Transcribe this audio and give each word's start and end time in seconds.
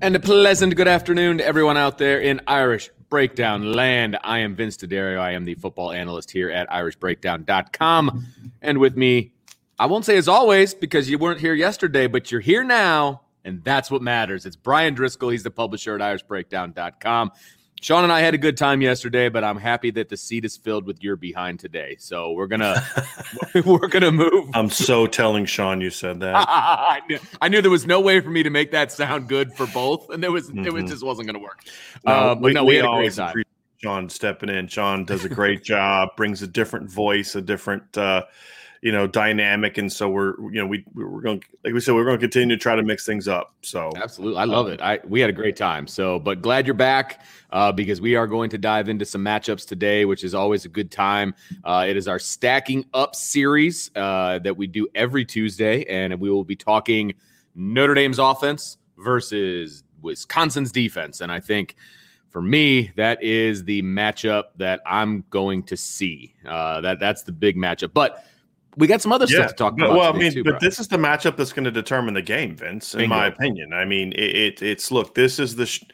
And 0.00 0.14
a 0.14 0.20
pleasant 0.20 0.76
good 0.76 0.86
afternoon 0.86 1.38
to 1.38 1.44
everyone 1.44 1.76
out 1.76 1.98
there 1.98 2.20
in 2.20 2.40
Irish 2.46 2.88
Breakdown 3.08 3.72
land. 3.72 4.16
I 4.22 4.38
am 4.38 4.54
Vince 4.54 4.76
D'Addario. 4.76 5.18
I 5.18 5.32
am 5.32 5.44
the 5.44 5.56
football 5.56 5.90
analyst 5.90 6.30
here 6.30 6.50
at 6.50 6.68
irishbreakdown.com. 6.70 8.26
And 8.62 8.78
with 8.78 8.96
me, 8.96 9.32
I 9.76 9.86
won't 9.86 10.04
say 10.04 10.16
as 10.16 10.28
always 10.28 10.72
because 10.72 11.10
you 11.10 11.18
weren't 11.18 11.40
here 11.40 11.54
yesterday, 11.54 12.06
but 12.06 12.30
you're 12.30 12.40
here 12.40 12.62
now. 12.62 13.22
And 13.44 13.64
that's 13.64 13.90
what 13.90 14.00
matters. 14.00 14.46
It's 14.46 14.54
Bryan 14.54 14.94
Driskell. 14.94 15.32
He's 15.32 15.42
the 15.42 15.50
publisher 15.50 15.96
at 15.96 16.00
irishbreakdown.com. 16.00 17.32
Sean 17.80 18.02
and 18.02 18.12
I 18.12 18.20
had 18.20 18.34
a 18.34 18.38
good 18.38 18.56
time 18.56 18.82
yesterday, 18.82 19.28
but 19.28 19.44
I'm 19.44 19.56
happy 19.56 19.90
that 19.92 20.08
the 20.08 20.16
seat 20.16 20.44
is 20.44 20.56
filled 20.56 20.84
with 20.84 21.02
your 21.02 21.16
behind 21.16 21.60
today. 21.60 21.96
So 21.98 22.32
we're 22.32 22.48
gonna 22.48 22.84
we're 23.64 23.86
gonna 23.88 24.10
move. 24.10 24.50
I'm 24.54 24.70
so 24.70 25.06
telling 25.06 25.44
Sean 25.46 25.80
you 25.80 25.90
said 25.90 26.20
that. 26.20 26.34
I, 26.48 27.00
knew, 27.08 27.18
I 27.40 27.48
knew 27.48 27.62
there 27.62 27.70
was 27.70 27.86
no 27.86 28.00
way 28.00 28.20
for 28.20 28.30
me 28.30 28.42
to 28.42 28.50
make 28.50 28.72
that 28.72 28.90
sound 28.90 29.28
good 29.28 29.52
for 29.54 29.66
both, 29.68 30.10
and 30.10 30.22
there 30.22 30.32
was 30.32 30.48
mm-hmm. 30.48 30.66
it 30.66 30.72
was, 30.72 30.84
just 30.90 31.04
wasn't 31.04 31.28
gonna 31.28 31.38
work. 31.38 31.64
No, 32.04 32.12
uh, 32.12 32.34
but 32.34 32.42
we, 32.42 32.52
no, 32.52 32.64
we, 32.64 32.70
we 32.70 32.76
had 32.76 32.84
a 32.84 32.96
great 32.96 33.12
time. 33.12 33.42
Sean 33.76 34.08
stepping 34.08 34.48
in. 34.48 34.66
Sean 34.66 35.04
does 35.04 35.24
a 35.24 35.28
great 35.28 35.62
job, 35.62 36.08
brings 36.16 36.42
a 36.42 36.48
different 36.48 36.90
voice, 36.90 37.36
a 37.36 37.40
different 37.40 37.96
uh, 37.96 38.24
you 38.82 38.92
know 38.92 39.06
dynamic 39.06 39.78
and 39.78 39.92
so 39.92 40.08
we're 40.08 40.38
you 40.50 40.60
know 40.60 40.66
we 40.66 40.84
we're 40.94 41.20
going 41.20 41.42
like 41.64 41.74
we 41.74 41.80
said 41.80 41.94
we're 41.94 42.04
going 42.04 42.16
to 42.16 42.20
continue 42.20 42.54
to 42.56 42.60
try 42.60 42.76
to 42.76 42.82
mix 42.82 43.04
things 43.04 43.26
up 43.26 43.54
so. 43.62 43.90
Absolutely. 43.96 44.38
I 44.38 44.44
love 44.44 44.66
um, 44.66 44.72
it. 44.72 44.80
I 44.80 45.00
we 45.04 45.20
had 45.20 45.30
a 45.30 45.32
great 45.32 45.56
time. 45.56 45.86
So 45.86 46.18
but 46.18 46.42
glad 46.42 46.66
you're 46.66 46.74
back 46.74 47.22
uh, 47.50 47.72
because 47.72 48.00
we 48.00 48.14
are 48.14 48.26
going 48.26 48.50
to 48.50 48.58
dive 48.58 48.88
into 48.88 49.04
some 49.04 49.24
matchups 49.24 49.66
today 49.66 50.04
which 50.04 50.24
is 50.24 50.34
always 50.34 50.64
a 50.64 50.68
good 50.68 50.90
time. 50.90 51.34
Uh, 51.64 51.86
it 51.88 51.96
is 51.96 52.08
our 52.08 52.18
stacking 52.18 52.84
up 52.94 53.14
series 53.14 53.90
uh, 53.96 54.38
that 54.40 54.56
we 54.56 54.66
do 54.66 54.88
every 54.94 55.24
tuesday 55.24 55.84
and 55.84 56.18
we 56.20 56.30
will 56.30 56.44
be 56.44 56.56
talking 56.56 57.12
notre 57.54 57.94
dame's 57.94 58.18
offense 58.18 58.78
versus 58.96 59.82
wisconsin's 60.00 60.72
defense. 60.72 61.20
And 61.20 61.32
i 61.32 61.40
think 61.40 61.76
for 62.30 62.42
me, 62.42 62.92
that 62.96 63.22
is 63.22 63.64
the 63.64 63.80
matchup 63.82 64.44
that 64.56 64.80
I'm 64.84 65.24
going 65.30 65.62
to 65.64 65.76
see. 65.78 66.34
Uh, 66.46 66.80
that 66.82 67.00
that's 67.00 67.22
the 67.22 67.32
big 67.32 67.56
matchup. 67.56 67.92
But 67.94 68.22
we 68.76 68.86
got 68.86 69.02
some 69.02 69.12
other 69.12 69.26
yeah, 69.28 69.38
stuff 69.38 69.50
to 69.50 69.56
talk 69.56 69.72
about. 69.74 69.90
Well, 69.90 70.14
I 70.14 70.16
mean, 70.16 70.32
too, 70.32 70.44
but 70.44 70.60
this 70.60 70.78
is 70.78 70.88
the 70.88 70.96
matchup 70.96 71.36
that's 71.36 71.52
going 71.52 71.64
to 71.64 71.70
determine 71.70 72.14
the 72.14 72.22
game, 72.22 72.56
Vince. 72.56 72.94
In 72.94 73.00
Bingo. 73.00 73.14
my 73.14 73.26
opinion, 73.26 73.72
I 73.72 73.84
mean, 73.84 74.12
it, 74.12 74.36
it, 74.36 74.62
it's 74.62 74.90
look. 74.90 75.14
This 75.14 75.38
is 75.38 75.56
the 75.56 75.66
sh- 75.66 75.84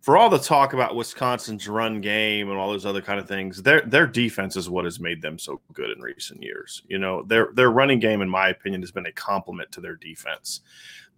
for 0.00 0.16
all 0.16 0.30
the 0.30 0.38
talk 0.38 0.72
about 0.72 0.96
Wisconsin's 0.96 1.68
run 1.68 2.00
game 2.00 2.48
and 2.48 2.58
all 2.58 2.70
those 2.70 2.86
other 2.86 3.02
kind 3.02 3.20
of 3.20 3.28
things. 3.28 3.62
Their 3.62 3.82
their 3.82 4.06
defense 4.06 4.56
is 4.56 4.70
what 4.70 4.84
has 4.84 4.98
made 4.98 5.20
them 5.20 5.38
so 5.38 5.60
good 5.72 5.90
in 5.90 6.00
recent 6.00 6.42
years. 6.42 6.82
You 6.88 6.98
know, 6.98 7.22
their 7.22 7.50
their 7.54 7.70
running 7.70 8.00
game, 8.00 8.22
in 8.22 8.28
my 8.28 8.48
opinion, 8.48 8.80
has 8.80 8.92
been 8.92 9.06
a 9.06 9.12
complement 9.12 9.70
to 9.72 9.80
their 9.80 9.96
defense. 9.96 10.60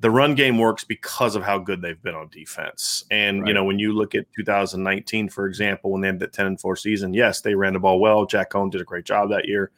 The 0.01 0.11
run 0.11 0.35
game 0.35 0.59
works 0.59 0.83
because 0.83 1.37
of 1.37 1.45
how 1.45 1.59
good 1.59 1.81
they've 1.81 2.03
been 2.03 2.17
on 2.17 2.29
defense. 2.31 3.05
And 3.13 3.43
right. 3.43 3.49
you 3.49 3.55
know, 3.55 3.63
when 3.63 3.79
you 3.79 3.93
look 3.93 4.17
at 4.17 4.27
2019, 4.35 5.29
for 5.29 5.47
example, 5.47 5.93
when 5.93 6.01
they 6.01 6.09
had 6.09 6.19
that 6.19 6.33
10 6.33 6.47
and 6.47 6.61
4 6.61 6.75
season, 6.75 7.15
yes, 7.15 7.41
they 7.41 7.55
ran 7.55 7.75
the 7.75 7.79
ball 7.79 8.01
well. 8.01 8.27
Jack 8.27 8.51
Coan 8.51 8.69
did 8.69 8.81
a 8.81 8.85
great 8.85 9.05
job 9.05 9.31
that 9.31 9.47
year 9.47 9.71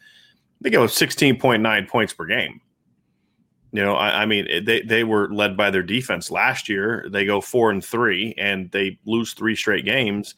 they 0.64 0.70
go 0.70 0.86
16.9 0.86 1.88
points 1.88 2.14
per 2.14 2.24
game. 2.24 2.60
You 3.70 3.84
know, 3.84 3.94
I, 3.94 4.22
I, 4.22 4.26
mean, 4.26 4.64
they, 4.64 4.80
they 4.80 5.04
were 5.04 5.32
led 5.32 5.56
by 5.56 5.70
their 5.70 5.82
defense 5.82 6.30
last 6.30 6.68
year. 6.68 7.06
They 7.10 7.24
go 7.26 7.40
four 7.40 7.70
and 7.70 7.84
three, 7.84 8.34
and 8.38 8.70
they 8.70 8.98
lose 9.04 9.34
three 9.34 9.56
straight 9.56 9.84
games. 9.84 10.34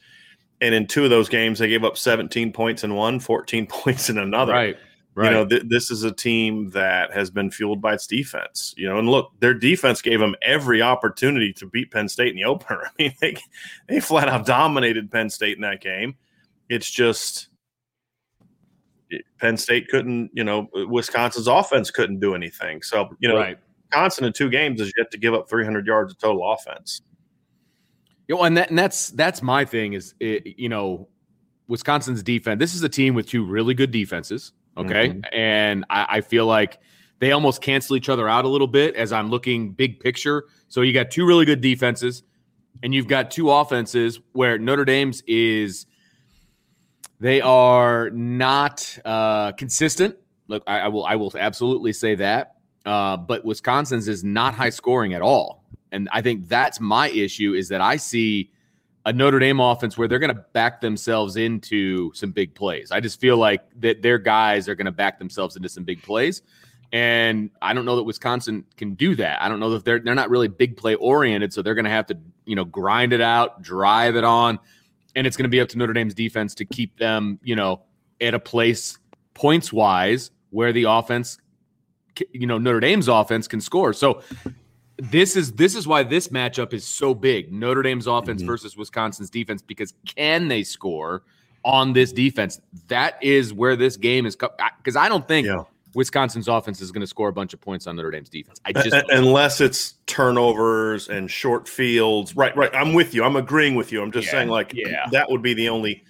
And 0.60 0.74
in 0.74 0.86
two 0.86 1.04
of 1.04 1.10
those 1.10 1.28
games, 1.28 1.58
they 1.58 1.68
gave 1.68 1.84
up 1.84 1.96
17 1.96 2.52
points 2.52 2.82
in 2.82 2.94
one, 2.94 3.20
14 3.20 3.66
points 3.70 4.10
in 4.10 4.18
another. 4.18 4.52
Right. 4.52 4.76
Right. 5.14 5.26
You 5.26 5.30
know, 5.30 5.46
th- 5.46 5.62
this 5.66 5.90
is 5.90 6.02
a 6.02 6.12
team 6.12 6.70
that 6.70 7.10
has 7.14 7.30
been 7.30 7.50
fueled 7.50 7.80
by 7.80 7.94
its 7.94 8.06
defense. 8.06 8.74
You 8.76 8.86
know, 8.86 8.98
and 8.98 9.08
look, 9.08 9.32
their 9.40 9.54
defense 9.54 10.02
gave 10.02 10.20
them 10.20 10.34
every 10.42 10.82
opportunity 10.82 11.54
to 11.54 11.66
beat 11.66 11.90
Penn 11.90 12.10
State 12.10 12.32
in 12.32 12.36
the 12.36 12.44
opener. 12.44 12.82
I 12.86 12.90
mean, 12.98 13.14
they 13.22 13.36
they 13.88 14.00
flat 14.00 14.28
out 14.28 14.44
dominated 14.44 15.10
Penn 15.10 15.30
State 15.30 15.56
in 15.56 15.62
that 15.62 15.80
game. 15.80 16.16
It's 16.68 16.90
just 16.90 17.48
Eh, 19.12 19.18
Penn 19.38 19.56
State 19.56 19.88
couldn't, 19.88 20.30
you 20.32 20.44
know, 20.44 20.68
eh, 20.76 20.84
Wisconsin's 20.88 21.46
offense 21.46 21.90
couldn't 21.90 22.20
do 22.20 22.34
anything. 22.34 22.82
So, 22.82 23.08
you 23.20 23.28
know, 23.28 23.36
right. 23.36 23.58
Wisconsin 23.84 24.24
in 24.24 24.32
two 24.32 24.50
games 24.50 24.80
is 24.80 24.92
yet 24.96 25.10
to 25.12 25.18
give 25.18 25.34
up 25.34 25.48
300 25.48 25.86
yards 25.86 26.12
of 26.12 26.18
total 26.18 26.52
offense. 26.52 27.02
You 28.28 28.34
know, 28.34 28.42
and, 28.42 28.56
that, 28.56 28.70
and 28.70 28.78
that's 28.78 29.10
that's 29.10 29.40
my 29.40 29.64
thing 29.64 29.92
is, 29.92 30.14
it, 30.18 30.58
you 30.58 30.68
know, 30.68 31.08
Wisconsin's 31.68 32.22
defense. 32.22 32.58
This 32.58 32.74
is 32.74 32.82
a 32.82 32.88
team 32.88 33.14
with 33.14 33.28
two 33.28 33.44
really 33.44 33.74
good 33.74 33.90
defenses. 33.90 34.52
Okay, 34.76 35.08
mm-hmm. 35.08 35.20
and 35.32 35.84
I, 35.88 36.06
I 36.08 36.20
feel 36.20 36.44
like 36.44 36.78
they 37.18 37.32
almost 37.32 37.62
cancel 37.62 37.96
each 37.96 38.08
other 38.08 38.28
out 38.28 38.44
a 38.44 38.48
little 38.48 38.66
bit 38.66 38.94
as 38.94 39.12
I'm 39.12 39.30
looking 39.30 39.72
big 39.72 40.00
picture. 40.00 40.44
So 40.68 40.82
you 40.82 40.92
got 40.92 41.10
two 41.10 41.24
really 41.24 41.44
good 41.44 41.60
defenses, 41.60 42.24
and 42.82 42.94
you've 42.94 43.08
got 43.08 43.30
two 43.30 43.50
offenses 43.50 44.20
where 44.32 44.58
Notre 44.58 44.84
Dame's 44.84 45.22
is 45.26 45.86
they 47.20 47.40
are 47.40 48.10
not 48.10 48.98
uh, 49.04 49.52
consistent. 49.52 50.16
Look, 50.48 50.62
I, 50.66 50.80
I, 50.80 50.88
will 50.88 51.04
I 51.04 51.16
will 51.16 51.32
absolutely 51.38 51.92
say 51.92 52.14
that. 52.16 52.56
Uh, 52.84 53.16
but 53.16 53.44
Wisconsin's 53.44 54.06
is 54.06 54.22
not 54.22 54.54
high 54.54 54.70
scoring 54.70 55.14
at 55.14 55.22
all, 55.22 55.64
and 55.90 56.08
I 56.12 56.22
think 56.22 56.48
that's 56.48 56.78
my 56.78 57.08
issue. 57.08 57.54
Is 57.54 57.68
that 57.70 57.80
I 57.80 57.96
see 57.96 58.52
a 59.06 59.12
Notre 59.12 59.38
Dame 59.38 59.60
offense 59.60 59.96
where 59.96 60.06
they're 60.06 60.18
going 60.18 60.34
to 60.34 60.44
back 60.52 60.80
themselves 60.80 61.36
into 61.36 62.12
some 62.14 62.32
big 62.32 62.54
plays. 62.54 62.92
I 62.92 63.00
just 63.00 63.20
feel 63.20 63.36
like 63.36 63.62
that 63.80 64.02
their 64.02 64.18
guys 64.18 64.68
are 64.68 64.74
going 64.74 64.86
to 64.86 64.92
back 64.92 65.18
themselves 65.18 65.56
into 65.56 65.68
some 65.68 65.84
big 65.84 66.02
plays. 66.02 66.42
And 66.92 67.50
I 67.62 67.72
don't 67.72 67.84
know 67.84 67.96
that 67.96 68.04
Wisconsin 68.04 68.64
can 68.76 68.94
do 68.94 69.16
that. 69.16 69.42
I 69.42 69.48
don't 69.48 69.58
know 69.58 69.70
that 69.70 69.84
they're 69.84 69.98
they're 69.98 70.14
not 70.14 70.30
really 70.30 70.48
big 70.48 70.76
play 70.76 70.94
oriented, 70.94 71.52
so 71.52 71.62
they're 71.62 71.74
going 71.74 71.86
to 71.86 71.90
have 71.90 72.06
to 72.06 72.18
you 72.44 72.54
know 72.54 72.64
grind 72.64 73.12
it 73.12 73.20
out, 73.20 73.62
drive 73.62 74.14
it 74.14 74.24
on 74.24 74.60
and 75.16 75.26
it's 75.26 75.36
going 75.36 75.44
to 75.44 75.48
be 75.48 75.60
up 75.60 75.68
to 75.70 75.78
Notre 75.78 75.94
Dame's 75.94 76.14
defense 76.14 76.54
to 76.54 76.64
keep 76.64 76.96
them, 76.98 77.40
you 77.42 77.56
know, 77.56 77.82
at 78.20 78.34
a 78.34 78.38
place 78.38 78.98
points 79.34 79.72
wise 79.72 80.30
where 80.50 80.72
the 80.72 80.84
offense, 80.84 81.38
you 82.32 82.46
know, 82.46 82.58
Notre 82.58 82.80
Dame's 82.80 83.08
offense 83.08 83.48
can 83.48 83.60
score. 83.60 83.92
So 83.92 84.22
this 84.98 85.34
is 85.34 85.52
this 85.52 85.74
is 85.74 85.86
why 85.86 86.02
this 86.02 86.28
matchup 86.28 86.72
is 86.72 86.86
so 86.86 87.14
big. 87.14 87.52
Notre 87.52 87.82
Dame's 87.82 88.06
offense 88.06 88.42
mm-hmm. 88.42 88.50
versus 88.50 88.76
Wisconsin's 88.76 89.30
defense 89.30 89.62
because 89.62 89.94
can 90.06 90.48
they 90.48 90.62
score 90.62 91.22
on 91.64 91.94
this 91.94 92.12
defense? 92.12 92.60
That 92.88 93.18
is 93.22 93.52
where 93.52 93.74
this 93.74 93.96
game 93.96 94.26
is 94.26 94.36
because 94.36 94.96
I 94.96 95.08
don't 95.08 95.26
think. 95.26 95.46
Yeah. 95.46 95.64
Wisconsin's 95.96 96.46
offense 96.46 96.82
is 96.82 96.92
going 96.92 97.00
to 97.00 97.06
score 97.06 97.30
a 97.30 97.32
bunch 97.32 97.54
of 97.54 97.60
points 97.62 97.86
on 97.86 97.96
Notre 97.96 98.10
Dame's 98.10 98.28
defense. 98.28 98.60
I 98.66 98.72
just 98.74 98.94
unless 99.08 99.62
it's 99.62 99.94
turnovers 100.04 101.08
and 101.08 101.30
short 101.30 101.66
fields. 101.66 102.36
Right, 102.36 102.54
right. 102.54 102.70
I'm 102.74 102.92
with 102.92 103.14
you. 103.14 103.24
I'm 103.24 103.36
agreeing 103.36 103.76
with 103.76 103.90
you. 103.90 104.02
I'm 104.02 104.12
just 104.12 104.26
yeah, 104.26 104.32
saying 104.32 104.48
like 104.50 104.74
yeah. 104.74 105.06
that 105.10 105.30
would 105.30 105.40
be 105.40 105.54
the 105.54 105.70
only 105.70 106.04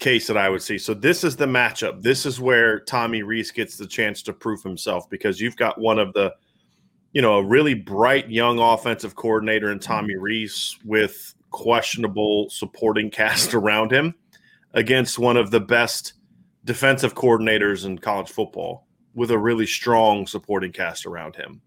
case 0.00 0.26
that 0.28 0.38
I 0.38 0.48
would 0.48 0.62
see. 0.62 0.78
So 0.78 0.94
this 0.94 1.24
is 1.24 1.36
the 1.36 1.44
matchup. 1.44 2.00
This 2.00 2.24
is 2.24 2.40
where 2.40 2.80
Tommy 2.80 3.22
Rees 3.22 3.50
gets 3.50 3.76
the 3.76 3.86
chance 3.86 4.22
to 4.22 4.32
prove 4.32 4.62
himself 4.62 5.10
because 5.10 5.42
you've 5.42 5.56
got 5.56 5.78
one 5.78 5.98
of 5.98 6.14
the, 6.14 6.32
you 7.12 7.20
know, 7.20 7.34
a 7.34 7.44
really 7.44 7.74
bright 7.74 8.30
young 8.30 8.58
offensive 8.58 9.14
coordinator 9.14 9.70
in 9.72 9.78
Tommy 9.78 10.16
Rees 10.16 10.78
with 10.86 11.34
questionable 11.50 12.48
supporting 12.48 13.10
cast 13.10 13.52
around 13.54 13.92
him 13.92 14.14
against 14.72 15.18
one 15.18 15.36
of 15.36 15.50
the 15.50 15.60
best 15.60 16.14
defensive 16.64 17.14
coordinators 17.14 17.84
in 17.84 17.98
college 17.98 18.30
football 18.30 18.85
with 19.16 19.32
a 19.32 19.38
really 19.38 19.66
strong 19.66 20.26
supporting 20.26 20.70
cast 20.70 21.06
around 21.06 21.34
him. 21.34 21.60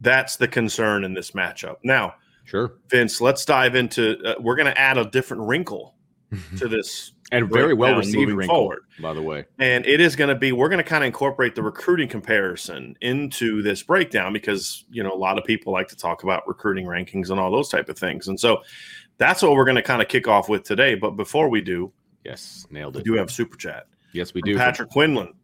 That's 0.00 0.36
the 0.36 0.48
concern 0.48 1.04
in 1.04 1.12
this 1.12 1.32
matchup. 1.32 1.76
Now, 1.82 2.14
sure, 2.44 2.78
Vince, 2.88 3.20
let's 3.20 3.44
dive 3.44 3.74
into. 3.74 4.18
Uh, 4.24 4.34
we're 4.40 4.56
going 4.56 4.72
to 4.72 4.80
add 4.80 4.96
a 4.96 5.04
different 5.04 5.42
wrinkle 5.42 5.94
to 6.58 6.68
this 6.68 7.12
and 7.32 7.50
very 7.50 7.74
well 7.74 7.96
received 7.96 8.30
moving 8.30 8.46
forward. 8.46 8.80
By 9.00 9.12
the 9.12 9.22
way, 9.22 9.44
and 9.58 9.84
it 9.86 10.00
is 10.00 10.14
going 10.16 10.28
to 10.28 10.34
be 10.34 10.52
we're 10.52 10.68
going 10.68 10.82
to 10.82 10.88
kind 10.88 11.02
of 11.02 11.06
incorporate 11.06 11.54
the 11.54 11.62
recruiting 11.62 12.08
comparison 12.08 12.96
into 13.00 13.62
this 13.62 13.82
breakdown 13.82 14.32
because 14.32 14.84
you 14.90 15.02
know 15.02 15.12
a 15.12 15.16
lot 15.16 15.38
of 15.38 15.44
people 15.44 15.72
like 15.72 15.88
to 15.88 15.96
talk 15.96 16.22
about 16.22 16.46
recruiting 16.46 16.86
rankings 16.86 17.30
and 17.30 17.40
all 17.40 17.50
those 17.50 17.68
type 17.68 17.88
of 17.88 17.98
things, 17.98 18.28
and 18.28 18.38
so 18.38 18.62
that's 19.18 19.42
what 19.42 19.52
we're 19.52 19.64
going 19.64 19.76
to 19.76 19.82
kind 19.82 20.02
of 20.02 20.08
kick 20.08 20.28
off 20.28 20.48
with 20.48 20.64
today. 20.64 20.94
But 20.94 21.12
before 21.12 21.48
we 21.48 21.60
do, 21.60 21.92
yes, 22.24 22.66
nailed 22.70 22.96
it. 22.96 23.00
We 23.00 23.04
do 23.04 23.14
have 23.14 23.30
super 23.30 23.56
chat. 23.56 23.86
Yes, 24.12 24.32
we 24.32 24.42
do. 24.42 24.56
Patrick 24.56 24.90
Quinlan. 24.90 25.34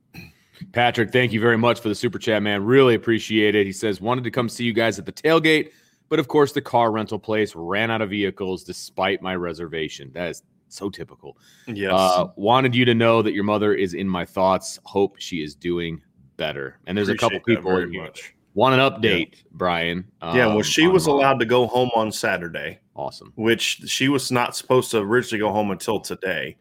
Patrick, 0.73 1.11
thank 1.11 1.33
you 1.33 1.41
very 1.41 1.59
much 1.59 1.81
for 1.81 1.89
the 1.89 1.95
super 1.95 2.19
chat, 2.19 2.43
man. 2.43 2.65
Really 2.65 2.95
appreciate 2.95 3.55
it. 3.55 3.67
He 3.67 3.73
says 3.73 4.01
wanted 4.01 4.25
to 4.25 4.31
come 4.31 4.49
see 4.49 4.65
you 4.65 4.73
guys 4.73 4.99
at 4.99 5.07
the 5.07 5.13
tailgate, 5.13 5.73
but 6.09 6.19
of 6.19 6.29
course 6.29 6.53
the 6.53 6.61
car 6.61 6.91
rental 6.91 7.19
place 7.19 7.55
ran 7.55 7.91
out 7.91 8.03
of 8.03 8.11
vehicles 8.11 8.65
despite 8.65 9.23
my 9.23 9.35
reservation. 9.35 10.11
That 10.13 10.29
is 10.31 10.43
so 10.69 10.91
typical. 10.91 11.37
Yes. 11.67 11.93
Uh, 11.93 12.29
wanted 12.37 12.75
you 12.75 12.85
to 12.85 12.95
know 12.95 13.23
that 13.23 13.33
your 13.33 13.45
mother 13.45 13.75
is 13.75 13.95
in 13.95 14.09
my 14.09 14.25
thoughts. 14.25 14.79
Hope 14.85 15.17
she 15.19 15.43
is 15.43 15.55
doing 15.55 16.01
better. 16.37 16.79
And 16.87 16.97
there's 16.97 17.09
Appreciate 17.09 17.37
a 17.37 17.41
couple 17.41 17.55
people 17.55 17.77
in 17.79 17.93
here. 17.93 18.03
Much. 18.03 18.35
Want 18.55 18.75
an 18.75 18.81
update, 18.81 19.33
yeah. 19.33 19.43
Brian? 19.53 20.05
Um, 20.21 20.37
yeah. 20.37 20.47
Well, 20.47 20.57
um, 20.57 20.63
she 20.63 20.89
was 20.89 21.07
allowed 21.07 21.39
to 21.39 21.47
go 21.47 21.67
home 21.67 21.91
on 21.95 22.11
Saturday. 22.11 22.81
Awesome. 22.97 23.33
Which 23.37 23.83
she 23.87 24.09
was 24.09 24.33
not 24.33 24.57
supposed 24.57 24.91
to 24.91 24.99
originally 24.99 25.39
go 25.41 25.53
home 25.53 25.71
until 25.71 26.01
today. 26.01 26.57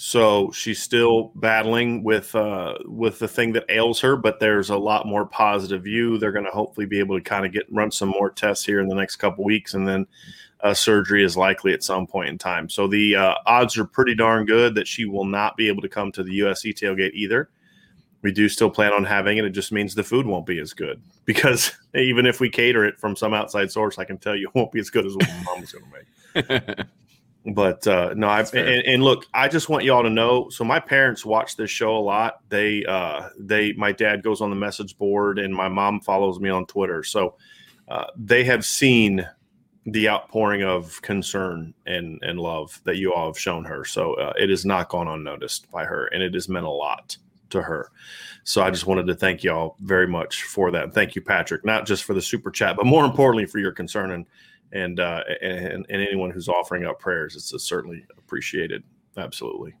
So 0.00 0.52
she's 0.52 0.80
still 0.80 1.32
battling 1.34 2.04
with 2.04 2.32
uh, 2.36 2.74
with 2.84 3.18
the 3.18 3.26
thing 3.26 3.52
that 3.54 3.64
ails 3.68 3.98
her, 3.98 4.14
but 4.14 4.38
there's 4.38 4.70
a 4.70 4.78
lot 4.78 5.08
more 5.08 5.26
positive 5.26 5.82
view. 5.82 6.18
They're 6.18 6.30
going 6.30 6.44
to 6.44 6.52
hopefully 6.52 6.86
be 6.86 7.00
able 7.00 7.18
to 7.18 7.20
kind 7.20 7.44
of 7.44 7.50
get 7.50 7.66
run 7.68 7.90
some 7.90 8.10
more 8.10 8.30
tests 8.30 8.64
here 8.64 8.78
in 8.78 8.86
the 8.86 8.94
next 8.94 9.16
couple 9.16 9.42
weeks, 9.42 9.74
and 9.74 9.88
then 9.88 10.06
uh, 10.60 10.72
surgery 10.72 11.24
is 11.24 11.36
likely 11.36 11.72
at 11.72 11.82
some 11.82 12.06
point 12.06 12.28
in 12.28 12.38
time. 12.38 12.68
So 12.68 12.86
the 12.86 13.16
uh, 13.16 13.34
odds 13.44 13.76
are 13.76 13.84
pretty 13.84 14.14
darn 14.14 14.44
good 14.46 14.76
that 14.76 14.86
she 14.86 15.04
will 15.04 15.24
not 15.24 15.56
be 15.56 15.66
able 15.66 15.82
to 15.82 15.88
come 15.88 16.12
to 16.12 16.22
the 16.22 16.38
USC 16.38 16.74
tailgate 16.74 17.14
either. 17.14 17.50
We 18.22 18.30
do 18.30 18.48
still 18.48 18.70
plan 18.70 18.92
on 18.92 19.02
having 19.02 19.38
it. 19.38 19.46
It 19.46 19.50
just 19.50 19.72
means 19.72 19.96
the 19.96 20.04
food 20.04 20.26
won't 20.26 20.46
be 20.46 20.60
as 20.60 20.72
good 20.74 21.02
because 21.24 21.72
even 21.96 22.24
if 22.24 22.38
we 22.38 22.48
cater 22.48 22.84
it 22.84 23.00
from 23.00 23.16
some 23.16 23.34
outside 23.34 23.72
source, 23.72 23.98
I 23.98 24.04
can 24.04 24.18
tell 24.18 24.36
you 24.36 24.46
it 24.46 24.54
won't 24.54 24.70
be 24.70 24.78
as 24.78 24.90
good 24.90 25.06
as 25.06 25.16
what 25.16 25.28
mom's 25.44 25.72
going 25.72 25.84
to 26.36 26.66
make. 26.68 26.86
but 27.46 27.86
uh, 27.86 28.12
no, 28.14 28.28
I 28.28 28.40
and, 28.40 28.56
and, 28.58 29.02
look, 29.02 29.26
I 29.32 29.48
just 29.48 29.68
want 29.68 29.84
y'all 29.84 30.02
to 30.02 30.10
know. 30.10 30.48
So 30.50 30.64
my 30.64 30.80
parents 30.80 31.24
watch 31.24 31.56
this 31.56 31.70
show 31.70 31.96
a 31.96 32.00
lot. 32.00 32.40
They, 32.48 32.84
uh, 32.84 33.28
they, 33.38 33.72
my 33.72 33.92
dad 33.92 34.22
goes 34.22 34.40
on 34.40 34.50
the 34.50 34.56
message 34.56 34.98
board, 34.98 35.38
and 35.38 35.54
my 35.54 35.68
mom 35.68 36.00
follows 36.00 36.40
me 36.40 36.50
on 36.50 36.66
Twitter. 36.66 37.02
So 37.02 37.36
uh, 37.88 38.06
they 38.16 38.44
have 38.44 38.64
seen 38.64 39.26
the 39.86 40.08
outpouring 40.08 40.62
of 40.62 41.00
concern 41.00 41.72
and 41.86 42.18
and 42.22 42.38
love 42.38 42.78
that 42.84 42.96
you 42.96 43.14
all 43.14 43.28
have 43.28 43.38
shown 43.38 43.64
her. 43.64 43.84
So 43.84 44.14
uh, 44.14 44.34
it 44.36 44.50
has 44.50 44.66
not 44.66 44.88
gone 44.88 45.08
unnoticed 45.08 45.70
by 45.70 45.84
her, 45.84 46.06
and 46.08 46.22
it 46.22 46.34
has 46.34 46.48
meant 46.48 46.66
a 46.66 46.70
lot 46.70 47.16
to 47.50 47.62
her. 47.62 47.90
So 48.44 48.62
I 48.62 48.70
just 48.70 48.86
wanted 48.86 49.06
to 49.06 49.14
thank 49.14 49.42
y'all 49.42 49.76
very 49.80 50.06
much 50.06 50.42
for 50.42 50.70
that. 50.70 50.84
And 50.84 50.92
thank 50.92 51.14
you, 51.14 51.22
Patrick, 51.22 51.64
not 51.64 51.86
just 51.86 52.04
for 52.04 52.14
the 52.14 52.22
super 52.22 52.50
chat, 52.50 52.76
but 52.76 52.86
more 52.86 53.04
importantly 53.04 53.46
for 53.46 53.58
your 53.58 53.72
concern 53.72 54.10
and 54.10 54.26
and 54.72 55.00
uh, 55.00 55.24
and, 55.40 55.86
and 55.88 56.02
anyone 56.02 56.30
who's 56.30 56.48
offering 56.48 56.84
up 56.84 56.98
prayers. 56.98 57.36
It's 57.36 57.64
certainly 57.64 58.04
appreciated. 58.16 58.82
Absolutely. 59.16 59.74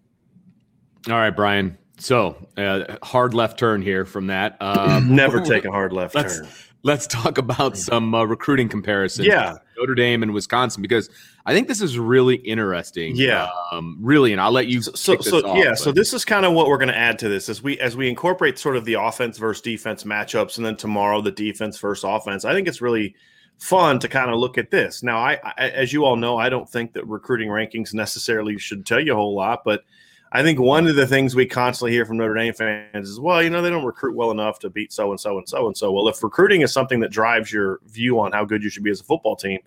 All 1.08 1.14
right, 1.14 1.30
Brian. 1.30 1.78
So 1.98 2.36
uh, 2.56 2.96
hard 3.02 3.34
left 3.34 3.58
turn 3.58 3.82
here 3.82 4.04
from 4.04 4.28
that. 4.28 4.56
Um, 4.60 5.14
Never 5.14 5.40
take 5.40 5.64
a 5.64 5.70
hard 5.70 5.92
left 5.92 6.14
turn 6.14 6.48
let's 6.82 7.06
talk 7.06 7.38
about 7.38 7.76
some 7.76 8.14
uh, 8.14 8.24
recruiting 8.24 8.68
comparisons. 8.68 9.26
Yeah, 9.26 9.56
Notre 9.76 9.94
Dame 9.94 10.22
and 10.22 10.32
Wisconsin 10.32 10.82
because 10.82 11.10
I 11.46 11.52
think 11.54 11.68
this 11.68 11.80
is 11.80 11.98
really 11.98 12.36
interesting. 12.36 13.16
Yeah, 13.16 13.48
um, 13.72 13.98
really, 14.00 14.32
and 14.32 14.40
I'll 14.40 14.52
let 14.52 14.66
you. 14.66 14.82
So, 14.82 14.92
so, 14.92 15.20
so 15.20 15.46
off, 15.46 15.58
yeah, 15.58 15.70
but. 15.70 15.78
so 15.78 15.92
this 15.92 16.12
is 16.12 16.24
kind 16.24 16.44
of 16.44 16.52
what 16.52 16.68
we're 16.68 16.78
going 16.78 16.88
to 16.88 16.96
add 16.96 17.18
to 17.20 17.28
this 17.28 17.48
as 17.48 17.62
we 17.62 17.78
as 17.80 17.96
we 17.96 18.08
incorporate 18.08 18.58
sort 18.58 18.76
of 18.76 18.84
the 18.84 18.94
offense 18.94 19.38
versus 19.38 19.62
defense 19.62 20.04
matchups, 20.04 20.56
and 20.56 20.66
then 20.66 20.76
tomorrow 20.76 21.20
the 21.20 21.32
defense 21.32 21.78
versus 21.78 22.04
offense. 22.04 22.44
I 22.44 22.54
think 22.54 22.68
it's 22.68 22.80
really 22.80 23.14
fun 23.58 23.98
to 23.98 24.08
kind 24.08 24.30
of 24.30 24.38
look 24.38 24.56
at 24.56 24.70
this. 24.70 25.02
Now, 25.02 25.18
I, 25.18 25.38
I 25.42 25.68
as 25.70 25.92
you 25.92 26.04
all 26.04 26.16
know, 26.16 26.38
I 26.38 26.48
don't 26.48 26.68
think 26.68 26.92
that 26.94 27.06
recruiting 27.06 27.48
rankings 27.48 27.92
necessarily 27.92 28.58
should 28.58 28.86
tell 28.86 29.00
you 29.00 29.12
a 29.12 29.16
whole 29.16 29.34
lot, 29.34 29.62
but 29.64 29.82
I 30.30 30.42
think 30.42 30.60
one 30.60 30.86
of 30.86 30.94
the 30.94 31.06
things 31.06 31.34
we 31.34 31.46
constantly 31.46 31.92
hear 31.92 32.04
from 32.04 32.18
Notre 32.18 32.34
Dame 32.34 32.52
fans 32.52 33.08
is, 33.08 33.18
well, 33.18 33.42
you 33.42 33.48
know, 33.48 33.62
they 33.62 33.70
don't 33.70 33.84
recruit 33.84 34.14
well 34.14 34.30
enough 34.30 34.58
to 34.60 34.70
beat 34.70 34.92
so 34.92 35.10
and 35.10 35.18
so 35.18 35.38
and 35.38 35.48
so 35.48 35.66
and 35.66 35.76
so. 35.76 35.90
Well, 35.90 36.08
if 36.08 36.22
recruiting 36.22 36.60
is 36.60 36.72
something 36.72 37.00
that 37.00 37.10
drives 37.10 37.50
your 37.50 37.80
view 37.86 38.20
on 38.20 38.32
how 38.32 38.44
good 38.44 38.62
you 38.62 38.68
should 38.68 38.82
be 38.82 38.90
as 38.90 39.00
a 39.00 39.04
football 39.04 39.36
team, 39.36 39.58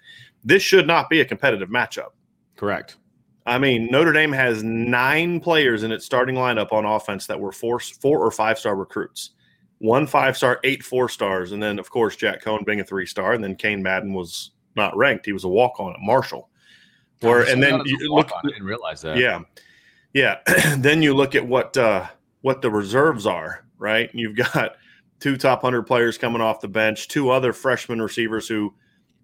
this 0.43 0.61
should 0.61 0.85
not 0.85 1.09
be 1.09 1.21
a 1.21 1.25
competitive 1.25 1.69
matchup. 1.69 2.09
Correct. 2.55 2.97
I 3.47 3.57
mean, 3.57 3.87
Notre 3.89 4.13
Dame 4.13 4.31
has 4.33 4.61
nine 4.61 5.39
players 5.39 5.81
in 5.81 5.91
its 5.91 6.05
starting 6.05 6.35
lineup 6.35 6.71
on 6.71 6.85
offense 6.85 7.25
that 7.25 7.39
were 7.39 7.51
four, 7.51 7.79
four 7.79 8.23
or 8.23 8.29
five 8.29 8.59
star 8.59 8.75
recruits. 8.75 9.31
One 9.81 10.05
five 10.05 10.37
star, 10.37 10.59
eight 10.63 10.83
four 10.83 11.09
stars, 11.09 11.53
and 11.53 11.61
then 11.61 11.79
of 11.79 11.89
course 11.89 12.15
Jack 12.15 12.43
Coan 12.43 12.63
being 12.65 12.81
a 12.81 12.83
three 12.83 13.07
star, 13.07 13.33
and 13.33 13.43
then 13.43 13.55
Cain 13.55 13.81
Madden 13.81 14.13
was 14.13 14.51
not 14.75 14.95
ranked; 14.95 15.25
he 15.25 15.33
was 15.33 15.43
a 15.43 15.49
walk 15.49 15.79
on 15.79 15.91
at 15.91 15.99
Marshall. 15.99 16.49
Where 17.21 17.41
and 17.41 17.61
then 17.61 17.81
you 17.85 18.13
look, 18.13 18.29
I 18.31 18.47
didn't 18.47 18.63
realize 18.63 19.01
that. 19.01 19.17
Yeah, 19.17 19.41
yeah. 20.13 20.37
then 20.77 21.01
you 21.01 21.15
look 21.15 21.33
at 21.33 21.47
what 21.47 21.75
uh, 21.77 22.05
what 22.41 22.61
the 22.61 22.69
reserves 22.69 23.25
are, 23.25 23.65
right? 23.79 24.09
You've 24.13 24.35
got 24.35 24.75
two 25.19 25.35
top 25.35 25.61
hundred 25.61 25.83
players 25.83 26.17
coming 26.17 26.41
off 26.41 26.61
the 26.61 26.67
bench, 26.67 27.07
two 27.07 27.31
other 27.31 27.51
freshman 27.51 28.01
receivers 28.01 28.47
who 28.47 28.73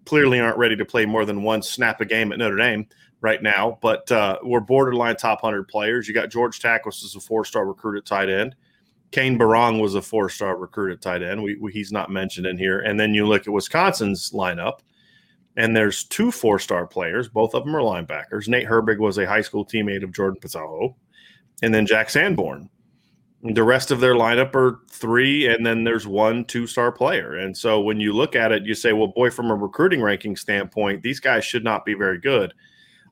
clearly 0.06 0.40
aren't 0.40 0.58
ready 0.58 0.74
to 0.74 0.84
play 0.84 1.06
more 1.06 1.24
than 1.24 1.42
one 1.44 1.62
snap 1.62 2.00
a 2.00 2.04
game 2.04 2.32
at 2.32 2.38
Notre 2.38 2.56
Dame 2.56 2.88
right 3.20 3.42
now, 3.42 3.78
but 3.82 4.10
uh, 4.10 4.38
we're 4.42 4.60
borderline 4.60 5.16
top 5.16 5.40
hundred 5.40 5.68
players. 5.68 6.08
You 6.08 6.14
got 6.14 6.30
George 6.30 6.60
Takacs 6.60 7.04
as 7.04 7.14
a 7.16 7.20
four 7.20 7.44
star 7.44 7.66
recruit 7.66 7.98
at 7.98 8.06
tight 8.06 8.28
end. 8.28 8.54
Cane 9.10 9.38
Berrong 9.38 9.80
was 9.80 9.94
a 9.94 10.02
four 10.02 10.28
star 10.28 10.56
recruit 10.56 10.92
at 10.92 11.00
tight 11.00 11.22
end. 11.22 11.42
We, 11.42 11.56
we, 11.56 11.72
he's 11.72 11.92
not 11.92 12.10
mentioned 12.10 12.46
in 12.46 12.58
here. 12.58 12.80
And 12.80 12.98
then 12.98 13.14
you 13.14 13.26
look 13.26 13.46
at 13.46 13.52
Wisconsin's 13.52 14.30
lineup 14.32 14.80
and 15.58 15.74
there's 15.74 16.04
two 16.04 16.30
four 16.30 16.58
star 16.58 16.86
players. 16.86 17.28
Both 17.28 17.52
of 17.54 17.64
them 17.64 17.74
are 17.74 17.80
linebackers. 17.80 18.48
Nate 18.48 18.66
Herbig 18.66 18.98
was 18.98 19.18
a 19.18 19.26
high 19.26 19.42
school 19.42 19.66
teammate 19.66 20.04
of 20.04 20.12
Jordan 20.12 20.40
Pizarro, 20.40 20.96
and 21.62 21.74
then 21.74 21.84
Jack 21.84 22.08
Sanborn. 22.08 22.70
The 23.42 23.62
rest 23.64 23.90
of 23.90 24.00
their 24.00 24.14
lineup 24.14 24.54
are 24.54 24.80
three, 24.88 25.48
and 25.48 25.66
then 25.66 25.84
there's 25.84 26.06
one 26.06 26.44
two 26.44 26.68
star 26.68 26.92
player. 26.92 27.36
And 27.36 27.56
so 27.56 27.80
when 27.80 27.98
you 28.00 28.12
look 28.12 28.36
at 28.36 28.52
it, 28.52 28.64
you 28.64 28.74
say, 28.74 28.92
well, 28.92 29.08
boy, 29.08 29.30
from 29.30 29.50
a 29.50 29.54
recruiting 29.54 30.00
ranking 30.00 30.36
standpoint, 30.36 31.02
these 31.02 31.20
guys 31.20 31.44
should 31.44 31.64
not 31.64 31.84
be 31.84 31.94
very 31.94 32.20
good. 32.20 32.54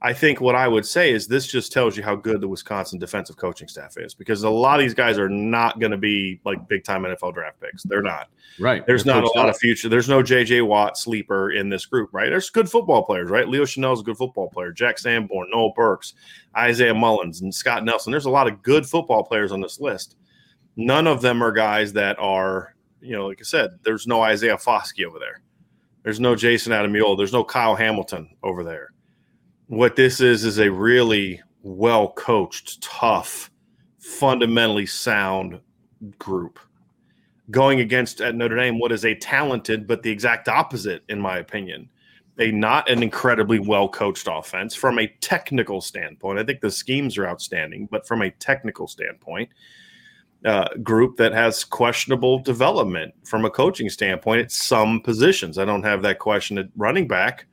I 0.02 0.12
think 0.12 0.40
what 0.40 0.54
I 0.54 0.68
would 0.68 0.84
say 0.84 1.10
is 1.12 1.26
this 1.26 1.46
just 1.46 1.72
tells 1.72 1.96
you 1.96 2.02
how 2.02 2.16
good 2.16 2.40
the 2.40 2.48
Wisconsin 2.48 2.98
defensive 2.98 3.36
coaching 3.36 3.66
staff 3.66 3.96
is 3.96 4.14
because 4.14 4.42
a 4.42 4.50
lot 4.50 4.78
of 4.78 4.84
these 4.84 4.94
guys 4.94 5.18
are 5.18 5.28
not 5.28 5.80
going 5.80 5.90
to 5.90 5.96
be 5.96 6.40
like 6.44 6.68
big 6.68 6.84
time 6.84 7.02
NFL 7.02 7.34
draft 7.34 7.60
picks. 7.60 7.82
They're 7.82 8.02
not. 8.02 8.28
Right. 8.60 8.86
There's 8.86 9.04
They're 9.04 9.14
not 9.14 9.24
a 9.24 9.38
lot 9.38 9.48
of 9.48 9.56
future. 9.56 9.88
There's 9.88 10.08
no 10.08 10.22
JJ 10.22 10.66
Watt 10.66 10.98
sleeper 10.98 11.52
in 11.52 11.70
this 11.70 11.86
group, 11.86 12.10
right? 12.12 12.28
There's 12.28 12.50
good 12.50 12.70
football 12.70 13.04
players, 13.04 13.30
right? 13.30 13.48
Leo 13.48 13.64
Chenal's 13.64 14.00
a 14.00 14.04
good 14.04 14.18
football 14.18 14.50
player. 14.50 14.70
Jack 14.70 14.98
Sanborn, 14.98 15.48
Noah 15.50 15.72
Burks, 15.72 16.14
Isaiah 16.56 16.94
Mullens, 16.94 17.40
and 17.40 17.54
Scott 17.54 17.84
Nelson. 17.84 18.10
There's 18.10 18.26
a 18.26 18.30
lot 18.30 18.48
of 18.48 18.62
good 18.62 18.86
football 18.86 19.24
players 19.24 19.52
on 19.52 19.60
this 19.60 19.80
list. 19.80 20.16
None 20.76 21.06
of 21.06 21.22
them 21.22 21.42
are 21.42 21.52
guys 21.52 21.94
that 21.94 22.18
are, 22.18 22.74
you 23.00 23.12
know, 23.12 23.28
like 23.28 23.40
I 23.40 23.44
said, 23.44 23.70
there's 23.82 24.06
no 24.06 24.20
Isaiah 24.20 24.58
Foskey 24.58 25.06
over 25.06 25.18
there. 25.18 25.40
There's 26.02 26.20
no 26.20 26.34
Jayson 26.34 26.72
Ademilola. 26.72 27.16
There's 27.16 27.32
no 27.32 27.42
Kyle 27.42 27.74
Hamilton 27.74 28.36
over 28.42 28.62
there 28.62 28.90
what 29.68 29.96
this 29.96 30.20
is 30.20 30.44
is 30.44 30.58
a 30.58 30.70
really 30.70 31.40
well 31.62 32.12
coached, 32.12 32.80
tough, 32.82 33.50
fundamentally 33.98 34.86
sound 34.86 35.60
group 36.18 36.58
going 37.50 37.80
against 37.80 38.20
at 38.20 38.34
Notre 38.34 38.56
Dame 38.56 38.78
what 38.78 38.92
is 38.92 39.04
a 39.04 39.14
talented 39.14 39.86
but 39.86 40.02
the 40.02 40.10
exact 40.10 40.48
opposite 40.48 41.02
in 41.08 41.20
my 41.20 41.38
opinion. 41.38 41.88
A 42.38 42.50
not 42.52 42.90
an 42.90 43.02
incredibly 43.02 43.58
well 43.58 43.88
coached 43.88 44.28
offense 44.30 44.74
from 44.74 44.98
a 44.98 45.06
technical 45.20 45.80
standpoint. 45.80 46.38
I 46.38 46.44
think 46.44 46.60
the 46.60 46.70
schemes 46.70 47.16
are 47.16 47.26
outstanding, 47.26 47.88
but 47.90 48.06
from 48.06 48.20
a 48.20 48.30
technical 48.30 48.86
standpoint, 48.86 49.48
uh, 50.44 50.68
group 50.82 51.16
that 51.16 51.32
has 51.32 51.64
questionable 51.64 52.38
development 52.40 53.14
from 53.24 53.46
a 53.46 53.50
coaching 53.50 53.88
standpoint 53.88 54.42
at 54.42 54.52
some 54.52 55.00
positions. 55.00 55.56
I 55.56 55.64
don't 55.64 55.82
have 55.82 56.02
that 56.02 56.18
question 56.18 56.58
at 56.58 56.66
running 56.76 57.08
back 57.08 57.46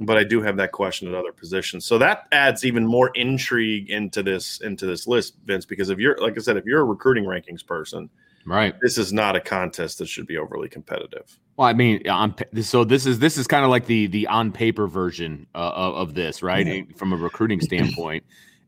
but 0.00 0.16
I 0.16 0.24
do 0.24 0.40
have 0.40 0.56
that 0.56 0.72
question 0.72 1.08
at 1.08 1.14
other 1.14 1.32
positions. 1.32 1.84
So 1.84 1.98
that 1.98 2.26
adds 2.32 2.64
even 2.64 2.86
more 2.86 3.10
intrigue 3.14 3.90
into 3.90 4.22
this 4.22 4.60
into 4.60 4.86
this 4.86 5.06
list, 5.06 5.34
Vince. 5.44 5.66
Because 5.66 5.90
if 5.90 5.98
you're 5.98 6.16
like 6.18 6.36
I 6.36 6.40
said, 6.40 6.56
if 6.56 6.64
you're 6.64 6.80
a 6.80 6.84
recruiting 6.84 7.24
rankings 7.24 7.64
person, 7.64 8.08
right, 8.46 8.74
this 8.80 8.96
is 8.96 9.12
not 9.12 9.36
a 9.36 9.40
contest 9.40 9.98
that 9.98 10.08
should 10.08 10.26
be 10.26 10.38
overly 10.38 10.68
competitive. 10.68 11.38
Well, 11.56 11.68
I 11.68 11.74
mean, 11.74 12.08
on 12.08 12.34
so 12.62 12.84
this 12.84 13.04
is 13.04 13.18
this 13.18 13.36
is 13.36 13.46
kind 13.46 13.64
of 13.64 13.70
like 13.70 13.86
the 13.86 14.06
the 14.06 14.26
on 14.26 14.52
paper 14.52 14.86
version 14.86 15.46
uh, 15.54 15.58
of, 15.74 15.94
of 15.94 16.14
this, 16.14 16.42
right, 16.42 16.66
mm-hmm. 16.66 16.94
from 16.94 17.12
a 17.12 17.16
recruiting 17.16 17.60
standpoint. 17.60 18.24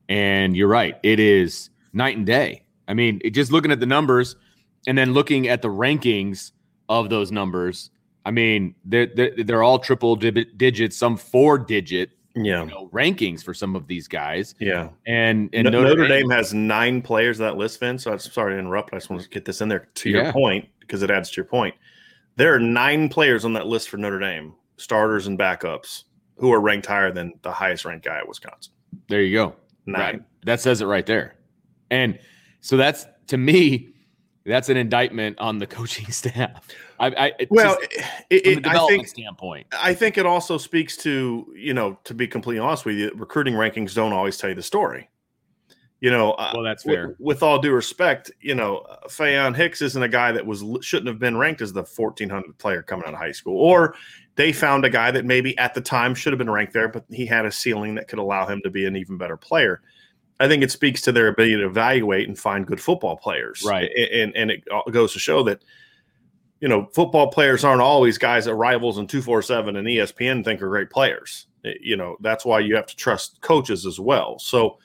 and 0.08 0.54
you're 0.54 0.68
right, 0.68 0.98
it 1.02 1.18
is 1.18 1.70
night 1.94 2.16
and 2.16 2.26
day. 2.26 2.62
I 2.88 2.94
mean, 2.94 3.20
it, 3.24 3.30
just 3.30 3.50
looking 3.50 3.72
at 3.72 3.80
the 3.80 3.86
numbers 3.86 4.36
and 4.86 4.98
then 4.98 5.14
looking 5.14 5.48
at 5.48 5.62
the 5.62 5.68
rankings 5.68 6.52
of 6.88 7.08
those 7.08 7.32
numbers 7.32 7.90
I 8.24 8.30
mean, 8.30 8.74
they're 8.84 9.06
they're, 9.06 9.34
they're 9.36 9.62
all 9.62 9.78
triple 9.78 10.16
digits, 10.16 10.96
some 10.96 11.16
four 11.16 11.58
digit 11.58 12.10
yeah 12.34 12.64
you 12.64 12.70
know, 12.70 12.88
rankings 12.92 13.42
for 13.44 13.52
some 13.54 13.76
of 13.76 13.86
these 13.86 14.08
guys. 14.08 14.54
Yeah, 14.58 14.88
and 15.06 15.50
and 15.52 15.64
no, 15.64 15.70
Notre, 15.70 15.88
Notre 15.88 16.08
Dame, 16.08 16.28
Dame, 16.28 16.30
has 16.30 16.54
nine 16.54 17.02
players 17.02 17.38
that 17.38 17.56
list, 17.56 17.80
Vince. 17.80 18.04
So 18.04 18.12
I'm 18.12 18.18
sorry 18.18 18.54
to 18.54 18.58
interrupt. 18.58 18.92
I 18.92 18.96
just 18.96 19.10
want 19.10 19.22
to 19.22 19.28
get 19.28 19.44
this 19.44 19.60
in 19.60 19.68
there 19.68 19.88
to 19.94 20.10
yeah. 20.10 20.24
your 20.24 20.32
point 20.32 20.68
because 20.80 21.02
it 21.02 21.10
adds 21.10 21.30
to 21.30 21.36
your 21.36 21.44
point. 21.44 21.74
There 22.36 22.54
are 22.54 22.58
nine 22.58 23.08
players 23.08 23.44
on 23.44 23.52
that 23.54 23.66
list 23.66 23.90
for 23.90 23.98
Notre 23.98 24.18
Dame, 24.18 24.54
starters 24.76 25.26
and 25.26 25.38
backups, 25.38 26.04
who 26.36 26.52
are 26.52 26.60
ranked 26.60 26.86
higher 26.86 27.12
than 27.12 27.34
the 27.42 27.52
highest 27.52 27.84
ranked 27.84 28.04
guy 28.04 28.18
at 28.18 28.28
Wisconsin. 28.28 28.72
There 29.08 29.20
you 29.20 29.36
go. 29.36 29.54
Nine. 29.86 30.00
Right. 30.00 30.22
That 30.44 30.60
says 30.60 30.80
it 30.80 30.86
right 30.86 31.04
there. 31.04 31.34
And 31.90 32.18
so 32.60 32.76
that's 32.76 33.06
to 33.26 33.36
me, 33.36 33.90
that's 34.44 34.68
an 34.68 34.76
indictment 34.76 35.38
on 35.38 35.58
the 35.58 35.66
coaching 35.78 36.10
staff. 36.10 36.66
I, 36.98 37.06
I 37.08 37.46
well, 37.50 37.76
it, 38.30 38.46
it, 38.46 38.62
development 38.62 38.66
I 38.66 38.86
think, 38.86 39.08
standpoint, 39.08 39.66
I 39.72 39.94
think 39.94 40.18
it 40.18 40.26
also 40.26 40.58
speaks 40.58 40.96
to 40.98 41.52
you 41.56 41.74
know 41.74 41.98
to 42.04 42.14
be 42.14 42.26
completely 42.26 42.60
honest 42.60 42.84
with 42.84 42.96
you, 42.96 43.10
recruiting 43.14 43.54
rankings 43.54 43.94
don't 43.94 44.12
always 44.12 44.36
tell 44.36 44.50
you 44.50 44.56
the 44.56 44.62
story. 44.62 45.08
You 46.00 46.10
know, 46.10 46.32
uh, 46.32 46.50
well, 46.52 46.64
that's 46.64 46.82
fair. 46.82 47.10
With, 47.10 47.20
with 47.20 47.42
all 47.44 47.60
due 47.60 47.70
respect, 47.70 48.32
you 48.40 48.56
know, 48.56 48.84
Faion 49.06 49.54
Hicks 49.54 49.80
isn't 49.82 50.02
a 50.02 50.08
guy 50.08 50.32
that 50.32 50.44
was 50.44 50.64
shouldn't 50.80 51.06
have 51.06 51.20
been 51.20 51.36
ranked 51.36 51.62
as 51.62 51.72
the 51.72 51.84
1400 51.84 52.58
player 52.58 52.82
coming 52.82 53.06
out 53.06 53.14
of 53.14 53.20
high 53.20 53.30
school, 53.30 53.56
or 53.56 53.94
they 54.34 54.52
found 54.52 54.84
a 54.84 54.90
guy 54.90 55.12
that 55.12 55.24
maybe 55.24 55.56
at 55.58 55.74
the 55.74 55.80
time 55.80 56.14
should 56.14 56.32
have 56.32 56.38
been 56.38 56.50
ranked 56.50 56.72
there, 56.72 56.88
but 56.88 57.04
he 57.10 57.24
had 57.24 57.46
a 57.46 57.52
ceiling 57.52 57.94
that 57.94 58.08
could 58.08 58.18
allow 58.18 58.46
him 58.46 58.60
to 58.64 58.70
be 58.70 58.84
an 58.86 58.96
even 58.96 59.16
better 59.16 59.36
player. 59.36 59.80
I 60.42 60.48
think 60.48 60.64
it 60.64 60.72
speaks 60.72 61.00
to 61.02 61.12
their 61.12 61.28
ability 61.28 61.56
to 61.58 61.66
evaluate 61.66 62.26
and 62.26 62.36
find 62.36 62.66
good 62.66 62.80
football 62.80 63.16
players. 63.16 63.62
Right. 63.64 63.88
And 64.12 64.36
and 64.36 64.50
it 64.50 64.64
goes 64.90 65.12
to 65.12 65.20
show 65.20 65.44
that 65.44 65.62
you 66.60 66.66
know 66.66 66.88
football 66.92 67.30
players 67.30 67.62
aren't 67.62 67.80
always 67.80 68.18
guys 68.18 68.46
that 68.46 68.56
rivals 68.56 68.98
and 68.98 69.08
247 69.08 69.76
and 69.76 69.86
ESPN 69.86 70.44
think 70.44 70.60
are 70.60 70.68
great 70.68 70.90
players. 70.90 71.46
Eh, 71.64 71.74
you 71.80 71.96
know, 71.96 72.16
that's 72.20 72.44
why 72.44 72.58
you 72.58 72.74
have 72.74 72.86
to 72.86 72.96
trust 72.96 73.40
coaches 73.40 73.86
as 73.86 74.00
well. 74.00 74.36
So, 74.40 74.78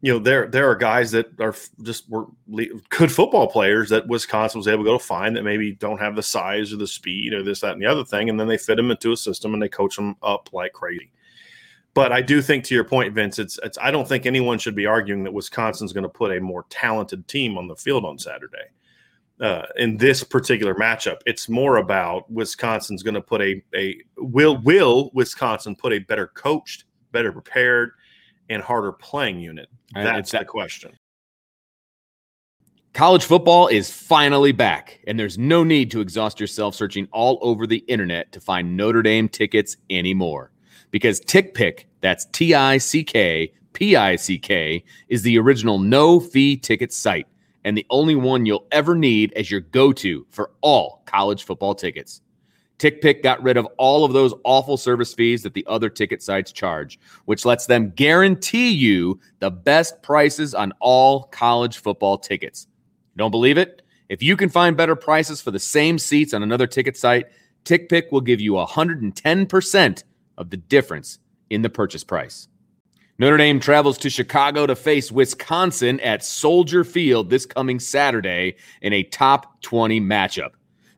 you 0.00 0.14
know, 0.14 0.18
there 0.18 0.46
there 0.46 0.70
are 0.70 0.74
guys 0.74 1.10
that 1.10 1.26
are 1.42 1.54
just 1.82 2.08
were 2.08 2.24
good 2.88 3.12
football 3.12 3.48
players 3.48 3.90
that 3.90 4.08
Wisconsin 4.08 4.60
was 4.60 4.68
able 4.68 4.84
to 4.84 4.90
go 4.90 4.98
to 4.98 5.04
find 5.04 5.36
that 5.36 5.42
maybe 5.42 5.72
don't 5.72 6.00
have 6.00 6.16
the 6.16 6.22
size 6.22 6.72
or 6.72 6.76
the 6.76 6.86
speed 6.86 7.34
or 7.34 7.42
this 7.42 7.60
that 7.60 7.72
and 7.72 7.82
the 7.82 7.86
other 7.86 8.04
thing 8.04 8.30
and 8.30 8.40
then 8.40 8.48
they 8.48 8.56
fit 8.56 8.76
them 8.76 8.90
into 8.90 9.12
a 9.12 9.16
system 9.16 9.52
and 9.52 9.62
they 9.62 9.68
coach 9.68 9.96
them 9.96 10.16
up 10.22 10.48
like 10.54 10.72
crazy. 10.72 11.10
But 11.96 12.12
I 12.12 12.20
do 12.20 12.42
think, 12.42 12.62
to 12.64 12.74
your 12.74 12.84
point, 12.84 13.14
Vince, 13.14 13.38
it's, 13.38 13.58
it's 13.62 13.78
I 13.78 13.90
don't 13.90 14.06
think 14.06 14.26
anyone 14.26 14.58
should 14.58 14.74
be 14.74 14.84
arguing 14.84 15.24
that 15.24 15.32
Wisconsin's 15.32 15.94
going 15.94 16.02
to 16.02 16.10
put 16.10 16.36
a 16.36 16.38
more 16.42 16.66
talented 16.68 17.26
team 17.26 17.56
on 17.56 17.68
the 17.68 17.74
field 17.74 18.04
on 18.04 18.18
Saturday. 18.18 18.66
Uh, 19.40 19.62
in 19.76 19.96
this 19.96 20.22
particular 20.22 20.74
matchup, 20.74 21.20
it's 21.24 21.48
more 21.48 21.78
about 21.78 22.30
Wisconsin's 22.30 23.02
going 23.02 23.14
to 23.14 23.22
put 23.22 23.40
a 23.40 23.62
a 23.74 23.96
will 24.18 24.58
will 24.58 25.10
Wisconsin 25.14 25.74
put 25.74 25.94
a 25.94 25.98
better 26.00 26.26
coached, 26.26 26.84
better 27.12 27.32
prepared, 27.32 27.92
and 28.50 28.62
harder 28.62 28.92
playing 28.92 29.40
unit. 29.40 29.70
That's 29.94 30.32
that, 30.32 30.40
the 30.40 30.44
question. 30.44 30.92
College 32.92 33.24
football 33.24 33.68
is 33.68 33.90
finally 33.90 34.52
back, 34.52 35.00
and 35.06 35.18
there's 35.18 35.38
no 35.38 35.64
need 35.64 35.90
to 35.92 36.02
exhaust 36.02 36.40
yourself 36.40 36.74
searching 36.74 37.08
all 37.10 37.38
over 37.40 37.66
the 37.66 37.78
internet 37.88 38.32
to 38.32 38.40
find 38.40 38.76
Notre 38.76 39.00
Dame 39.00 39.30
tickets 39.30 39.78
anymore 39.88 40.50
because 40.96 41.20
TickPick, 41.20 41.84
that's 42.00 42.24
T 42.32 42.54
I 42.54 42.78
C 42.78 43.04
K 43.04 43.52
P 43.74 43.96
I 43.96 44.16
C 44.16 44.38
K, 44.38 44.82
is 45.10 45.20
the 45.20 45.38
original 45.38 45.78
no 45.78 46.18
fee 46.18 46.56
ticket 46.56 46.90
site 46.90 47.26
and 47.64 47.76
the 47.76 47.84
only 47.90 48.16
one 48.16 48.46
you'll 48.46 48.66
ever 48.72 48.94
need 48.94 49.30
as 49.34 49.50
your 49.50 49.60
go 49.60 49.92
to 49.92 50.26
for 50.30 50.52
all 50.62 51.02
college 51.04 51.44
football 51.44 51.74
tickets. 51.74 52.22
TickPick 52.78 53.22
got 53.22 53.42
rid 53.42 53.58
of 53.58 53.66
all 53.76 54.06
of 54.06 54.14
those 54.14 54.32
awful 54.44 54.78
service 54.78 55.12
fees 55.12 55.42
that 55.42 55.52
the 55.52 55.66
other 55.66 55.90
ticket 55.90 56.22
sites 56.22 56.50
charge, 56.50 56.98
which 57.26 57.44
lets 57.44 57.66
them 57.66 57.90
guarantee 57.90 58.70
you 58.70 59.20
the 59.40 59.50
best 59.50 60.02
prices 60.02 60.54
on 60.54 60.72
all 60.80 61.24
college 61.24 61.76
football 61.76 62.16
tickets. 62.16 62.68
Don't 63.18 63.30
believe 63.30 63.58
it? 63.58 63.82
If 64.08 64.22
you 64.22 64.34
can 64.34 64.48
find 64.48 64.74
better 64.78 64.96
prices 64.96 65.42
for 65.42 65.50
the 65.50 65.58
same 65.58 65.98
seats 65.98 66.32
on 66.32 66.42
another 66.42 66.66
ticket 66.66 66.96
site, 66.96 67.26
TickPick 67.66 68.12
will 68.12 68.22
give 68.22 68.40
you 68.40 68.52
110% 68.52 70.04
of 70.38 70.50
the 70.50 70.56
difference 70.56 71.18
in 71.50 71.62
the 71.62 71.70
purchase 71.70 72.04
price. 72.04 72.48
Notre 73.18 73.38
Dame 73.38 73.60
travels 73.60 73.96
to 73.98 74.10
Chicago 74.10 74.66
to 74.66 74.76
face 74.76 75.10
Wisconsin 75.10 75.98
at 76.00 76.22
Soldier 76.22 76.84
Field 76.84 77.30
this 77.30 77.46
coming 77.46 77.80
Saturday 77.80 78.56
in 78.82 78.92
a 78.92 79.04
top 79.04 79.62
20 79.62 80.00
matchup. 80.02 80.50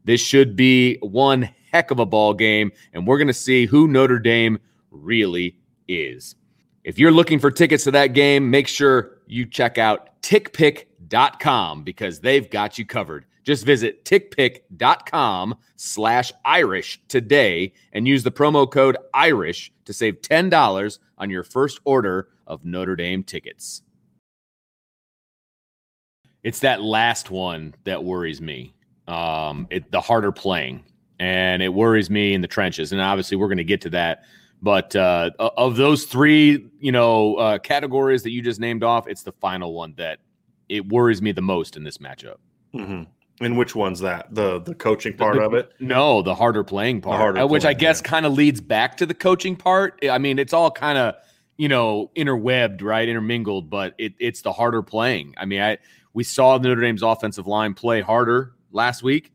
This 0.04 0.21
should 0.21 0.57
be 0.57 0.97
one 1.00 1.49
heck 1.71 1.90
of 1.90 2.00
a 2.00 2.07
ball 2.07 2.35
game, 2.35 2.73
and 2.92 3.07
we're 3.07 3.18
going 3.18 3.28
to 3.28 3.35
see 3.35 3.66
who 3.66 3.87
Notre 3.87 4.18
Dame 4.18 4.59
really 4.90 5.57
is. 5.87 6.35
If 6.83 6.99
you're 6.99 7.12
looking 7.12 7.38
for 7.38 7.50
tickets 7.50 7.85
to 7.85 7.90
that 7.92 8.14
game, 8.14 8.50
make 8.50 8.66
sure 8.66 9.18
you 9.26 9.47
check 9.47 9.78
out 9.78 10.21
tickpick.com 10.23 11.85
because 11.85 12.21
they've 12.21 12.49
got 12.50 12.78
you 12.78 12.87
covered. 12.87 13.26
Just 13.49 13.64
visit 13.64 14.05
tickpick.com 14.05 15.55
slash 15.76 16.35
Irish 16.45 17.00
today 17.09 17.73
and 17.95 18.07
use 18.07 18.23
the 18.23 18.31
promo 18.31 18.71
code 18.71 18.99
Irish 19.14 19.73
to 19.87 19.95
save 19.95 20.21
$10 20.21 20.99
on 21.17 21.31
your 21.31 21.43
first 21.43 21.81
order 21.87 22.28
of 22.47 22.67
Notre 22.67 22.95
Dame 22.95 23.25
tickets. 23.25 23.81
It's 26.43 26.59
that 26.59 26.83
last 26.83 27.31
one 27.31 27.75
that 27.85 28.05
worries 28.05 28.43
me. 28.43 28.75
Um, 29.07 29.67
it, 29.71 29.90
the 29.93 30.02
harder 30.02 30.31
playing, 30.31 30.85
and 31.19 31.62
it 31.62 31.73
worries 31.73 32.11
me 32.11 32.35
in 32.35 32.43
the 32.43 32.49
trenches. 32.49 32.93
And 32.93 33.00
obviously, 33.00 33.38
we're 33.38 33.49
going 33.49 33.57
to 33.57 33.64
get 33.64 33.81
to 33.81 33.90
that. 33.90 34.25
But 34.61 34.95
uh, 34.95 35.31
of 35.38 35.76
those 35.76 36.05
three, 36.05 36.69
you 36.81 36.93
know, 36.93 37.37
uh, 37.37 37.59
categories 37.61 38.23
that 38.25 38.31
you 38.31 38.43
just 38.43 38.61
named 38.61 38.85
off, 38.85 39.09
it's 39.09 39.23
the 39.23 39.33
final 39.33 39.73
one 39.73 39.95
that 39.97 40.19
it 40.69 40.87
worries 40.87 41.23
me 41.23 41.33
the 41.33 41.40
most 41.40 41.78
in 41.78 41.83
this 41.83 41.97
matchup. 41.97 42.37
Mm-hmm. 42.75 43.05
And 43.40 43.57
which 43.57 43.75
one's 43.75 44.00
that? 44.00 44.35
The 44.35 44.61
the 44.61 44.75
coaching 44.75 45.16
part 45.16 45.37
the, 45.37 45.42
of 45.42 45.54
it? 45.54 45.73
No, 45.78 46.23
the 46.23 46.35
harder 46.35 46.64
playing 46.64 47.00
part, 47.02 47.18
harder 47.18 47.40
uh, 47.40 47.47
which 47.47 47.62
playing, 47.62 47.76
I 47.76 47.78
guess 47.78 48.00
yeah. 48.02 48.11
kind 48.11 48.26
of 48.26 48.33
leads 48.33 48.61
back 48.61 48.97
to 48.97 49.07
the 49.07 49.14
coaching 49.14 49.54
part. 49.54 49.99
I 50.11 50.18
mean, 50.18 50.38
it's 50.38 50.52
all 50.52 50.71
kind 50.71 50.99
of 50.99 51.14
you 51.57 51.68
know 51.68 52.11
interwebbed, 52.16 52.83
right, 52.83 53.09
intermingled, 53.09 53.71
but 53.71 53.95
it, 53.99 54.14
it's 54.18 54.42
the 54.42 54.52
harder 54.52 54.83
playing. 54.83 55.35
I 55.37 55.45
mean, 55.45 55.61
I 55.61 55.78
we 56.14 56.25
saw 56.25 56.59
Notre 56.59 56.80
Dame's 56.80 57.02
offensive 57.02 57.47
line 57.47 57.75
play 57.75 58.00
harder 58.00 58.54
last 58.73 59.02
week, 59.02 59.33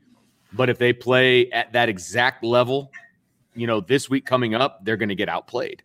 but 0.51 0.69
if 0.69 0.77
they 0.77 0.91
play 0.91 1.49
at 1.51 1.71
that 1.73 1.87
exact 1.87 2.43
level, 2.43 2.91
you 3.55 3.67
know, 3.67 3.79
this 3.79 4.09
week 4.09 4.25
coming 4.25 4.53
up, 4.53 4.83
they're 4.83 4.97
going 4.97 5.09
to 5.09 5.15
get 5.15 5.29
outplayed. 5.29 5.81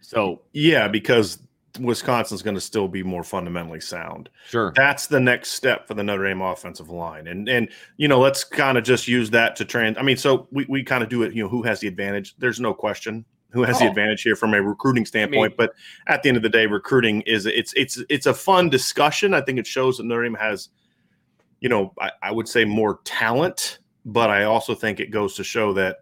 So 0.00 0.42
yeah, 0.52 0.88
because 0.88 1.38
Wisconsin's 1.80 2.42
going 2.42 2.54
to 2.54 2.60
still 2.60 2.88
be 2.88 3.02
more 3.02 3.24
fundamentally 3.24 3.80
sound. 3.80 4.28
Sure. 4.48 4.72
That's 4.76 5.06
the 5.06 5.20
next 5.20 5.52
step 5.52 5.86
for 5.88 5.94
the 5.94 6.02
Notre 6.02 6.28
Dame 6.28 6.42
offensive 6.42 6.90
line. 6.90 7.26
And 7.26 7.48
and 7.48 7.68
you 7.96 8.08
know, 8.08 8.20
let's 8.20 8.44
kind 8.44 8.76
of 8.76 8.84
just 8.84 9.08
use 9.08 9.30
that 9.30 9.56
to 9.56 9.64
trans 9.64 9.96
I 9.98 10.02
mean, 10.02 10.16
so 10.16 10.48
we, 10.50 10.66
we 10.68 10.82
kind 10.82 11.02
of 11.02 11.08
do 11.08 11.22
it, 11.22 11.34
you 11.34 11.42
know, 11.42 11.48
who 11.48 11.62
has 11.62 11.80
the 11.80 11.88
advantage? 11.88 12.34
There's 12.38 12.60
no 12.60 12.74
question 12.74 13.24
who 13.52 13.62
has 13.62 13.76
oh. 13.76 13.80
the 13.80 13.86
advantage 13.90 14.22
here 14.22 14.36
from 14.36 14.54
a 14.54 14.62
recruiting 14.62 15.06
standpoint. 15.06 15.44
I 15.44 15.48
mean, 15.48 15.56
but 15.56 15.74
at 16.06 16.22
the 16.22 16.28
end 16.28 16.36
of 16.36 16.42
the 16.42 16.48
day, 16.48 16.66
recruiting 16.66 17.20
is 17.22 17.46
it's 17.46 17.72
it's 17.74 18.02
it's 18.08 18.26
a 18.26 18.34
fun 18.34 18.68
discussion. 18.68 19.34
I 19.34 19.40
think 19.40 19.58
it 19.58 19.66
shows 19.66 19.98
that 19.98 20.04
Notre 20.04 20.24
Dame 20.24 20.34
has, 20.34 20.70
you 21.60 21.68
know, 21.68 21.92
I, 22.00 22.10
I 22.22 22.32
would 22.32 22.48
say 22.48 22.64
more 22.64 23.00
talent, 23.04 23.78
but 24.04 24.30
I 24.30 24.44
also 24.44 24.74
think 24.74 25.00
it 25.00 25.10
goes 25.10 25.34
to 25.36 25.44
show 25.44 25.72
that 25.74 25.98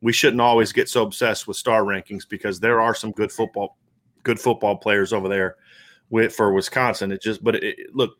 we 0.00 0.12
shouldn't 0.12 0.40
always 0.40 0.72
get 0.72 0.88
so 0.88 1.02
obsessed 1.02 1.48
with 1.48 1.56
star 1.56 1.82
rankings 1.82 2.28
because 2.28 2.60
there 2.60 2.80
are 2.80 2.94
some 2.94 3.12
good 3.12 3.32
football 3.32 3.78
good 4.24 4.40
football 4.40 4.76
players 4.76 5.12
over 5.12 5.28
there 5.28 5.56
with 6.10 6.34
for 6.34 6.52
Wisconsin. 6.52 7.12
It 7.12 7.22
just, 7.22 7.44
but 7.44 7.56
it, 7.56 7.94
look, 7.94 8.16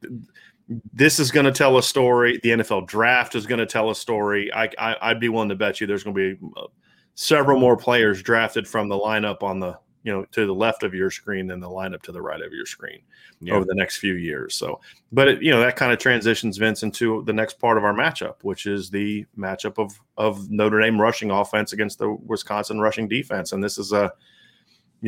this 0.92 1.18
is 1.18 1.30
going 1.30 1.46
to 1.46 1.52
tell 1.52 1.76
a 1.76 1.82
story. 1.82 2.38
The 2.42 2.50
NFL 2.50 2.86
draft 2.86 3.34
is 3.34 3.46
going 3.46 3.58
to 3.58 3.66
tell 3.66 3.90
a 3.90 3.94
story. 3.94 4.52
I, 4.52 4.70
I 4.78 5.12
would 5.12 5.20
be 5.20 5.28
willing 5.28 5.48
to 5.50 5.56
bet 5.56 5.80
you 5.80 5.86
there's 5.86 6.04
going 6.04 6.16
to 6.16 6.36
be 6.36 6.46
uh, 6.56 6.66
several 7.14 7.58
more 7.58 7.76
players 7.76 8.22
drafted 8.22 8.66
from 8.66 8.88
the 8.88 8.96
lineup 8.96 9.42
on 9.42 9.60
the 9.60 9.78
you 10.04 10.12
know, 10.12 10.24
to 10.32 10.46
the 10.46 10.54
left 10.54 10.82
of 10.82 10.94
your 10.94 11.10
screen 11.10 11.46
than 11.46 11.60
the 11.60 11.68
lineup 11.68 12.02
to 12.02 12.12
the 12.12 12.20
right 12.20 12.42
of 12.42 12.52
your 12.52 12.66
screen 12.66 13.00
yeah. 13.40 13.54
over 13.54 13.64
the 13.64 13.74
next 13.74 13.96
few 13.96 14.14
years. 14.14 14.54
So, 14.54 14.80
but 15.10 15.28
it, 15.28 15.42
you 15.42 15.50
know, 15.50 15.60
that 15.60 15.76
kind 15.76 15.92
of 15.92 15.98
transitions 15.98 16.58
Vince 16.58 16.82
into 16.82 17.24
the 17.24 17.32
next 17.32 17.58
part 17.58 17.78
of 17.78 17.84
our 17.84 17.94
matchup, 17.94 18.34
which 18.42 18.66
is 18.66 18.90
the 18.90 19.24
matchup 19.36 19.78
of 19.78 19.98
of 20.18 20.50
Notre 20.50 20.80
Dame 20.80 21.00
rushing 21.00 21.30
offense 21.30 21.72
against 21.72 21.98
the 21.98 22.10
Wisconsin 22.10 22.80
rushing 22.80 23.08
defense, 23.08 23.52
and 23.52 23.64
this 23.64 23.78
is 23.78 23.92
a 23.92 24.12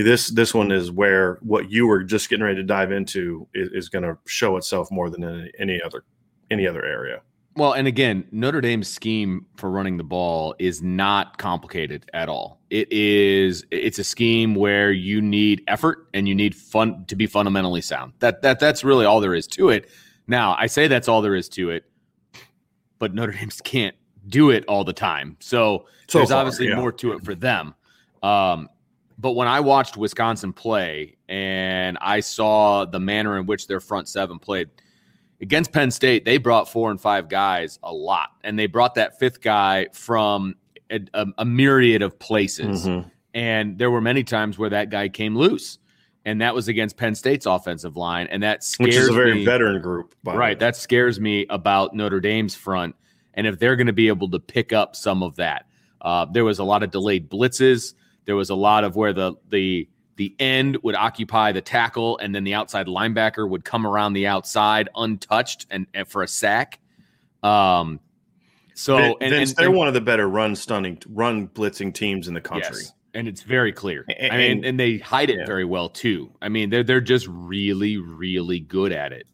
this 0.05 0.29
this 0.29 0.53
one 0.55 0.71
is 0.71 0.91
where 0.91 1.39
what 1.43 1.71
you 1.71 1.87
were 1.87 2.03
just 2.03 2.29
getting 2.29 2.45
ready 2.45 2.57
to 2.57 2.63
dive 2.63 2.93
into 2.93 3.47
is, 3.55 3.69
is 3.73 3.89
going 3.89 4.05
to 4.05 4.19
show 4.27 4.57
itself 4.57 4.91
more 4.91 5.11
than 5.11 5.25
any, 5.25 5.51
any 5.59 5.83
other 5.83 6.05
any 6.51 6.67
other 6.67 6.85
area. 6.85 7.21
Well, 7.57 7.73
and 7.73 7.89
again, 7.89 8.27
Notre 8.33 8.61
Dame's 8.61 8.87
scheme 8.87 9.47
for 9.57 9.71
running 9.71 9.97
the 9.97 10.05
ball 10.05 10.55
is 10.59 10.83
not 10.83 11.39
complicated 11.39 12.09
at 12.13 12.29
all. 12.29 12.61
It 12.69 12.93
is 12.93 13.65
it's 13.71 13.99
a 13.99 14.05
scheme 14.05 14.55
where 14.55 14.93
you 14.93 15.23
need 15.23 15.63
effort 15.67 16.09
and 16.13 16.29
you 16.29 16.35
need 16.35 16.55
fun 16.55 17.07
to 17.07 17.17
be 17.17 17.27
fundamentally 17.27 17.81
sound. 17.81 18.13
That 18.19 18.43
that 18.43 18.61
that's 18.61 18.85
really 18.85 19.07
all 19.07 19.21
there 19.21 19.35
is 19.35 19.47
to 19.49 19.71
it. 19.71 19.89
Now, 20.27 20.57
I 20.59 20.67
say 20.67 20.89
that's 20.89 21.09
all 21.09 21.23
there 21.23 21.35
is 21.35 21.49
to 21.51 21.71
it, 21.71 21.85
but 22.99 23.15
Notre 23.15 23.33
Dame 23.33 23.49
can't 23.65 23.97
do 24.29 24.51
it 24.51 24.65
all 24.67 24.85
the 24.85 24.93
time. 24.93 25.37
So, 25.41 25.87
so 26.09 26.19
there's 26.19 26.31
far, 26.31 26.41
obviously 26.41 26.69
yeah. 26.69 26.77
more 26.77 26.93
to 26.93 27.13
it 27.13 27.25
for 27.25 27.35
them. 27.35 27.75
Um, 28.23 28.69
but 29.19 29.33
when 29.33 29.49
I 29.49 29.61
watched 29.61 29.97
Wisconsin 29.97 30.53
play 30.53 31.17
and 31.29 31.99
I 32.01 32.21
saw 32.21 32.85
the 32.85 33.01
manner 33.01 33.39
in 33.39 33.47
which 33.47 33.67
their 33.67 33.81
front 33.81 34.09
seven 34.09 34.39
played– 34.39 34.71
against 35.41 35.73
Penn 35.73 35.91
State, 35.91 36.25
they 36.25 36.39
brought 36.39 36.71
four 36.71 36.91
and 36.91 37.01
five 37.01 37.29
guys 37.29 37.79
a 37.83 37.93
lot, 37.93 38.31
and 38.43 38.59
they 38.59 38.67
brought 38.67 38.95
that 38.95 39.19
fifth 39.19 39.41
guy 39.41 39.89
from 39.93 40.55
a, 40.91 41.01
a, 41.15 41.27
a 41.39 41.45
myriad 41.45 42.03
of 42.03 42.19
places. 42.19 42.87
Mm-hmm. 42.87 43.09
And 43.35 43.79
there 43.79 43.91
were 43.91 44.01
many 44.01 44.25
times 44.25 44.59
where 44.59 44.71
that 44.71 44.89
guy 44.89 45.09
came 45.09 45.37
loose, 45.37 45.79
and 46.25 46.41
that 46.41 46.55
was 46.55 46.69
against 46.69 46.97
Penn 46.97 47.15
State's 47.15 47.47
offensive 47.47 47.97
line, 47.97 48.29
and 48.31 48.43
that 48.43 48.65
scares 48.65 48.89
which 48.89 48.97
is 48.97 49.09
a 49.09 49.13
very 49.13 49.35
me, 49.35 49.45
veteran 49.45 49.83
group, 49.83 50.15
right? 50.25 50.59
That 50.59 50.77
scares 50.77 51.21
me 51.21 51.47
about 51.51 51.95
Notre 51.95 52.21
Dame's 52.21 52.55
front, 52.55 52.97
and 53.35 53.47
if 53.47 53.59
they're 53.59 53.77
going 53.77 53.89
to 53.89 53.93
be 53.93 54.09
able 54.09 54.31
to 54.31 54.41
pick 54.41 54.73
up 54.73 54.97
some 54.97 55.23
of 55.23 55.37
that, 55.37 55.67
uh, 56.01 56.25
there 56.25 56.45
was 56.45 56.59
a 56.59 56.65
lot 56.65 56.83
of 56.83 56.91
delayed 56.91 57.29
blitzes. 57.29 57.95
There 58.27 58.37
was 58.37 58.51
a 58.51 58.55
lot 58.55 58.85
of 58.85 58.97
where 58.97 59.13
the 59.13 59.35
the 59.49 59.89
the 60.17 60.35
end 60.39 60.79
would 60.83 60.95
occupy 60.95 61.53
the 61.53 61.61
tackle, 61.61 62.19
and 62.19 62.35
then 62.35 62.45
the 62.45 62.55
outside 62.55 62.87
linebacker 62.87 63.49
would 63.49 63.65
come 63.65 63.87
around 63.87 64.15
the 64.15 64.27
outside 64.27 64.89
untouched 64.95 65.67
and, 65.71 65.87
and 65.95 66.09
for 66.09 66.23
a 66.23 66.29
sack. 66.29 66.81
Um, 67.43 68.01
so 68.75 68.97
Vince, 68.97 69.17
and, 69.21 69.35
and, 69.35 69.49
they're 69.51 69.67
and, 69.69 69.77
one 69.77 69.89
of 69.89 69.95
the 69.95 70.01
better 70.01 70.29
run 70.29 70.57
stunning, 70.57 71.01
run 71.09 71.49
blitzing 71.49 71.95
teams 71.95 72.29
in 72.29 72.35
the 72.35 72.41
country. 72.41 72.79
Yes, 72.79 72.93
and 73.15 73.29
it's 73.29 73.43
very 73.43 73.73
clear. 73.73 74.05
And, 74.19 74.33
I 74.33 74.37
mean, 74.37 74.65
and 74.65 74.79
they 74.79 74.99
hide 74.99 75.31
it 75.31 75.39
yeah. 75.41 75.47
very 75.47 75.65
well 75.65 75.89
too. 75.89 76.33
I 76.43 76.49
mean, 76.49 76.71
they're 76.71 76.85
they're 76.85 77.01
just 77.01 77.27
really, 77.29 77.97
really 77.97 78.61
good 78.61 78.93
at 78.93 79.13
it. 79.13 79.27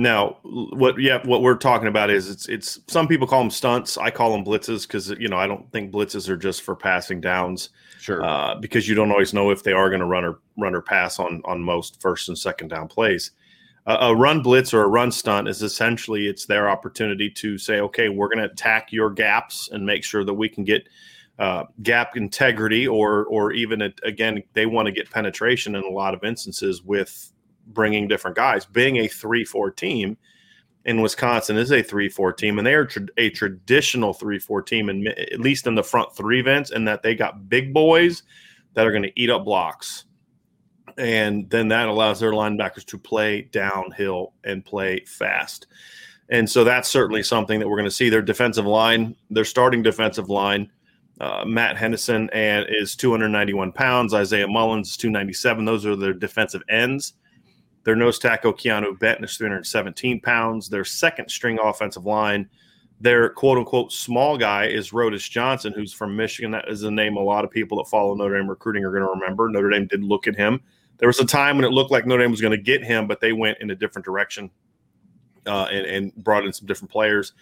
Now, 0.00 0.36
what 0.44 0.96
yeah, 1.00 1.20
what 1.26 1.42
we're 1.42 1.56
talking 1.56 1.88
about 1.88 2.08
is 2.08 2.30
it's 2.30 2.48
it's 2.48 2.78
some 2.86 3.08
people 3.08 3.26
call 3.26 3.40
them 3.40 3.50
stunts. 3.50 3.98
I 3.98 4.12
call 4.12 4.30
them 4.30 4.44
blitzes 4.44 4.82
because 4.82 5.10
you 5.10 5.28
know 5.28 5.36
I 5.36 5.48
don't 5.48 5.70
think 5.72 5.90
blitzes 5.92 6.28
are 6.28 6.36
just 6.36 6.62
for 6.62 6.76
passing 6.76 7.20
downs. 7.20 7.70
Sure. 7.98 8.22
Uh, 8.22 8.54
because 8.54 8.88
you 8.88 8.94
don't 8.94 9.10
always 9.10 9.34
know 9.34 9.50
if 9.50 9.64
they 9.64 9.72
are 9.72 9.88
going 9.90 9.98
to 9.98 10.06
run 10.06 10.24
or 10.24 10.38
run 10.56 10.76
or 10.76 10.82
pass 10.82 11.18
on 11.18 11.42
on 11.44 11.60
most 11.60 12.00
first 12.00 12.28
and 12.28 12.38
second 12.38 12.68
down 12.68 12.86
plays. 12.86 13.32
Uh, 13.88 13.98
a 14.02 14.14
run 14.14 14.40
blitz 14.40 14.72
or 14.72 14.84
a 14.84 14.86
run 14.86 15.10
stunt 15.10 15.48
is 15.48 15.62
essentially 15.62 16.28
it's 16.28 16.46
their 16.46 16.70
opportunity 16.70 17.28
to 17.28 17.58
say, 17.58 17.80
okay, 17.80 18.08
we're 18.08 18.28
going 18.28 18.38
to 18.38 18.52
attack 18.52 18.92
your 18.92 19.10
gaps 19.10 19.68
and 19.72 19.84
make 19.84 20.04
sure 20.04 20.22
that 20.24 20.34
we 20.34 20.48
can 20.48 20.62
get 20.62 20.88
uh, 21.40 21.64
gap 21.82 22.16
integrity, 22.16 22.86
or 22.86 23.24
or 23.24 23.50
even 23.50 23.82
a, 23.82 23.92
again 24.04 24.44
they 24.52 24.66
want 24.66 24.86
to 24.86 24.92
get 24.92 25.10
penetration 25.10 25.74
in 25.74 25.82
a 25.82 25.90
lot 25.90 26.14
of 26.14 26.22
instances 26.22 26.84
with 26.84 27.32
bringing 27.68 28.08
different 28.08 28.36
guys. 28.36 28.64
Being 28.64 28.96
a 28.98 29.08
three-four 29.08 29.70
team 29.72 30.16
in 30.84 31.00
Wisconsin 31.00 31.56
is 31.56 31.72
a 31.72 31.82
three-four 31.82 32.32
team, 32.32 32.58
and 32.58 32.66
they 32.66 32.74
are 32.74 32.86
tra- 32.86 33.06
a 33.16 33.30
traditional 33.30 34.12
three-four 34.12 34.62
team, 34.62 34.88
and 34.88 35.08
at 35.08 35.40
least 35.40 35.66
in 35.66 35.74
the 35.74 35.82
front 35.82 36.14
three 36.16 36.40
events, 36.40 36.70
and 36.70 36.86
that 36.88 37.02
they 37.02 37.14
got 37.14 37.48
big 37.48 37.72
boys 37.72 38.22
that 38.74 38.86
are 38.86 38.92
going 38.92 39.02
to 39.02 39.20
eat 39.20 39.30
up 39.30 39.44
blocks, 39.44 40.04
and 40.96 41.48
then 41.50 41.68
that 41.68 41.88
allows 41.88 42.20
their 42.20 42.32
linebackers 42.32 42.84
to 42.86 42.98
play 42.98 43.42
downhill 43.42 44.32
and 44.44 44.64
play 44.64 45.00
fast. 45.06 45.66
And 46.30 46.48
so 46.48 46.62
that's 46.62 46.88
certainly 46.88 47.22
something 47.22 47.58
that 47.58 47.68
we're 47.68 47.76
going 47.76 47.88
to 47.88 47.90
see. 47.90 48.10
Their 48.10 48.22
defensive 48.22 48.66
line, 48.66 49.16
their 49.30 49.46
starting 49.46 49.82
defensive 49.82 50.28
line, 50.28 50.70
uh, 51.20 51.44
Matt 51.44 51.76
Henningsen 51.76 52.30
and 52.32 52.66
is 52.68 52.94
291 52.96 53.72
pounds. 53.72 54.14
Isaiah 54.14 54.46
Mullens 54.46 54.90
is 54.90 54.96
297. 54.96 55.64
Those 55.64 55.84
are 55.84 55.96
their 55.96 56.12
defensive 56.12 56.62
ends. 56.68 57.14
Their 57.84 57.96
nose 57.96 58.18
tackle, 58.18 58.52
Keeanu 58.52 58.98
Benton, 58.98 59.24
is 59.24 59.36
317 59.36 60.20
pounds. 60.20 60.68
Their 60.68 60.84
second 60.84 61.30
string 61.30 61.58
offensive 61.58 62.04
line, 62.04 62.48
their 63.00 63.30
quote 63.30 63.58
unquote 63.58 63.92
small 63.92 64.36
guy 64.36 64.66
is 64.66 64.90
Rodas 64.90 65.28
Johnson, 65.28 65.72
who's 65.72 65.92
from 65.92 66.16
Michigan. 66.16 66.50
That 66.50 66.68
is 66.68 66.82
a 66.82 66.90
name 66.90 67.16
a 67.16 67.20
lot 67.20 67.44
of 67.44 67.50
people 67.50 67.78
that 67.78 67.88
follow 67.88 68.14
Notre 68.14 68.38
Dame 68.38 68.48
recruiting 68.48 68.84
are 68.84 68.90
going 68.90 69.04
to 69.04 69.10
remember. 69.10 69.48
Notre 69.48 69.70
Dame 69.70 69.86
did 69.86 70.02
look 70.02 70.26
at 70.26 70.36
him. 70.36 70.60
There 70.98 71.08
was 71.08 71.20
a 71.20 71.24
time 71.24 71.56
when 71.56 71.64
it 71.64 71.70
looked 71.70 71.92
like 71.92 72.06
Notre 72.06 72.22
Dame 72.22 72.32
was 72.32 72.40
going 72.40 72.56
to 72.56 72.62
get 72.62 72.82
him, 72.82 73.06
but 73.06 73.20
they 73.20 73.32
went 73.32 73.58
in 73.60 73.70
a 73.70 73.74
different 73.74 74.04
direction 74.04 74.50
uh, 75.46 75.68
and, 75.70 75.86
and 75.86 76.14
brought 76.16 76.44
in 76.44 76.52
some 76.52 76.66
different 76.66 76.90
players 76.90 77.32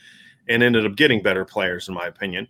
and 0.48 0.62
ended 0.62 0.86
up 0.86 0.94
getting 0.94 1.22
better 1.22 1.44
players, 1.44 1.88
in 1.88 1.94
my 1.94 2.06
opinion. 2.06 2.46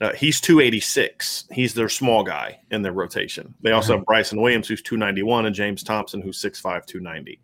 Uh, 0.00 0.12
he's 0.12 0.40
286. 0.40 1.44
He's 1.52 1.72
their 1.74 1.88
small 1.88 2.24
guy 2.24 2.58
in 2.70 2.82
their 2.82 2.92
rotation. 2.92 3.54
They 3.62 3.70
also 3.70 3.96
have 3.96 4.04
Bryson 4.04 4.40
Williams, 4.40 4.66
who's 4.66 4.82
291, 4.82 5.46
and 5.46 5.54
James 5.54 5.84
Thompson, 5.84 6.20
who's 6.20 6.40
6'5, 6.42 6.84
290. 6.86 7.40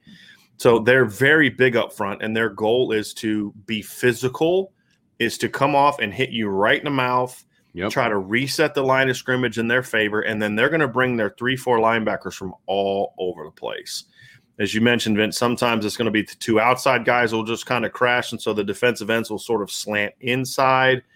So 0.57 0.81
they're 0.81 1.05
very 1.05 1.49
big 1.49 1.77
up 1.77 1.93
front, 1.93 2.23
and 2.23 2.37
their 2.37 2.51
goal 2.51 2.93
is 2.93 3.15
to 3.15 3.55
be 3.67 3.83
physical, 3.83 4.73
is 5.19 5.39
to 5.39 5.49
come 5.49 5.77
off 5.77 6.01
and 6.01 6.13
hit 6.13 6.31
you 6.31 6.49
right 6.49 6.79
in 6.79 6.85
the 6.85 6.91
mouth, 6.91 7.45
yep. 7.73 7.91
try 7.91 8.09
to 8.09 8.19
reset 8.19 8.75
the 8.75 8.83
line 8.83 9.09
of 9.09 9.17
scrimmage 9.17 9.59
in 9.59 9.69
their 9.69 9.85
favor, 9.85 10.23
and 10.23 10.43
then 10.43 10.57
they're 10.57 10.69
going 10.69 10.81
to 10.81 10.89
bring 10.89 11.17
their 11.17 11.31
three, 11.39 11.57
four 11.57 11.79
linebackers 11.79 12.35
from 12.35 12.53
all 12.67 13.15
over 13.19 13.45
the 13.45 13.51
place. 13.51 14.05
As 14.59 14.75
you 14.75 14.81
mentioned, 14.81 15.17
Vince, 15.17 15.39
sometimes 15.39 15.87
it's 15.87 15.97
going 15.97 16.07
to 16.07 16.11
be 16.11 16.23
the 16.23 16.35
two 16.41 16.61
outside 16.61 17.07
guys 17.07 17.33
will 17.33 17.45
just 17.45 17.65
kind 17.65 17.87
of 17.87 17.93
crash, 17.93 18.33
and 18.33 18.43
so 18.43 18.53
the 18.53 18.65
defensive 18.65 19.09
ends 19.09 19.31
will 19.31 19.39
sort 19.39 19.63
of 19.63 19.71
slant 19.71 20.15
inside– 20.21 21.05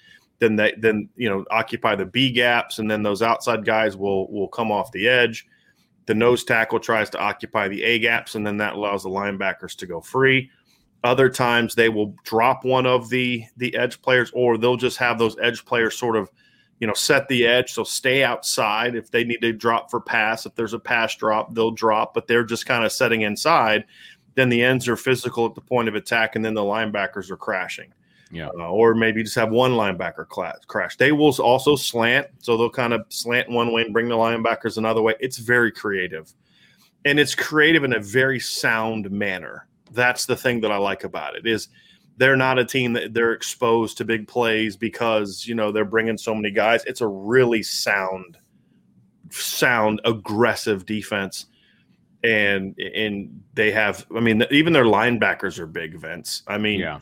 then 0.44 0.56
they 0.56 0.74
then 0.78 1.08
you 1.16 1.28
know 1.28 1.44
occupy 1.50 1.96
the 1.96 2.04
B 2.04 2.30
gaps, 2.30 2.78
and 2.78 2.90
then 2.90 3.02
those 3.02 3.22
outside 3.22 3.64
guys 3.64 3.96
will 3.96 4.30
will 4.30 4.48
come 4.48 4.70
off 4.70 4.92
the 4.92 5.08
edge. 5.08 5.46
The 6.06 6.14
nose 6.14 6.44
tackle 6.44 6.80
tries 6.80 7.08
to 7.10 7.18
occupy 7.18 7.68
the 7.68 7.82
A 7.82 7.98
gaps, 7.98 8.34
and 8.34 8.46
then 8.46 8.58
that 8.58 8.74
allows 8.74 9.02
the 9.02 9.08
linebackers 9.08 9.74
to 9.76 9.86
go 9.86 10.00
free. 10.02 10.50
Other 11.02 11.30
times 11.30 11.74
they 11.74 11.88
will 11.88 12.14
drop 12.24 12.64
one 12.64 12.86
of 12.86 13.08
the 13.08 13.44
the 13.56 13.74
edge 13.74 14.02
players, 14.02 14.30
or 14.34 14.58
they'll 14.58 14.76
just 14.76 14.98
have 14.98 15.18
those 15.18 15.36
edge 15.40 15.64
players 15.64 15.96
sort 15.96 16.16
of 16.16 16.30
you 16.78 16.86
know 16.86 16.94
set 16.94 17.26
the 17.28 17.46
edge, 17.46 17.72
so 17.72 17.84
stay 17.84 18.22
outside. 18.22 18.94
If 18.94 19.10
they 19.10 19.24
need 19.24 19.40
to 19.40 19.52
drop 19.52 19.90
for 19.90 20.00
pass, 20.00 20.44
if 20.44 20.54
there's 20.54 20.74
a 20.74 20.78
pass 20.78 21.16
drop, 21.16 21.54
they'll 21.54 21.70
drop, 21.70 22.12
but 22.12 22.26
they're 22.26 22.44
just 22.44 22.66
kind 22.66 22.84
of 22.84 22.92
setting 22.92 23.22
inside. 23.22 23.84
Then 24.34 24.50
the 24.50 24.62
ends 24.62 24.88
are 24.88 24.96
physical 24.96 25.46
at 25.46 25.54
the 25.54 25.60
point 25.62 25.88
of 25.88 25.94
attack, 25.94 26.36
and 26.36 26.44
then 26.44 26.54
the 26.54 26.60
linebackers 26.60 27.30
are 27.30 27.36
crashing. 27.36 27.92
Yeah. 28.34 28.48
Uh, 28.58 28.68
or 28.68 28.96
maybe 28.96 29.22
just 29.22 29.36
have 29.36 29.50
one 29.50 29.72
linebacker 29.72 30.26
crash. 30.66 30.96
They 30.96 31.12
will 31.12 31.32
also 31.40 31.76
slant. 31.76 32.26
So 32.40 32.56
they'll 32.56 32.68
kind 32.68 32.92
of 32.92 33.06
slant 33.08 33.48
one 33.48 33.72
way 33.72 33.82
and 33.82 33.92
bring 33.92 34.08
the 34.08 34.16
linebackers 34.16 34.76
another 34.76 35.02
way. 35.02 35.14
It's 35.20 35.38
very 35.38 35.70
creative. 35.70 36.34
And 37.04 37.20
it's 37.20 37.36
creative 37.36 37.84
in 37.84 37.94
a 37.94 38.00
very 38.00 38.40
sound 38.40 39.08
manner. 39.10 39.68
That's 39.92 40.26
the 40.26 40.34
thing 40.34 40.60
that 40.62 40.72
I 40.72 40.78
like 40.78 41.04
about 41.04 41.36
it 41.36 41.46
is 41.46 41.68
they're 42.16 42.36
not 42.36 42.58
a 42.58 42.64
team 42.64 42.92
that 42.94 43.14
they're 43.14 43.32
exposed 43.32 43.98
to 43.98 44.04
big 44.04 44.26
plays 44.26 44.76
because, 44.76 45.46
you 45.46 45.54
know, 45.54 45.70
they're 45.70 45.84
bringing 45.84 46.18
so 46.18 46.34
many 46.34 46.50
guys. 46.50 46.84
It's 46.86 47.02
a 47.02 47.06
really 47.06 47.62
sound, 47.62 48.36
sound, 49.30 50.00
aggressive 50.04 50.86
defense 50.86 51.46
and 52.24 52.78
and 52.78 53.42
they 53.52 53.70
have 53.70 54.06
i 54.16 54.20
mean 54.20 54.42
even 54.50 54.72
their 54.72 54.84
linebackers 54.84 55.58
are 55.58 55.66
big 55.66 55.94
Vince. 55.94 56.42
i 56.46 56.56
mean 56.56 56.80
yeah. 56.80 56.98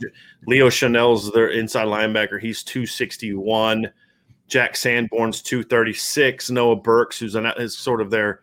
leo 0.49 0.69
chenal's 0.69 1.33
their 1.33 1.49
inside 1.49 1.87
linebacker 1.87 2.41
he's 2.41 2.65
261 2.65 3.91
jack 4.49 4.75
sanborn's 4.75 5.41
236 5.41 6.51
noah 6.51 6.77
burks 6.77 7.21
who's 7.21 7.37
an, 7.37 7.47
is 7.57 7.79
sort 7.79 8.01
of 8.01 8.11
their 8.11 8.43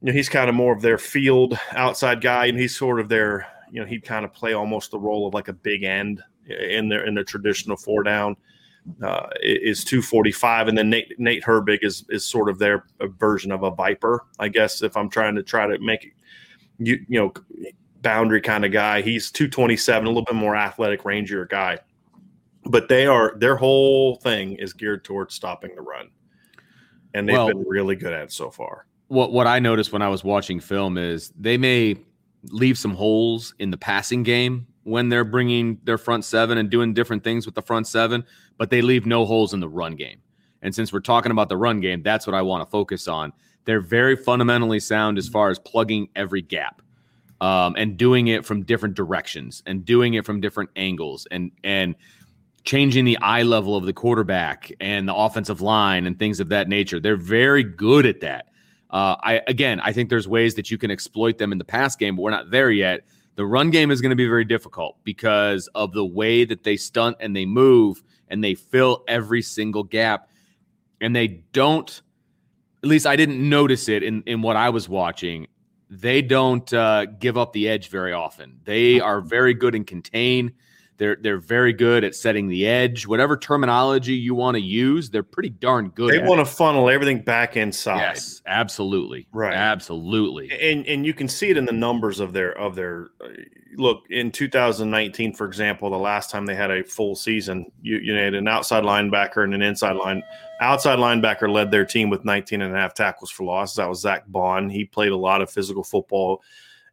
you 0.00 0.06
know 0.06 0.12
he's 0.12 0.28
kind 0.28 0.48
of 0.48 0.54
more 0.54 0.72
of 0.72 0.80
their 0.80 0.98
field 0.98 1.58
outside 1.72 2.20
guy 2.20 2.46
and 2.46 2.58
he's 2.58 2.76
sort 2.76 3.00
of 3.00 3.08
their 3.08 3.46
you 3.72 3.80
know 3.80 3.86
he'd 3.86 4.04
kind 4.04 4.24
of 4.24 4.32
play 4.32 4.52
almost 4.52 4.92
the 4.92 4.98
role 4.98 5.26
of 5.26 5.34
like 5.34 5.48
a 5.48 5.52
big 5.52 5.82
end 5.82 6.22
in 6.48 6.88
their 6.88 7.04
in 7.04 7.14
their 7.14 7.24
traditional 7.24 7.76
four 7.76 8.04
down 8.04 8.36
uh, 9.02 9.28
is 9.42 9.84
245, 9.84 10.68
and 10.68 10.78
then 10.78 10.90
Nate 10.90 11.14
Nate 11.18 11.42
Herbig 11.42 11.78
is 11.82 12.04
is 12.08 12.24
sort 12.24 12.48
of 12.48 12.58
their 12.58 12.84
version 13.18 13.52
of 13.52 13.62
a 13.62 13.70
Viper, 13.70 14.24
I 14.38 14.48
guess. 14.48 14.82
If 14.82 14.96
I'm 14.96 15.08
trying 15.08 15.34
to 15.36 15.42
try 15.42 15.66
to 15.66 15.78
make 15.78 16.04
it, 16.04 16.12
you 16.78 17.04
you 17.08 17.20
know 17.20 17.32
boundary 18.02 18.40
kind 18.40 18.64
of 18.64 18.72
guy, 18.72 19.00
he's 19.00 19.30
227, 19.30 20.04
a 20.04 20.08
little 20.08 20.24
bit 20.24 20.34
more 20.34 20.54
athletic, 20.54 21.02
rangier 21.04 21.48
guy. 21.48 21.78
But 22.66 22.88
they 22.88 23.06
are 23.06 23.34
their 23.36 23.56
whole 23.56 24.16
thing 24.16 24.56
is 24.56 24.72
geared 24.72 25.04
towards 25.04 25.34
stopping 25.34 25.74
the 25.74 25.82
run, 25.82 26.10
and 27.14 27.28
they've 27.28 27.36
well, 27.36 27.48
been 27.48 27.64
really 27.66 27.96
good 27.96 28.12
at 28.12 28.22
it 28.24 28.32
so 28.32 28.50
far. 28.50 28.86
what 29.08 29.32
what 29.32 29.46
I 29.46 29.58
noticed 29.58 29.92
when 29.92 30.02
I 30.02 30.08
was 30.08 30.24
watching 30.24 30.60
film 30.60 30.98
is 30.98 31.32
they 31.38 31.56
may 31.56 31.96
leave 32.50 32.76
some 32.76 32.94
holes 32.94 33.54
in 33.58 33.70
the 33.70 33.76
passing 33.76 34.22
game 34.22 34.66
when 34.84 35.08
they're 35.08 35.24
bringing 35.24 35.78
their 35.84 35.98
front 35.98 36.24
seven 36.24 36.58
and 36.58 36.70
doing 36.70 36.94
different 36.94 37.24
things 37.24 37.46
with 37.46 37.54
the 37.54 37.62
front 37.62 37.86
seven, 37.86 38.24
but 38.58 38.70
they 38.70 38.82
leave 38.82 39.06
no 39.06 39.24
holes 39.24 39.54
in 39.54 39.60
the 39.60 39.68
run 39.68 39.96
game. 39.96 40.20
And 40.62 40.74
since 40.74 40.92
we're 40.92 41.00
talking 41.00 41.30
about 41.30 41.48
the 41.48 41.56
run 41.56 41.80
game, 41.80 42.02
that's 42.02 42.26
what 42.26 42.34
I 42.34 42.42
want 42.42 42.66
to 42.66 42.70
focus 42.70 43.06
on. 43.06 43.32
They're 43.64 43.80
very 43.80 44.16
fundamentally 44.16 44.80
sound 44.80 45.18
as 45.18 45.28
far 45.28 45.50
as 45.50 45.58
plugging 45.58 46.08
every 46.16 46.42
gap 46.42 46.82
um, 47.40 47.74
and 47.76 47.96
doing 47.96 48.28
it 48.28 48.44
from 48.44 48.62
different 48.62 48.94
directions 48.94 49.62
and 49.66 49.84
doing 49.84 50.14
it 50.14 50.24
from 50.24 50.40
different 50.40 50.70
angles 50.76 51.26
and 51.30 51.50
and 51.62 51.94
changing 52.64 53.04
the 53.04 53.18
eye 53.18 53.42
level 53.42 53.76
of 53.76 53.84
the 53.84 53.92
quarterback 53.92 54.72
and 54.80 55.06
the 55.06 55.14
offensive 55.14 55.60
line 55.60 56.06
and 56.06 56.18
things 56.18 56.40
of 56.40 56.48
that 56.48 56.66
nature. 56.66 56.98
They're 56.98 57.16
very 57.16 57.62
good 57.62 58.06
at 58.06 58.20
that. 58.20 58.46
Uh, 58.90 59.16
I 59.22 59.42
again, 59.46 59.80
I 59.80 59.92
think 59.92 60.08
there's 60.08 60.28
ways 60.28 60.54
that 60.54 60.70
you 60.70 60.78
can 60.78 60.90
exploit 60.90 61.36
them 61.36 61.52
in 61.52 61.58
the 61.58 61.64
pass 61.64 61.96
game, 61.96 62.16
but 62.16 62.22
we're 62.22 62.30
not 62.30 62.50
there 62.50 62.70
yet. 62.70 63.02
The 63.36 63.44
run 63.44 63.70
game 63.70 63.90
is 63.90 64.00
going 64.00 64.10
to 64.10 64.16
be 64.16 64.28
very 64.28 64.44
difficult 64.44 64.96
because 65.04 65.68
of 65.74 65.92
the 65.92 66.04
way 66.04 66.44
that 66.44 66.62
they 66.62 66.76
stunt 66.76 67.16
and 67.20 67.34
they 67.34 67.44
move 67.44 68.02
and 68.34 68.42
they 68.42 68.54
fill 68.54 69.04
every 69.06 69.42
single 69.42 69.84
gap, 69.84 70.28
and 71.00 71.14
they 71.14 71.28
don't. 71.28 72.02
At 72.82 72.88
least 72.88 73.06
I 73.06 73.14
didn't 73.14 73.48
notice 73.48 73.88
it 73.88 74.02
in 74.02 74.24
in 74.26 74.42
what 74.42 74.56
I 74.56 74.70
was 74.70 74.88
watching. 74.88 75.46
They 75.88 76.20
don't 76.20 76.70
uh, 76.74 77.06
give 77.06 77.38
up 77.38 77.52
the 77.52 77.68
edge 77.68 77.88
very 77.88 78.12
often. 78.12 78.58
They 78.64 78.98
are 78.98 79.20
very 79.20 79.54
good 79.54 79.76
in 79.76 79.84
contain. 79.84 80.54
They're 80.96 81.16
they're 81.16 81.38
very 81.38 81.72
good 81.72 82.04
at 82.04 82.14
setting 82.14 82.48
the 82.48 82.66
edge. 82.66 83.06
Whatever 83.06 83.36
terminology 83.36 84.14
you 84.14 84.34
want 84.34 84.54
to 84.54 84.60
use, 84.60 85.10
they're 85.10 85.22
pretty 85.22 85.48
darn 85.48 85.88
good. 85.90 86.12
They 86.12 86.18
want 86.20 86.40
to 86.40 86.44
funnel 86.44 86.88
everything 86.88 87.20
back 87.20 87.56
inside. 87.56 87.98
Yes, 87.98 88.42
absolutely. 88.46 89.26
Right. 89.32 89.54
Absolutely. 89.54 90.52
And 90.52 90.86
and 90.86 91.04
you 91.04 91.12
can 91.12 91.28
see 91.28 91.50
it 91.50 91.56
in 91.56 91.64
the 91.64 91.72
numbers 91.72 92.20
of 92.20 92.32
their 92.32 92.56
of 92.56 92.76
their 92.76 93.08
uh, 93.20 93.28
look 93.76 94.04
in 94.10 94.30
2019, 94.30 95.34
for 95.34 95.46
example, 95.46 95.90
the 95.90 95.96
last 95.96 96.30
time 96.30 96.46
they 96.46 96.54
had 96.54 96.70
a 96.70 96.84
full 96.84 97.16
season, 97.16 97.70
you 97.82 97.98
you 97.98 98.14
had 98.14 98.34
an 98.34 98.46
outside 98.46 98.84
linebacker 98.84 99.42
and 99.42 99.54
an 99.54 99.62
inside 99.62 99.96
line. 99.96 100.22
Outside 100.60 100.98
linebacker 101.00 101.52
led 101.52 101.70
their 101.72 101.84
team 101.84 102.08
with 102.08 102.24
19 102.24 102.62
and 102.62 102.74
a 102.74 102.78
half 102.78 102.94
tackles 102.94 103.30
for 103.30 103.42
loss. 103.42 103.74
That 103.74 103.88
was 103.88 104.00
Zack 104.00 104.24
Baun. 104.28 104.70
He 104.70 104.84
played 104.84 105.10
a 105.10 105.16
lot 105.16 105.42
of 105.42 105.50
physical 105.50 105.82
football 105.82 106.42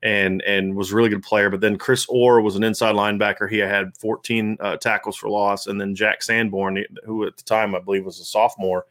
and 0.03 0.41
and 0.43 0.75
was 0.75 0.91
a 0.91 0.95
really 0.95 1.09
good 1.09 1.23
player. 1.23 1.49
But 1.49 1.61
then 1.61 1.77
Chris 1.77 2.05
Orr 2.09 2.41
was 2.41 2.55
an 2.55 2.63
inside 2.63 2.95
linebacker. 2.95 3.49
He 3.49 3.57
had 3.57 3.95
14 3.97 4.57
uh, 4.59 4.77
tackles 4.77 5.17
for 5.17 5.29
loss, 5.29 5.67
and 5.67 5.79
then 5.79 5.95
Jack 5.95 6.23
Sanborn, 6.23 6.83
who 7.05 7.25
at 7.25 7.37
the 7.37 7.43
time 7.43 7.75
I 7.75 7.79
believe 7.79 8.05
was 8.05 8.19
a 8.19 8.25
sophomore, 8.25 8.85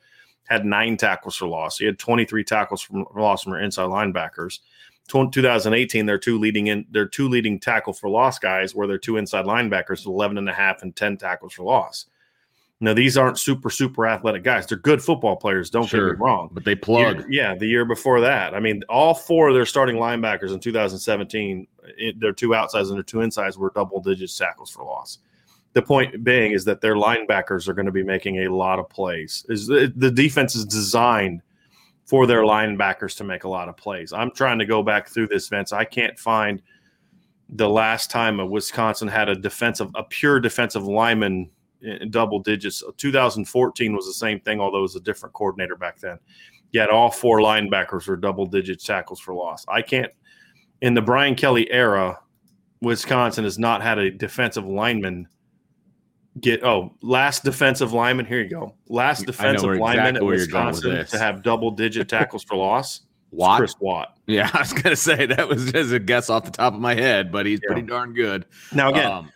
had 0.45 0.65
nine 0.65 0.97
tackles 0.97 1.37
for 1.37 1.47
loss. 1.47 1.79
He 1.79 1.87
had 1.87 1.99
23 1.99 2.45
tackles 2.45 2.83
for 2.83 3.07
loss 3.15 3.45
from 3.45 3.53
our 3.53 3.61
inside 3.61 3.89
linebackers. 3.89 4.61
2018, 5.09 6.07
their 6.07 6.19
two 6.19 6.39
leading 6.39 6.69
in 6.69 6.87
their 6.91 7.07
two 7.07 7.29
leading 7.29 7.59
tackle 7.59 7.93
for 7.93 8.09
loss 8.09 8.39
guys 8.39 8.75
were 8.75 8.87
their 8.87 8.99
two 8.99 9.17
inside 9.17 9.45
linebackers, 9.45 10.07
11 10.07 10.39
and 10.39 10.49
a 10.49 10.53
half 10.53 10.83
and 10.83 10.95
10 10.95 11.17
tackles 11.17 11.53
for 11.53 11.65
loss. 11.65 12.07
Now 12.83 12.95
these 12.95 13.19
aren't 13.19 13.39
super 13.39 13.69
super 13.69 14.07
athletic 14.07 14.43
guys. 14.43 14.67
They're 14.67 14.79
good 14.79 15.03
football 15.03 15.37
players. 15.37 15.69
Don't 15.69 15.87
sure, 15.87 16.11
get 16.11 16.19
me 16.19 16.25
wrong, 16.25 16.49
but 16.53 16.65
they 16.65 16.75
plug. 16.75 17.19
Year, 17.19 17.27
yeah, 17.31 17.55
the 17.55 17.67
year 17.67 17.85
before 17.85 18.21
that, 18.23 18.55
I 18.55 18.61
mean, 18.61 18.83
all 18.89 19.15
four 19.15 19.49
of 19.49 19.55
their 19.55 19.67
starting 19.67 19.97
linebackers 19.97 20.53
in 20.53 20.61
2017, 20.61 21.67
it, 21.99 22.19
their 22.19 22.33
two 22.33 22.55
outsides 22.55 22.89
and 22.89 22.97
their 22.97 23.05
two 23.05 23.21
insides 23.21 23.59
were 23.59 23.71
double 23.75 24.01
digit 24.01 24.35
tackles 24.35 24.71
for 24.71 24.85
loss. 24.85 25.19
The 25.75 25.83
point 25.83 26.25
being 26.25 26.53
is 26.53 26.65
that 26.65 26.81
their 26.81 26.95
linebackers 26.95 27.69
are 27.69 27.75
going 27.75 27.87
to 27.87 27.93
be 27.93 28.03
making 28.03 28.39
a 28.39 28.49
lot 28.49 28.79
of 28.79 28.89
plays. 28.89 29.45
Is 29.49 29.67
the, 29.67 29.93
the 29.95 30.11
defense 30.11 30.57
is 30.57 30.65
designed 30.65 31.43
for 32.07 32.27
their 32.27 32.43
linebackers 32.43 33.17
to 33.19 33.25
make 33.25 33.45
a 33.45 33.49
lot 33.49 33.69
of 33.69 33.77
plays. 33.77 34.13
I'm 34.13 34.33
trying 34.33 34.59
to 34.59 34.67
go 34.67 34.83
back 34.83 35.09
through 35.09 35.29
this, 35.29 35.49
Vince. 35.49 35.73
I 35.73 35.85
can't 35.85 36.19
find 36.19 36.61
the 37.51 37.69
last 37.69 38.11
time 38.11 38.41
a 38.41 38.47
Wisconsin 38.47 39.07
had 39.07 39.29
a 39.29 39.37
defensive, 39.37 39.91
a 39.95 40.03
pure 40.03 40.41
defensive 40.41 40.85
lineman 40.85 41.51
in 41.83 42.11
double 42.11 42.39
digits. 42.41 42.83
2014 42.97 43.95
was 43.95 44.07
the 44.07 44.13
same 44.13 44.41
thing, 44.41 44.61
although 44.61 44.79
it 44.79 44.83
was 44.83 44.97
a 44.97 45.01
different 45.01 45.35
coordinator 45.35 45.77
back 45.77 45.99
then. 45.99 46.19
Yet 46.73 46.91
all 46.91 47.11
four 47.11 47.41
linebackers 47.41 48.07
were 48.07 48.17
double 48.17 48.47
digit 48.47 48.83
tackles 48.83 49.21
for 49.21 49.35
loss. 49.35 49.65
I 49.69 49.83
can't, 49.83 50.13
in 50.83 50.95
the 50.95 51.03
Brian 51.03 51.35
Kelly 51.35 51.71
era, 51.71 52.21
Wisconsin 52.81 53.45
has 53.45 53.59
not 53.59 53.83
had 53.83 53.99
a 53.99 54.11
defensive 54.11 54.65
lineman 54.65 55.29
get, 56.41 56.63
oh, 56.65 56.95
last 57.03 57.45
defensive 57.45 57.93
lineman, 57.93 58.25
here 58.25 58.41
you 58.41 58.49
go. 58.49 58.75
Last 58.89 59.27
defensive 59.27 59.77
lineman 59.77 60.17
exactly 60.17 60.17
at 60.17 60.25
Wisconsin 60.25 61.07
to 61.07 61.19
have 61.19 61.43
double 61.43 61.71
digit 61.71 62.09
tackles 62.09 62.45
for 62.45 62.57
loss. 62.57 63.03
Watt? 63.33 63.59
Chris 63.59 63.75
Watt. 63.81 64.17
Yeah, 64.27 64.51
I 64.55 64.61
was 64.61 64.73
going 64.73 64.85
to 64.85 64.97
say 64.97 65.27
that 65.27 65.49
was 65.49 65.71
just 65.71 65.93
a 65.93 65.99
guess 66.01 66.31
off 66.31 66.45
the 66.45 66.51
top 66.51 66.75
of 66.75 66.81
my 66.81 66.95
head, 66.95 67.31
but 67.31 67.47
he's 67.47 67.61
yeah. 67.63 67.73
pretty 67.73 67.87
darn 67.87 68.13
good. 68.13 68.45
Now, 68.73 68.91
again, 68.91 69.11
um, 69.11 69.33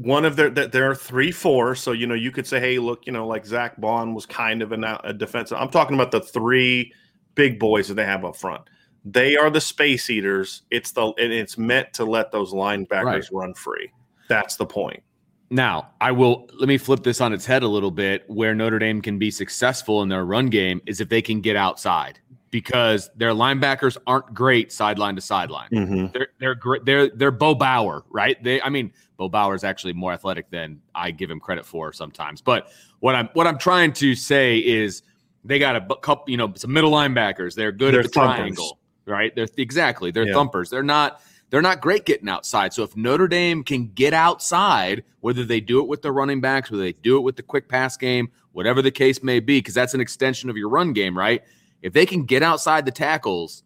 one 0.00 0.24
of 0.24 0.36
their 0.36 0.48
that 0.48 0.72
there 0.72 0.88
are 0.88 0.94
three 0.94 1.32
four 1.32 1.74
so 1.74 1.92
you 1.92 2.06
know 2.06 2.14
you 2.14 2.30
could 2.30 2.46
say 2.46 2.60
hey 2.60 2.78
look 2.78 3.04
you 3.04 3.12
know 3.12 3.26
like 3.26 3.44
zack 3.44 3.80
baun 3.80 4.14
was 4.14 4.24
kind 4.24 4.62
of 4.62 4.70
an, 4.70 4.84
a 4.84 5.12
defensive 5.12 5.58
i'm 5.58 5.68
talking 5.68 5.94
about 5.94 6.12
the 6.12 6.20
three 6.20 6.92
big 7.38 7.58
boys 7.58 7.86
that 7.88 7.94
they 7.94 8.04
have 8.04 8.24
up 8.24 8.36
front. 8.36 8.62
They 9.04 9.36
are 9.36 9.48
the 9.48 9.60
space 9.60 10.10
eaters. 10.10 10.62
It's 10.70 10.90
the 10.90 11.06
and 11.06 11.32
it's 11.32 11.56
meant 11.56 11.94
to 11.94 12.04
let 12.04 12.32
those 12.32 12.52
linebackers 12.52 13.04
right. 13.04 13.32
run 13.32 13.54
free. 13.54 13.90
That's 14.28 14.56
the 14.56 14.66
point. 14.66 15.02
Now 15.50 15.92
i 16.02 16.12
will 16.12 16.46
let 16.58 16.68
me 16.68 16.76
flip 16.76 17.02
this 17.04 17.22
on 17.22 17.32
its 17.32 17.46
head 17.46 17.62
a 17.62 17.68
little 17.68 17.92
bit. 17.92 18.24
Where 18.26 18.54
notre 18.54 18.78
dame 18.78 19.00
can 19.00 19.18
be 19.18 19.30
successful 19.30 20.02
in 20.02 20.10
their 20.10 20.26
run 20.26 20.48
game 20.48 20.82
is 20.84 21.00
if 21.00 21.08
they 21.08 21.22
can 21.22 21.40
get 21.40 21.56
outside 21.56 22.18
because 22.50 23.10
their 23.16 23.32
linebackers 23.32 23.96
aren't 24.06 24.32
great 24.32 24.72
sideline 24.72 25.14
to 25.16 25.20
sideline. 25.20 25.68
Mm-hmm. 25.70 26.06
They're 26.12 26.28
they're 26.38 26.54
great. 26.54 26.84
They're 26.84 27.08
they're 27.08 27.30
Bo 27.30 27.54
Bauer, 27.54 28.04
right? 28.10 28.42
They, 28.42 28.60
I 28.62 28.68
mean, 28.68 28.92
Bo 29.16 29.28
Bauer 29.28 29.54
is 29.54 29.64
actually 29.64 29.92
more 29.92 30.12
athletic 30.12 30.50
than 30.50 30.80
I 30.94 31.10
give 31.10 31.30
him 31.30 31.40
credit 31.40 31.66
for 31.66 31.92
sometimes. 31.92 32.40
But 32.40 32.68
what 33.00 33.14
I'm 33.14 33.28
what 33.34 33.46
I'm 33.46 33.58
trying 33.58 33.92
to 33.94 34.14
say 34.14 34.58
is 34.58 35.02
they 35.44 35.58
got 35.58 35.76
a 35.76 35.96
couple, 35.96 36.30
you 36.30 36.36
know, 36.36 36.52
some 36.56 36.72
middle 36.72 36.90
linebackers. 36.90 37.54
They're 37.54 37.72
good 37.72 37.94
they're 37.94 38.00
at 38.00 38.06
the 38.06 38.12
thumpers. 38.12 38.36
triangle, 38.36 38.78
right? 39.06 39.34
They're 39.34 39.48
exactly 39.56 40.10
they're 40.10 40.28
yeah. 40.28 40.34
thumpers. 40.34 40.70
They're 40.70 40.82
not 40.82 41.20
they're 41.50 41.62
not 41.62 41.80
great 41.80 42.04
getting 42.04 42.28
outside. 42.28 42.72
So 42.72 42.82
if 42.82 42.96
Notre 42.96 43.28
Dame 43.28 43.64
can 43.64 43.88
get 43.88 44.12
outside, 44.12 45.04
whether 45.20 45.44
they 45.44 45.60
do 45.60 45.80
it 45.80 45.88
with 45.88 46.02
the 46.02 46.12
running 46.12 46.40
backs, 46.40 46.70
whether 46.70 46.82
they 46.82 46.92
do 46.92 47.16
it 47.16 47.20
with 47.20 47.36
the 47.36 47.42
quick 47.42 47.68
pass 47.68 47.96
game, 47.96 48.30
whatever 48.52 48.82
the 48.82 48.90
case 48.90 49.22
may 49.22 49.40
be, 49.40 49.58
because 49.58 49.74
that's 49.74 49.94
an 49.94 50.00
extension 50.00 50.50
of 50.50 50.56
your 50.56 50.68
run 50.68 50.92
game, 50.92 51.16
right? 51.16 51.42
If 51.82 51.92
they 51.92 52.06
can 52.06 52.24
get 52.24 52.42
outside 52.42 52.84
the 52.84 52.90
tackles, 52.90 53.62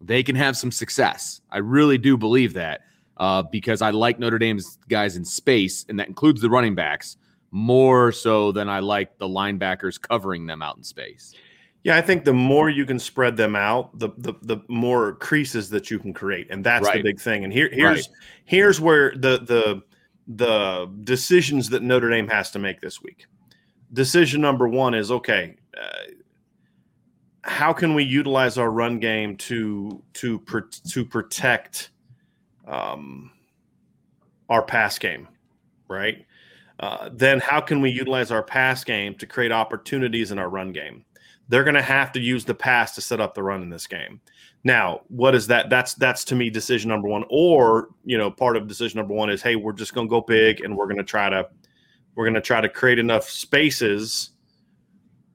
they 0.00 0.22
can 0.22 0.36
have 0.36 0.56
some 0.56 0.70
success. 0.70 1.40
I 1.50 1.58
really 1.58 1.98
do 1.98 2.16
believe 2.16 2.54
that 2.54 2.82
uh, 3.16 3.42
because 3.42 3.82
I 3.82 3.90
like 3.90 4.18
Notre 4.18 4.38
Dame's 4.38 4.78
guys 4.88 5.16
in 5.16 5.24
space, 5.24 5.84
and 5.88 5.98
that 5.98 6.08
includes 6.08 6.40
the 6.40 6.50
running 6.50 6.74
backs 6.74 7.16
more 7.50 8.12
so 8.12 8.52
than 8.52 8.68
I 8.68 8.80
like 8.80 9.18
the 9.18 9.28
linebackers 9.28 10.00
covering 10.00 10.46
them 10.46 10.62
out 10.62 10.76
in 10.76 10.84
space. 10.84 11.34
Yeah, 11.82 11.96
I 11.96 12.02
think 12.02 12.24
the 12.24 12.32
more 12.32 12.68
you 12.68 12.84
can 12.84 12.98
spread 12.98 13.36
them 13.36 13.54
out, 13.54 13.96
the 13.98 14.10
the, 14.18 14.34
the 14.42 14.58
more 14.68 15.14
creases 15.14 15.70
that 15.70 15.90
you 15.90 15.98
can 15.98 16.12
create, 16.12 16.48
and 16.50 16.64
that's 16.64 16.84
right. 16.84 16.96
the 16.96 17.02
big 17.02 17.20
thing. 17.20 17.44
And 17.44 17.52
here 17.52 17.70
here's 17.72 18.08
right. 18.08 18.16
here's 18.44 18.80
where 18.80 19.12
the 19.12 19.38
the 19.38 19.82
the 20.26 20.90
decisions 21.04 21.68
that 21.70 21.82
Notre 21.82 22.10
Dame 22.10 22.28
has 22.28 22.50
to 22.50 22.58
make 22.58 22.80
this 22.80 23.00
week. 23.02 23.26
Decision 23.92 24.40
number 24.40 24.66
one 24.68 24.94
is 24.94 25.12
okay. 25.12 25.54
Uh, 25.80 26.10
how 27.46 27.72
can 27.72 27.94
we 27.94 28.02
utilize 28.02 28.58
our 28.58 28.70
run 28.70 28.98
game 28.98 29.36
to 29.36 30.02
to 30.14 30.42
to 30.88 31.04
protect 31.04 31.90
um, 32.66 33.30
our 34.48 34.62
pass 34.62 34.98
game, 34.98 35.28
right? 35.88 36.26
Uh, 36.80 37.08
then 37.12 37.38
how 37.40 37.60
can 37.60 37.80
we 37.80 37.90
utilize 37.90 38.30
our 38.30 38.42
pass 38.42 38.84
game 38.84 39.14
to 39.14 39.26
create 39.26 39.52
opportunities 39.52 40.32
in 40.32 40.38
our 40.38 40.50
run 40.50 40.72
game? 40.72 41.04
They're 41.48 41.64
going 41.64 41.76
to 41.76 41.82
have 41.82 42.12
to 42.12 42.20
use 42.20 42.44
the 42.44 42.54
pass 42.54 42.94
to 42.96 43.00
set 43.00 43.20
up 43.20 43.34
the 43.34 43.42
run 43.42 43.62
in 43.62 43.70
this 43.70 43.86
game. 43.86 44.20
Now, 44.64 45.02
what 45.08 45.34
is 45.36 45.46
that? 45.46 45.70
That's 45.70 45.94
that's 45.94 46.24
to 46.24 46.34
me 46.34 46.50
decision 46.50 46.88
number 46.88 47.08
one. 47.08 47.24
Or 47.30 47.90
you 48.04 48.18
know, 48.18 48.30
part 48.30 48.56
of 48.56 48.66
decision 48.66 48.98
number 48.98 49.14
one 49.14 49.30
is, 49.30 49.40
hey, 49.40 49.54
we're 49.54 49.72
just 49.72 49.94
going 49.94 50.08
to 50.08 50.10
go 50.10 50.20
big 50.20 50.62
and 50.62 50.76
we're 50.76 50.86
going 50.86 50.96
to 50.96 51.04
try 51.04 51.30
to 51.30 51.48
we're 52.16 52.24
going 52.24 52.34
to 52.34 52.40
try 52.40 52.60
to 52.60 52.68
create 52.68 52.98
enough 52.98 53.30
spaces 53.30 54.30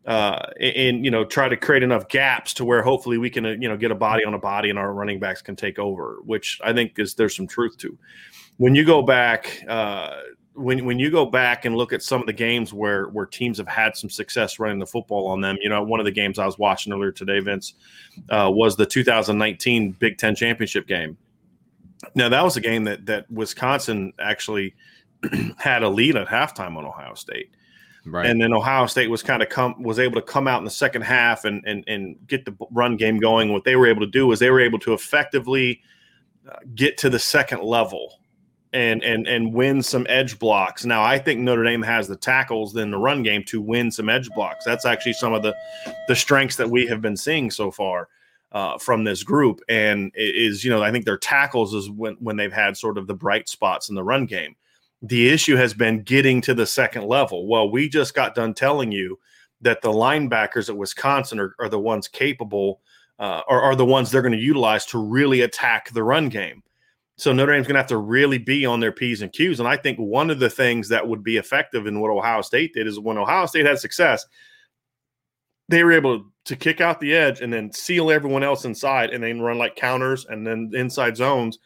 uh, 0.05 0.47
and 0.59 1.05
you 1.05 1.11
know 1.11 1.23
try 1.23 1.47
to 1.47 1.55
create 1.55 1.83
enough 1.83 2.07
gaps 2.07 2.53
to 2.55 2.65
where 2.65 2.81
hopefully 2.81 3.17
we 3.17 3.29
can 3.29 3.45
uh, 3.45 3.49
you 3.49 3.69
know 3.69 3.77
get 3.77 3.91
a 3.91 3.95
body 3.95 4.25
on 4.25 4.33
a 4.33 4.39
body 4.39 4.69
and 4.69 4.79
our 4.79 4.93
running 4.93 5.19
backs 5.19 5.41
can 5.41 5.55
take 5.55 5.77
over, 5.77 6.17
which 6.25 6.59
I 6.63 6.73
think 6.73 6.97
is 6.97 7.13
there's 7.13 7.35
some 7.35 7.47
truth 7.47 7.77
to. 7.79 7.97
When 8.57 8.73
you 8.73 8.83
go 8.83 9.01
back, 9.03 9.63
uh, 9.67 10.21
when 10.53 10.85
when 10.85 10.97
you 10.97 11.11
go 11.11 11.25
back 11.25 11.65
and 11.65 11.75
look 11.75 11.93
at 11.93 12.01
some 12.01 12.19
of 12.19 12.27
the 12.27 12.33
games 12.33 12.73
where 12.73 13.05
where 13.09 13.27
teams 13.27 13.59
have 13.59 13.67
had 13.67 13.95
some 13.95 14.09
success 14.09 14.59
running 14.59 14.79
the 14.79 14.87
football 14.87 15.27
on 15.27 15.39
them, 15.39 15.57
you 15.61 15.69
know 15.69 15.83
one 15.83 15.99
of 15.99 16.05
the 16.05 16.11
games 16.11 16.39
I 16.39 16.47
was 16.47 16.57
watching 16.57 16.91
earlier 16.91 17.11
today, 17.11 17.39
Vince, 17.39 17.75
uh, 18.29 18.49
was 18.51 18.75
the 18.75 18.87
2019 18.87 19.91
Big 19.99 20.17
Ten 20.17 20.35
championship 20.35 20.87
game. 20.87 21.15
Now 22.15 22.27
that 22.27 22.43
was 22.43 22.57
a 22.57 22.61
game 22.61 22.85
that 22.85 23.05
that 23.05 23.29
Wisconsin 23.29 24.13
actually 24.19 24.73
had 25.57 25.83
a 25.83 25.89
lead 25.89 26.15
at 26.15 26.27
halftime 26.27 26.75
on 26.75 26.85
Ohio 26.85 27.13
State 27.13 27.51
Right. 28.05 28.25
And 28.25 28.41
then 28.41 28.53
Ohio 28.53 28.87
State 28.87 29.09
was 29.09 29.21
kind 29.21 29.43
of 29.43 29.49
come 29.49 29.81
was 29.81 29.99
able 29.99 30.15
to 30.15 30.21
come 30.21 30.47
out 30.47 30.57
in 30.57 30.65
the 30.65 30.71
second 30.71 31.03
half 31.03 31.45
and 31.45 31.63
and 31.65 31.83
and 31.87 32.15
get 32.27 32.45
the 32.45 32.55
run 32.71 32.97
game 32.97 33.19
going. 33.19 33.53
What 33.53 33.63
they 33.63 33.75
were 33.75 33.87
able 33.87 34.01
to 34.01 34.07
do 34.07 34.27
was 34.27 34.39
they 34.39 34.49
were 34.49 34.59
able 34.59 34.79
to 34.79 34.93
effectively 34.93 35.81
uh, 36.49 36.57
get 36.73 36.97
to 36.99 37.09
the 37.09 37.19
second 37.19 37.61
level 37.61 38.21
and 38.73 39.03
and 39.03 39.27
and 39.27 39.53
win 39.53 39.83
some 39.83 40.05
edge 40.09 40.39
blocks. 40.39 40.85
Now 40.85 41.03
I 41.03 41.19
think 41.19 41.41
Notre 41.41 41.63
Dame 41.63 41.83
has 41.83 42.07
the 42.07 42.15
tackles 42.15 42.75
in 42.75 42.91
the 42.91 42.97
run 42.97 43.21
game 43.21 43.43
to 43.45 43.61
win 43.61 43.91
some 43.91 44.09
edge 44.09 44.29
blocks. 44.29 44.65
That's 44.65 44.85
actually 44.85 45.13
some 45.13 45.33
of 45.33 45.43
the 45.43 45.55
the 46.07 46.15
strengths 46.15 46.55
that 46.55 46.69
we 46.69 46.87
have 46.87 47.01
been 47.01 47.17
seeing 47.17 47.51
so 47.51 47.69
far 47.69 48.07
uh, 48.51 48.77
from 48.77 49.03
this 49.03 49.23
group. 49.23 49.61
And 49.69 50.11
is 50.15 50.63
you 50.63 50.71
know 50.71 50.81
I 50.81 50.91
think 50.91 51.05
their 51.05 51.17
tackles 51.17 51.73
is 51.73 51.89
when 51.89 52.15
when 52.15 52.37
they've 52.37 52.53
had 52.53 52.77
sort 52.77 52.97
of 52.97 53.07
the 53.07 53.15
bright 53.15 53.49
spots 53.49 53.89
in 53.89 53.95
the 53.95 54.03
run 54.03 54.25
game. 54.25 54.55
The 55.01 55.29
issue 55.29 55.55
has 55.55 55.73
been 55.73 56.03
getting 56.03 56.41
to 56.41 56.53
the 56.53 56.65
second 56.65 57.05
level. 57.05 57.47
Well, 57.47 57.71
we 57.71 57.89
just 57.89 58.13
got 58.13 58.35
done 58.35 58.53
telling 58.53 58.91
you 58.91 59.17
that 59.61 59.81
the 59.81 59.91
linebackers 59.91 60.69
at 60.69 60.77
Wisconsin 60.77 61.39
are, 61.39 61.55
are 61.59 61.69
the 61.69 61.79
ones 61.79 62.07
capable, 62.07 62.81
uh, 63.19 63.41
or 63.47 63.61
are 63.61 63.75
the 63.75 63.85
ones 63.85 64.11
they're 64.11 64.21
going 64.21 64.31
to 64.31 64.37
utilize 64.37 64.85
to 64.87 64.99
really 64.99 65.41
attack 65.41 65.91
the 65.91 66.03
run 66.03 66.29
game. 66.29 66.63
So 67.17 67.31
Notre 67.31 67.53
Dame's 67.53 67.67
going 67.67 67.75
to 67.75 67.81
have 67.81 67.87
to 67.87 67.97
really 67.97 68.39
be 68.39 68.65
on 68.65 68.79
their 68.79 68.91
P's 68.91 69.21
and 69.21 69.31
Q's. 69.31 69.59
And 69.59 69.69
I 69.69 69.77
think 69.77 69.99
one 69.99 70.31
of 70.31 70.39
the 70.39 70.49
things 70.49 70.89
that 70.89 71.07
would 71.07 71.23
be 71.23 71.37
effective 71.37 71.85
in 71.85 71.99
what 71.99 72.09
Ohio 72.09 72.41
State 72.41 72.73
did 72.73 72.87
is 72.87 72.99
when 72.99 73.17
Ohio 73.17 73.45
State 73.45 73.65
had 73.65 73.77
success, 73.77 74.25
they 75.69 75.83
were 75.83 75.91
able 75.91 76.25
to 76.45 76.55
kick 76.55 76.81
out 76.81 76.99
the 76.99 77.13
edge 77.15 77.41
and 77.41 77.53
then 77.53 77.71
seal 77.71 78.09
everyone 78.09 78.43
else 78.43 78.65
inside 78.65 79.11
and 79.11 79.23
then 79.23 79.39
run 79.39 79.57
like 79.57 79.75
counters 79.75 80.25
and 80.25 80.45
then 80.45 80.71
inside 80.73 81.15
zones 81.15 81.59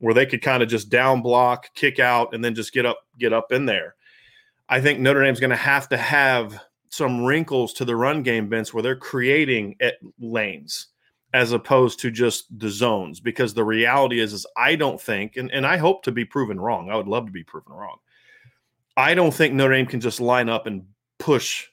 where 0.00 0.14
they 0.14 0.26
could 0.26 0.42
kind 0.42 0.62
of 0.62 0.68
just 0.68 0.90
down 0.90 1.22
block, 1.22 1.72
kick 1.74 1.98
out, 1.98 2.34
and 2.34 2.44
then 2.44 2.54
just 2.54 2.72
get 2.72 2.84
up, 2.84 2.98
get 3.18 3.32
up 3.32 3.52
in 3.52 3.66
there. 3.66 3.94
I 4.68 4.80
think 4.80 4.98
Notre 4.98 5.22
Dame's 5.22 5.40
going 5.40 5.50
to 5.50 5.56
have 5.56 5.88
to 5.90 5.96
have 5.96 6.60
some 6.88 7.24
wrinkles 7.24 7.72
to 7.74 7.84
the 7.84 7.96
run 7.96 8.22
game, 8.22 8.48
Vince, 8.48 8.74
where 8.74 8.82
they're 8.82 8.96
creating 8.96 9.76
lanes 10.18 10.88
as 11.32 11.52
opposed 11.52 12.00
to 12.00 12.10
just 12.10 12.46
the 12.58 12.68
zones. 12.68 13.20
Because 13.20 13.54
the 13.54 13.64
reality 13.64 14.20
is, 14.20 14.32
is 14.32 14.46
I 14.56 14.74
don't 14.74 15.00
think, 15.00 15.36
and, 15.36 15.50
and 15.52 15.66
I 15.66 15.76
hope 15.76 16.02
to 16.04 16.12
be 16.12 16.24
proven 16.24 16.58
wrong. 16.58 16.90
I 16.90 16.96
would 16.96 17.08
love 17.08 17.26
to 17.26 17.32
be 17.32 17.44
proven 17.44 17.72
wrong. 17.72 17.98
I 18.96 19.14
don't 19.14 19.32
think 19.32 19.54
Notre 19.54 19.74
Dame 19.74 19.86
can 19.86 20.00
just 20.00 20.20
line 20.20 20.48
up 20.48 20.66
and 20.66 20.84
push 21.18 21.66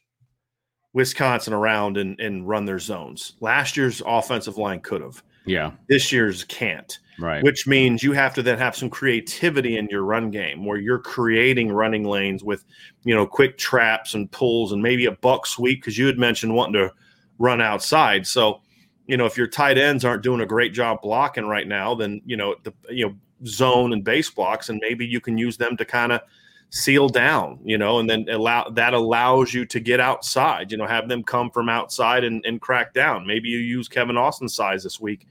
Wisconsin 0.93 1.53
around 1.53 1.97
and, 1.97 2.19
and 2.19 2.47
run 2.47 2.65
their 2.65 2.79
zones. 2.79 3.33
Last 3.39 3.77
year's 3.77 4.01
offensive 4.05 4.57
line 4.57 4.81
could 4.81 5.01
have. 5.01 5.23
Yeah. 5.45 5.71
This 5.87 6.11
year's 6.11 6.43
can't. 6.43 6.99
Right. 7.19 7.43
Which 7.43 7.65
means 7.65 8.03
you 8.03 8.11
have 8.11 8.33
to 8.35 8.43
then 8.43 8.59
have 8.59 8.75
some 8.75 8.89
creativity 8.89 9.77
in 9.77 9.87
your 9.87 10.03
run 10.03 10.29
game 10.29 10.65
where 10.65 10.77
you're 10.77 10.99
creating 10.99 11.71
running 11.71 12.03
lanes 12.03 12.43
with, 12.43 12.63
you 13.03 13.15
know, 13.15 13.25
quick 13.25 13.57
traps 13.57 14.13
and 14.13 14.31
pulls 14.31 14.71
and 14.71 14.83
maybe 14.83 15.05
a 15.05 15.11
buck 15.11 15.47
sweep 15.47 15.81
because 15.81 15.97
you 15.97 16.05
had 16.05 16.19
mentioned 16.19 16.53
wanting 16.53 16.73
to 16.73 16.93
run 17.39 17.59
outside. 17.59 18.27
So, 18.27 18.61
you 19.07 19.17
know, 19.17 19.25
if 19.25 19.35
your 19.35 19.47
tight 19.47 19.77
ends 19.79 20.05
aren't 20.05 20.21
doing 20.21 20.41
a 20.41 20.45
great 20.45 20.73
job 20.73 21.01
blocking 21.01 21.47
right 21.47 21.67
now, 21.67 21.95
then, 21.95 22.21
you 22.25 22.37
know, 22.37 22.55
the, 22.63 22.73
you 22.89 23.07
know, 23.07 23.15
zone 23.45 23.93
and 23.93 24.03
base 24.03 24.29
blocks, 24.29 24.69
and 24.69 24.79
maybe 24.81 25.05
you 25.05 25.21
can 25.21 25.37
use 25.37 25.57
them 25.57 25.77
to 25.77 25.85
kind 25.85 26.11
of 26.11 26.21
seal 26.69 27.07
down, 27.07 27.59
you 27.63 27.77
know, 27.77 27.99
and 27.99 28.09
then 28.09 28.27
allow 28.29 28.69
that 28.69 28.93
allows 28.93 29.53
you 29.53 29.65
to 29.65 29.79
get 29.79 29.99
outside, 29.99 30.71
you 30.71 30.77
know, 30.77 30.85
have 30.85 31.07
them 31.07 31.23
come 31.23 31.49
from 31.49 31.69
outside 31.69 32.23
and, 32.23 32.45
and 32.45 32.61
crack 32.61 32.93
down. 32.93 33.25
Maybe 33.25 33.49
you 33.49 33.59
use 33.59 33.87
Kevin 33.87 34.17
Austin's 34.17 34.53
size 34.53 34.83
this 34.83 34.99
week 34.99 35.27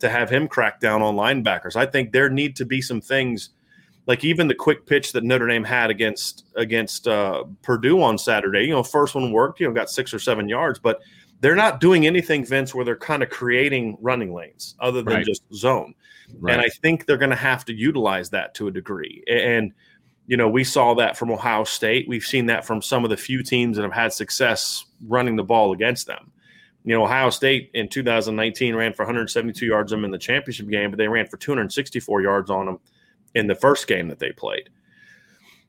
to 0.00 0.08
have 0.08 0.30
him 0.30 0.48
crack 0.48 0.80
down 0.80 1.02
on 1.02 1.14
linebackers. 1.16 1.76
I 1.76 1.86
think 1.86 2.12
there 2.12 2.28
need 2.28 2.56
to 2.56 2.64
be 2.64 2.80
some 2.80 3.00
things 3.00 3.50
like 4.06 4.24
even 4.24 4.48
the 4.48 4.54
quick 4.54 4.86
pitch 4.86 5.12
that 5.12 5.24
Notre 5.24 5.46
Dame 5.46 5.64
had 5.64 5.90
against 5.90 6.46
against 6.56 7.08
uh, 7.08 7.44
Purdue 7.62 8.02
on 8.02 8.18
Saturday. 8.18 8.62
You 8.62 8.72
know, 8.72 8.82
first 8.82 9.14
one 9.14 9.32
worked. 9.32 9.60
You 9.60 9.68
know, 9.68 9.74
got 9.74 9.90
six 9.90 10.12
or 10.12 10.18
seven 10.18 10.48
yards, 10.48 10.78
but 10.78 11.00
they're 11.40 11.54
not 11.54 11.80
doing 11.80 12.06
anything, 12.06 12.44
Vince, 12.44 12.74
where 12.74 12.84
they're 12.84 12.96
kind 12.96 13.22
of 13.22 13.30
creating 13.30 13.96
running 14.00 14.32
lanes 14.32 14.76
other 14.80 15.02
than 15.02 15.14
right. 15.14 15.26
just 15.26 15.42
zone. 15.52 15.94
Right. 16.38 16.54
And 16.54 16.62
I 16.62 16.68
think 16.68 17.06
they're 17.06 17.18
going 17.18 17.30
to 17.30 17.36
have 17.36 17.64
to 17.66 17.74
utilize 17.74 18.30
that 18.30 18.54
to 18.54 18.68
a 18.68 18.70
degree. 18.70 19.22
And 19.28 19.72
you 20.26 20.38
know, 20.38 20.48
we 20.48 20.64
saw 20.64 20.94
that 20.94 21.18
from 21.18 21.30
Ohio 21.30 21.64
State. 21.64 22.08
We've 22.08 22.24
seen 22.24 22.46
that 22.46 22.64
from 22.64 22.80
some 22.80 23.04
of 23.04 23.10
the 23.10 23.16
few 23.16 23.42
teams 23.42 23.76
that 23.76 23.82
have 23.82 23.92
had 23.92 24.12
success 24.12 24.86
running 25.06 25.36
the 25.36 25.44
ball 25.44 25.72
against 25.72 26.06
them 26.06 26.32
you 26.84 26.94
know, 26.94 27.04
Ohio 27.04 27.30
State 27.30 27.70
in 27.72 27.88
2019 27.88 28.74
ran 28.74 28.92
for 28.92 29.04
172 29.04 29.64
yards 29.64 29.92
on 29.92 29.98
them 29.98 30.04
in 30.04 30.10
the 30.10 30.18
championship 30.18 30.68
game, 30.68 30.90
but 30.90 30.98
they 30.98 31.08
ran 31.08 31.26
for 31.26 31.38
264 31.38 32.22
yards 32.22 32.50
on 32.50 32.66
them 32.66 32.78
in 33.34 33.46
the 33.46 33.54
first 33.54 33.86
game 33.86 34.08
that 34.08 34.18
they 34.18 34.32
played. 34.32 34.68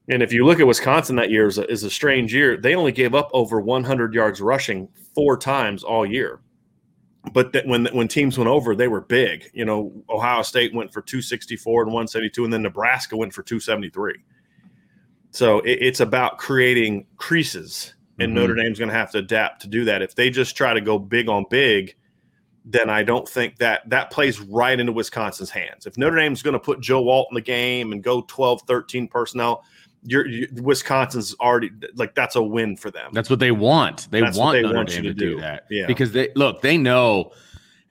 And 0.09 0.21
if 0.21 0.33
you 0.33 0.45
look 0.45 0.59
at 0.59 0.67
Wisconsin 0.67 1.15
that 1.15 1.31
year 1.31 1.47
is 1.47 1.57
a, 1.57 1.69
is 1.71 1.83
a 1.83 1.89
strange 1.89 2.33
year. 2.33 2.57
They 2.57 2.75
only 2.75 2.91
gave 2.91 3.15
up 3.15 3.29
over 3.33 3.59
100 3.59 4.13
yards 4.13 4.39
rushing 4.41 4.89
four 5.15 5.37
times 5.37 5.83
all 5.83 6.05
year. 6.05 6.41
But 7.33 7.53
that 7.53 7.65
when 7.65 7.87
when 7.87 8.07
teams 8.07 8.37
went 8.37 8.49
over, 8.49 8.75
they 8.75 8.87
were 8.87 9.01
big. 9.01 9.49
You 9.51 9.65
know, 9.65 9.91
Ohio 10.07 10.43
State 10.43 10.75
went 10.75 10.93
for 10.93 11.01
264 11.01 11.81
and 11.81 11.91
172, 11.91 12.43
and 12.43 12.53
then 12.53 12.61
Nebraska 12.61 13.17
went 13.17 13.33
for 13.33 13.41
273. 13.41 14.19
So 15.31 15.59
it, 15.61 15.79
it's 15.81 16.01
about 16.01 16.37
creating 16.37 17.07
creases 17.17 17.95
and 18.19 18.29
mm-hmm. 18.29 18.35
Notre 18.35 18.55
Dame's 18.55 18.79
going 18.79 18.89
to 18.89 18.95
have 18.95 19.11
to 19.11 19.19
adapt 19.19 19.61
to 19.61 19.67
do 19.67 19.85
that. 19.85 20.01
If 20.01 20.15
they 20.15 20.29
just 20.29 20.55
try 20.55 20.73
to 20.73 20.81
go 20.81 20.97
big 20.99 21.29
on 21.29 21.45
big, 21.49 21.95
then 22.63 22.89
I 22.89 23.03
don't 23.03 23.27
think 23.27 23.57
that 23.57 23.87
that 23.89 24.11
plays 24.11 24.39
right 24.39 24.79
into 24.79 24.91
Wisconsin's 24.91 25.49
hands. 25.49 25.85
If 25.85 25.97
Notre 25.97 26.15
Dame's 26.15 26.41
going 26.41 26.53
to 26.53 26.59
put 26.59 26.79
Joe 26.79 27.01
Walt 27.01 27.27
in 27.31 27.35
the 27.35 27.41
game 27.41 27.91
and 27.91 28.03
go 28.03 28.21
12, 28.21 28.63
13 28.67 29.07
personnel, 29.07 29.63
you're, 30.03 30.27
you, 30.27 30.47
Wisconsin's 30.61 31.35
already 31.39 31.71
like 31.95 32.15
that's 32.15 32.35
a 32.35 32.43
win 32.43 32.75
for 32.75 32.91
them. 32.91 33.11
That's 33.13 33.29
what 33.29 33.39
they 33.39 33.51
want. 33.51 34.07
They 34.11 34.21
that's 34.21 34.37
want 34.37 34.55
they 34.55 34.61
Notre 34.61 34.75
want 34.75 34.89
Dame 34.89 35.03
to, 35.03 35.13
do. 35.13 35.35
do. 35.35 35.41
that. 35.41 35.65
Yeah. 35.69 35.85
Because 35.87 36.11
they 36.11 36.29
look, 36.35 36.61
they 36.61 36.77
know 36.77 37.31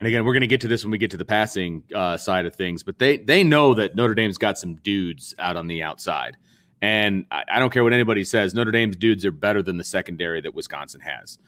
and 0.00 0.08
again, 0.08 0.24
we're 0.24 0.32
going 0.32 0.42
to 0.42 0.46
get 0.46 0.60
to 0.60 0.68
this 0.68 0.84
when 0.84 0.90
we 0.90 0.98
get 0.98 1.10
to 1.12 1.16
the 1.16 1.24
passing 1.24 1.82
uh, 1.94 2.16
side 2.16 2.46
of 2.46 2.54
things, 2.54 2.82
but 2.82 2.98
they 2.98 3.18
they 3.18 3.42
know 3.44 3.74
that 3.74 3.94
Notre 3.94 4.14
Dame's 4.14 4.38
got 4.38 4.58
some 4.58 4.74
dudes 4.76 5.34
out 5.38 5.56
on 5.56 5.66
the 5.66 5.82
outside. 5.82 6.36
And 6.84 7.24
I, 7.30 7.44
I 7.52 7.58
don't 7.58 7.72
care 7.72 7.82
what 7.82 7.94
anybody 7.94 8.24
says, 8.24 8.52
Notre 8.52 8.70
Dame's 8.70 8.96
dudes 8.96 9.24
are 9.24 9.32
better 9.32 9.62
than 9.62 9.78
the 9.78 9.84
secondary 9.84 10.42
that 10.42 10.54
Wisconsin 10.54 11.00
has. 11.00 11.38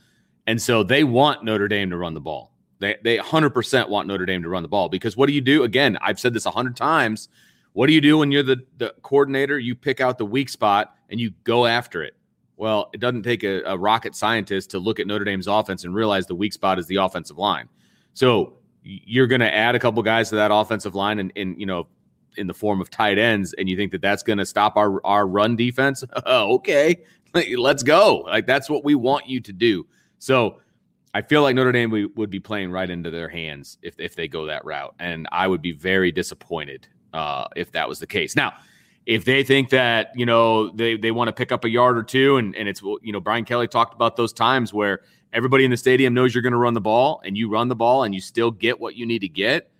And 0.46 0.60
so 0.62 0.82
they 0.82 1.04
want 1.04 1.44
Notre 1.44 1.68
Dame 1.68 1.90
to 1.90 1.98
run 1.98 2.14
the 2.14 2.22
ball. 2.22 2.52
They 2.78 2.96
they 3.04 3.18
100% 3.18 3.88
want 3.90 4.08
Notre 4.08 4.24
Dame 4.24 4.42
to 4.44 4.48
run 4.48 4.62
the 4.62 4.68
ball 4.70 4.88
because 4.88 5.14
what 5.14 5.26
do 5.26 5.34
you 5.34 5.42
do? 5.42 5.64
Again, 5.64 5.98
I've 6.00 6.18
said 6.18 6.32
this 6.32 6.46
a 6.46 6.50
hundred 6.50 6.74
times. 6.74 7.28
What 7.74 7.86
do 7.86 7.92
you 7.92 8.00
do 8.00 8.16
when 8.16 8.32
you're 8.32 8.42
the, 8.42 8.64
the 8.78 8.94
coordinator? 9.02 9.58
You 9.58 9.74
pick 9.74 10.00
out 10.00 10.16
the 10.16 10.24
weak 10.24 10.48
spot 10.48 10.94
and 11.10 11.20
you 11.20 11.32
go 11.44 11.66
after 11.66 12.02
it. 12.02 12.14
Well, 12.56 12.88
it 12.94 13.00
doesn't 13.00 13.22
take 13.22 13.44
a, 13.44 13.60
a 13.64 13.76
rocket 13.76 14.16
scientist 14.16 14.70
to 14.70 14.78
look 14.78 15.00
at 15.00 15.06
Notre 15.06 15.26
Dame's 15.26 15.48
offense 15.48 15.84
and 15.84 15.94
realize 15.94 16.26
the 16.26 16.34
weak 16.34 16.54
spot 16.54 16.78
is 16.78 16.86
the 16.86 16.96
offensive 16.96 17.36
line. 17.36 17.68
So 18.14 18.54
you're 18.82 19.26
going 19.26 19.42
to 19.42 19.54
add 19.54 19.74
a 19.74 19.78
couple 19.78 20.02
guys 20.02 20.30
to 20.30 20.36
that 20.36 20.50
offensive 20.50 20.94
line 20.94 21.18
and, 21.18 21.30
and 21.36 21.60
you 21.60 21.66
know 21.66 21.88
in 22.36 22.46
the 22.46 22.54
form 22.54 22.80
of 22.80 22.90
tight 22.90 23.18
ends, 23.18 23.52
and 23.54 23.68
you 23.68 23.76
think 23.76 23.92
that 23.92 24.00
that's 24.00 24.22
going 24.22 24.38
to 24.38 24.46
stop 24.46 24.76
our 24.76 25.04
our 25.04 25.26
run 25.26 25.56
defense? 25.56 26.04
okay, 26.26 26.96
let's 27.56 27.82
go. 27.82 28.18
Like 28.26 28.46
that's 28.46 28.70
what 28.70 28.84
we 28.84 28.94
want 28.94 29.28
you 29.28 29.40
to 29.40 29.52
do. 29.52 29.86
So 30.18 30.60
I 31.14 31.22
feel 31.22 31.42
like 31.42 31.54
Notre 31.56 31.72
Dame 31.72 32.12
would 32.14 32.30
be 32.30 32.40
playing 32.40 32.70
right 32.70 32.88
into 32.88 33.10
their 33.10 33.28
hands 33.28 33.78
if 33.82 33.98
if 33.98 34.14
they 34.14 34.28
go 34.28 34.46
that 34.46 34.64
route, 34.64 34.94
and 34.98 35.28
I 35.32 35.46
would 35.46 35.62
be 35.62 35.72
very 35.72 36.12
disappointed 36.12 36.86
uh, 37.12 37.46
if 37.56 37.72
that 37.72 37.88
was 37.88 37.98
the 37.98 38.06
case. 38.06 38.36
Now. 38.36 38.54
If 39.04 39.24
they 39.24 39.44
think 39.44 39.70
that 39.70 40.10
you 40.16 40.26
know 40.26 40.70
they, 40.70 40.96
they 40.96 41.12
want 41.12 41.28
to 41.28 41.32
pick 41.32 41.52
up 41.52 41.64
a 41.64 41.70
yard 41.70 41.96
or 41.96 42.02
two, 42.02 42.38
and, 42.38 42.56
and 42.56 42.68
it's 42.68 42.82
you 42.82 43.12
know 43.12 43.20
Brian 43.20 43.44
Kelly 43.44 43.68
talked 43.68 43.94
about 43.94 44.16
those 44.16 44.32
times 44.32 44.74
where 44.74 45.02
everybody 45.32 45.64
in 45.64 45.70
the 45.70 45.76
stadium 45.76 46.12
knows 46.12 46.34
you're 46.34 46.42
going 46.42 46.52
to 46.52 46.58
run 46.58 46.74
the 46.74 46.80
ball, 46.80 47.20
and 47.24 47.36
you 47.36 47.48
run 47.48 47.68
the 47.68 47.76
ball, 47.76 48.02
and 48.02 48.12
you 48.12 48.20
still 48.20 48.50
get 48.50 48.80
what 48.80 48.96
you 48.96 49.06
need 49.06 49.20
to 49.20 49.28
get. 49.28 49.70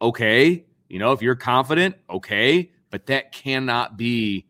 Okay, 0.00 0.64
you 0.92 0.98
know, 0.98 1.12
if 1.12 1.22
you're 1.22 1.34
confident, 1.34 1.96
okay, 2.10 2.70
but 2.90 3.06
that 3.06 3.32
cannot 3.32 3.96
be 3.96 4.46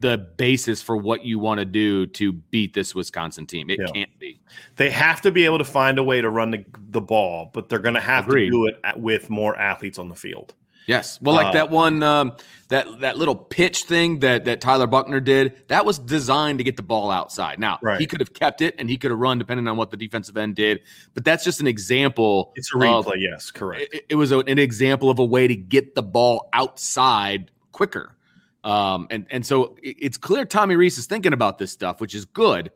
the 0.00 0.16
basis 0.16 0.80
for 0.80 0.96
what 0.96 1.26
you 1.26 1.38
want 1.38 1.58
to 1.58 1.66
do 1.66 2.06
to 2.06 2.32
beat 2.32 2.72
this 2.72 2.94
Wisconsin 2.94 3.46
team. 3.46 3.68
It 3.68 3.78
yeah. 3.78 3.86
can't 3.92 4.18
be. 4.18 4.40
They 4.76 4.88
have 4.88 5.20
to 5.20 5.30
be 5.30 5.44
able 5.44 5.58
to 5.58 5.64
find 5.64 5.98
a 5.98 6.02
way 6.02 6.22
to 6.22 6.30
run 6.30 6.52
the, 6.52 6.64
the 6.88 7.02
ball, 7.02 7.50
but 7.52 7.68
they're 7.68 7.80
going 7.80 7.96
to 7.96 8.00
have 8.00 8.26
Agreed. 8.26 8.46
to 8.46 8.50
do 8.50 8.66
it 8.66 8.80
at, 8.82 8.98
with 8.98 9.28
more 9.28 9.54
athletes 9.58 9.98
on 9.98 10.08
the 10.08 10.14
field. 10.14 10.54
Yes. 10.86 11.20
Well, 11.20 11.34
like 11.34 11.48
uh, 11.48 11.52
that 11.52 11.70
one, 11.70 12.02
um, 12.02 12.32
that 12.68 13.00
that 13.00 13.18
little 13.18 13.34
pitch 13.34 13.84
thing 13.84 14.20
that 14.20 14.44
that 14.44 14.60
Tyler 14.60 14.86
Buchner 14.86 15.20
did, 15.20 15.68
that 15.68 15.84
was 15.84 15.98
designed 15.98 16.58
to 16.58 16.64
get 16.64 16.76
the 16.76 16.82
ball 16.82 17.10
outside. 17.10 17.58
Now 17.58 17.78
right. 17.82 18.00
he 18.00 18.06
could 18.06 18.20
have 18.20 18.32
kept 18.32 18.60
it 18.60 18.74
and 18.78 18.88
he 18.88 18.96
could 18.96 19.10
have 19.10 19.18
run 19.18 19.38
depending 19.38 19.66
on 19.68 19.76
what 19.76 19.90
the 19.90 19.96
defensive 19.96 20.36
end 20.36 20.54
did, 20.54 20.80
but 21.14 21.24
that's 21.24 21.44
just 21.44 21.60
an 21.60 21.66
example. 21.66 22.52
It's 22.54 22.72
a 22.72 22.78
replay. 22.78 23.14
Of, 23.14 23.20
yes, 23.20 23.50
correct. 23.50 23.94
It, 23.94 24.06
it 24.10 24.14
was 24.14 24.32
a, 24.32 24.38
an 24.38 24.58
example 24.58 25.10
of 25.10 25.18
a 25.18 25.24
way 25.24 25.48
to 25.48 25.56
get 25.56 25.94
the 25.94 26.02
ball 26.02 26.48
outside 26.52 27.50
quicker. 27.72 28.16
Um, 28.62 29.06
and 29.10 29.26
and 29.30 29.46
so 29.46 29.76
it, 29.82 29.96
it's 29.98 30.16
clear 30.16 30.44
Tommy 30.44 30.76
Rees 30.76 30.98
is 30.98 31.06
thinking 31.06 31.32
about 31.32 31.58
this 31.58 31.72
stuff, 31.72 32.00
which 32.00 32.14
is 32.14 32.24
good. 32.24 32.70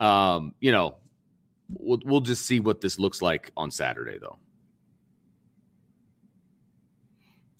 Um, 0.00 0.54
you 0.60 0.72
know, 0.72 0.96
we'll 1.68 2.00
we'll 2.04 2.20
just 2.20 2.46
see 2.46 2.60
what 2.60 2.80
this 2.80 2.98
looks 2.98 3.20
like 3.20 3.50
on 3.56 3.70
Saturday, 3.70 4.18
though. 4.18 4.38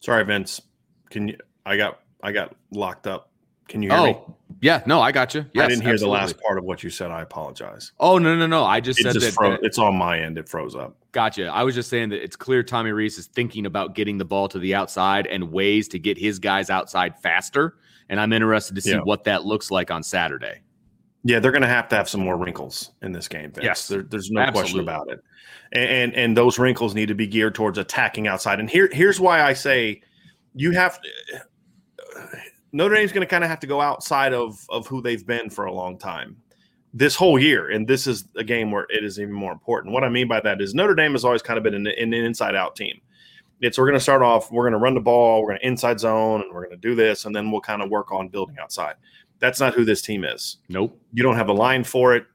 Sorry, 0.00 0.24
Vince. 0.24 0.60
Can 1.10 1.28
you? 1.28 1.36
I 1.66 1.76
got 1.76 2.00
I 2.22 2.32
got 2.32 2.54
locked 2.70 3.06
up. 3.06 3.30
Can 3.68 3.82
you 3.82 3.90
hear 3.90 3.98
oh, 3.98 4.06
me? 4.06 4.18
Yeah, 4.60 4.82
no, 4.86 5.00
I 5.00 5.12
got 5.12 5.34
you. 5.34 5.44
Yes, 5.52 5.64
I 5.64 5.68
didn't 5.68 5.82
hear 5.82 5.92
absolutely. 5.92 6.18
the 6.18 6.22
last 6.22 6.40
part 6.40 6.58
of 6.58 6.64
what 6.64 6.82
you 6.82 6.90
said. 6.90 7.10
I 7.10 7.20
apologize. 7.20 7.92
Oh 8.00 8.18
no, 8.18 8.34
no, 8.34 8.46
no! 8.46 8.64
I 8.64 8.80
just 8.80 8.98
it 9.00 9.04
said 9.04 9.12
just 9.14 9.38
that, 9.38 9.50
that, 9.50 9.60
it's 9.62 9.78
on 9.78 9.94
my 9.94 10.18
end. 10.18 10.38
It 10.38 10.48
froze 10.48 10.74
up. 10.74 10.96
Gotcha. 11.12 11.46
I 11.46 11.62
was 11.62 11.74
just 11.74 11.90
saying 11.90 12.08
that 12.10 12.22
it's 12.22 12.36
clear 12.36 12.62
Tommy 12.62 12.92
Rees 12.92 13.18
is 13.18 13.26
thinking 13.26 13.66
about 13.66 13.94
getting 13.94 14.18
the 14.18 14.24
ball 14.24 14.48
to 14.48 14.58
the 14.58 14.74
outside 14.74 15.26
and 15.26 15.52
ways 15.52 15.88
to 15.88 15.98
get 15.98 16.18
his 16.18 16.38
guys 16.38 16.70
outside 16.70 17.18
faster. 17.20 17.76
And 18.08 18.18
I'm 18.18 18.32
interested 18.32 18.74
to 18.74 18.80
see 18.80 18.92
yeah. 18.92 19.00
what 19.00 19.24
that 19.24 19.44
looks 19.44 19.70
like 19.70 19.90
on 19.90 20.02
Saturday. 20.02 20.62
Yeah, 21.28 21.40
they're 21.40 21.52
going 21.52 21.60
to 21.60 21.68
have 21.68 21.88
to 21.90 21.96
have 21.96 22.08
some 22.08 22.22
more 22.22 22.38
wrinkles 22.38 22.92
in 23.02 23.12
this 23.12 23.28
game. 23.28 23.52
Vince. 23.52 23.62
Yes, 23.62 23.86
there, 23.86 24.02
there's 24.02 24.30
no 24.30 24.40
Absolutely. 24.40 24.60
question 24.62 24.80
about 24.80 25.10
it. 25.10 25.22
And, 25.72 25.90
and 25.90 26.14
and 26.14 26.36
those 26.36 26.58
wrinkles 26.58 26.94
need 26.94 27.08
to 27.08 27.14
be 27.14 27.26
geared 27.26 27.54
towards 27.54 27.76
attacking 27.76 28.26
outside. 28.26 28.60
And 28.60 28.70
here 28.70 28.88
here's 28.90 29.20
why 29.20 29.42
I 29.42 29.52
say 29.52 30.00
you 30.54 30.70
have 30.70 30.98
to 31.02 31.08
uh, 32.16 32.26
Notre 32.72 32.94
Dame's 32.94 33.12
going 33.12 33.26
to 33.26 33.30
kind 33.30 33.44
of 33.44 33.50
have 33.50 33.60
to 33.60 33.66
go 33.66 33.82
outside 33.82 34.32
of 34.32 34.58
of 34.70 34.86
who 34.86 35.02
they've 35.02 35.26
been 35.26 35.50
for 35.50 35.66
a 35.66 35.72
long 35.72 35.98
time 35.98 36.38
this 36.94 37.14
whole 37.14 37.38
year, 37.38 37.68
and 37.68 37.86
this 37.86 38.06
is 38.06 38.24
a 38.36 38.42
game 38.42 38.70
where 38.70 38.86
it 38.88 39.04
is 39.04 39.20
even 39.20 39.34
more 39.34 39.52
important. 39.52 39.92
What 39.92 40.04
I 40.04 40.08
mean 40.08 40.28
by 40.28 40.40
that 40.40 40.62
is 40.62 40.74
Notre 40.74 40.94
Dame 40.94 41.12
has 41.12 41.26
always 41.26 41.42
kind 41.42 41.58
of 41.58 41.62
been 41.62 41.74
an, 41.74 41.86
an 41.86 42.14
inside 42.14 42.54
out 42.54 42.74
team. 42.74 43.02
It's 43.60 43.76
we're 43.76 43.84
going 43.84 43.98
to 43.98 44.00
start 44.00 44.22
off, 44.22 44.50
we're 44.50 44.62
going 44.64 44.72
to 44.72 44.78
run 44.78 44.94
the 44.94 45.00
ball, 45.00 45.42
we're 45.42 45.48
going 45.48 45.60
to 45.60 45.66
inside 45.66 46.00
zone, 46.00 46.40
and 46.40 46.54
we're 46.54 46.64
going 46.64 46.80
to 46.80 46.88
do 46.88 46.94
this, 46.94 47.26
and 47.26 47.36
then 47.36 47.50
we'll 47.50 47.60
kind 47.60 47.82
of 47.82 47.90
work 47.90 48.12
on 48.12 48.28
building 48.28 48.56
outside. 48.58 48.94
That's 49.40 49.60
not 49.60 49.74
who 49.74 49.84
this 49.84 50.02
team 50.02 50.24
is. 50.24 50.58
Nope. 50.68 50.98
You 51.12 51.22
don't 51.22 51.36
have 51.36 51.48
a 51.48 51.52
line 51.52 51.84
for 51.84 52.14
it. 52.14 52.26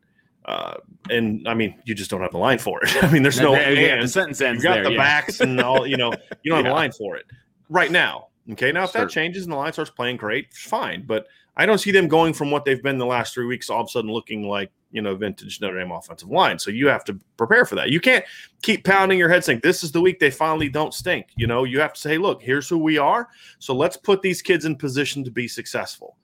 Uh, 0.46 0.76
and 1.10 1.48
I 1.48 1.54
mean, 1.54 1.76
you 1.86 1.96
just 1.96 2.10
don't 2.10 2.22
have 2.22 2.34
a 2.34 2.38
line 2.38 2.60
for 2.60 2.82
it. 2.84 3.04
I 3.04 3.12
mean, 3.12 3.24
there's 3.24 3.40
no 3.40 3.56
and, 3.56 4.02
the 4.02 4.08
sentence 4.08 4.42
ends. 4.42 4.64
You 4.64 4.70
got 4.70 4.76
there, 4.76 4.84
the 4.86 4.92
yeah. 4.92 4.98
backs 4.98 5.40
and 5.40 5.60
all. 5.62 5.88
You 5.88 5.98
know, 5.98 6.12
you 6.44 6.52
don't 6.52 6.58
have 6.58 6.66
yeah. 6.66 6.72
a 6.72 6.76
line 6.76 6.92
for 6.92 7.16
it 7.16 7.26
right 7.70 7.92
now. 7.92 8.28
Okay, 8.52 8.72
now 8.74 8.84
if 8.84 8.92
sure. 8.92 9.02
that 9.02 9.10
changes 9.10 9.44
and 9.44 9.54
the 9.54 9.58
line 9.58 9.72
starts 9.72 9.92
playing 9.92 10.18
great, 10.18 10.54
fine. 10.54 11.06
But 11.06 11.28
I 11.56 11.66
don't 11.66 11.78
see 11.78 11.92
them 11.92 12.08
going 12.08 12.34
from 12.34 12.52
what 12.52 12.66
they've 12.66 12.82
been 12.82 12.98
the 12.98 13.06
last 13.06 13.34
three 13.34 13.46
weeks, 13.46 13.70
all 13.70 13.82
of 13.82 13.88
a 13.88 13.90
sudden 13.90 14.12
looking 14.12 14.48
like 14.48 14.72
you 14.92 15.02
know 15.02 15.16
vintage 15.16 15.62
Notre 15.62 15.80
Dame 15.80 15.92
offensive 15.92 16.30
line. 16.30 16.60
So 16.60 16.72
you 16.72 16.88
have 16.88 17.06
to 17.06 17.20
prepare 17.38 17.66
for 17.66 17.76
that. 17.76 17.90
You 17.90 18.00
can't 18.00 18.26
keep 18.62 18.84
pounding 18.84 19.18
your 19.18 19.30
head 19.30 19.44
saying 19.44 19.62
this 19.64 19.84
is 19.84 19.92
the 19.92 20.02
week 20.02 20.20
they 20.20 20.32
finally 20.32 20.70
don't 20.70 20.94
stink. 20.94 21.28
You 21.38 21.48
know, 21.48 21.64
you 21.64 21.80
have 21.80 21.94
to 21.94 22.00
say, 22.00 22.18
look, 22.18 22.42
here's 22.42 22.68
who 22.68 22.78
we 22.78 22.98
are. 22.98 23.30
So 23.60 23.74
let's 23.74 23.98
put 23.98 24.22
these 24.22 24.42
kids 24.42 24.66
in 24.66 24.76
position 24.76 25.24
to 25.24 25.32
be 25.32 25.48
successful. 25.48 26.18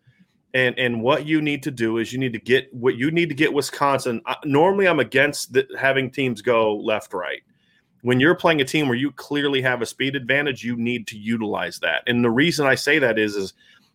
And 0.54 0.78
and 0.80 1.02
what 1.02 1.26
you 1.28 1.42
need 1.42 1.62
to 1.64 1.72
do 1.72 1.98
is 1.98 2.12
you 2.12 2.20
need 2.20 2.34
to 2.34 2.40
get 2.40 2.74
what 2.74 2.96
you 2.96 3.12
need 3.12 3.30
to 3.30 3.36
get 3.36 3.54
Wisconsin. 3.54 4.22
normally, 4.46 4.88
I'm 4.88 5.00
against 5.00 5.54
the, 5.54 5.68
having 5.78 6.10
teams 6.10 6.42
go 6.42 6.76
left 6.76 7.14
right 7.14 7.42
when 8.02 8.20
you're 8.20 8.36
playing 8.36 8.62
a 8.62 8.66
team 8.66 8.88
where 8.88 8.98
you 8.98 9.12
clearly 9.12 9.62
have 9.62 9.82
a 9.82 9.86
speed 9.86 10.16
advantage, 10.16 10.64
you 10.64 10.76
need 10.76 11.08
to 11.08 11.18
utilize 11.18 11.80
that. 11.80 12.04
And 12.08 12.24
the 12.24 12.30
reason 12.30 12.66
I 12.66 12.76
say 12.76 13.00
that 13.00 13.20
is, 13.20 13.36
is 13.36 13.54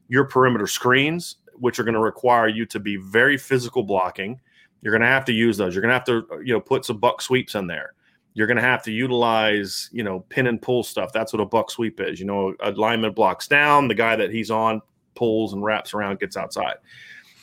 your 0.08 0.24
perimeter 0.24 0.66
screens, 0.66 1.36
which 1.54 1.78
are 1.78 1.84
going 1.84 1.94
to 1.94 2.00
require 2.00 2.48
you 2.48 2.66
to 2.66 2.80
be 2.80 2.96
very 2.96 3.38
physical 3.38 3.82
blocking. 3.82 4.40
You're 4.82 4.92
going 4.92 5.02
to 5.02 5.08
have 5.08 5.24
to 5.26 5.32
use 5.32 5.56
those. 5.56 5.74
You're 5.74 5.82
going 5.82 5.90
to 5.90 5.94
have 5.94 6.04
to, 6.04 6.42
you 6.44 6.52
know, 6.52 6.60
put 6.60 6.84
some 6.84 6.98
buck 6.98 7.22
sweeps 7.22 7.54
in 7.54 7.66
there. 7.66 7.94
You're 8.34 8.48
going 8.48 8.56
to 8.56 8.62
have 8.62 8.82
to 8.82 8.92
utilize, 8.92 9.88
you 9.92 10.02
know, 10.02 10.20
pin 10.28 10.48
and 10.48 10.60
pull 10.60 10.82
stuff. 10.82 11.12
That's 11.12 11.32
what 11.32 11.40
a 11.40 11.46
buck 11.46 11.70
sweep 11.70 12.00
is. 12.00 12.18
You 12.18 12.26
know, 12.26 12.54
a 12.60 12.72
lineman 12.72 13.12
blocks 13.12 13.46
down, 13.46 13.88
the 13.88 13.94
guy 13.94 14.16
that 14.16 14.30
he's 14.30 14.50
on 14.50 14.82
pulls 15.14 15.52
and 15.52 15.62
wraps 15.62 15.94
around, 15.94 16.18
gets 16.18 16.36
outside. 16.36 16.76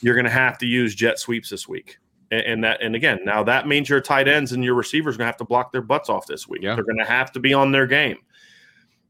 You're 0.01 0.15
going 0.15 0.25
to 0.25 0.31
have 0.31 0.57
to 0.59 0.65
use 0.65 0.95
jet 0.95 1.19
sweeps 1.19 1.49
this 1.49 1.67
week. 1.67 1.97
And, 2.31 2.41
and 2.41 2.63
that, 2.63 2.81
and 2.81 2.95
again, 2.95 3.19
now 3.23 3.43
that 3.43 3.67
means 3.67 3.89
your 3.89 4.01
tight 4.01 4.27
ends 4.27 4.51
and 4.51 4.63
your 4.63 4.75
receivers 4.75 5.15
are 5.15 5.17
going 5.19 5.25
to 5.25 5.31
have 5.31 5.37
to 5.37 5.45
block 5.45 5.71
their 5.71 5.81
butts 5.81 6.09
off 6.09 6.27
this 6.27 6.47
week. 6.47 6.61
Yeah. 6.63 6.75
They're 6.75 6.83
going 6.83 6.97
to 6.97 7.05
have 7.05 7.31
to 7.33 7.39
be 7.39 7.53
on 7.53 7.71
their 7.71 7.87
game. 7.87 8.17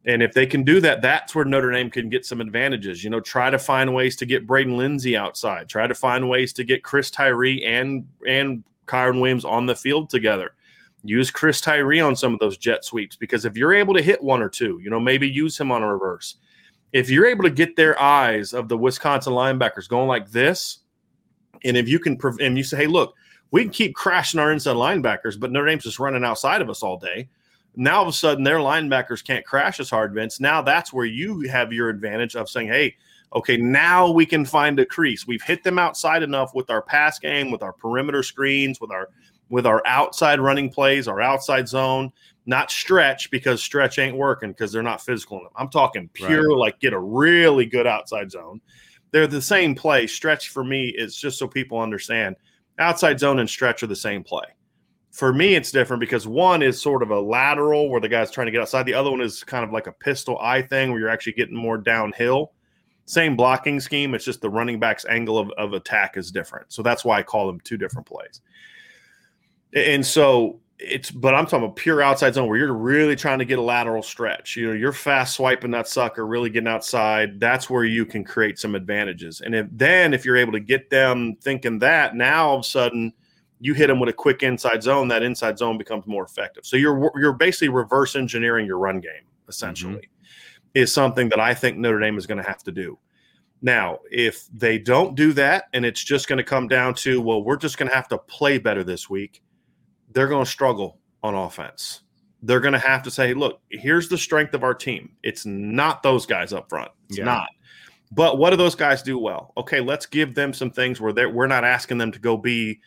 And 0.05 0.23
if 0.23 0.33
they 0.33 0.47
can 0.47 0.63
do 0.63 0.79
that, 0.81 1.01
that's 1.01 1.35
where 1.35 1.45
Notre 1.45 1.71
Dame 1.71 1.91
can 1.91 2.09
get 2.09 2.25
some 2.25 2.41
advantages. 2.41 3.03
You 3.03 3.11
know, 3.11 3.19
try 3.19 3.49
to 3.51 3.59
find 3.59 3.93
ways 3.93 4.15
to 4.17 4.25
get 4.25 4.47
Braden 4.47 4.75
Lenzy 4.75 5.15
outside. 5.15 5.69
Try 5.69 5.85
to 5.85 5.93
find 5.93 6.27
ways 6.27 6.53
to 6.53 6.63
get 6.63 6.83
Chris 6.83 7.11
Tyree 7.11 7.63
and 7.63 8.07
and 8.27 8.63
Kyren 8.87 9.21
Williams 9.21 9.45
on 9.45 9.67
the 9.67 9.75
field 9.75 10.09
together. 10.09 10.53
Use 11.03 11.29
Chris 11.29 11.61
Tyree 11.61 11.99
on 11.99 12.15
some 12.15 12.33
of 12.33 12.39
those 12.39 12.57
jet 12.57 12.83
sweeps 12.83 13.15
because 13.15 13.45
if 13.45 13.55
you're 13.55 13.73
able 13.73 13.93
to 13.93 14.01
hit 14.01 14.23
one 14.23 14.41
or 14.41 14.49
two, 14.49 14.79
you 14.83 14.89
know, 14.89 14.99
maybe 14.99 15.29
use 15.29 15.59
him 15.59 15.71
on 15.71 15.83
a 15.83 15.91
reverse. 15.91 16.37
If 16.93 17.09
you're 17.09 17.25
able 17.25 17.43
to 17.43 17.49
get 17.49 17.75
their 17.75 17.99
eyes 18.01 18.53
of 18.53 18.67
the 18.67 18.77
Wisconsin 18.77 19.33
linebackers 19.33 19.87
going 19.87 20.07
like 20.07 20.31
this, 20.31 20.79
and 21.63 21.77
if 21.77 21.87
you 21.87 21.99
can, 21.99 22.19
and 22.39 22.57
you 22.57 22.63
say, 22.63 22.77
hey, 22.77 22.87
look, 22.87 23.15
we 23.51 23.63
can 23.63 23.71
keep 23.71 23.95
crashing 23.95 24.39
our 24.39 24.51
inside 24.51 24.75
linebackers, 24.75 25.39
but 25.39 25.51
Notre 25.51 25.67
Dame's 25.67 25.83
just 25.83 25.99
running 25.99 26.23
outside 26.23 26.61
of 26.61 26.69
us 26.69 26.83
all 26.83 26.97
day. 26.97 27.29
Now 27.75 27.97
all 27.97 28.01
of 28.03 28.07
a 28.09 28.13
sudden 28.13 28.43
their 28.43 28.57
linebackers 28.57 29.23
can't 29.23 29.45
crash 29.45 29.79
as 29.79 29.89
hard, 29.89 30.13
Vince. 30.13 30.39
Now 30.39 30.61
that's 30.61 30.91
where 30.91 31.05
you 31.05 31.41
have 31.49 31.71
your 31.71 31.89
advantage 31.89 32.35
of 32.35 32.49
saying, 32.49 32.67
hey, 32.67 32.95
okay, 33.33 33.57
now 33.57 34.11
we 34.11 34.25
can 34.25 34.45
find 34.45 34.79
a 34.79 34.85
crease. 34.85 35.25
We've 35.25 35.41
hit 35.41 35.63
them 35.63 35.79
outside 35.79 36.23
enough 36.23 36.53
with 36.53 36.69
our 36.69 36.81
pass 36.81 37.19
game, 37.19 37.51
with 37.51 37.63
our 37.63 37.73
perimeter 37.73 38.23
screens, 38.23 38.81
with 38.81 38.91
our 38.91 39.09
with 39.49 39.65
our 39.65 39.85
outside 39.85 40.39
running 40.39 40.69
plays, 40.69 41.09
our 41.09 41.19
outside 41.19 41.67
zone, 41.67 42.11
not 42.45 42.71
stretch 42.71 43.29
because 43.31 43.61
stretch 43.61 43.99
ain't 43.99 44.17
working 44.17 44.51
because 44.51 44.71
they're 44.71 44.83
not 44.83 45.01
physical 45.01 45.39
enough. 45.39 45.51
I'm 45.55 45.69
talking 45.69 46.09
pure, 46.13 46.49
right. 46.49 46.57
like 46.57 46.79
get 46.79 46.93
a 46.93 46.99
really 46.99 47.65
good 47.65 47.87
outside 47.87 48.31
zone 48.31 48.61
they're 49.11 49.27
the 49.27 49.41
same 49.41 49.75
play. 49.75 50.07
Stretch 50.07 50.49
for 50.49 50.63
me 50.63 50.87
is 50.87 51.15
just 51.15 51.37
so 51.37 51.47
people 51.47 51.79
understand 51.79 52.35
outside 52.79 53.19
zone 53.19 53.39
and 53.39 53.49
stretch 53.49 53.83
are 53.83 53.87
the 53.87 53.95
same 53.95 54.23
play. 54.23 54.45
For 55.11 55.33
me, 55.33 55.55
it's 55.55 55.71
different 55.71 55.99
because 55.99 56.25
one 56.25 56.61
is 56.61 56.81
sort 56.81 57.03
of 57.03 57.11
a 57.11 57.19
lateral 57.19 57.89
where 57.89 57.99
the 57.99 58.07
guy's 58.07 58.31
trying 58.31 58.47
to 58.47 58.51
get 58.51 58.61
outside. 58.61 58.85
The 58.85 58.93
other 58.93 59.11
one 59.11 59.19
is 59.19 59.43
kind 59.43 59.65
of 59.65 59.71
like 59.71 59.87
a 59.87 59.91
pistol 59.91 60.39
eye 60.39 60.61
thing 60.61 60.89
where 60.89 61.01
you're 61.01 61.09
actually 61.09 61.33
getting 61.33 61.55
more 61.55 61.77
downhill. 61.77 62.53
Same 63.05 63.35
blocking 63.35 63.81
scheme. 63.81 64.15
It's 64.15 64.23
just 64.23 64.39
the 64.39 64.49
running 64.49 64.79
back's 64.79 65.05
angle 65.05 65.37
of, 65.37 65.51
of 65.57 65.73
attack 65.73 66.15
is 66.15 66.31
different. 66.31 66.71
So 66.71 66.81
that's 66.81 67.03
why 67.03 67.19
I 67.19 67.23
call 67.23 67.47
them 67.47 67.59
two 67.59 67.75
different 67.75 68.07
plays. 68.07 68.39
And 69.73 70.05
so 70.05 70.61
it's 70.81 71.11
but 71.11 71.35
I'm 71.35 71.45
talking 71.45 71.63
about 71.63 71.75
pure 71.75 72.01
outside 72.01 72.33
zone 72.33 72.47
where 72.47 72.57
you're 72.57 72.73
really 72.73 73.15
trying 73.15 73.39
to 73.39 73.45
get 73.45 73.59
a 73.59 73.61
lateral 73.61 74.01
stretch. 74.01 74.55
You 74.55 74.67
know, 74.67 74.73
you're 74.73 74.91
fast 74.91 75.35
swiping 75.35 75.71
that 75.71 75.87
sucker, 75.87 76.25
really 76.25 76.49
getting 76.49 76.67
outside. 76.67 77.39
That's 77.39 77.69
where 77.69 77.83
you 77.83 78.05
can 78.05 78.23
create 78.23 78.57
some 78.57 78.75
advantages. 78.75 79.41
And 79.41 79.53
if 79.53 79.67
then 79.71 80.13
if 80.13 80.25
you're 80.25 80.37
able 80.37 80.53
to 80.53 80.59
get 80.59 80.89
them 80.89 81.37
thinking 81.41 81.79
that, 81.79 82.15
now 82.15 82.49
all 82.49 82.55
of 82.55 82.61
a 82.61 82.63
sudden 82.63 83.13
you 83.59 83.73
hit 83.73 83.87
them 83.87 83.99
with 83.99 84.09
a 84.09 84.13
quick 84.13 84.41
inside 84.43 84.81
zone, 84.81 85.07
that 85.09 85.23
inside 85.23 85.57
zone 85.57 85.77
becomes 85.77 86.07
more 86.07 86.23
effective. 86.23 86.65
So 86.65 86.77
you're 86.77 87.11
you're 87.15 87.33
basically 87.33 87.69
reverse 87.69 88.15
engineering 88.15 88.65
your 88.65 88.79
run 88.79 88.99
game 88.99 89.27
essentially. 89.47 89.95
Mm-hmm. 89.95 90.07
Is 90.73 90.93
something 90.93 91.27
that 91.29 91.39
I 91.39 91.53
think 91.53 91.77
Notre 91.77 91.99
Dame 91.99 92.17
is 92.17 92.25
going 92.25 92.41
to 92.41 92.47
have 92.47 92.63
to 92.63 92.71
do. 92.71 92.97
Now, 93.61 93.99
if 94.09 94.47
they 94.55 94.79
don't 94.79 95.15
do 95.15 95.33
that 95.33 95.65
and 95.73 95.85
it's 95.85 96.03
just 96.03 96.27
going 96.29 96.37
to 96.37 96.45
come 96.45 96.69
down 96.69 96.95
to, 96.95 97.21
well, 97.21 97.43
we're 97.43 97.57
just 97.57 97.77
going 97.77 97.89
to 97.89 97.95
have 97.95 98.07
to 98.07 98.17
play 98.17 98.57
better 98.57 98.83
this 98.83 99.09
week 99.09 99.43
they're 100.13 100.27
going 100.27 100.45
to 100.45 100.49
struggle 100.49 100.99
on 101.23 101.35
offense. 101.35 102.01
They're 102.43 102.59
going 102.59 102.73
to 102.73 102.79
have 102.79 103.03
to 103.03 103.11
say, 103.11 103.33
look, 103.33 103.61
here's 103.69 104.09
the 104.09 104.17
strength 104.17 104.53
of 104.53 104.63
our 104.63 104.73
team. 104.73 105.11
It's 105.23 105.45
not 105.45 106.01
those 106.01 106.25
guys 106.25 106.53
up 106.53 106.69
front. 106.69 106.91
It's 107.09 107.19
yeah. 107.19 107.25
not. 107.25 107.49
But 108.11 108.37
what 108.37 108.49
do 108.49 108.57
those 108.57 108.75
guys 108.75 109.01
do 109.01 109.17
well? 109.17 109.53
Okay, 109.57 109.79
let's 109.79 110.05
give 110.05 110.35
them 110.35 110.53
some 110.53 110.69
things 110.69 110.99
where 110.99 111.13
they 111.13 111.25
we're 111.25 111.47
not 111.47 111.63
asking 111.63 111.97
them 111.97 112.11
to 112.11 112.19
go 112.19 112.35
be 112.35 112.81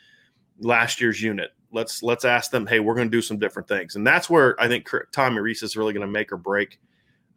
last 0.59 1.01
year's 1.01 1.23
unit. 1.23 1.51
Let's 1.73 2.03
let's 2.03 2.25
ask 2.25 2.51
them, 2.51 2.67
hey, 2.67 2.81
we're 2.81 2.95
going 2.95 3.09
to 3.09 3.17
do 3.17 3.23
some 3.23 3.39
different 3.39 3.67
things, 3.67 3.97
and 3.97 4.07
that's 4.07 4.29
where 4.29 4.61
I 4.61 4.69
think 4.69 4.89
Tommy 5.13 5.41
Rees 5.41 5.63
is 5.63 5.77
really 5.77 5.93
going 5.93 6.07
to 6.07 6.13
make 6.13 6.31
or 6.31 6.37
break. 6.37 6.79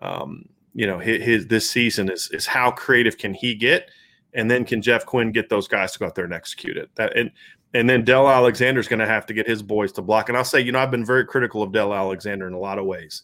Um, 0.01 0.49
you 0.73 0.85
know, 0.85 0.99
his, 0.99 1.23
his 1.23 1.47
this 1.47 1.71
season 1.71 2.11
is 2.11 2.29
is 2.31 2.45
how 2.45 2.71
creative 2.71 3.17
can 3.17 3.33
he 3.33 3.55
get, 3.55 3.89
and 4.33 4.51
then 4.51 4.65
can 4.65 4.81
Jeff 4.81 5.05
Quinn 5.05 5.31
get 5.31 5.49
those 5.49 5.67
guys 5.67 5.93
to 5.93 5.99
go 5.99 6.05
out 6.07 6.15
there 6.15 6.25
and 6.25 6.33
execute 6.33 6.77
it? 6.77 6.89
That 6.95 7.15
and 7.17 7.31
and 7.77 7.87
then 7.87 8.03
Del 8.03 8.27
Alexander 8.27 8.79
is 8.79 8.87
going 8.87 8.99
to 8.99 9.05
have 9.05 9.27
to 9.27 9.33
get 9.33 9.47
his 9.47 9.61
boys 9.61 9.91
to 9.93 10.01
block. 10.01 10.29
And 10.29 10.37
I'll 10.37 10.43
say, 10.43 10.59
you 10.59 10.71
know, 10.71 10.79
I've 10.79 10.89
been 10.89 11.05
very 11.05 11.23
critical 11.25 11.61
of 11.61 11.71
Del 11.71 11.93
Alexander 11.93 12.47
in 12.47 12.53
a 12.53 12.59
lot 12.59 12.79
of 12.79 12.85
ways. 12.85 13.21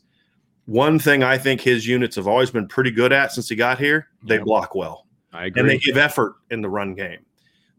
One 0.66 1.00
thing 1.00 1.24
I 1.24 1.40
think 1.40 1.60
his 1.60 1.88
units 1.88 2.16
have 2.18 2.28
always 2.28 2.52
been 2.52 2.68
pretty 2.68 2.92
good 2.92 3.12
at 3.12 3.32
since 3.32 3.50
he 3.50 3.56
got 3.56 3.80
here, 3.80 4.10
they 4.24 4.36
yeah. 4.36 4.44
block 4.44 4.76
well. 4.76 5.08
I 5.34 5.46
agree. 5.46 5.60
And 5.60 5.70
they 5.70 5.80
give 5.80 5.98
effort 5.98 6.36
in 6.52 6.62
the 6.62 6.70
run 6.70 6.94
game. 6.94 7.26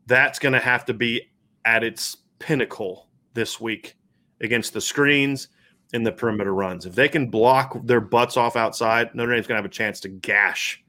That's 0.07 0.41
going 0.41 0.53
to 0.53 0.59
have 0.59 0.85
to 0.87 0.95
be 0.95 1.31
at 1.65 1.85
its 1.85 2.17
pinnacle 2.41 3.09
this 3.35 3.61
week 3.61 3.97
against 4.41 4.75
the 4.75 4.81
screens 4.81 5.49
and 5.93 6.05
the 6.05 6.13
perimeter 6.13 6.53
runs. 6.53 6.87
If 6.87 6.97
they 6.97 7.09
can 7.09 7.31
block 7.31 7.79
their 7.85 8.01
butts 8.01 8.37
off 8.37 8.57
outside, 8.57 9.15
Notre 9.15 9.33
Dame's 9.33 9.47
going 9.47 9.57
to 9.57 9.63
have 9.63 9.71
a 9.71 9.75
chance 9.75 10.01
to 10.01 10.09
gash 10.09 10.83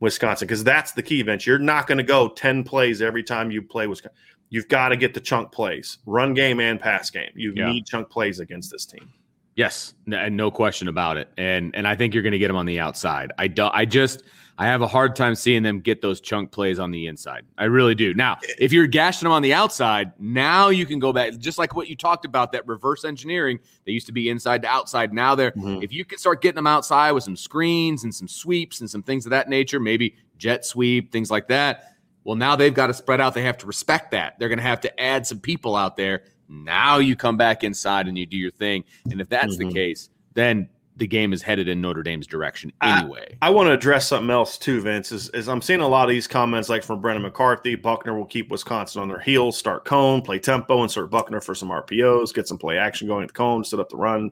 Wisconsin 0.00 0.46
because 0.46 0.64
that's 0.64 0.90
the 0.92 1.02
key 1.04 1.20
event. 1.20 1.46
You're 1.46 1.58
not 1.58 1.86
going 1.86 1.98
to 1.98 2.04
go 2.04 2.28
10 2.28 2.64
plays 2.64 3.00
every 3.00 3.22
time 3.22 3.52
you 3.52 3.62
play 3.62 3.86
Wisconsin. 3.86 4.18
You've 4.50 4.68
got 4.68 4.88
to 4.88 4.96
get 4.96 5.14
the 5.14 5.20
chunk 5.20 5.52
plays, 5.52 5.98
run 6.06 6.34
game 6.34 6.58
and 6.58 6.80
pass 6.80 7.08
game. 7.08 7.30
You 7.34 7.52
yeah. 7.56 7.70
need 7.70 7.86
chunk 7.86 8.10
plays 8.10 8.40
against 8.40 8.70
this 8.70 8.84
team. 8.84 9.08
Yes, 9.54 9.94
and 10.12 10.36
no 10.36 10.50
question 10.50 10.88
about 10.88 11.16
it. 11.16 11.28
And 11.36 11.74
and 11.74 11.86
I 11.86 11.94
think 11.94 12.14
you're 12.14 12.22
going 12.22 12.32
to 12.32 12.38
get 12.38 12.48
them 12.48 12.56
on 12.56 12.66
the 12.66 12.80
outside. 12.80 13.32
I 13.38 13.46
do, 13.46 13.68
I 13.72 13.84
just 13.84 14.22
I 14.58 14.66
have 14.66 14.82
a 14.82 14.86
hard 14.86 15.16
time 15.16 15.34
seeing 15.34 15.62
them 15.62 15.80
get 15.80 16.02
those 16.02 16.20
chunk 16.20 16.50
plays 16.50 16.78
on 16.78 16.90
the 16.90 17.06
inside. 17.06 17.44
I 17.58 17.64
really 17.64 17.94
do. 17.94 18.12
Now, 18.12 18.38
if 18.58 18.72
you're 18.72 18.86
gashing 18.86 19.26
them 19.26 19.32
on 19.32 19.42
the 19.42 19.54
outside, 19.54 20.12
now 20.18 20.68
you 20.68 20.84
can 20.84 20.98
go 20.98 21.12
back, 21.12 21.36
just 21.38 21.56
like 21.56 21.74
what 21.74 21.88
you 21.88 21.96
talked 21.96 22.24
about, 22.24 22.52
that 22.52 22.66
reverse 22.66 23.04
engineering. 23.04 23.58
They 23.86 23.92
used 23.92 24.06
to 24.06 24.12
be 24.12 24.30
inside 24.30 24.62
to 24.62 24.68
outside. 24.68 25.12
Now 25.12 25.34
they're 25.34 25.52
mm-hmm. 25.52 25.82
if 25.82 25.92
you 25.92 26.04
can 26.04 26.18
start 26.18 26.42
getting 26.42 26.56
them 26.56 26.66
outside 26.66 27.12
with 27.12 27.24
some 27.24 27.36
screens 27.36 28.04
and 28.04 28.14
some 28.14 28.28
sweeps 28.28 28.80
and 28.80 28.90
some 28.90 29.02
things 29.02 29.26
of 29.26 29.30
that 29.30 29.48
nature, 29.48 29.78
maybe 29.78 30.16
jet 30.38 30.64
sweep, 30.64 31.12
things 31.12 31.30
like 31.30 31.48
that 31.48 31.90
Well, 32.24 32.36
now 32.36 32.56
they've 32.56 32.74
got 32.74 32.88
to 32.88 32.94
spread 32.94 33.20
out. 33.20 33.34
They 33.34 33.42
have 33.42 33.58
to 33.58 33.66
respect 33.66 34.10
that. 34.12 34.38
They're 34.38 34.48
going 34.48 34.58
to 34.58 34.64
have 34.64 34.80
to 34.82 35.00
add 35.00 35.26
some 35.26 35.40
people 35.40 35.74
out 35.74 35.96
there. 35.96 36.24
Now 36.48 36.98
you 36.98 37.16
come 37.16 37.36
back 37.36 37.64
inside 37.64 38.08
and 38.08 38.18
you 38.18 38.26
do 38.26 38.36
your 38.36 38.50
thing. 38.50 38.84
And 39.10 39.20
if 39.20 39.28
that's 39.28 39.56
mm-hmm. 39.56 39.68
the 39.68 39.74
case, 39.74 40.10
then 40.34 40.68
the 41.00 41.06
game 41.06 41.32
is 41.32 41.40
headed 41.42 41.66
in 41.66 41.80
Notre 41.80 42.02
Dame's 42.02 42.26
direction 42.26 42.72
anyway. 42.82 43.36
I, 43.40 43.46
I 43.46 43.50
want 43.50 43.68
to 43.68 43.72
address 43.72 44.06
something 44.06 44.30
else 44.30 44.58
too, 44.58 44.82
Vince. 44.82 45.12
Is, 45.12 45.30
is, 45.30 45.48
I'm 45.48 45.62
seeing 45.62 45.80
a 45.80 45.88
lot 45.88 46.04
of 46.04 46.10
these 46.10 46.26
comments 46.26 46.68
like 46.68 46.82
from 46.82 47.00
Brendan 47.00 47.22
McCarthy. 47.22 47.74
Buchner 47.74 48.14
will 48.14 48.26
keep 48.26 48.50
Wisconsin 48.50 49.00
on 49.00 49.08
their 49.08 49.18
heels, 49.18 49.56
start 49.56 49.86
cone, 49.86 50.20
play 50.20 50.38
tempo, 50.38 50.82
insert 50.82 51.10
Buchner 51.10 51.40
for 51.40 51.54
some 51.54 51.70
RPOs, 51.70 52.34
get 52.34 52.46
some 52.46 52.58
play 52.58 52.76
action 52.76 53.08
going 53.08 53.22
at 53.22 53.28
the 53.28 53.34
cone, 53.34 53.64
set 53.64 53.80
up 53.80 53.88
the 53.88 53.96
run. 53.96 54.30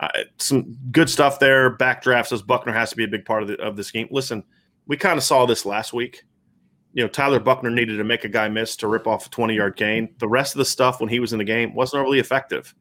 Uh, 0.00 0.08
some 0.38 0.76
good 0.90 1.10
stuff 1.10 1.38
there. 1.38 1.76
Backdraft 1.76 2.28
says 2.28 2.40
Buchner 2.40 2.72
has 2.72 2.90
to 2.90 2.96
be 2.96 3.04
a 3.04 3.08
big 3.08 3.26
part 3.26 3.42
of, 3.42 3.48
the, 3.48 3.60
of 3.60 3.76
this 3.76 3.90
game. 3.90 4.08
Listen, 4.10 4.42
we 4.86 4.96
kind 4.96 5.18
of 5.18 5.22
saw 5.22 5.44
this 5.44 5.66
last 5.66 5.92
week. 5.92 6.24
You 6.96 7.04
know, 7.04 7.08
Tyler 7.08 7.38
Buchner 7.38 7.70
needed 7.70 7.98
to 7.98 8.04
make 8.04 8.24
a 8.24 8.28
guy 8.28 8.48
miss 8.48 8.74
to 8.76 8.88
rip 8.88 9.06
off 9.06 9.26
a 9.26 9.30
20 9.30 9.54
yard 9.54 9.76
gain. 9.76 10.08
The 10.18 10.28
rest 10.28 10.54
of 10.54 10.58
the 10.58 10.64
stuff 10.64 11.00
when 11.00 11.08
he 11.08 11.20
was 11.20 11.32
in 11.32 11.38
the 11.38 11.44
game 11.44 11.74
wasn't 11.74 12.00
overly 12.00 12.18
effective 12.18 12.74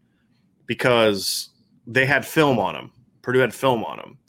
because 0.65 1.49
they 1.85 2.05
had 2.05 2.25
film 2.25 2.57
on 2.57 2.75
him 2.75 2.91
Purdue 3.25 3.39
had 3.39 3.55
film 3.55 3.83
on 3.83 3.99
him, 3.99 4.19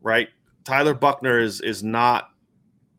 right? 0.00 0.28
Tyler 0.64 0.94
Buchner 0.94 1.38
is 1.38 1.60
is 1.60 1.84
not 1.84 2.30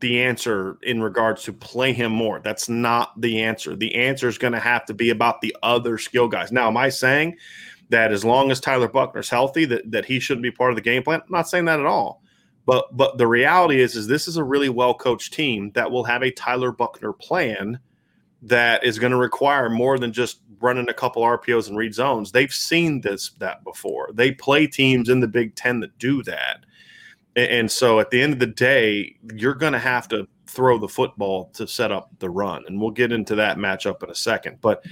the 0.00 0.22
answer 0.22 0.78
in 0.82 1.02
regards 1.02 1.42
to 1.44 1.52
play 1.52 1.92
him 1.92 2.10
more. 2.10 2.40
That's 2.42 2.70
not 2.70 3.20
the 3.20 3.42
answer. 3.42 3.76
The 3.76 3.94
answer 3.94 4.26
is 4.26 4.38
going 4.38 4.54
to 4.54 4.58
have 4.58 4.86
to 4.86 4.94
be 4.94 5.10
about 5.10 5.42
the 5.42 5.54
other 5.62 5.98
skill 5.98 6.28
guys. 6.28 6.50
Now, 6.50 6.68
am 6.68 6.78
I 6.78 6.88
saying 6.88 7.36
that 7.90 8.10
as 8.10 8.24
long 8.24 8.50
as 8.50 8.58
Tyler 8.58 8.88
Buchner's 8.88 9.28
healthy, 9.28 9.66
that, 9.66 9.90
that 9.90 10.06
he 10.06 10.18
shouldn't 10.18 10.42
be 10.42 10.50
part 10.50 10.70
of 10.70 10.76
the 10.76 10.82
game 10.82 11.02
plan? 11.02 11.20
I'm 11.20 11.30
not 11.30 11.48
saying 11.48 11.66
that 11.66 11.78
at 11.78 11.86
all. 11.86 12.22
But 12.66 12.96
but 12.96 13.18
the 13.18 13.26
reality 13.26 13.80
is 13.80 13.94
is 13.94 14.06
this 14.06 14.26
is 14.26 14.36
a 14.36 14.44
really 14.44 14.68
well 14.68 14.94
coached 14.94 15.34
team 15.34 15.70
that 15.74 15.90
will 15.90 16.04
have 16.04 16.22
a 16.22 16.30
Tyler 16.30 16.72
Buchner 16.72 17.12
plan 17.12 17.78
that 18.42 18.84
is 18.84 18.98
going 18.98 19.12
to 19.12 19.18
require 19.18 19.70
more 19.70 19.98
than 19.98 20.12
just 20.12 20.40
running 20.60 20.88
a 20.88 20.94
couple 20.94 21.22
RPOs 21.22 21.68
and 21.68 21.76
read 21.76 21.94
zones. 21.94 22.32
They've 22.32 22.52
seen 22.52 23.00
this 23.00 23.30
that 23.38 23.64
before. 23.64 24.10
They 24.12 24.32
play 24.32 24.66
teams 24.66 25.08
in 25.08 25.20
the 25.20 25.28
Big 25.28 25.54
Ten 25.54 25.80
that 25.80 25.98
do 25.98 26.22
that. 26.24 26.64
And 27.36 27.70
so 27.70 28.00
at 28.00 28.10
the 28.10 28.22
end 28.22 28.34
of 28.34 28.38
the 28.38 28.46
day, 28.46 29.16
you're 29.34 29.54
going 29.54 29.72
to 29.72 29.78
have 29.78 30.06
to 30.08 30.28
throw 30.46 30.78
the 30.78 30.88
football 30.88 31.50
to 31.54 31.66
set 31.66 31.90
up 31.90 32.10
the 32.20 32.30
run. 32.30 32.64
And 32.66 32.80
we'll 32.80 32.92
get 32.92 33.12
into 33.12 33.34
that 33.34 33.56
matchup 33.56 34.02
in 34.04 34.10
a 34.10 34.14
second. 34.14 34.58
But 34.60 34.84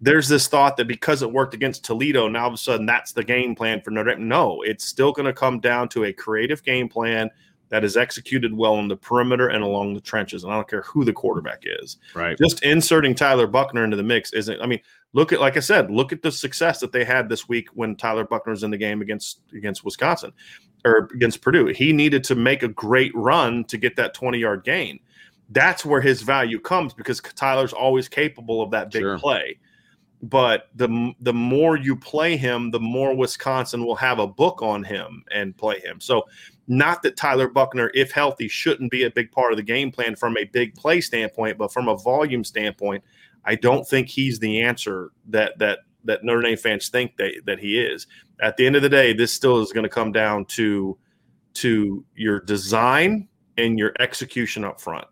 there's 0.00 0.28
this 0.28 0.46
thought 0.46 0.76
that 0.76 0.86
because 0.86 1.22
it 1.22 1.32
worked 1.32 1.54
against 1.54 1.84
Toledo, 1.84 2.28
now 2.28 2.42
all 2.42 2.48
of 2.48 2.54
a 2.54 2.58
sudden 2.58 2.86
that's 2.86 3.12
the 3.12 3.24
game 3.24 3.54
plan 3.54 3.80
for 3.80 3.90
Notre 3.90 4.14
Dame. 4.14 4.28
No, 4.28 4.62
it's 4.62 4.84
still 4.84 5.12
going 5.12 5.26
to 5.26 5.32
come 5.32 5.60
down 5.60 5.88
to 5.90 6.04
a 6.04 6.12
creative 6.12 6.62
game 6.62 6.88
plan 6.88 7.30
that 7.70 7.84
is 7.84 7.96
executed 7.96 8.56
well 8.56 8.74
on 8.74 8.88
the 8.88 8.96
perimeter 8.96 9.48
and 9.48 9.62
along 9.62 9.94
the 9.94 10.00
trenches. 10.00 10.42
And 10.42 10.52
I 10.52 10.56
don't 10.56 10.68
care 10.68 10.82
who 10.82 11.04
the 11.04 11.12
quarterback 11.12 11.64
is. 11.64 11.98
Right. 12.14 12.38
Just 12.38 12.62
inserting 12.62 13.14
Tyler 13.14 13.46
Buchner 13.46 13.84
into 13.84 13.96
the 13.96 14.02
mix 14.02 14.32
isn't. 14.32 14.60
I 14.60 14.66
mean, 14.66 14.80
look 15.12 15.32
at 15.32 15.40
like 15.40 15.56
I 15.56 15.60
said, 15.60 15.90
look 15.90 16.12
at 16.12 16.22
the 16.22 16.32
success 16.32 16.80
that 16.80 16.92
they 16.92 17.04
had 17.04 17.28
this 17.28 17.48
week 17.48 17.68
when 17.74 17.96
Tyler 17.96 18.24
Buchner 18.24 18.52
was 18.52 18.62
in 18.62 18.70
the 18.70 18.78
game 18.78 19.02
against 19.02 19.40
against 19.54 19.84
Wisconsin 19.84 20.32
or 20.84 21.08
against 21.14 21.42
Purdue. 21.42 21.66
He 21.66 21.92
needed 21.92 22.24
to 22.24 22.34
make 22.34 22.62
a 22.62 22.68
great 22.68 23.12
run 23.14 23.64
to 23.64 23.76
get 23.76 23.96
that 23.96 24.14
20 24.14 24.38
yard 24.38 24.64
gain. 24.64 25.00
That's 25.50 25.84
where 25.84 26.00
his 26.00 26.22
value 26.22 26.60
comes 26.60 26.92
because 26.92 27.20
Tyler's 27.20 27.72
always 27.72 28.08
capable 28.08 28.62
of 28.62 28.70
that 28.72 28.90
big 28.90 29.02
sure. 29.02 29.18
play. 29.18 29.58
But 30.20 30.68
the 30.74 31.12
the 31.20 31.32
more 31.32 31.76
you 31.76 31.94
play 31.94 32.36
him, 32.36 32.70
the 32.70 32.80
more 32.80 33.14
Wisconsin 33.14 33.84
will 33.84 33.96
have 33.96 34.18
a 34.18 34.26
book 34.26 34.62
on 34.62 34.82
him 34.82 35.24
and 35.30 35.56
play 35.56 35.78
him. 35.80 36.00
So 36.00 36.24
not 36.66 37.02
that 37.02 37.16
Tyler 37.16 37.48
Buchner, 37.48 37.90
if 37.94 38.10
healthy, 38.10 38.48
shouldn't 38.48 38.90
be 38.90 39.04
a 39.04 39.10
big 39.10 39.30
part 39.30 39.52
of 39.52 39.56
the 39.56 39.62
game 39.62 39.92
plan 39.92 40.16
from 40.16 40.36
a 40.36 40.44
big 40.44 40.74
play 40.74 41.00
standpoint, 41.00 41.56
but 41.56 41.72
from 41.72 41.88
a 41.88 41.96
volume 41.96 42.42
standpoint, 42.44 43.04
I 43.44 43.54
don't 43.54 43.86
think 43.86 44.08
he's 44.08 44.38
the 44.38 44.60
answer 44.60 45.10
that 45.28 45.58
that 45.58 45.80
that 46.04 46.24
Notre 46.24 46.42
Dame 46.42 46.56
fans 46.56 46.88
think 46.88 47.16
that 47.16 47.32
that 47.46 47.60
he 47.60 47.78
is. 47.78 48.06
At 48.40 48.56
the 48.56 48.66
end 48.66 48.76
of 48.76 48.82
the 48.82 48.88
day, 48.88 49.12
this 49.12 49.32
still 49.32 49.60
is 49.60 49.72
going 49.72 49.84
to 49.84 49.88
come 49.88 50.12
down 50.12 50.44
to 50.46 50.98
to 51.54 52.04
your 52.14 52.40
design 52.40 53.28
and 53.56 53.78
your 53.78 53.92
execution 53.98 54.64
up 54.64 54.80
front. 54.80 55.06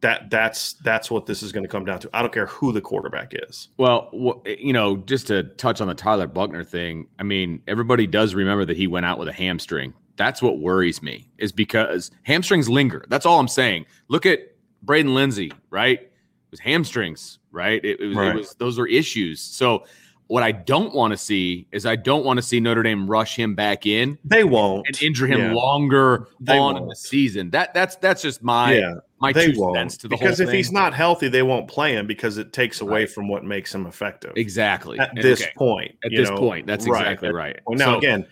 That 0.00 0.30
that's 0.30 0.74
that's 0.74 1.10
what 1.10 1.26
this 1.26 1.42
is 1.42 1.52
going 1.52 1.64
to 1.64 1.68
come 1.68 1.84
down 1.84 1.98
to. 2.00 2.10
I 2.14 2.22
don't 2.22 2.32
care 2.32 2.46
who 2.46 2.72
the 2.72 2.80
quarterback 2.80 3.32
is. 3.32 3.68
Well, 3.76 4.10
you 4.46 4.72
know, 4.72 4.96
just 4.96 5.26
to 5.26 5.42
touch 5.42 5.80
on 5.80 5.88
the 5.88 5.94
Tyler 5.94 6.26
Buchner 6.26 6.64
thing, 6.64 7.06
I 7.18 7.22
mean, 7.22 7.62
everybody 7.68 8.06
does 8.06 8.34
remember 8.34 8.64
that 8.64 8.76
he 8.76 8.86
went 8.86 9.04
out 9.04 9.18
with 9.18 9.28
a 9.28 9.32
hamstring 9.32 9.92
that's 10.20 10.42
what 10.42 10.58
worries 10.58 11.02
me 11.02 11.26
is 11.38 11.50
because 11.50 12.10
hamstrings 12.24 12.68
linger. 12.68 13.06
That's 13.08 13.24
all 13.24 13.40
I'm 13.40 13.48
saying. 13.48 13.86
Look 14.08 14.26
at 14.26 14.40
Braden 14.82 15.14
Lenzy, 15.14 15.50
right? 15.70 15.98
It 15.98 16.10
was 16.50 16.60
hamstrings, 16.60 17.38
right? 17.52 17.82
It, 17.82 18.00
it, 18.00 18.06
was, 18.08 18.16
right. 18.18 18.28
it 18.28 18.36
was 18.36 18.54
those 18.56 18.78
are 18.78 18.86
issues. 18.86 19.40
So 19.40 19.84
what 20.30 20.44
I 20.44 20.52
don't 20.52 20.94
want 20.94 21.10
to 21.10 21.16
see 21.16 21.66
is 21.72 21.84
I 21.84 21.96
don't 21.96 22.24
want 22.24 22.36
to 22.36 22.42
see 22.42 22.60
Notre 22.60 22.84
Dame 22.84 23.10
rush 23.10 23.34
him 23.34 23.56
back 23.56 23.84
in. 23.84 24.16
They 24.24 24.44
won't 24.44 24.86
and 24.86 25.02
injure 25.02 25.26
him 25.26 25.40
yeah. 25.40 25.52
longer 25.52 26.28
they 26.38 26.56
on 26.56 26.74
won't. 26.74 26.84
in 26.84 26.88
the 26.88 26.94
season. 26.94 27.50
That 27.50 27.74
that's 27.74 27.96
that's 27.96 28.22
just 28.22 28.40
my 28.40 28.74
yeah, 28.74 28.94
my 29.20 29.32
two 29.32 29.54
won't. 29.56 29.74
cents 29.74 29.96
to 29.96 30.02
the 30.06 30.16
because 30.16 30.38
if 30.38 30.46
thing. 30.46 30.56
he's 30.56 30.70
not 30.70 30.94
healthy, 30.94 31.26
they 31.26 31.42
won't 31.42 31.66
play 31.66 31.96
him 31.96 32.06
because 32.06 32.38
it 32.38 32.52
takes 32.52 32.80
away 32.80 33.00
right. 33.00 33.10
from 33.10 33.26
what 33.26 33.44
makes 33.44 33.74
him 33.74 33.86
effective. 33.86 34.32
Exactly 34.36 35.00
at 35.00 35.10
and, 35.10 35.20
this 35.20 35.42
okay. 35.42 35.50
point. 35.56 35.96
At 36.04 36.12
this 36.12 36.30
know, 36.30 36.36
point, 36.36 36.64
that's 36.64 36.86
exactly 36.86 37.30
right. 37.30 37.56
right. 37.56 37.60
Well, 37.66 37.76
now 37.76 37.94
so, 37.94 37.98
again, 37.98 38.24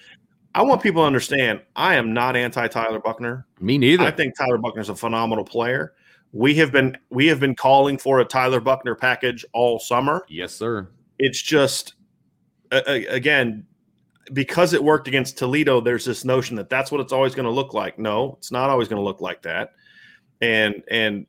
I 0.55 0.63
want 0.63 0.81
people 0.81 1.03
to 1.03 1.07
understand 1.09 1.63
I 1.75 1.97
am 1.97 2.13
not 2.13 2.37
anti 2.37 2.69
Tyler 2.69 3.01
Buchner. 3.01 3.45
Me 3.59 3.77
neither. 3.77 4.05
I 4.05 4.13
think 4.13 4.39
Tyler 4.39 4.59
Buchner 4.59 4.83
is 4.83 4.89
a 4.89 4.95
phenomenal 4.95 5.45
player. 5.45 5.95
We 6.31 6.55
have 6.55 6.71
been 6.71 6.97
we 7.11 7.27
have 7.27 7.41
been 7.41 7.57
calling 7.57 7.99
for 7.99 8.21
a 8.21 8.25
Tyler 8.25 8.61
Buchner 8.61 8.95
package 8.95 9.45
all 9.53 9.81
summer. 9.81 10.25
Yes, 10.29 10.55
sir. 10.55 10.87
It's 11.19 11.41
just 11.41 11.95
uh, 12.71 12.81
again 12.87 13.67
because 14.33 14.73
it 14.73 14.83
worked 14.83 15.09
against 15.09 15.39
Toledo. 15.39 15.81
There's 15.81 16.05
this 16.05 16.25
notion 16.25 16.57
that 16.57 16.69
that's 16.69 16.91
what 16.91 17.01
it's 17.01 17.13
always 17.13 17.35
going 17.35 17.47
to 17.47 17.53
look 17.53 17.75
like. 17.75 17.99
No, 17.99 18.35
it's 18.39 18.53
not 18.53 18.71
always 18.71 18.89
going 18.89 19.01
to 19.01 19.05
look 19.05 19.21
like 19.21 19.43
that. 19.43 19.73
And 20.41 20.83
and 20.91 21.27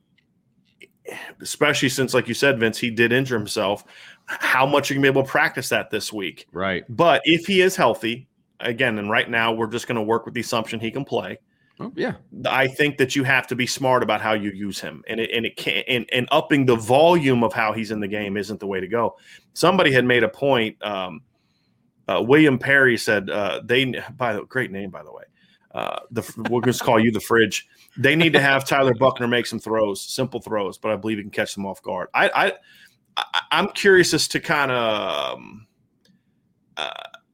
especially 1.40 1.88
since, 1.88 2.14
like 2.14 2.28
you 2.28 2.34
said, 2.34 2.58
Vince, 2.58 2.78
he 2.78 2.90
did 2.90 3.12
injure 3.12 3.36
himself. 3.36 3.84
How 4.26 4.64
much 4.66 4.90
are 4.90 4.94
you 4.94 5.00
going 5.00 5.06
to 5.06 5.12
be 5.12 5.18
able 5.18 5.26
to 5.26 5.30
practice 5.30 5.68
that 5.70 5.90
this 5.90 6.12
week? 6.12 6.46
Right. 6.52 6.84
But 6.88 7.22
if 7.24 7.46
he 7.46 7.62
is 7.62 7.74
healthy, 7.74 8.28
again, 8.60 8.98
and 8.98 9.10
right 9.10 9.28
now 9.28 9.52
we're 9.52 9.66
just 9.66 9.88
going 9.88 9.96
to 9.96 10.02
work 10.02 10.24
with 10.24 10.34
the 10.34 10.40
assumption 10.40 10.78
he 10.78 10.90
can 10.90 11.04
play. 11.04 11.38
Oh, 11.80 11.92
yeah. 11.96 12.14
I 12.46 12.68
think 12.68 12.98
that 12.98 13.16
you 13.16 13.24
have 13.24 13.46
to 13.46 13.56
be 13.56 13.66
smart 13.66 14.02
about 14.02 14.20
how 14.20 14.34
you 14.34 14.50
use 14.50 14.78
him, 14.78 15.02
and 15.08 15.18
it 15.18 15.30
and 15.32 15.46
it 15.46 15.56
can 15.56 15.82
and, 15.88 16.06
and 16.12 16.28
upping 16.30 16.66
the 16.66 16.76
volume 16.76 17.42
of 17.42 17.54
how 17.54 17.72
he's 17.72 17.90
in 17.90 18.00
the 18.00 18.08
game 18.08 18.36
isn't 18.36 18.60
the 18.60 18.66
way 18.66 18.80
to 18.80 18.86
go. 18.86 19.16
Somebody 19.54 19.90
had 19.90 20.04
made 20.04 20.22
a 20.22 20.28
point. 20.28 20.76
Um, 20.84 21.22
uh, 22.06 22.22
William 22.22 22.58
Perry 22.58 22.98
said 22.98 23.30
uh, 23.30 23.62
they 23.64 23.94
by 24.16 24.34
the 24.34 24.44
great 24.44 24.70
name 24.70 24.90
by 24.90 25.02
the 25.02 25.12
way. 25.12 25.24
Uh, 25.74 26.00
the 26.10 26.46
we'll 26.50 26.60
just 26.60 26.82
call 26.82 27.00
you 27.00 27.12
the 27.12 27.20
fridge. 27.20 27.66
They 27.96 28.14
need 28.14 28.32
to 28.34 28.40
have 28.40 28.64
Tyler 28.64 28.94
Buchner 28.94 29.28
make 29.28 29.46
some 29.46 29.58
throws, 29.58 30.00
simple 30.00 30.40
throws, 30.40 30.78
but 30.78 30.90
I 30.90 30.96
believe 30.96 31.18
he 31.18 31.22
can 31.22 31.30
catch 31.30 31.54
them 31.54 31.64
off 31.64 31.80
guard. 31.82 32.08
I, 32.12 32.28
I, 32.28 32.52
I 33.16 33.58
am 33.58 33.68
curious 33.68 34.12
as 34.12 34.28
to 34.28 34.40
kind 34.40 34.70
of. 34.70 35.38
Um, 35.38 35.66
uh, 36.76 36.90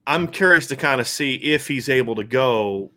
I'm 0.06 0.28
curious 0.28 0.68
to 0.68 0.76
kind 0.76 1.00
of 1.00 1.08
see 1.08 1.34
if 1.34 1.66
he's 1.66 1.88
able 1.88 2.14
to 2.14 2.24
go. 2.24 2.92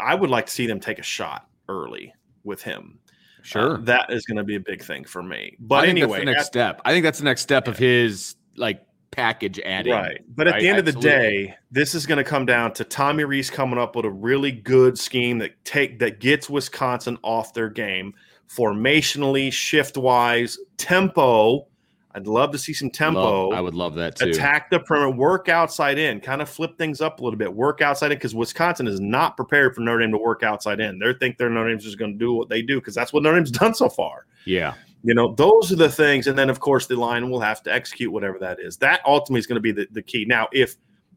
I 0.00 0.14
would 0.14 0.30
like 0.30 0.46
to 0.46 0.52
see 0.52 0.66
them 0.66 0.80
take 0.80 0.98
a 0.98 1.02
shot 1.02 1.48
early 1.68 2.14
with 2.44 2.62
him. 2.62 2.98
Sure, 3.42 3.74
uh, 3.74 3.80
that 3.82 4.12
is 4.12 4.24
going 4.26 4.36
to 4.36 4.44
be 4.44 4.56
a 4.56 4.60
big 4.60 4.82
thing 4.82 5.04
for 5.04 5.22
me. 5.22 5.56
But 5.60 5.88
anyway, 5.88 6.20
the 6.20 6.26
next 6.26 6.40
at, 6.40 6.46
step. 6.46 6.80
I 6.84 6.92
think 6.92 7.04
that's 7.04 7.18
the 7.18 7.24
next 7.24 7.42
step 7.42 7.66
yeah. 7.66 7.72
of 7.72 7.78
his 7.78 8.36
like 8.56 8.82
package 9.10 9.58
adding. 9.60 9.92
Right, 9.92 10.20
but 10.28 10.48
at 10.48 10.52
right? 10.52 10.60
the 10.60 10.68
end 10.68 10.78
Absolutely. 10.78 11.10
of 11.10 11.16
the 11.16 11.46
day, 11.46 11.54
this 11.70 11.94
is 11.94 12.06
going 12.06 12.18
to 12.18 12.24
come 12.24 12.46
down 12.46 12.72
to 12.74 12.84
Tommy 12.84 13.24
Rees 13.24 13.50
coming 13.50 13.78
up 13.78 13.96
with 13.96 14.04
a 14.04 14.10
really 14.10 14.52
good 14.52 14.98
scheme 14.98 15.38
that 15.38 15.64
take 15.64 15.98
that 16.00 16.20
gets 16.20 16.50
Wisconsin 16.50 17.18
off 17.22 17.54
their 17.54 17.70
game 17.70 18.14
formationally, 18.48 19.52
shift 19.52 19.96
wise, 19.96 20.58
tempo 20.76 21.66
I'd 22.14 22.26
love 22.26 22.52
to 22.52 22.58
see 22.58 22.72
some 22.72 22.90
tempo. 22.90 23.48
Love, 23.48 23.58
I 23.58 23.60
would 23.60 23.74
love 23.74 23.94
that 23.96 24.16
too. 24.16 24.30
Attack 24.30 24.70
the 24.70 24.80
perimeter, 24.80 25.16
work 25.16 25.48
outside 25.48 25.98
in, 25.98 26.20
kind 26.20 26.40
of 26.40 26.48
flip 26.48 26.78
things 26.78 27.00
up 27.00 27.20
a 27.20 27.24
little 27.24 27.38
bit, 27.38 27.52
work 27.52 27.82
outside 27.82 28.12
in 28.12 28.16
because 28.16 28.34
Wisconsin 28.34 28.86
is 28.86 28.98
not 28.98 29.36
prepared 29.36 29.74
for 29.74 29.82
Notre 29.82 30.00
Dame 30.00 30.12
to 30.12 30.18
work 30.18 30.42
outside 30.42 30.80
in. 30.80 30.98
They 30.98 31.12
think 31.12 31.36
their 31.36 31.50
Notre 31.50 31.68
Dame's 31.70 31.84
just 31.84 31.98
going 31.98 32.12
to 32.12 32.18
do 32.18 32.32
what 32.32 32.48
they 32.48 32.62
do 32.62 32.80
because 32.80 32.94
that's 32.94 33.12
what 33.12 33.22
Notre 33.22 33.36
Dame's 33.36 33.50
done 33.58 33.74
so 33.74 33.90
far. 33.90 34.26
Yeah. 34.46 34.74
You 35.02 35.14
know, 35.14 35.34
those 35.34 35.70
are 35.70 35.76
the 35.76 35.90
things. 35.90 36.26
And 36.26 36.36
then, 36.36 36.48
of 36.48 36.60
course, 36.60 36.86
the 36.86 36.96
line 36.96 37.30
will 37.30 37.40
have 37.40 37.62
to 37.64 37.72
execute 37.72 38.10
whatever 38.10 38.38
that 38.38 38.58
is. 38.58 38.78
That 38.78 39.00
ultimately 39.06 39.40
is 39.40 39.46
going 39.46 39.56
to 39.56 39.60
be 39.60 39.72
the, 39.72 39.86
the 39.92 40.02
key. 40.02 40.24
Now, 40.24 40.48
if 40.52 40.76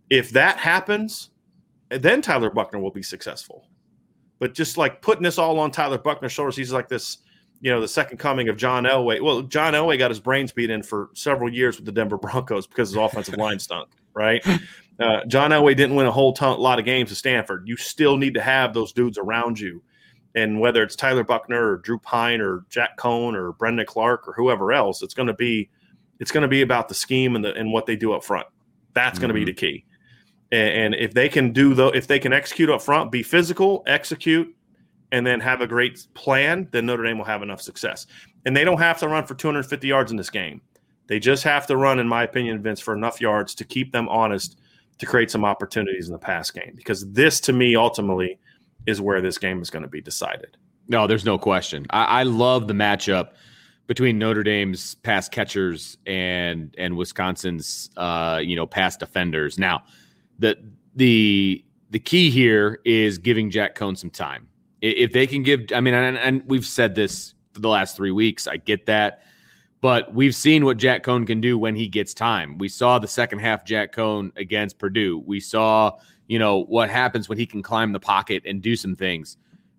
if 0.10 0.32
that 0.32 0.58
happens, 0.58 1.30
then 1.90 2.22
Tyler 2.22 2.50
Buchner 2.50 2.80
will 2.80 2.92
be 2.92 3.02
successful. 3.02 3.66
But 4.40 4.54
just 4.54 4.78
like 4.78 5.02
putting 5.02 5.24
this 5.24 5.38
all 5.38 5.58
on 5.58 5.72
Tyler 5.72 5.98
Buchner's 5.98 6.34
shoulders, 6.34 6.58
he's 6.58 6.74
like 6.74 6.90
this– 6.90 7.20
you 7.62 7.72
know, 7.72 7.80
the 7.80 7.88
second 7.88 8.18
coming 8.18 8.50
of 8.50 8.58
John 8.58 8.84
Elway. 8.84 9.22
Well, 9.22 9.44
John 9.44 9.74
Elway 9.74 9.98
got 9.98 10.12
his 10.12 10.20
brains 10.20 10.52
beat 10.52 10.70
in 10.70 10.82
for 10.84 11.10
several 11.14 11.54
years 11.54 11.78
with 11.78 11.86
the 11.86 11.92
Denver 11.92 12.18
Broncos 12.18 12.68
because 12.68 12.90
his 12.90 12.98
offensive 12.98 13.38
line 13.38 13.60
stunk, 13.60 13.90
right? 14.14 14.46
Uh, 15.00 15.26
John 15.26 15.50
Elway 15.50 15.76
didn't 15.76 15.96
win 15.96 16.06
a 16.06 16.12
whole 16.12 16.32
ton, 16.32 16.60
lot 16.60 16.78
of 16.78 16.86
games 16.86 17.12
at 17.12 17.18
Stanford. 17.18 17.68
You 17.68 17.76
still 17.76 18.18
need 18.18 18.36
to 18.36 18.42
have 18.42 18.72
those 18.72 18.94
dudes 18.94 19.18
around 19.18 19.60
you. 19.60 19.82
And 20.36 20.60
whether 20.60 20.84
it's 20.84 20.96
Tyler 20.96 21.24
Buchner 21.24 21.72
or 21.72 21.78
Drew 21.78 21.98
Pyne 21.98 22.40
or 22.40 22.66
Jack 22.70 22.98
Coan 22.98 23.34
or 23.34 23.54
Brendon 23.54 23.86
Clark 23.88 24.28
or 24.28 24.34
whoever 24.34 24.72
else, 24.72 25.02
it's 25.02 25.16
going 25.16 25.28
to 25.28 25.34
be 25.34 25.70
it's 26.20 26.32
going 26.32 26.44
to 26.44 26.48
be 26.48 26.62
about 26.62 26.88
the 26.88 26.94
scheme 26.94 27.36
and 27.36 27.44
the, 27.44 27.52
and 27.56 27.74
what 27.74 27.88
they 27.88 27.96
do 27.96 28.14
up 28.14 28.24
front. 28.24 28.46
That's 28.94 29.16
mm-hmm. 29.16 29.22
going 29.22 29.30
to 29.30 29.34
be 29.34 29.46
the 29.46 29.54
key. 29.54 29.86
And, 30.52 30.94
and 30.94 30.96
if 30.96 31.16
they 31.16 31.30
can 31.30 31.52
do 31.52 31.74
though, 31.74 31.90
if 31.90 32.06
they 32.06 32.20
can 32.20 32.32
execute 32.32 32.70
up 32.70 32.84
front, 32.84 33.12
be 33.12 33.24
physical, 33.24 33.84
execute, 33.88 34.56
and 35.12 35.26
then 35.26 35.40
have 35.40 35.62
a 35.62 35.68
great 35.68 36.08
plan, 36.14 36.68
then 36.72 36.86
Notre 36.86 37.04
Dame 37.04 37.18
will 37.18 37.26
have 37.26 37.42
enough 37.42 37.62
success. 37.62 38.08
And 38.46 38.56
they 38.56 38.64
don't 38.64 38.80
have 38.80 39.00
to 39.00 39.08
run 39.08 39.26
for 39.26 39.36
250 39.36 39.88
yards 39.88 40.12
in 40.12 40.18
this 40.18 40.30
game. 40.30 40.62
They 41.08 41.20
just 41.20 41.44
have 41.44 41.68
to 41.68 41.76
run, 41.76 42.00
in 42.00 42.08
my 42.08 42.24
opinion, 42.24 42.62
Vince, 42.62 42.80
for 42.80 42.96
enough 42.96 43.20
yards 43.20 43.54
to 43.56 43.66
keep 43.66 43.92
them 43.92 44.08
honest 44.08 44.60
to 45.00 45.06
create 45.06 45.30
some 45.30 45.44
opportunities 45.44 46.08
in 46.08 46.14
the 46.14 46.20
pass 46.20 46.52
game. 46.52 46.74
Because 46.76 47.10
this, 47.12 47.40
to 47.42 47.54
me, 47.54 47.76
ultimately, 47.76 48.40
is 48.86 49.02
where 49.02 49.22
this 49.22 49.38
game 49.38 49.62
is 49.62 49.70
going 49.70 49.84
to 49.84 49.90
be 49.90 50.02
decided. 50.02 50.58
No, 50.88 51.08
there's 51.08 51.26
no 51.26 51.38
question. 51.38 51.86
I, 51.90 52.04
I 52.04 52.24
love 52.24 52.68
the 52.68 52.74
matchup 52.74 53.32
between 53.88 54.18
Notre 54.18 54.44
Dame's 54.44 54.96
pass 54.96 55.28
catchers 55.28 55.98
and 56.06 56.74
and 56.78 56.96
Wisconsin's 56.96 57.90
uh, 57.98 58.40
you 58.44 58.56
know 58.56 58.66
pass 58.66 58.96
defenders. 58.96 59.58
Now, 59.60 59.84
the 60.40 60.58
the 60.96 61.64
the 61.90 62.00
key 62.00 62.30
here 62.30 62.80
is 62.86 63.18
giving 63.18 63.50
Jack 63.50 63.76
Coan 63.76 63.98
some 63.98 64.10
time. 64.10 64.48
If 64.82 65.14
they 65.14 65.28
can 65.28 65.44
give, 65.44 65.68
I 65.74 65.80
mean, 65.80 65.94
and, 65.94 66.18
and 66.18 66.44
we've 66.48 66.66
said 66.66 66.96
this 66.96 67.36
for 67.54 67.62
the 67.62 67.70
last 67.70 67.96
three 67.96 68.12
weeks. 68.12 68.48
I 68.48 68.58
get 68.58 68.86
that. 68.88 69.22
But 69.82 70.14
we've 70.14 70.36
seen 70.36 70.64
what 70.64 70.78
Jack 70.78 71.04
Coan 71.04 71.26
can 71.26 71.42
do 71.42 71.58
when 71.58 71.76
he 71.76 71.88
gets 71.88 72.14
time. 72.14 72.58
We 72.60 72.70
saw 72.70 73.00
the 73.00 73.08
second 73.08 73.40
half 73.40 73.66
Jack 73.66 73.94
Coan 73.94 74.32
against 74.38 74.78
Purdue. 74.78 75.24
We 75.26 75.40
saw, 75.40 75.98
you 76.28 76.38
know, 76.38 76.64
what 76.66 76.90
happens 76.90 77.28
when 77.28 77.40
he 77.40 77.48
can 77.48 77.64
climb 77.64 77.92
the 77.92 78.00
pocket 78.00 78.44
and 78.46 78.62
do 78.62 78.76
some 78.76 78.96
things. 78.96 79.38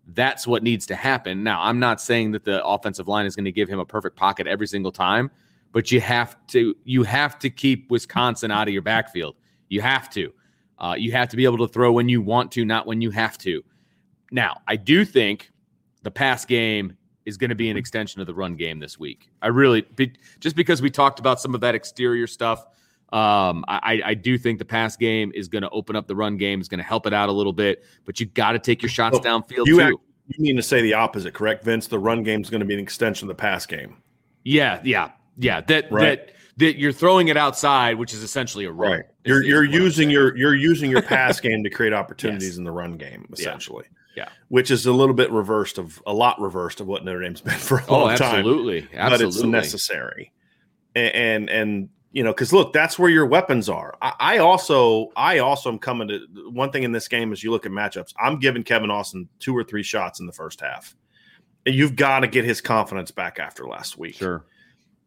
That's 0.09 0.45
what 0.45 0.65
needs 0.65 0.87
to 0.87 0.97
happen. 0.97 1.45
Now, 1.45 1.63
I'm 1.63 1.79
not 1.79 2.01
saying 2.01 2.33
that 2.33 2.45
the 2.45 2.65
offensive 2.65 3.07
line 3.07 3.27
is 3.27 3.37
going 3.37 3.45
to 3.45 3.53
give 3.53 3.69
him 3.69 3.79
a 3.79 3.87
perfect 3.87 4.17
pocket 4.17 4.49
every 4.49 4.67
single 4.67 4.91
time, 4.91 5.31
but 5.71 5.93
you 5.93 6.01
have 6.01 6.37
to 6.49 6.75
you 6.85 7.05
have 7.05 7.39
to 7.39 7.49
keep 7.49 7.89
Wisconsin 7.89 8.51
out 8.51 8.67
of 8.67 8.75
your 8.75 8.83
backfield. 8.83 9.37
You 9.69 9.81
have 9.83 10.11
to. 10.11 10.33
Uh, 10.79 10.97
you 10.99 11.13
have 11.13 11.29
to 11.29 11.37
be 11.37 11.45
able 11.45 11.59
to 11.59 11.69
throw 11.69 11.93
when 11.93 12.09
you 12.09 12.21
want 12.21 12.51
to, 12.53 12.65
not 12.65 12.89
when 12.89 13.01
you 13.01 13.11
have 13.13 13.39
to. 13.39 13.63
Now, 14.33 14.63
I 14.67 14.77
do 14.77 15.05
think 15.05 15.53
the 16.03 16.11
pass 16.11 16.45
game 16.45 16.97
is 17.25 17.37
going 17.37 17.51
to 17.51 17.55
be 17.55 17.71
an 17.71 17.77
extension 17.77 18.21
of 18.21 18.27
the 18.27 18.35
run 18.35 18.57
game 18.57 18.81
this 18.81 18.99
week. 18.99 19.31
I 19.41 19.49
really, 19.49 19.87
just 20.41 20.57
because 20.57 20.83
we 20.83 20.91
talked 20.91 21.21
about 21.21 21.41
some 21.41 21.55
of 21.55 21.61
that 21.61 21.75
exterior 21.75 22.27
stuff, 22.27 22.65
um, 23.13 23.65
I, 23.69 24.01
I 24.05 24.15
do 24.15 24.39
think 24.39 24.59
the 24.59 24.65
pass 24.65 24.97
game 24.97 25.31
is 25.35 25.47
going 25.49 25.63
to 25.63 25.69
open 25.69 25.95
up 25.95 26.09
the 26.09 26.17
run 26.17 26.39
game, 26.39 26.61
is 26.61 26.69
going 26.69 26.79
to 26.79 26.85
help 26.85 27.07
it 27.07 27.13
out 27.13 27.29
a 27.29 27.33
little 27.33 27.53
bit, 27.53 27.85
but 28.07 28.19
you 28.19 28.27
got 28.27 28.53
to 28.53 28.59
take 28.59 28.83
your 28.83 28.89
shots 28.89 29.21
well, 29.23 29.41
downfield 29.41 29.67
you 29.67 29.77
too. 29.77 29.81
Act, 29.83 29.97
you 30.29 30.43
mean 30.43 30.57
to 30.57 30.63
say 30.63 30.81
the 30.81 30.95
opposite, 30.95 31.35
correct, 31.35 31.63
Vince? 31.63 31.87
The 31.87 31.99
run 31.99 32.23
game 32.23 32.41
is 32.41 32.49
going 32.49 32.61
to 32.61 32.67
be 32.67 32.75
an 32.75 32.81
extension 32.81 33.29
of 33.29 33.37
the 33.37 33.41
pass 33.41 33.67
game. 33.67 33.99
Yeah, 34.45 34.81
yeah, 34.83 35.11
yeah. 35.37 35.61
That 35.61 35.93
right. 35.93 36.27
that 36.27 36.35
that 36.57 36.79
you're 36.79 36.93
throwing 36.93 37.29
it 37.29 37.37
outside, 37.37 37.99
which 37.99 38.15
is 38.15 38.23
essentially 38.23 38.65
a 38.65 38.73
run. 38.73 38.93
Right. 38.93 39.05
You're 39.25 39.43
you're 39.43 39.65
using 39.65 40.09
your 40.11 40.37
you're 40.37 40.55
using 40.55 40.91
your 40.91 41.03
pass 41.03 41.39
game 41.41 41.63
to 41.65 41.71
create 41.71 41.93
opportunities 41.93 42.51
yes. 42.51 42.57
in 42.57 42.65
the 42.65 42.71
run 42.73 42.97
game, 42.97 43.29
essentially. 43.33 43.85
Yeah. 43.91 43.99
Yeah, 44.15 44.29
which 44.49 44.71
is 44.71 44.87
a 44.87 44.93
little 44.93 45.15
bit 45.15 45.31
reversed 45.31 45.79
of 45.79 46.03
a 46.07 46.13
lot 46.13 46.41
reversed 46.41 46.81
of 46.81 46.87
what 46.87 47.05
Notre 47.05 47.23
Dame's 47.23 47.41
been 47.41 47.59
for 47.59 47.79
a 47.79 47.85
oh, 47.89 47.93
long 47.93 48.09
oh, 48.09 48.11
absolutely. 48.11 48.83
time. 48.83 48.91
Absolutely, 48.95 49.11
but 49.11 49.21
it's 49.23 49.43
necessary. 49.43 50.33
And 50.95 51.15
and, 51.15 51.51
and 51.51 51.89
you 52.13 52.23
know, 52.23 52.33
because 52.33 52.53
look, 52.53 52.73
that's 52.73 52.99
where 52.99 53.09
your 53.09 53.25
weapons 53.25 53.69
are. 53.69 53.97
I, 54.03 54.13
I, 54.21 54.39
also 54.39 55.11
I 55.17 55.39
also 55.39 55.73
am 55.73 55.79
coming 55.79 56.09
to 56.09 56.21
one 56.51 56.71
thing 56.71 56.83
in 56.83 56.93
this 56.93 57.09
game 57.09 57.33
is 57.33 57.43
you 57.43 57.51
look 57.51 57.65
at 57.65 57.73
matchups. 57.73 58.13
I'm 58.21 58.39
giving 58.39 58.63
Kevin 58.63 58.91
Austin 58.91 59.29
two 59.39 59.57
or 59.57 59.65
three 59.65 59.83
shots 59.83 60.21
in 60.21 60.27
the 60.27 60.33
first 60.33 60.61
half. 60.61 60.95
And 61.65 61.75
you've 61.75 61.97
got 61.97 62.21
to 62.21 62.27
get 62.27 62.45
his 62.45 62.61
confidence 62.61 63.13
back 63.13 63.39
after 63.39 63.67
last 63.67 63.97
week. 63.97 64.17
Sure 64.17 64.45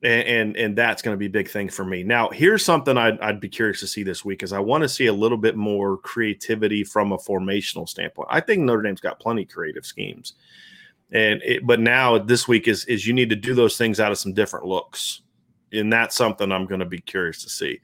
and 0.06 0.28
and, 0.28 0.58
and 0.58 0.78
that's 0.78 1.02
going 1.02 1.16
to 1.16 1.18
be 1.18 1.26
a 1.26 1.30
big 1.30 1.50
thing 1.50 1.68
for 1.68 1.84
me. 1.84 2.04
Now, 2.04 2.30
here's 2.30 2.64
something 2.64 2.98
I'd, 2.98 3.20
I'd 3.20 3.40
be 3.40 3.50
curious 3.50 3.80
to 3.80 3.88
see 3.88 4.04
this 4.04 4.24
week 4.24 4.44
is 4.44 4.54
I 4.54 4.60
want 4.60 4.84
to 4.84 4.90
see 4.90 5.08
a 5.08 5.14
little 5.14 5.38
bit 5.38 5.56
more 5.56 5.98
creativity 5.98 6.84
from 6.84 7.12
a 7.12 7.18
formational 7.18 7.90
standpoint. 7.90 8.28
I 8.32 8.40
think 8.40 8.62
Notre 8.62 8.84
Dame's 8.84 9.02
got 9.02 9.20
plenty 9.20 9.46
creative 9.46 9.86
schemes, 9.86 10.34
and 11.12 11.42
it, 11.44 11.66
but 11.66 11.80
now 11.80 12.20
this 12.20 12.48
week 12.48 12.68
is 12.68 12.86
is 12.86 13.08
you 13.08 13.14
need 13.14 13.32
to 13.32 13.36
do 13.36 13.56
those 13.56 13.78
things 13.78 14.00
out 14.00 14.12
of 14.12 14.20
some 14.20 14.34
different 14.34 14.66
looks, 14.66 15.22
and 15.72 15.92
that's 15.92 16.16
something 16.16 16.52
I'm 16.52 16.68
going 16.68 16.82
to 16.82 16.86
be 16.86 17.02
curious 17.02 17.42
to 17.44 17.50
see. 17.50 17.80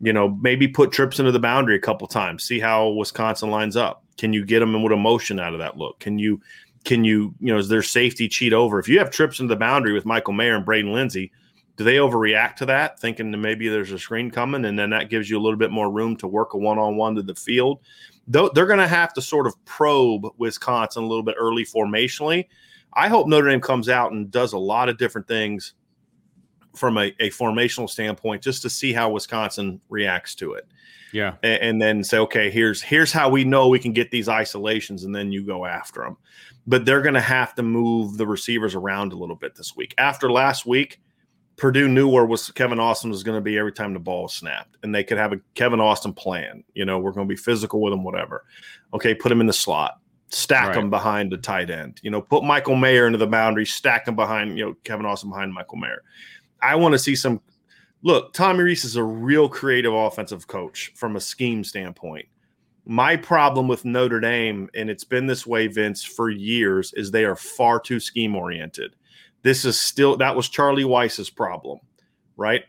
You 0.00 0.12
know, 0.12 0.28
maybe 0.40 0.68
put 0.68 0.92
trips 0.92 1.18
into 1.18 1.32
the 1.32 1.40
boundary 1.40 1.76
a 1.76 1.80
couple 1.80 2.06
times, 2.06 2.44
see 2.44 2.60
how 2.60 2.90
Wisconsin 2.90 3.50
lines 3.50 3.76
up. 3.76 4.04
Can 4.16 4.32
you 4.32 4.44
get 4.44 4.60
them 4.60 4.80
with 4.80 4.92
emotion 4.92 5.40
out 5.40 5.54
of 5.54 5.58
that 5.58 5.76
look? 5.76 5.98
Can 5.98 6.20
you 6.20 6.40
can 6.84 7.02
you 7.02 7.34
you 7.40 7.52
know 7.52 7.58
is 7.58 7.68
there 7.68 7.82
safety 7.82 8.28
cheat 8.28 8.52
over 8.52 8.78
if 8.78 8.86
you 8.86 8.98
have 9.00 9.10
trips 9.10 9.40
into 9.40 9.52
the 9.52 9.58
boundary 9.58 9.92
with 9.92 10.06
Michael 10.06 10.34
Mayer 10.34 10.54
and 10.54 10.64
Braden 10.64 10.92
Lenzy? 10.92 11.32
Do 11.76 11.84
they 11.84 11.96
overreact 11.96 12.56
to 12.56 12.66
that, 12.66 13.00
thinking 13.00 13.30
that 13.30 13.38
maybe 13.38 13.68
there's 13.68 13.90
a 13.90 13.98
screen 13.98 14.30
coming, 14.30 14.64
and 14.64 14.78
then 14.78 14.90
that 14.90 15.10
gives 15.10 15.28
you 15.28 15.38
a 15.38 15.42
little 15.42 15.58
bit 15.58 15.70
more 15.70 15.90
room 15.90 16.16
to 16.18 16.28
work 16.28 16.54
a 16.54 16.58
one-on-one 16.58 17.16
to 17.16 17.22
the 17.22 17.34
field? 17.34 17.80
They're 18.28 18.48
going 18.66 18.78
to 18.78 18.88
have 18.88 19.12
to 19.14 19.22
sort 19.22 19.46
of 19.46 19.64
probe 19.64 20.26
Wisconsin 20.38 21.02
a 21.02 21.06
little 21.06 21.24
bit 21.24 21.34
early 21.38 21.64
formationally. 21.64 22.46
I 22.94 23.08
hope 23.08 23.26
Notre 23.26 23.50
Dame 23.50 23.60
comes 23.60 23.88
out 23.88 24.12
and 24.12 24.30
does 24.30 24.52
a 24.52 24.58
lot 24.58 24.88
of 24.88 24.98
different 24.98 25.26
things 25.26 25.74
from 26.76 26.96
a, 26.96 27.14
a 27.20 27.30
formational 27.30 27.90
standpoint, 27.90 28.42
just 28.42 28.62
to 28.62 28.70
see 28.70 28.92
how 28.92 29.10
Wisconsin 29.10 29.80
reacts 29.88 30.34
to 30.36 30.54
it. 30.54 30.66
Yeah, 31.12 31.34
and, 31.42 31.62
and 31.62 31.82
then 31.82 32.02
say, 32.02 32.18
okay, 32.18 32.50
here's 32.50 32.82
here's 32.82 33.12
how 33.12 33.28
we 33.28 33.44
know 33.44 33.68
we 33.68 33.78
can 33.78 33.92
get 33.92 34.10
these 34.10 34.28
isolations, 34.28 35.04
and 35.04 35.14
then 35.14 35.30
you 35.30 35.44
go 35.44 35.64
after 35.64 36.00
them. 36.00 36.16
But 36.66 36.84
they're 36.84 37.02
going 37.02 37.14
to 37.14 37.20
have 37.20 37.54
to 37.56 37.62
move 37.62 38.16
the 38.16 38.26
receivers 38.26 38.74
around 38.74 39.12
a 39.12 39.16
little 39.16 39.36
bit 39.36 39.54
this 39.54 39.76
week. 39.76 39.94
After 39.98 40.32
last 40.32 40.66
week, 40.66 41.00
Purdue 41.56 41.88
knew 41.88 42.08
where 42.08 42.26
was 42.26 42.50
Kevin 42.50 42.80
Austin 42.80 43.10
was 43.10 43.22
going 43.22 43.36
to 43.36 43.42
be 43.42 43.58
every 43.58 43.72
time 43.72 43.94
the 43.94 44.00
ball 44.00 44.22
was 44.22 44.34
snapped, 44.34 44.76
and 44.82 44.94
they 44.94 45.04
could 45.04 45.18
have 45.18 45.32
a 45.32 45.40
Kevin 45.54 45.80
Austin 45.80 46.12
plan. 46.12 46.64
You 46.74 46.84
know, 46.84 46.98
we're 46.98 47.12
going 47.12 47.28
to 47.28 47.32
be 47.32 47.36
physical 47.36 47.80
with 47.80 47.92
him, 47.92 48.02
whatever. 48.02 48.44
Okay, 48.92 49.14
put 49.14 49.30
him 49.30 49.40
in 49.40 49.46
the 49.46 49.52
slot, 49.52 50.00
stack 50.28 50.68
right. 50.68 50.76
him 50.76 50.90
behind 50.90 51.30
the 51.30 51.36
tight 51.36 51.70
end. 51.70 52.00
You 52.02 52.10
know, 52.10 52.20
put 52.20 52.42
Michael 52.42 52.74
Mayer 52.74 53.06
into 53.06 53.18
the 53.18 53.26
boundary, 53.26 53.66
stack 53.66 54.08
him 54.08 54.16
behind. 54.16 54.58
You 54.58 54.66
know, 54.66 54.74
Kevin 54.82 55.06
Austin 55.06 55.30
behind 55.30 55.54
Michael 55.54 55.78
Mayer. 55.78 56.02
I 56.60 56.74
want 56.74 56.92
to 56.92 56.98
see 56.98 57.14
some. 57.14 57.40
Look, 58.02 58.32
Tommy 58.34 58.64
Rees 58.64 58.84
is 58.84 58.96
a 58.96 59.04
real 59.04 59.48
creative 59.48 59.94
offensive 59.94 60.46
coach 60.46 60.92
from 60.94 61.16
a 61.16 61.20
scheme 61.20 61.62
standpoint. 61.64 62.26
My 62.84 63.16
problem 63.16 63.66
with 63.66 63.86
Notre 63.86 64.20
Dame, 64.20 64.68
and 64.74 64.90
it's 64.90 65.04
been 65.04 65.26
this 65.26 65.46
way, 65.46 65.68
Vince, 65.68 66.04
for 66.04 66.28
years, 66.28 66.92
is 66.94 67.10
they 67.10 67.24
are 67.24 67.36
far 67.36 67.80
too 67.80 67.98
scheme 67.98 68.36
oriented 68.36 68.94
this 69.44 69.64
is 69.64 69.78
still 69.78 70.16
that 70.16 70.34
was 70.34 70.48
Charlie 70.48 70.84
Weis's 70.84 71.30
problem, 71.30 71.78
right? 72.36 72.64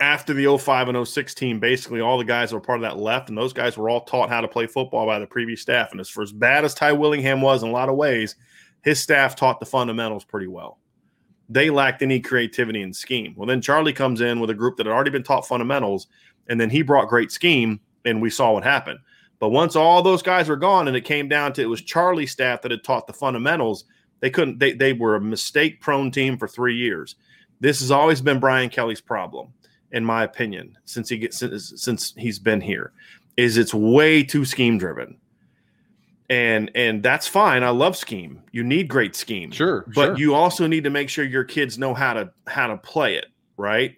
After 0.00 0.32
the 0.32 0.56
05 0.56 0.88
and 0.88 1.06
06 1.06 1.34
team, 1.34 1.60
basically 1.60 2.00
all 2.00 2.18
the 2.18 2.24
guys 2.24 2.50
that 2.50 2.56
were 2.56 2.60
part 2.60 2.78
of 2.78 2.82
that 2.82 2.98
left, 2.98 3.28
and 3.28 3.36
those 3.36 3.52
guys 3.52 3.76
were 3.76 3.90
all 3.90 4.00
taught 4.00 4.30
how 4.30 4.40
to 4.40 4.48
play 4.48 4.66
football 4.66 5.06
by 5.06 5.18
the 5.18 5.26
previous 5.26 5.60
staff. 5.60 5.92
And 5.92 6.00
as 6.00 6.08
for 6.08 6.22
as 6.22 6.32
bad 6.32 6.64
as 6.64 6.74
Ty 6.74 6.92
Willingham 6.92 7.40
was 7.40 7.62
in 7.62 7.68
a 7.68 7.72
lot 7.72 7.88
of 7.88 7.96
ways, 7.96 8.36
his 8.82 9.00
staff 9.00 9.36
taught 9.36 9.60
the 9.60 9.66
fundamentals 9.66 10.24
pretty 10.24 10.46
well. 10.48 10.78
They 11.48 11.68
lacked 11.68 12.02
any 12.02 12.18
creativity 12.18 12.82
and 12.82 12.94
scheme. 12.94 13.34
Well, 13.36 13.46
then 13.46 13.60
Charlie 13.60 13.92
comes 13.92 14.20
in 14.20 14.40
with 14.40 14.50
a 14.50 14.54
group 14.54 14.76
that 14.76 14.86
had 14.86 14.92
already 14.92 15.10
been 15.10 15.22
taught 15.22 15.46
fundamentals, 15.46 16.06
and 16.48 16.60
then 16.60 16.70
he 16.70 16.82
brought 16.82 17.08
great 17.08 17.30
scheme, 17.30 17.80
and 18.04 18.22
we 18.22 18.30
saw 18.30 18.52
what 18.52 18.64
happened. 18.64 18.98
But 19.38 19.50
once 19.50 19.76
all 19.76 20.02
those 20.02 20.22
guys 20.22 20.48
were 20.48 20.56
gone, 20.56 20.88
and 20.88 20.96
it 20.96 21.04
came 21.04 21.28
down 21.28 21.52
to 21.54 21.62
it 21.62 21.68
was 21.68 21.82
Charlie's 21.82 22.30
staff 22.30 22.62
that 22.62 22.70
had 22.70 22.84
taught 22.84 23.06
the 23.06 23.12
fundamentals, 23.12 23.84
they 24.22 24.30
couldn't. 24.30 24.58
They 24.60 24.72
they 24.72 24.94
were 24.94 25.16
a 25.16 25.20
mistake 25.20 25.80
prone 25.80 26.10
team 26.10 26.38
for 26.38 26.48
three 26.48 26.76
years. 26.76 27.16
This 27.60 27.80
has 27.80 27.90
always 27.90 28.22
been 28.22 28.38
Brian 28.38 28.70
Kelly's 28.70 29.00
problem, 29.00 29.52
in 29.90 30.04
my 30.04 30.22
opinion, 30.22 30.78
since 30.84 31.08
he 31.08 31.18
gets 31.18 31.38
since, 31.38 31.72
since 31.76 32.14
he's 32.16 32.38
been 32.38 32.60
here, 32.60 32.92
is 33.36 33.58
it's 33.58 33.74
way 33.74 34.22
too 34.22 34.44
scheme 34.44 34.78
driven. 34.78 35.18
And 36.30 36.70
and 36.76 37.02
that's 37.02 37.26
fine. 37.26 37.64
I 37.64 37.70
love 37.70 37.96
scheme. 37.96 38.42
You 38.52 38.62
need 38.62 38.86
great 38.86 39.16
scheme. 39.16 39.50
Sure. 39.50 39.84
But 39.92 40.04
sure. 40.04 40.18
you 40.18 40.34
also 40.34 40.68
need 40.68 40.84
to 40.84 40.90
make 40.90 41.08
sure 41.08 41.24
your 41.24 41.44
kids 41.44 41.76
know 41.76 41.92
how 41.92 42.14
to 42.14 42.30
how 42.46 42.68
to 42.68 42.76
play 42.76 43.16
it, 43.16 43.26
right? 43.56 43.96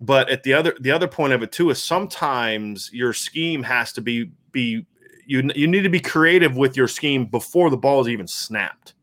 But 0.00 0.30
at 0.30 0.44
the 0.44 0.54
other 0.54 0.76
the 0.78 0.92
other 0.92 1.08
point 1.08 1.32
of 1.32 1.42
it 1.42 1.50
too 1.50 1.70
is 1.70 1.82
sometimes 1.82 2.88
your 2.92 3.12
scheme 3.12 3.64
has 3.64 3.92
to 3.94 4.00
be 4.00 4.30
be 4.52 4.86
you 5.26 5.50
you 5.56 5.66
need 5.66 5.82
to 5.82 5.88
be 5.88 6.00
creative 6.00 6.56
with 6.56 6.76
your 6.76 6.86
scheme 6.86 7.26
before 7.26 7.68
the 7.68 7.76
ball 7.76 8.00
is 8.00 8.08
even 8.08 8.28
snapped 8.28 8.94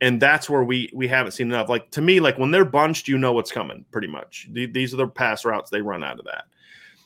and 0.00 0.20
that's 0.20 0.48
where 0.48 0.64
we 0.64 0.90
we 0.94 1.08
haven't 1.08 1.32
seen 1.32 1.48
enough. 1.48 1.68
Like 1.68 1.90
to 1.92 2.00
me, 2.00 2.20
like 2.20 2.38
when 2.38 2.50
they're 2.50 2.64
bunched, 2.64 3.08
you 3.08 3.18
know 3.18 3.32
what's 3.32 3.52
coming. 3.52 3.84
Pretty 3.90 4.08
much, 4.08 4.48
these 4.52 4.94
are 4.94 4.98
the 4.98 5.06
pass 5.06 5.44
routes 5.44 5.70
they 5.70 5.82
run 5.82 6.02
out 6.02 6.18
of 6.18 6.24
that. 6.26 6.44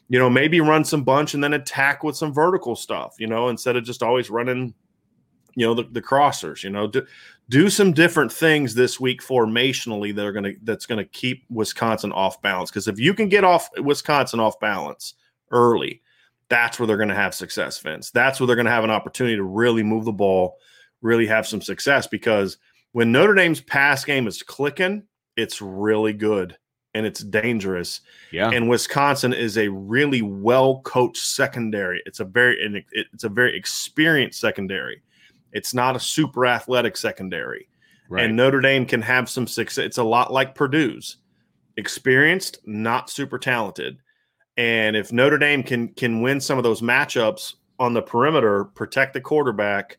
You 0.09 0.19
know, 0.19 0.31
maybe 0.31 0.61
run 0.61 0.85
some 0.85 1.03
bunch 1.03 1.35
and 1.35 1.43
then 1.43 1.55
attack 1.55 2.05
with 2.05 2.17
some 2.17 2.33
vertical 2.33 2.77
stuff. 2.77 3.17
You 3.19 3.27
know, 3.27 3.49
instead 3.49 3.77
of 3.77 3.85
just 3.85 4.03
always 4.03 4.31
running, 4.31 4.75
you 5.55 5.67
know, 5.67 5.75
the, 5.75 5.85
the 5.91 6.03
crossers. 6.03 6.63
You 6.63 6.71
know, 6.71 6.87
do, 6.87 7.05
do 7.49 7.69
some 7.69 7.93
different 7.93 8.33
things 8.33 8.75
this 8.75 9.01
week 9.01 9.23
formationally 9.23 10.15
that 10.15 10.25
are 10.25 10.33
gonna 10.33 10.53
that's 10.63 10.87
gonna 10.87 11.05
keep 11.05 11.45
Wisconsin 11.51 12.13
off 12.13 12.41
balance. 12.43 12.71
Because 12.71 12.89
if 12.89 13.01
you 13.01 13.15
can 13.15 13.29
get 13.29 13.45
off 13.45 13.69
Wisconsin 13.79 14.41
off 14.41 14.61
balance 14.61 15.15
early, 15.51 16.01
that's 16.49 16.79
where 16.79 16.87
they're 16.87 16.97
gonna 16.97 17.15
have 17.15 17.35
success, 17.35 17.79
Vince. 17.81 18.11
That's 18.13 18.39
where 18.39 18.47
they're 18.47 18.57
gonna 18.57 18.71
have 18.71 18.85
an 18.85 18.91
opportunity 18.91 19.37
to 19.37 19.43
really 19.43 19.83
move 19.83 20.05
the 20.05 20.13
ball 20.13 20.59
really 21.05 21.27
have 21.27 21.47
some 21.47 21.61
success 21.61 22.07
because 22.09 22.57
when 22.95 23.11
Notre 23.11 23.35
Dame's 23.35 23.61
pass 23.61 24.05
game 24.05 24.29
is 24.29 24.41
clicking, 24.41 25.03
it's 25.37 25.61
really 25.61 26.13
good 26.13 26.57
and 26.95 27.05
it's 27.05 27.25
dangerous. 27.25 28.01
Yeah. 28.31 28.51
And 28.51 28.69
Wisconsin 28.69 29.33
is 29.33 29.59
a 29.59 29.67
really 29.67 30.23
well 30.23 30.81
coached 30.83 31.25
secondary. 31.25 32.01
It's 32.07 32.21
a 32.21 32.25
very 32.25 32.85
it's 32.93 33.25
a 33.25 33.29
very 33.29 33.57
experienced 33.57 34.41
secondary. 34.41 35.03
It's 35.53 35.75
not 35.75 35.97
a 35.97 36.01
super 36.01 36.47
athletic 36.47 36.97
secondary. 36.97 37.69
Right. 38.09 38.27
And 38.27 38.37
Notre 38.37 38.61
Dame 38.61 38.87
can 38.87 39.03
have 39.03 39.29
some 39.29 39.49
success. 39.49 39.85
It's 39.85 39.99
a 39.99 40.05
lot 40.05 40.33
like 40.33 40.55
Purdue's. 40.55 41.17
Experienced, 41.77 42.59
not 42.65 43.11
super 43.11 43.41
talented. 43.41 43.99
And 44.57 44.95
if 44.95 45.13
Notre 45.13 45.39
Dame 45.39 45.65
can 45.65 45.89
can 45.89 46.23
win 46.23 46.41
some 46.41 46.59
of 46.59 46.65
those 46.65 46.81
matchups 46.81 47.55
on 47.81 47.93
the 47.93 48.03
perimeter, 48.03 48.67
protect 48.67 49.15
the 49.15 49.21
quarterback, 49.21 49.99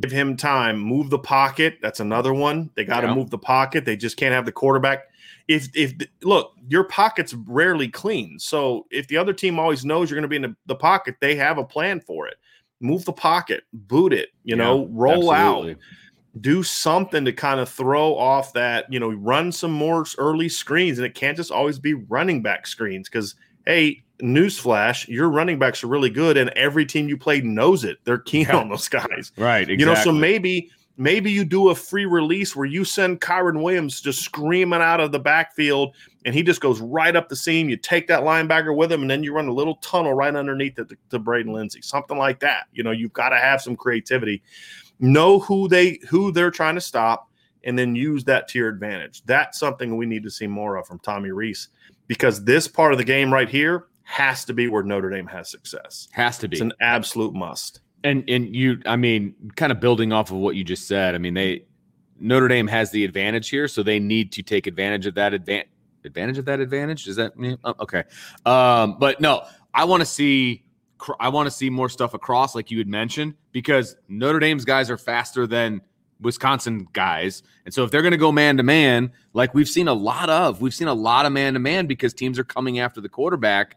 give 0.00 0.10
him 0.10 0.36
time, 0.36 0.78
move 0.78 1.10
the 1.10 1.18
pocket. 1.18 1.78
That's 1.82 2.00
another 2.00 2.34
one. 2.34 2.70
They 2.74 2.84
got 2.84 3.00
to 3.00 3.08
yeah. 3.08 3.14
move 3.14 3.30
the 3.30 3.38
pocket. 3.38 3.84
They 3.84 3.96
just 3.96 4.16
can't 4.16 4.34
have 4.34 4.44
the 4.44 4.52
quarterback. 4.52 5.08
If 5.48 5.68
if 5.74 5.94
look, 6.22 6.54
your 6.68 6.84
pocket's 6.84 7.34
rarely 7.34 7.88
clean. 7.88 8.38
So 8.38 8.86
if 8.90 9.08
the 9.08 9.16
other 9.16 9.32
team 9.32 9.58
always 9.58 9.84
knows 9.84 10.10
you're 10.10 10.16
going 10.16 10.22
to 10.22 10.28
be 10.28 10.36
in 10.36 10.42
the, 10.42 10.56
the, 10.66 10.74
pocket, 10.74 11.16
they 11.20 11.34
have 11.36 11.58
a 11.58 11.64
plan 11.64 12.00
for 12.00 12.28
it. 12.28 12.36
Move 12.80 13.04
the 13.04 13.12
pocket, 13.12 13.64
boot 13.72 14.12
it, 14.12 14.28
you 14.44 14.56
yeah, 14.56 14.62
know, 14.62 14.86
roll 14.90 15.32
absolutely. 15.32 15.72
out. 15.72 15.78
Do 16.40 16.62
something 16.62 17.24
to 17.24 17.32
kind 17.32 17.58
of 17.58 17.68
throw 17.68 18.14
off 18.16 18.52
that, 18.52 18.92
you 18.92 19.00
know, 19.00 19.10
run 19.10 19.50
some 19.50 19.72
more 19.72 20.04
early 20.18 20.48
screens. 20.48 20.98
And 20.98 21.06
it 21.06 21.14
can't 21.14 21.36
just 21.36 21.50
always 21.50 21.78
be 21.78 21.94
running 21.94 22.42
back 22.42 22.66
screens 22.66 23.08
because, 23.08 23.34
hey, 23.66 24.04
newsflash, 24.22 25.06
your 25.08 25.28
running 25.28 25.58
backs 25.58 25.82
are 25.82 25.88
really 25.88 26.10
good, 26.10 26.36
and 26.36 26.50
every 26.50 26.84
team 26.84 27.08
you 27.08 27.16
play 27.16 27.40
knows 27.40 27.84
it. 27.84 27.98
They're 28.04 28.18
keen 28.18 28.46
yeah. 28.46 28.56
on 28.56 28.68
those 28.68 28.88
guys. 28.88 29.32
Right. 29.38 29.62
Exactly. 29.62 29.78
You 29.78 29.86
know, 29.86 29.94
so 29.94 30.12
maybe 30.12 30.70
maybe 30.96 31.30
you 31.30 31.44
do 31.44 31.70
a 31.70 31.74
free 31.74 32.06
release 32.06 32.56
where 32.56 32.66
you 32.66 32.84
send 32.84 33.20
Kyren 33.20 33.62
Williams 33.62 34.00
just 34.00 34.20
screaming 34.22 34.80
out 34.80 35.00
of 35.00 35.12
the 35.12 35.18
backfield 35.18 35.94
and 36.24 36.34
he 36.34 36.42
just 36.42 36.60
goes 36.60 36.80
right 36.80 37.14
up 37.14 37.28
the 37.28 37.36
seam. 37.36 37.70
You 37.70 37.76
take 37.76 38.06
that 38.08 38.22
linebacker 38.22 38.76
with 38.76 38.92
him, 38.92 39.02
and 39.02 39.10
then 39.10 39.22
you 39.22 39.32
run 39.32 39.48
a 39.48 39.52
little 39.52 39.76
tunnel 39.76 40.12
right 40.12 40.34
underneath 40.34 40.78
it 40.78 40.88
to, 40.90 40.96
to 41.10 41.18
Braden 41.18 41.52
Lenzy, 41.52 41.80
something 41.80 42.18
like 42.18 42.40
that. 42.40 42.66
You 42.72 42.82
know, 42.82 42.90
you've 42.90 43.12
got 43.12 43.30
to 43.30 43.38
have 43.38 43.62
some 43.62 43.76
creativity. 43.76 44.42
Know 45.00 45.38
who 45.38 45.68
they 45.68 46.00
who 46.08 46.32
they're 46.32 46.50
trying 46.50 46.74
to 46.74 46.80
stop, 46.80 47.30
and 47.64 47.78
then 47.78 47.94
use 47.94 48.24
that 48.24 48.48
to 48.48 48.58
your 48.58 48.68
advantage. 48.68 49.22
That's 49.24 49.58
something 49.58 49.96
we 49.96 50.06
need 50.06 50.22
to 50.24 50.30
see 50.30 50.46
more 50.46 50.76
of 50.76 50.86
from 50.86 50.98
Tommy 50.98 51.30
Rees 51.30 51.68
because 52.08 52.44
this 52.44 52.66
part 52.66 52.92
of 52.92 52.98
the 52.98 53.04
game 53.04 53.32
right 53.32 53.48
here 53.48 53.86
has 54.08 54.46
to 54.46 54.54
be 54.54 54.68
where 54.68 54.82
Notre 54.82 55.10
Dame 55.10 55.26
has 55.26 55.50
success. 55.50 56.08
Has 56.12 56.38
to 56.38 56.48
be. 56.48 56.56
It's 56.56 56.62
an 56.62 56.72
absolute 56.80 57.34
must. 57.34 57.80
And 58.02 58.24
and 58.28 58.56
you, 58.56 58.80
I 58.86 58.96
mean, 58.96 59.34
kind 59.54 59.70
of 59.70 59.80
building 59.80 60.14
off 60.14 60.30
of 60.30 60.38
what 60.38 60.56
you 60.56 60.64
just 60.64 60.88
said. 60.88 61.14
I 61.14 61.18
mean, 61.18 61.34
they 61.34 61.66
Notre 62.18 62.48
Dame 62.48 62.66
has 62.68 62.90
the 62.90 63.04
advantage 63.04 63.50
here, 63.50 63.68
so 63.68 63.82
they 63.82 64.00
need 64.00 64.32
to 64.32 64.42
take 64.42 64.66
advantage 64.66 65.04
of 65.04 65.14
that 65.16 65.34
advantage. 65.34 65.68
Advantage 66.04 66.38
of 66.38 66.46
that 66.46 66.58
advantage 66.58 67.06
is 67.06 67.16
that 67.16 67.32
oh, 67.64 67.74
okay? 67.80 68.04
Um, 68.46 68.96
but 68.98 69.20
no, 69.20 69.44
I 69.74 69.84
want 69.84 70.00
to 70.00 70.06
see. 70.06 70.64
I 71.20 71.28
want 71.28 71.46
to 71.46 71.50
see 71.50 71.68
more 71.68 71.90
stuff 71.90 72.14
across, 72.14 72.54
like 72.54 72.70
you 72.70 72.78
had 72.78 72.88
mentioned, 72.88 73.34
because 73.52 73.94
Notre 74.08 74.38
Dame's 74.38 74.64
guys 74.64 74.90
are 74.90 74.96
faster 74.96 75.46
than 75.46 75.82
Wisconsin 76.20 76.88
guys. 76.92 77.42
And 77.64 77.74
so 77.74 77.84
if 77.84 77.90
they're 77.90 78.02
going 78.02 78.12
to 78.12 78.18
go 78.18 78.32
man 78.32 78.56
to 78.56 78.62
man, 78.62 79.12
like 79.32 79.54
we've 79.54 79.68
seen 79.68 79.86
a 79.86 79.92
lot 79.92 80.28
of, 80.30 80.60
we've 80.60 80.74
seen 80.74 80.88
a 80.88 80.94
lot 80.94 81.26
of 81.26 81.32
man 81.32 81.52
to 81.54 81.60
man 81.60 81.86
because 81.86 82.14
teams 82.14 82.38
are 82.38 82.44
coming 82.44 82.78
after 82.78 83.00
the 83.00 83.08
quarterback 83.08 83.76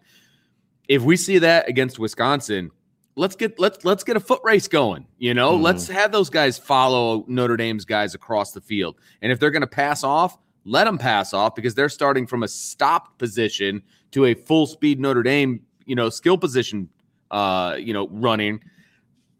if 0.92 1.04
we 1.04 1.16
see 1.16 1.39
that 1.39 1.70
against 1.70 2.00
Wisconsin, 2.00 2.70
let's 3.16 3.38
get 3.38 3.58
let's 3.58 3.86
let's 3.86 4.04
get 4.04 4.18
a 4.18 4.20
foot 4.20 4.42
race 4.44 4.68
going. 4.68 5.08
You 5.20 5.34
know, 5.34 5.58
mm. 5.58 5.62
let's 5.62 5.88
have 5.88 6.12
those 6.12 6.30
guys 6.30 6.58
follow 6.58 7.24
Notre 7.30 7.56
Dame's 7.56 7.86
guys 7.86 8.14
across 8.14 8.52
the 8.52 8.60
field. 8.60 8.98
And 9.22 9.32
if 9.32 9.39
they're 9.39 9.52
going 9.52 9.62
to 9.62 9.68
pass 9.68 10.04
off, 10.04 10.38
let 10.66 10.84
them 10.84 10.98
pass 10.98 11.34
off 11.34 11.56
because 11.56 11.76
they're 11.76 11.88
starting 11.88 12.28
from 12.28 12.44
a 12.44 12.48
stopped 12.50 13.18
position 13.20 13.82
to 14.12 14.26
a 14.26 14.34
full 14.34 14.68
speed 14.68 15.00
Notre 15.00 15.24
Dame, 15.24 15.62
you 15.86 15.96
know, 15.96 16.10
skill 16.10 16.38
position, 16.38 16.89
uh, 17.32 17.78
you 17.80 17.94
know, 17.94 18.10
running. 18.10 18.62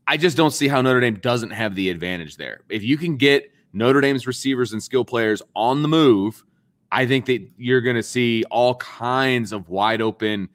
I 0.08 0.16
just 0.16 0.38
don't 0.38 0.52
see 0.52 0.70
how 0.70 0.82
Notre 0.82 1.02
Dame 1.02 1.16
doesn't 1.16 1.52
have 1.52 1.76
the 1.76 1.90
advantage 1.90 2.38
there. 2.38 2.62
If 2.70 2.82
you 2.82 2.96
can 2.98 3.18
get 3.18 3.52
Notre 3.74 4.00
Dame's 4.00 4.26
receivers 4.26 4.72
and 4.72 4.82
skill 4.82 5.04
players 5.04 5.42
on 5.54 5.82
the 5.82 5.90
move, 5.90 6.46
I 6.94 7.06
think 7.06 7.26
that 7.26 7.46
you're 7.58 7.82
going 7.82 7.98
to 7.98 8.04
see 8.04 8.46
all 8.46 8.76
kinds 8.76 9.52
of 9.52 9.68
wide 9.68 10.02
open 10.02 10.48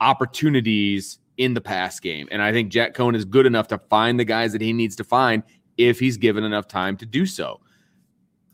opportunities 0.00 1.18
in 1.36 1.54
the 1.54 1.60
pass 1.60 2.00
game. 2.00 2.28
And 2.30 2.42
I 2.42 2.52
think 2.52 2.70
Jack 2.70 2.94
Coan 2.94 3.16
is 3.16 3.24
good 3.24 3.46
enough 3.46 3.68
to 3.68 3.78
find 3.78 4.20
the 4.20 4.24
guys 4.24 4.52
that 4.52 4.60
he 4.60 4.72
needs 4.72 4.96
to 4.96 5.04
find 5.04 5.42
if 5.76 5.98
he's 5.98 6.16
given 6.16 6.44
enough 6.44 6.68
time 6.68 6.96
to 6.98 7.06
do 7.06 7.24
so. 7.26 7.60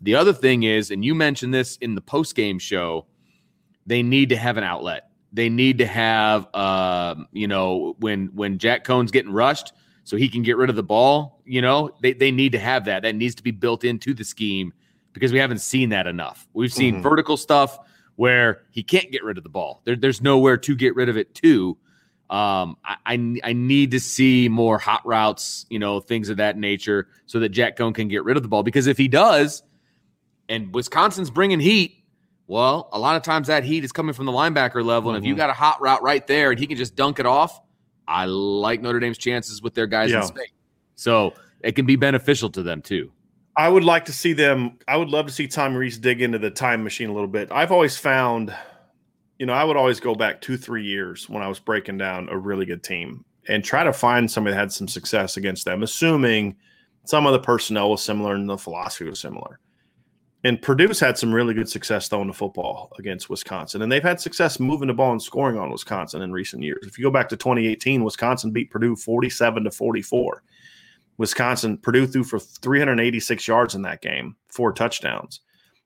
The 0.03 0.15
other 0.15 0.33
thing 0.33 0.63
is, 0.63 0.91
and 0.91 1.05
you 1.05 1.15
mentioned 1.15 1.53
this 1.53 1.77
in 1.79 1.95
the 1.95 2.01
post 2.01 2.35
game 2.35 2.59
show, 2.59 3.07
they 3.87 4.03
need 4.03 4.29
to 4.29 4.37
have 4.37 4.57
an 4.57 4.65
outlet. 4.65 5.11
They 5.33 5.49
need 5.49 5.79
to 5.79 5.87
have, 5.87 6.47
uh, 6.55 7.17
you 7.33 7.49
know, 7.49 7.97
when 7.99 8.27
when 8.35 8.59
Jack 8.59 8.85
Coan's 8.85 9.11
getting 9.11 9.33
rushed, 9.33 9.73
so 10.05 10.17
he 10.17 10.29
can 10.29 10.43
get 10.43 10.57
rid 10.57 10.71
of 10.71 10.77
the 10.77 10.83
ball. 10.83 11.43
You 11.45 11.63
know, 11.63 11.91
they 12.01 12.13
they 12.13 12.31
need 12.31 12.53
to 12.53 12.59
have 12.59 12.85
that. 12.85 13.03
That 13.03 13.17
needs 13.17 13.35
to 13.37 13.43
be 13.43 13.51
built 13.51 13.85
into 13.85 14.15
the 14.15 14.25
scheme 14.25 14.73
because 15.13 15.33
we 15.33 15.39
haven't 15.39 15.59
seen 15.59 15.89
that 15.91 16.07
enough. 16.07 16.47
We've 16.53 16.73
seen 16.73 16.95
mm-hmm. 16.95 17.03
vertical 17.03 17.37
stuff 17.37 17.79
where 18.17 18.63
he 18.71 18.83
can't 18.83 19.11
get 19.13 19.23
rid 19.23 19.39
of 19.39 19.45
the 19.45 19.51
ball. 19.51 19.83
There, 19.85 19.97
there's 19.97 20.21
nowhere 20.21 20.57
to 20.59 20.75
get 20.75 20.95
rid 20.97 21.09
of 21.09 21.17
it 21.17 21.35
to. 21.37 21.79
Um, 22.29 22.77
I, 22.85 22.97
I, 23.07 23.37
I 23.45 23.53
need 23.53 23.93
to 23.93 24.01
see 24.01 24.49
more 24.49 24.79
hot 24.79 25.07
routes, 25.07 25.65
you 25.71 25.79
know, 25.79 26.01
things 26.01 26.29
of 26.29 26.39
that 26.39 26.59
nature, 26.59 27.09
so 27.27 27.39
that 27.41 27.51
Jack 27.51 27.77
Coan 27.77 27.95
can 27.95 28.09
get 28.09 28.25
rid 28.25 28.37
of 28.37 28.43
the 28.43 28.49
ball. 28.49 28.65
Because 28.65 28.89
if 28.89 28.99
he 28.99 29.07
does, 29.07 29.63
and 30.49 30.75
Wisconsin's 30.75 31.31
bringing 31.31 31.61
heat, 31.61 32.03
well, 32.49 32.89
a 32.93 32.99
lot 32.99 33.17
of 33.17 33.23
times 33.23 33.47
that 33.47 33.65
heat 33.65 33.85
is 33.85 33.93
coming 33.93 34.13
from 34.13 34.27
the 34.27 34.33
linebacker 34.33 34.85
level, 34.85 35.11
and 35.11 35.17
mm-hmm. 35.17 35.25
if 35.25 35.29
you 35.29 35.35
mm-hmm. 35.35 35.39
got 35.39 35.51
a 35.51 35.55
hot 35.55 35.81
route 35.81 36.03
right 36.03 36.27
there 36.27 36.51
and 36.51 36.59
he 36.59 36.67
can 36.67 36.77
just 36.77 36.97
dunk 36.97 37.19
it 37.19 37.27
off, 37.27 37.61
I 38.09 38.25
like 38.27 38.81
Notre 38.83 39.01
Dame's 39.01 39.19
chances 39.19 39.63
with 39.63 39.75
their 39.75 39.87
guys 39.87 40.11
yeah. 40.11 40.23
in 40.23 40.27
space. 40.27 40.53
So 40.95 41.35
it 41.61 41.73
can 41.73 41.87
be 41.87 41.97
beneficial 41.97 42.51
to 42.51 42.63
them 42.63 42.83
too. 42.83 43.13
I 43.57 43.69
would 43.69 43.85
like 43.85 44.05
to 44.05 44.13
see 44.13 44.35
them. 44.35 44.79
I 44.87 44.97
would 44.97 45.09
love 45.09 45.27
to 45.27 45.33
see 45.33 45.49
Tom 45.49 45.75
Rees 45.75 45.99
dig 45.99 46.21
into 46.21 46.39
the 46.39 46.51
time 46.51 46.85
machine 46.85 47.09
a 47.09 47.13
little 47.13 47.29
bit. 47.29 47.51
I've 47.51 47.73
always 47.73 47.97
found, 47.97 48.55
you 49.39 49.47
know, 49.47 49.55
I 49.55 49.65
would 49.65 49.79
always 49.79 49.99
go 49.99 50.15
back 50.15 50.43
two, 50.43 50.59
three 50.59 50.85
years 50.85 51.29
when 51.29 51.43
I 51.43 51.49
was 51.49 51.59
breaking 51.59 51.97
down 51.97 52.29
a 52.29 52.37
really 52.37 52.67
good 52.67 52.83
team 52.83 53.25
and 53.49 53.65
try 53.65 53.83
to 53.83 53.95
find 53.95 54.31
somebody 54.31 54.55
that 54.55 54.61
had 54.61 54.73
some 54.73 54.89
success 54.89 55.39
against 55.39 55.65
them, 55.65 55.83
assuming 55.83 56.57
some 57.05 57.27
of 57.27 57.33
the 57.33 57.39
personnel 57.39 57.91
was 57.91 58.03
similar 58.03 58.35
and 58.35 58.49
the 58.49 58.59
philosophy 58.59 59.09
was 59.09 59.21
similar. 59.21 59.59
And 60.45 60.61
Purdue's 60.61 61.01
had 61.01 61.17
some 61.17 61.33
really 61.33 61.55
good 61.55 61.69
success 61.69 62.09
throwing 62.09 62.29
the 62.29 62.33
football 62.33 62.93
against 62.99 63.31
Wisconsin, 63.31 63.83
and 63.83 63.91
they've 63.91 64.03
had 64.03 64.21
success 64.21 64.61
moving 64.61 64.89
the 64.89 64.95
ball 64.95 65.13
and 65.13 65.23
scoring 65.23 65.59
on 65.59 65.73
Wisconsin 65.73 66.23
in 66.23 66.31
recent 66.31 66.63
years. 66.63 66.87
If 66.87 66.99
you 66.99 67.05
go 67.05 67.11
back 67.11 67.29
to 67.31 67.37
2018, 67.37 68.05
Wisconsin 68.05 68.53
beat 68.53 68.71
Purdue 68.71 68.95
47 68.95 69.65
to 69.65 69.71
44. 69.71 70.43
Wisconsin, 71.19 71.79
Purdue 71.79 72.07
threw 72.07 72.25
for 72.25 72.39
386 72.39 73.49
yards 73.49 73.75
in 73.75 73.83
that 73.83 74.03
game, 74.03 74.37
four 74.49 74.73
touchdowns. 74.73 75.41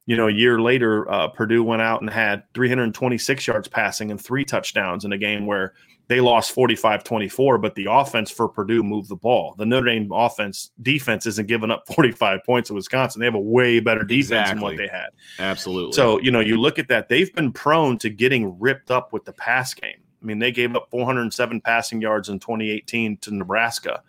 You 0.07 0.17
know, 0.17 0.29
a 0.29 0.33
year 0.33 0.61
later, 0.61 1.09
uh, 1.11 1.29
Purdue 1.29 1.63
went 1.63 1.83
out 1.83 2.01
and 2.01 2.11
had 2.11 2.43
326 2.55 3.47
yards 3.47 3.69
passing 3.69 4.11
and 4.11 4.21
three 4.21 4.45
touchdowns 4.45 5.05
in 5.05 5.13
a 5.13 5.19
game 5.19 5.47
where 5.47 5.75
they 6.09 6.21
lost 6.21 6.51
45 6.51 7.05
24, 7.05 7.59
but 7.59 7.77
the 7.77 7.87
offense 7.89 8.33
for 8.33 8.49
Purdue 8.49 8.83
moved 8.83 9.09
the 9.09 9.15
ball. 9.15 9.55
The 9.57 9.65
Notre 9.65 9.87
Dame 9.87 10.11
offense 10.11 10.73
defense 10.83 11.25
isn't 11.27 11.47
giving 11.47 11.71
up 11.71 11.87
45 11.95 12.41
points 12.45 12.67
to 12.69 12.75
Wisconsin. 12.75 13.21
They 13.21 13.27
have 13.27 13.37
a 13.37 13.41
way 13.41 13.79
better 13.79 14.03
defense 14.03 14.51
exactly. 14.51 14.55
than 14.55 14.63
what 14.63 14.77
they 14.77 14.89
had. 14.89 15.11
Absolutely. 15.39 15.93
So, 15.93 16.19
you 16.19 16.33
know, 16.33 16.41
you 16.41 16.57
look 16.57 16.81
at 16.81 16.89
that, 16.89 17.09
they've 17.09 17.33
been 17.33 17.53
prone 17.53 17.97
to 17.99 18.11
getting 18.11 18.59
ripped 18.59 18.91
up 18.91 19.13
with 19.13 19.25
the 19.25 19.33
pass 19.33 19.73
game. 19.73 20.03
I 20.21 20.27
mean, 20.27 20.41
they 20.41 20.51
gave 20.51 20.75
up 20.75 20.89
407 20.91 21.61
passing 21.61 22.01
yards 22.01 22.29
in 22.29 22.41
2018 22.41 23.19
to 23.19 23.35
Nebraska 23.35 24.03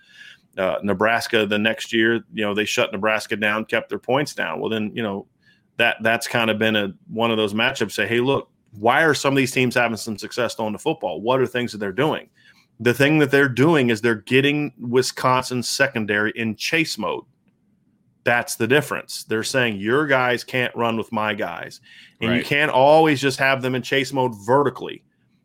uh, 0.58 0.78
Nebraska 0.84 1.46
the 1.46 1.58
next 1.58 1.94
year, 1.94 2.24
you 2.34 2.44
know, 2.44 2.54
they 2.54 2.66
shut 2.66 2.92
Nebraska 2.92 3.36
down, 3.36 3.66
kept 3.66 3.90
their 3.90 4.00
points 4.00 4.34
down. 4.34 4.60
Well, 4.60 4.70
then, 4.70 4.92
you 4.94 5.04
know, 5.04 5.28
that 5.78 5.98
that's 6.02 6.28
kind 6.28 6.50
of 6.50 6.60
been 6.60 6.76
a 6.76 6.94
one 7.08 7.32
of 7.32 7.38
those 7.38 7.54
matchups. 7.54 7.94
Say, 7.94 8.08
hey, 8.08 8.20
look, 8.20 8.50
why 8.72 9.04
are 9.04 9.14
some 9.14 9.34
of 9.34 9.38
these 9.38 9.52
teams 9.52 9.76
having 9.76 9.98
some 9.98 10.18
success 10.18 10.56
throwing 10.56 10.74
the 10.74 10.80
football? 10.80 11.22
What 11.22 11.40
are 11.40 11.48
things 11.48 11.72
that 11.72 11.80
they're 11.80 11.92
doing? 11.92 12.30
The 12.80 12.94
thing 12.94 13.20
that 13.20 13.32
they're 13.32 13.50
doing 13.50 13.90
is 13.90 14.02
they're 14.02 14.16
getting 14.16 14.74
Wisconsin's 14.80 15.70
secondary 15.70 16.32
in 16.36 16.56
chase 16.56 16.98
mode. 16.98 17.24
That's 18.24 18.56
the 18.56 18.68
difference. 18.68 19.24
They're 19.24 19.44
saying 19.44 19.78
your 19.78 20.06
guys 20.06 20.44
can't 20.44 20.76
run 20.76 20.98
with 20.98 21.12
my 21.12 21.34
guys, 21.34 21.82
and 22.20 22.32
right. 22.32 22.38
you 22.38 22.44
can't 22.44 22.72
always 22.72 23.20
just 23.20 23.40
have 23.40 23.62
them 23.62 23.76
in 23.76 23.82
chase 23.82 24.14
mode 24.14 24.34
vertically 24.46 25.04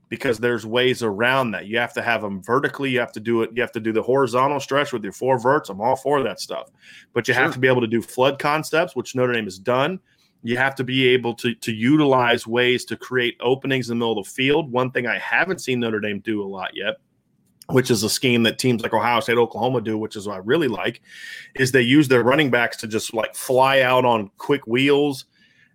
because 0.09 0.39
there's 0.39 0.65
ways 0.65 1.03
around 1.03 1.51
that. 1.53 1.67
You 1.67 1.79
have 1.79 1.93
to 1.95 2.03
have 2.03 2.23
them 2.23 2.43
vertically. 2.43 2.91
You 2.91 3.01
have 3.01 3.13
to 3.13 3.21
do 3.21 3.43
it. 3.43 3.51
You 3.55 3.63
have 3.63 3.73
to 3.73 3.81
do 3.81 3.93
the 3.93 4.03
horizontal 4.03 4.61
stretch 4.61 4.93
with 4.93 5.03
your 5.03 5.13
four 5.13 5.39
verts. 5.39 5.69
I'm 5.69 5.81
all 5.81 5.97
for 5.97 6.23
that 6.23 6.41
stuff, 6.41 6.71
but 7.13 7.27
you 7.27 7.35
sure. 7.35 7.43
have 7.43 7.53
to 7.55 7.59
be 7.59 7.69
able 7.69 7.81
to 7.81 7.87
do 7.87 8.03
flood 8.03 8.39
concepts, 8.39 8.95
which 8.95 9.15
Notre 9.15 9.33
Dame 9.33 9.45
has 9.45 9.59
done. 9.59 9.99
You 10.43 10.57
have 10.59 10.75
to 10.77 10.85
be 10.85 11.09
able 11.09 11.35
to 11.35 11.55
to 11.55 11.73
utilize 11.73 12.47
ways 12.47 12.85
to 12.87 12.97
create 12.97 13.37
openings 13.41 13.91
in 13.91 13.99
the 13.99 14.05
middle 14.05 14.19
of 14.19 14.25
the 14.25 14.31
field. 14.31 14.71
One 14.71 14.91
thing 14.91 15.07
I 15.07 15.19
haven't 15.19 15.61
seen 15.61 15.81
Notre 15.81 16.01
Dame 16.01 16.21
do 16.21 16.43
a 16.43 16.47
lot 16.47 16.71
yet 16.75 16.97
which 17.69 17.91
is 17.91 18.03
a 18.03 18.11
scheme 18.11 18.45
that 18.45 18.59
teams 18.59 18.83
like 18.83 18.95
Ohio 18.95 19.19
State, 19.19 19.39
Oklahoma 19.39 19.81
do, 19.81 19.99
which 19.99 20.15
is 20.15 20.27
what 20.27 20.35
I 20.35 20.39
really 20.39 20.69
like, 20.69 21.03
is 21.57 21.73
they 21.73 21.83
use 21.83 22.07
their 22.09 22.23
running 22.23 22.51
backs 22.51 22.77
to 22.79 22.87
just 22.87 23.13
like 23.13 23.35
fly 23.35 23.81
out 23.81 24.05
on 24.05 24.31
quick 24.39 24.67
wheels 24.67 25.25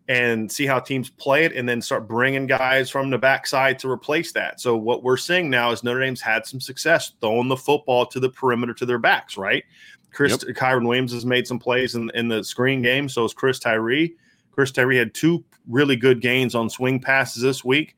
and 0.07 0.51
see 0.51 0.65
how 0.65 0.79
teams 0.79 1.09
play 1.09 1.45
it 1.45 1.55
and 1.55 1.67
then 1.67 1.81
start 1.81 2.07
bringing 2.07 2.47
guys 2.47 2.89
from 2.89 3.09
the 3.09 3.17
backside 3.17 3.79
to 3.79 3.89
replace 3.89 4.31
that. 4.33 4.59
So 4.59 4.75
what 4.75 5.03
we're 5.03 5.17
seeing 5.17 5.49
now 5.49 5.71
is 5.71 5.83
Notre 5.83 6.01
Dame's 6.01 6.21
had 6.21 6.45
some 6.45 6.59
success 6.59 7.13
throwing 7.21 7.47
the 7.47 7.55
football 7.55 8.05
to 8.07 8.19
the 8.19 8.29
perimeter 8.29 8.73
to 8.75 8.85
their 8.85 8.97
backs, 8.97 9.37
right? 9.37 9.63
Chris 10.11 10.43
yep. 10.45 10.55
Kyren 10.55 10.85
Williams 10.85 11.13
has 11.13 11.25
made 11.25 11.47
some 11.47 11.59
plays 11.59 11.95
in, 11.95 12.11
in 12.13 12.27
the 12.27 12.43
screen 12.43 12.81
game. 12.81 13.07
So 13.07 13.23
is 13.23 13.33
Chris 13.33 13.59
Tyree. 13.59 14.15
Chris 14.51 14.71
Tyree 14.71 14.97
had 14.97 15.13
two 15.13 15.43
really 15.67 15.95
good 15.95 16.19
gains 16.19 16.55
on 16.55 16.69
swing 16.69 16.99
passes 16.99 17.41
this 17.41 17.63
week 17.63 17.95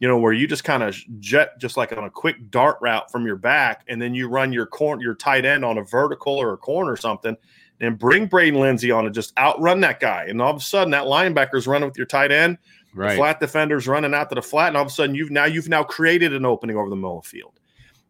you 0.00 0.08
know, 0.08 0.18
where 0.18 0.32
you 0.32 0.46
just 0.46 0.64
kind 0.64 0.82
of 0.82 0.96
jet 1.20 1.58
just 1.60 1.76
like 1.76 1.92
on 1.92 2.04
a 2.04 2.10
quick 2.10 2.50
dart 2.50 2.78
route 2.80 3.12
from 3.12 3.26
your 3.26 3.36
back, 3.36 3.84
and 3.86 4.00
then 4.00 4.14
you 4.14 4.28
run 4.28 4.50
your 4.50 4.66
corner, 4.66 5.02
your 5.02 5.14
tight 5.14 5.44
end 5.44 5.62
on 5.62 5.76
a 5.76 5.84
vertical 5.84 6.34
or 6.34 6.54
a 6.54 6.56
corner 6.56 6.90
or 6.90 6.96
something, 6.96 7.36
and 7.80 7.98
bring 7.98 8.26
Braden 8.26 8.60
Lenzy 8.60 8.90
on 8.90 9.06
and 9.06 9.14
just 9.14 9.36
outrun 9.38 9.80
that 9.80 10.00
guy. 10.00 10.26
And 10.28 10.40
all 10.40 10.50
of 10.50 10.56
a 10.56 10.60
sudden, 10.60 10.90
that 10.90 11.04
linebacker's 11.04 11.66
running 11.66 11.88
with 11.88 11.96
your 11.96 12.06
tight 12.06 12.30
end, 12.30 12.58
right. 12.94 13.16
flat 13.16 13.40
defender's 13.40 13.88
running 13.88 14.14
out 14.14 14.28
to 14.28 14.34
the 14.34 14.42
flat, 14.42 14.68
and 14.68 14.76
all 14.76 14.82
of 14.82 14.88
a 14.88 14.92
sudden, 14.92 15.14
you've 15.14 15.30
now 15.30 15.46
you've 15.46 15.68
now 15.68 15.82
created 15.82 16.34
an 16.34 16.44
opening 16.44 16.76
over 16.76 16.90
the 16.90 16.96
middle 16.96 17.18
of 17.18 17.24
the 17.24 17.28
field, 17.28 17.58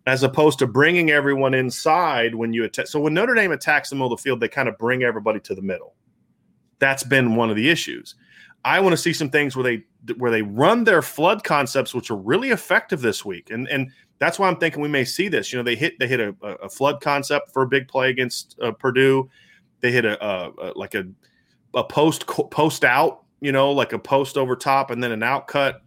as 0.06 0.22
opposed 0.22 0.58
to 0.58 0.66
bringing 0.66 1.10
everyone 1.10 1.54
inside 1.54 2.34
when 2.34 2.52
you 2.52 2.64
attack. 2.64 2.88
So 2.88 3.00
when 3.00 3.14
Notre 3.14 3.34
Dame 3.34 3.52
attacks 3.52 3.90
the 3.90 3.96
middle 3.96 4.12
of 4.12 4.18
the 4.18 4.22
field, 4.22 4.40
they 4.40 4.48
kind 4.48 4.68
of 4.68 4.76
bring 4.78 5.02
everybody 5.02 5.40
to 5.40 5.54
the 5.54 5.62
middle. 5.62 5.94
That's 6.78 7.04
been 7.04 7.36
one 7.36 7.50
of 7.50 7.56
the 7.56 7.70
issues. 7.70 8.14
I 8.64 8.80
want 8.80 8.92
to 8.92 8.96
see 8.96 9.12
some 9.12 9.30
things 9.30 9.56
where 9.56 9.64
they 9.64 10.14
where 10.16 10.30
they 10.30 10.42
run 10.42 10.84
their 10.84 11.02
flood 11.02 11.44
concepts, 11.44 11.94
which 11.94 12.10
are 12.10 12.16
really 12.16 12.50
effective 12.50 13.00
this 13.00 13.24
week, 13.24 13.50
and 13.50 13.68
and 13.68 13.90
that's 14.18 14.38
why 14.38 14.48
I'm 14.48 14.56
thinking 14.56 14.82
we 14.82 14.88
may 14.88 15.04
see 15.04 15.28
this. 15.28 15.52
You 15.52 15.58
know, 15.58 15.62
they 15.62 15.76
hit 15.76 15.98
they 15.98 16.06
hit 16.06 16.20
a, 16.20 16.34
a 16.42 16.68
flood 16.68 17.00
concept 17.00 17.52
for 17.52 17.62
a 17.62 17.66
big 17.66 17.88
play 17.88 18.10
against 18.10 18.58
uh, 18.60 18.72
Purdue. 18.72 19.30
They 19.80 19.92
hit 19.92 20.04
a, 20.04 20.22
a, 20.24 20.50
a, 20.50 20.72
like 20.76 20.94
a 20.94 21.06
a 21.74 21.84
post 21.84 22.26
post 22.26 22.84
out, 22.84 23.22
you 23.40 23.52
know, 23.52 23.70
like 23.72 23.92
a 23.92 23.98
post 23.98 24.36
over 24.36 24.56
top 24.56 24.90
and 24.90 25.02
then 25.02 25.12
an 25.12 25.22
out 25.22 25.46
cut. 25.46 25.82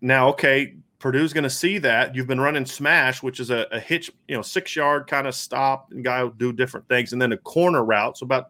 Now, 0.00 0.28
okay, 0.30 0.74
Purdue's 0.98 1.32
going 1.32 1.44
to 1.44 1.50
see 1.50 1.78
that 1.78 2.14
you've 2.14 2.26
been 2.26 2.40
running 2.40 2.66
smash, 2.66 3.22
which 3.22 3.40
is 3.40 3.50
a, 3.50 3.66
a 3.72 3.80
hitch, 3.80 4.10
you 4.28 4.36
know, 4.36 4.42
six 4.42 4.76
yard 4.76 5.06
kind 5.06 5.26
of 5.26 5.34
stop, 5.34 5.92
and 5.92 6.04
guy 6.04 6.22
will 6.22 6.30
do 6.30 6.52
different 6.52 6.88
things, 6.88 7.12
and 7.12 7.22
then 7.22 7.32
a 7.32 7.36
corner 7.36 7.84
route. 7.84 8.18
So 8.18 8.24
about 8.24 8.48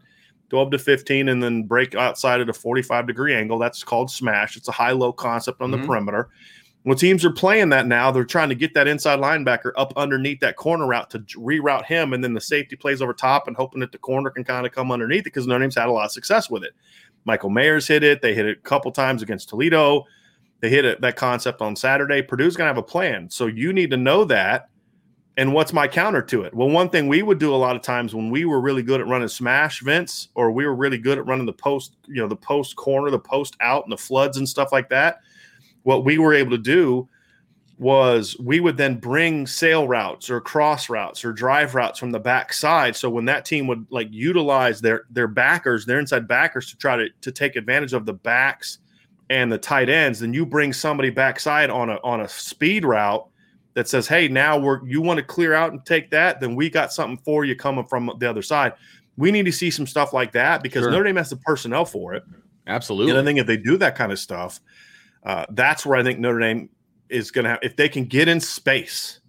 12 0.51 0.71
to 0.73 0.79
15 0.79 1.29
and 1.29 1.43
then 1.43 1.63
break 1.65 1.95
outside 1.95 2.41
at 2.41 2.49
a 2.49 2.53
45 2.53 3.07
degree 3.07 3.35
angle. 3.35 3.59
That's 3.59 3.85
called 3.85 4.11
smash. 4.11 4.57
It's 4.57 4.69
a 4.69 4.73
high 4.73 4.93
low 4.93 5.13
concept 5.13 5.61
on 5.61 5.71
the 5.71 5.77
mm-hmm. 5.77 5.87
perimeter. 5.87 6.31
When 6.85 6.97
teams 6.97 7.25
are 7.25 7.33
playing 7.33 7.71
that 7.71 7.87
now, 7.87 8.11
they're 8.11 8.25
trying 8.25 8.49
to 8.49 8.55
get 8.55 8.73
that 8.75 8.89
inside 8.89 9.19
linebacker 9.19 9.73
up 9.77 9.93
underneath 9.97 10.41
that 10.41 10.57
corner 10.57 10.87
route 10.87 11.11
to 11.11 11.19
reroute 11.19 11.85
him, 11.85 12.13
and 12.13 12.23
then 12.23 12.35
the 12.35 12.41
safety 12.41 12.77
plays 12.77 13.03
over 13.03 13.13
top 13.13 13.47
and 13.47 13.57
hoping 13.57 13.81
that 13.81 13.93
the 13.93 13.99
corner 13.99 14.31
can 14.31 14.45
kind 14.45 14.65
of 14.65 14.73
come 14.73 14.91
underneath 14.91 15.21
it 15.21 15.25
because 15.25 15.47
Notre 15.47 15.61
Dame's 15.61 15.75
had 15.75 15.89
a 15.89 15.93
lot 15.93 16.07
of 16.07 16.13
success 16.13 16.49
with 16.49 16.63
it. 16.65 16.73
Michael 17.25 17.51
Mayers 17.51 17.87
hit 17.87 18.03
it. 18.03 18.23
They 18.23 18.33
hit 18.33 18.47
it 18.47 18.59
a 18.59 18.63
couple 18.63 18.91
times 18.91 19.23
against 19.23 19.49
Toledo. 19.49 20.05
They 20.61 20.71
hit 20.71 20.85
it, 20.85 21.01
that 21.03 21.17
concept 21.17 21.61
on 21.61 21.77
Saturday. 21.77 22.23
Purdue's 22.23 22.57
going 22.57 22.67
to 22.67 22.75
have 22.75 22.79
a 22.79 22.83
plan. 22.83 23.29
So 23.29 23.47
you 23.47 23.73
need 23.73 23.91
to 23.91 23.97
know 23.97 24.25
that 24.25 24.71
and 25.39 25.55
what's 25.55 25.73
my 25.73 25.87
counter 25.87 26.21
to 26.21 26.43
it? 26.43 26.53
Well, 26.53 26.69
one 26.69 26.91
thing 26.91 27.07
we 27.07 27.23
would 27.23 27.39
do 27.39 27.55
a 27.55 27.57
lot 27.57 27.77
of 27.77 27.83
times 27.83 28.13
when 28.13 28.29
we 28.29 28.45
were 28.45 28.61
really 28.61 28.83
good 28.83 29.01
at 29.01 29.07
running 29.07 29.29
smash 29.29 29.81
Vince, 29.83 30.31
or 30.35 30.51
we 30.51 30.67
were 30.67 30.75
really 30.75 30.99
good 30.99 31.17
at 31.17 31.27
running 31.27 31.47
the 31.47 31.53
post, 31.53 31.95
you 32.09 32.21
know, 32.21 32.27
the 32.27 32.35
post 32.35 32.75
corner, 32.75 33.09
the 33.09 33.21
post 33.21 33.57
out, 33.61 33.85
and 33.85 33.93
the 33.93 33.97
floods 33.97 34.37
and 34.37 34.49
stuff 34.49 34.73
like 34.73 34.89
that. 34.89 35.21
What 35.89 36.05
we 36.05 36.19
were 36.19 36.35
able 36.35 36.51
to 36.51 36.59
do 36.59 37.09
was 37.79 38.37
we 38.39 38.61
would 38.61 38.77
then 38.77 38.97
bring 38.97 39.47
sail 39.47 39.89
routes 39.89 40.29
or 40.29 40.39
cross 40.39 40.91
routes 40.91 41.25
or 41.25 41.33
drive 41.33 41.75
routes 41.75 41.99
from 41.99 42.11
the 42.11 42.21
backside. 42.21 42.95
So 42.95 43.09
when 43.09 43.25
that 43.25 43.47
team 43.47 43.67
would 43.69 43.87
like 43.89 44.09
utilize 44.11 44.83
their 44.83 45.05
their 45.09 45.29
backers, 45.29 45.87
their 45.87 45.99
inside 45.99 46.29
backers 46.29 46.69
to 46.73 46.77
try 46.77 46.99
to 46.99 47.09
to 47.23 47.33
take 47.33 47.57
advantage 47.57 47.95
of 47.95 48.05
the 48.05 48.13
backs 48.13 48.81
and 49.31 49.51
the 49.51 49.57
tight 49.57 49.89
ends, 49.89 50.21
then 50.21 50.35
you 50.35 50.45
bring 50.45 50.75
somebody 50.75 51.09
backside 51.09 51.71
on 51.71 51.89
a 51.89 51.99
on 52.05 52.21
a 52.21 52.29
speed 52.29 52.85
route 52.85 53.27
that 53.73 53.89
says, 53.89 54.07
"Hey, 54.07 54.29
now 54.29 54.59
we're 54.59 54.87
you 54.87 55.01
want 55.01 55.17
to 55.17 55.25
clear 55.25 55.55
out 55.55 55.73
and 55.73 55.83
take 55.87 56.11
that, 56.11 56.39
then 56.39 56.55
we 56.55 56.69
got 56.69 56.93
something 56.93 57.17
for 57.25 57.47
you 57.47 57.57
coming 57.57 57.87
from 57.87 58.13
the 58.19 58.29
other 58.29 58.43
side." 58.43 58.75
We 59.17 59.31
need 59.31 59.47
to 59.47 59.53
see 59.53 59.71
some 59.71 59.87
stuff 59.87 60.13
like 60.13 60.33
that 60.33 60.63
because 60.63 60.83
sure. 60.83 60.91
Notre 60.91 61.05
Dame 61.05 61.17
has 61.17 61.31
the 61.31 61.37
personnel 61.37 61.87
for 61.87 62.13
it. 62.13 62.25
Absolutely. 62.67 63.13
And 63.13 63.19
I 63.19 63.25
think 63.25 63.39
if 63.39 63.47
they 63.47 63.57
do 63.57 63.79
that 63.79 63.97
kind 63.97 64.13
of 64.13 64.19
stuff, 64.19 64.61
uh, 65.25 65.47
that's 65.51 65.85
where 65.85 65.99
I 65.99 66.03
think 66.03 66.19
Notre 66.19 66.41
Dame 66.41 66.69
is 67.09 67.31
going 67.31 67.45
to 67.45 67.51
have. 67.51 67.59
If 67.63 67.77
they 67.77 67.89
can 67.89 68.05
get 68.05 68.29
in 68.29 68.41
space, 68.41 69.21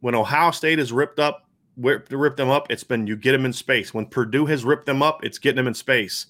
when 0.00 0.14
Ohio 0.14 0.50
State 0.50 0.78
has 0.78 0.92
ripped 0.92 1.18
up, 1.18 1.48
ripped, 1.76 2.12
ripped 2.12 2.36
them 2.36 2.50
up, 2.50 2.70
it's 2.70 2.84
been 2.84 3.06
you 3.06 3.16
get 3.16 3.32
them 3.32 3.44
in 3.44 3.52
space. 3.52 3.94
When 3.94 4.06
Purdue 4.06 4.46
has 4.46 4.64
ripped 4.64 4.86
them 4.86 5.02
up, 5.02 5.24
it's 5.24 5.38
getting 5.38 5.56
them 5.56 5.68
in 5.68 5.74
space. 5.74 6.26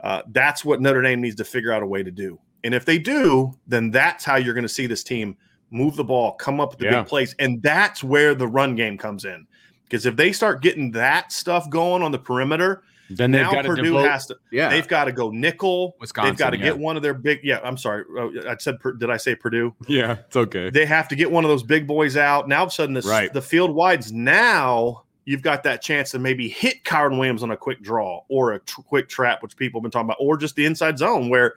Uh, 0.00 0.22
that's 0.28 0.64
what 0.64 0.80
Notre 0.80 1.02
Dame 1.02 1.20
needs 1.20 1.36
to 1.36 1.44
figure 1.44 1.72
out 1.72 1.82
a 1.82 1.86
way 1.86 2.02
to 2.02 2.10
do. 2.10 2.38
And 2.64 2.74
if 2.74 2.84
they 2.84 2.98
do, 2.98 3.52
then 3.66 3.90
that's 3.90 4.24
how 4.24 4.36
you're 4.36 4.54
going 4.54 4.62
to 4.62 4.68
see 4.68 4.86
this 4.86 5.04
team 5.04 5.36
move 5.70 5.96
the 5.96 6.04
ball, 6.04 6.32
come 6.32 6.60
up 6.60 6.70
with 6.70 6.78
the 6.78 6.86
yeah. 6.86 7.00
big 7.00 7.08
plays. 7.08 7.34
And 7.38 7.62
that's 7.62 8.02
where 8.02 8.34
the 8.34 8.46
run 8.46 8.74
game 8.74 8.98
comes 8.98 9.24
in. 9.24 9.46
Because 9.84 10.06
if 10.06 10.16
they 10.16 10.32
start 10.32 10.62
getting 10.62 10.90
that 10.92 11.32
stuff 11.32 11.68
going 11.68 12.02
on 12.02 12.12
the 12.12 12.18
perimeter, 12.18 12.82
then 13.10 13.32
now 13.32 13.50
Purdue 13.62 13.82
devote, 13.82 14.08
has 14.08 14.26
to. 14.26 14.36
Yeah, 14.52 14.68
they've 14.68 14.86
got 14.86 15.04
to 15.04 15.12
go 15.12 15.30
nickel. 15.30 15.96
Wisconsin. 16.00 16.30
They've 16.30 16.38
got 16.38 16.50
to 16.50 16.58
yeah. 16.58 16.64
get 16.64 16.78
one 16.78 16.96
of 16.96 17.02
their 17.02 17.14
big. 17.14 17.40
Yeah, 17.42 17.60
I'm 17.62 17.76
sorry. 17.76 18.04
Oh, 18.16 18.32
I 18.48 18.56
said. 18.58 18.76
Did 18.98 19.10
I 19.10 19.16
say 19.16 19.34
Purdue? 19.34 19.74
Yeah, 19.88 20.18
it's 20.26 20.36
okay. 20.36 20.70
They 20.70 20.86
have 20.86 21.08
to 21.08 21.16
get 21.16 21.30
one 21.30 21.44
of 21.44 21.50
those 21.50 21.62
big 21.62 21.86
boys 21.86 22.16
out. 22.16 22.48
Now, 22.48 22.58
all 22.58 22.64
of 22.64 22.68
a 22.68 22.72
sudden, 22.72 22.94
this, 22.94 23.06
right. 23.06 23.32
the 23.32 23.42
field 23.42 23.74
wides. 23.74 24.12
Now 24.12 25.04
you've 25.24 25.42
got 25.42 25.62
that 25.64 25.82
chance 25.82 26.10
to 26.10 26.18
maybe 26.18 26.48
hit 26.48 26.82
Kyren 26.84 27.18
Williams 27.18 27.42
on 27.42 27.50
a 27.50 27.56
quick 27.56 27.82
draw 27.82 28.22
or 28.28 28.52
a 28.52 28.60
tr- 28.60 28.80
quick 28.82 29.08
trap, 29.08 29.42
which 29.42 29.56
people 29.56 29.80
have 29.80 29.82
been 29.82 29.90
talking 29.90 30.06
about, 30.06 30.16
or 30.18 30.36
just 30.36 30.56
the 30.56 30.66
inside 30.66 30.98
zone 30.98 31.28
where 31.28 31.54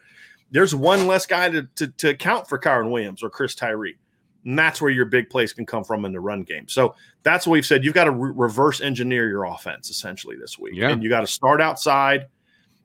there's 0.52 0.76
one 0.76 1.08
less 1.08 1.26
guy 1.26 1.50
to, 1.50 1.64
to, 1.76 1.88
to 1.88 2.10
account 2.10 2.48
for 2.48 2.60
Kyren 2.60 2.92
Williams 2.92 3.24
or 3.24 3.30
Chris 3.30 3.56
Tyree. 3.56 3.98
And 4.46 4.58
that's 4.58 4.82
where 4.82 4.92
your 4.92 5.06
big 5.06 5.30
plays 5.30 5.54
can 5.54 5.66
come 5.66 5.84
from 5.84 6.06
in 6.06 6.12
the 6.12 6.20
run 6.20 6.44
game. 6.44 6.68
So 6.68 6.96
that's 7.24 7.48
what 7.48 7.54
we've 7.54 7.66
said. 7.66 7.84
You've 7.84 7.94
got 7.94 8.06
to 8.06 8.12
re- 8.12 8.34
reverse 8.36 8.82
engineer 8.82 9.30
your 9.30 9.46
offense 9.46 9.90
essentially 9.90 10.36
this 10.36 10.60
week. 10.60 10.74
Yeah. 10.76 10.90
And 10.90 11.02
you 11.02 11.10
got 11.10 11.22
to 11.22 11.28
start 11.28 11.62
outside, 11.62 12.28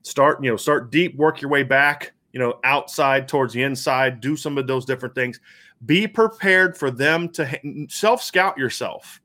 start, 0.01 0.43
you 0.43 0.49
know, 0.49 0.57
start 0.57 0.91
deep, 0.91 1.15
work 1.15 1.41
your 1.41 1.51
way 1.51 1.63
back, 1.63 2.13
you 2.31 2.39
know, 2.39 2.59
outside 2.63 3.27
towards 3.27 3.53
the 3.53 3.63
inside, 3.63 4.21
do 4.21 4.37
some 4.37 4.57
of 4.57 4.67
those 4.67 4.85
different 4.85 5.15
things. 5.15 5.39
Be 5.85 6.07
prepared 6.07 6.77
for 6.77 6.91
them 6.91 7.29
to 7.29 7.87
self 7.89 8.21
scout 8.23 8.57
yourself. 8.57 9.21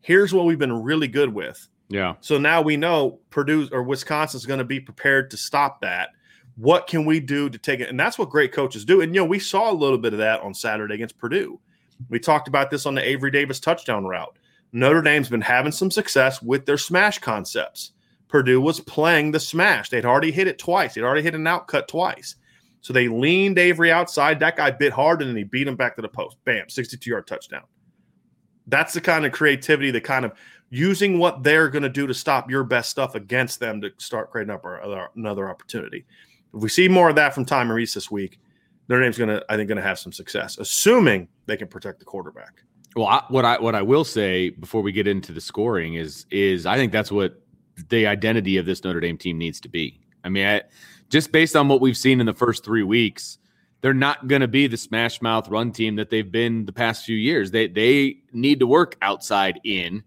Here's 0.00 0.32
what 0.32 0.46
we've 0.46 0.58
been 0.58 0.82
really 0.82 1.08
good 1.08 1.32
with. 1.32 1.68
Yeah. 1.88 2.14
So 2.20 2.38
now 2.38 2.62
we 2.62 2.76
know 2.76 3.20
Purdue 3.30 3.68
or 3.70 3.82
Wisconsin's 3.82 4.46
going 4.46 4.58
to 4.58 4.64
be 4.64 4.80
prepared 4.80 5.30
to 5.30 5.36
stop 5.36 5.80
that 5.82 6.10
what 6.56 6.86
can 6.86 7.04
we 7.04 7.20
do 7.20 7.48
to 7.48 7.58
take 7.58 7.80
it? 7.80 7.88
And 7.88 7.98
that's 7.98 8.18
what 8.18 8.30
great 8.30 8.52
coaches 8.52 8.84
do. 8.84 9.00
And 9.00 9.14
you 9.14 9.20
know, 9.20 9.26
we 9.26 9.38
saw 9.38 9.70
a 9.70 9.74
little 9.74 9.98
bit 9.98 10.12
of 10.12 10.18
that 10.18 10.40
on 10.40 10.54
Saturday 10.54 10.94
against 10.94 11.18
Purdue. 11.18 11.58
We 12.08 12.18
talked 12.18 12.48
about 12.48 12.70
this 12.70 12.86
on 12.86 12.94
the 12.94 13.06
Avery 13.06 13.30
Davis 13.30 13.60
touchdown 13.60 14.04
route. 14.04 14.38
Notre 14.72 15.02
Dame's 15.02 15.28
been 15.28 15.40
having 15.40 15.72
some 15.72 15.90
success 15.90 16.42
with 16.42 16.64
their 16.64 16.78
smash 16.78 17.18
concepts. 17.18 17.92
Purdue 18.28 18.60
was 18.60 18.80
playing 18.80 19.30
the 19.30 19.40
smash. 19.40 19.90
They'd 19.90 20.06
already 20.06 20.32
hit 20.32 20.48
it 20.48 20.58
twice. 20.58 20.94
They'd 20.94 21.04
already 21.04 21.22
hit 21.22 21.34
an 21.34 21.44
outcut 21.44 21.86
twice. 21.86 22.36
So 22.80 22.92
they 22.92 23.06
leaned 23.08 23.58
Avery 23.58 23.92
outside. 23.92 24.40
That 24.40 24.56
guy 24.56 24.70
bit 24.70 24.92
hard 24.92 25.20
and 25.20 25.30
then 25.30 25.36
he 25.36 25.44
beat 25.44 25.68
him 25.68 25.76
back 25.76 25.96
to 25.96 26.02
the 26.02 26.08
post. 26.08 26.36
Bam, 26.44 26.68
62 26.68 27.10
yard 27.10 27.26
touchdown. 27.26 27.64
That's 28.66 28.94
the 28.94 29.00
kind 29.00 29.26
of 29.26 29.32
creativity, 29.32 29.90
the 29.90 30.00
kind 30.00 30.24
of 30.24 30.32
using 30.70 31.18
what 31.18 31.42
they're 31.42 31.68
going 31.68 31.82
to 31.82 31.88
do 31.90 32.06
to 32.06 32.14
stop 32.14 32.50
your 32.50 32.64
best 32.64 32.88
stuff 32.88 33.14
against 33.14 33.60
them 33.60 33.82
to 33.82 33.90
start 33.98 34.30
creating 34.30 34.54
up 34.54 34.64
another 35.14 35.50
opportunity. 35.50 36.06
If 36.54 36.62
we 36.62 36.70
see 36.70 36.88
more 36.88 37.10
of 37.10 37.16
that 37.16 37.34
from 37.34 37.44
Tommy 37.44 37.72
Rees 37.72 37.92
this 37.92 38.10
week, 38.10 38.40
Notre 38.88 39.02
Dame's 39.02 39.18
going 39.18 39.30
to, 39.30 39.44
I 39.48 39.56
think, 39.56 39.68
going 39.68 39.76
to 39.76 39.82
have 39.82 39.98
some 39.98 40.12
success, 40.12 40.58
assuming 40.58 41.28
they 41.46 41.56
can 41.56 41.68
protect 41.68 41.98
the 41.98 42.04
quarterback. 42.04 42.62
Well, 42.94 43.06
I, 43.06 43.24
what 43.28 43.44
I 43.44 43.58
what 43.58 43.74
I 43.74 43.82
will 43.82 44.04
say 44.04 44.50
before 44.50 44.82
we 44.82 44.92
get 44.92 45.06
into 45.06 45.32
the 45.32 45.40
scoring 45.40 45.94
is 45.94 46.26
is 46.30 46.66
I 46.66 46.76
think 46.76 46.92
that's 46.92 47.10
what 47.10 47.40
the 47.88 48.06
identity 48.06 48.58
of 48.58 48.66
this 48.66 48.84
Notre 48.84 49.00
Dame 49.00 49.16
team 49.16 49.38
needs 49.38 49.60
to 49.60 49.68
be. 49.68 50.00
I 50.24 50.28
mean, 50.28 50.46
I, 50.46 50.62
just 51.08 51.32
based 51.32 51.56
on 51.56 51.68
what 51.68 51.80
we've 51.80 51.96
seen 51.96 52.20
in 52.20 52.26
the 52.26 52.34
first 52.34 52.64
three 52.64 52.82
weeks, 52.82 53.38
they're 53.80 53.94
not 53.94 54.28
going 54.28 54.40
to 54.40 54.48
be 54.48 54.66
the 54.66 54.76
smash 54.76 55.22
mouth 55.22 55.48
run 55.48 55.72
team 55.72 55.96
that 55.96 56.10
they've 56.10 56.30
been 56.30 56.66
the 56.66 56.72
past 56.72 57.04
few 57.04 57.16
years. 57.16 57.50
They 57.50 57.66
they 57.66 58.18
need 58.32 58.60
to 58.60 58.66
work 58.66 58.96
outside 59.00 59.60
in 59.64 60.02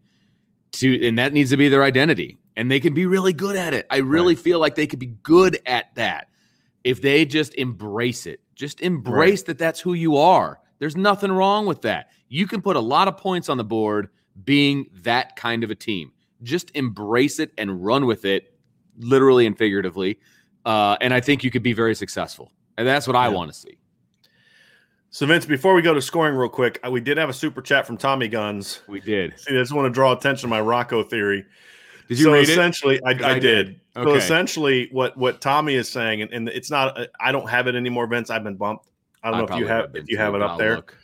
to, 0.73 1.07
and 1.07 1.17
that 1.17 1.34
needs 1.34 1.49
to 1.51 1.57
be 1.57 1.69
their 1.69 1.84
identity. 1.84 2.38
And 2.55 2.71
they 2.71 2.80
can 2.80 2.93
be 2.93 3.05
really 3.05 3.34
good 3.34 3.55
at 3.55 3.73
it. 3.73 3.86
I 3.89 3.97
really 3.97 4.36
right. 4.36 4.43
feel 4.43 4.59
like 4.59 4.76
they 4.76 4.88
could 4.88 4.99
be 4.99 5.13
good 5.23 5.59
at 5.65 5.93
that 5.95 6.30
if 6.86 7.01
they 7.01 7.25
just 7.25 7.55
embrace 7.55 8.27
it. 8.27 8.39
Just 8.53 8.79
embrace 8.79 9.41
right. 9.41 9.47
that 9.47 9.57
that's 9.57 9.81
who 9.81 9.93
you 9.93 10.15
are. 10.15 10.61
There's 10.79 10.95
nothing 10.95 11.31
wrong 11.31 11.65
with 11.65 11.81
that. 11.81 12.11
You 12.29 12.47
can 12.47 12.61
put 12.61 12.75
a 12.75 12.79
lot 12.79 13.07
of 13.07 13.17
points 13.17 13.49
on 13.49 13.57
the 13.57 13.63
board 13.63 14.09
being 14.45 14.86
that 15.01 15.36
kind 15.36 15.63
of 15.63 15.71
a 15.71 15.75
team. 15.75 16.11
Just 16.43 16.71
embrace 16.75 17.39
it 17.39 17.51
and 17.57 17.83
run 17.83 18.05
with 18.05 18.23
it, 18.23 18.53
literally 18.97 19.47
and 19.47 19.57
figuratively. 19.57 20.19
Uh, 20.63 20.95
and 21.01 21.13
I 21.13 21.21
think 21.21 21.43
you 21.43 21.49
could 21.49 21.63
be 21.63 21.73
very 21.73 21.95
successful. 21.95 22.51
And 22.77 22.88
that's 22.88 23.07
what 23.07 23.15
I 23.15 23.29
want 23.29 23.51
to 23.51 23.57
see. 23.57 23.77
So 25.09 25.25
Vince, 25.25 25.45
before 25.45 25.73
we 25.73 25.81
go 25.81 25.93
to 25.93 26.01
scoring 26.01 26.36
real 26.36 26.49
quick, 26.49 26.79
uh, 26.86 26.91
we 26.91 27.01
did 27.01 27.17
have 27.17 27.29
a 27.29 27.33
super 27.33 27.61
chat 27.61 27.88
from 27.88 27.97
Tommy 27.97 28.27
Guns. 28.27 28.81
We 28.88 28.99
did. 28.99 29.39
See, 29.39 29.55
I 29.55 29.59
just 29.59 29.73
want 29.73 29.86
to 29.88 29.89
draw 29.89 30.11
attention 30.11 30.41
to 30.41 30.47
my 30.47 30.61
Rocco 30.61 31.03
theory. 31.03 31.45
Did 32.08 32.20
you 32.20 32.26
so 32.26 32.34
read 32.34 32.49
essentially, 32.49 32.95
it? 32.95 33.01
I, 33.06 33.10
I, 33.10 33.32
I, 33.32 33.39
did. 33.39 33.41
did. 33.41 33.82
Okay. 33.95 34.10
So 34.10 34.16
essentially, 34.16 34.89
what 34.91 35.18
what 35.18 35.41
Tommy 35.41 35.76
is 35.76 35.89
saying, 35.89 36.22
and, 36.22 36.32
and 36.32 36.49
it's 36.49 36.70
not, 36.70 36.97
I 37.20 37.32
don't 37.32 37.49
have 37.49 37.68
it 37.68 37.76
anymore, 37.76 38.08
Vince. 38.08 38.30
I've 38.30 38.43
been 38.43 38.56
bumped. 38.56 38.88
I 39.24 39.32
don't 39.32 39.49
know 39.49 39.56
if 39.56 39.60
you 39.60 39.68
have 39.68 39.95
if 39.95 40.10
you 40.10 40.18
have 40.18 40.36
it 40.36 40.41
up 40.41 40.58
there. 40.58 40.78
Look. 40.78 40.97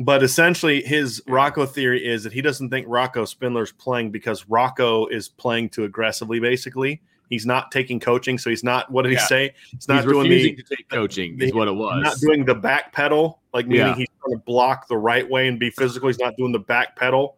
But 0.00 0.24
essentially, 0.24 0.82
his 0.82 1.22
Rocco 1.28 1.66
theory 1.66 2.04
is 2.04 2.24
that 2.24 2.32
he 2.32 2.42
doesn't 2.42 2.70
think 2.70 2.86
Rocco 2.88 3.24
Spindler's 3.24 3.70
playing 3.70 4.10
because 4.10 4.48
Rocco 4.48 5.06
is 5.06 5.28
playing 5.28 5.68
too 5.68 5.84
aggressively. 5.84 6.40
Basically, 6.40 7.00
He's 7.30 7.46
not 7.46 7.72
taking 7.72 7.98
coaching, 7.98 8.38
so 8.38 8.50
he's 8.50 8.62
not. 8.62 8.90
What 8.90 9.02
did 9.02 9.12
yeah. 9.12 9.20
he 9.20 9.26
say? 9.26 9.54
He's 9.70 9.88
not 9.88 10.04
he's 10.04 10.12
doing 10.12 10.28
the 10.28 10.54
to 10.56 10.62
take 10.62 10.88
coaching. 10.88 11.38
The, 11.38 11.46
is 11.46 11.54
what 11.54 11.68
it 11.68 11.74
was. 11.74 12.02
Not 12.02 12.18
doing 12.18 12.44
the 12.44 12.54
back 12.54 12.92
pedal, 12.92 13.40
like 13.52 13.66
meaning 13.66 13.86
yeah. 13.86 13.94
he's 13.94 14.08
trying 14.20 14.38
to 14.38 14.44
block 14.44 14.88
the 14.88 14.96
right 14.96 15.28
way 15.28 15.48
and 15.48 15.58
be 15.58 15.70
physical. 15.70 16.08
He's 16.08 16.18
not 16.18 16.36
doing 16.36 16.52
the 16.52 16.58
back 16.58 16.96
pedal 16.96 17.36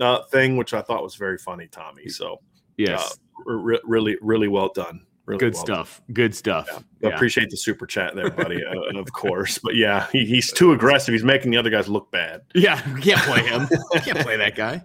uh, 0.00 0.22
thing, 0.24 0.56
which 0.56 0.74
I 0.74 0.82
thought 0.82 1.02
was 1.02 1.14
very 1.14 1.38
funny, 1.38 1.68
Tommy. 1.68 2.08
So 2.08 2.40
yes, 2.76 3.18
uh, 3.48 3.52
re- 3.52 3.80
really, 3.84 4.16
really 4.20 4.48
well 4.48 4.70
done. 4.74 5.06
Really 5.26 5.38
Good 5.38 5.54
well 5.54 5.64
stuff. 5.64 6.02
Done. 6.06 6.14
Good 6.14 6.34
stuff. 6.34 6.68
Yeah. 6.70 7.08
Yeah. 7.08 7.14
Appreciate 7.14 7.50
the 7.50 7.56
super 7.56 7.86
chat 7.86 8.14
there, 8.14 8.30
buddy. 8.30 8.62
uh, 8.64 8.98
of 8.98 9.12
course, 9.12 9.58
but 9.58 9.74
yeah, 9.74 10.06
he, 10.12 10.26
he's 10.26 10.52
too 10.52 10.72
aggressive. 10.72 11.12
He's 11.12 11.24
making 11.24 11.50
the 11.50 11.56
other 11.56 11.70
guys 11.70 11.88
look 11.88 12.10
bad. 12.10 12.42
Yeah, 12.54 12.80
we 12.94 13.00
can't 13.00 13.20
play 13.22 13.42
him. 13.42 13.68
can't 14.02 14.18
play 14.20 14.36
that 14.36 14.54
guy. 14.54 14.82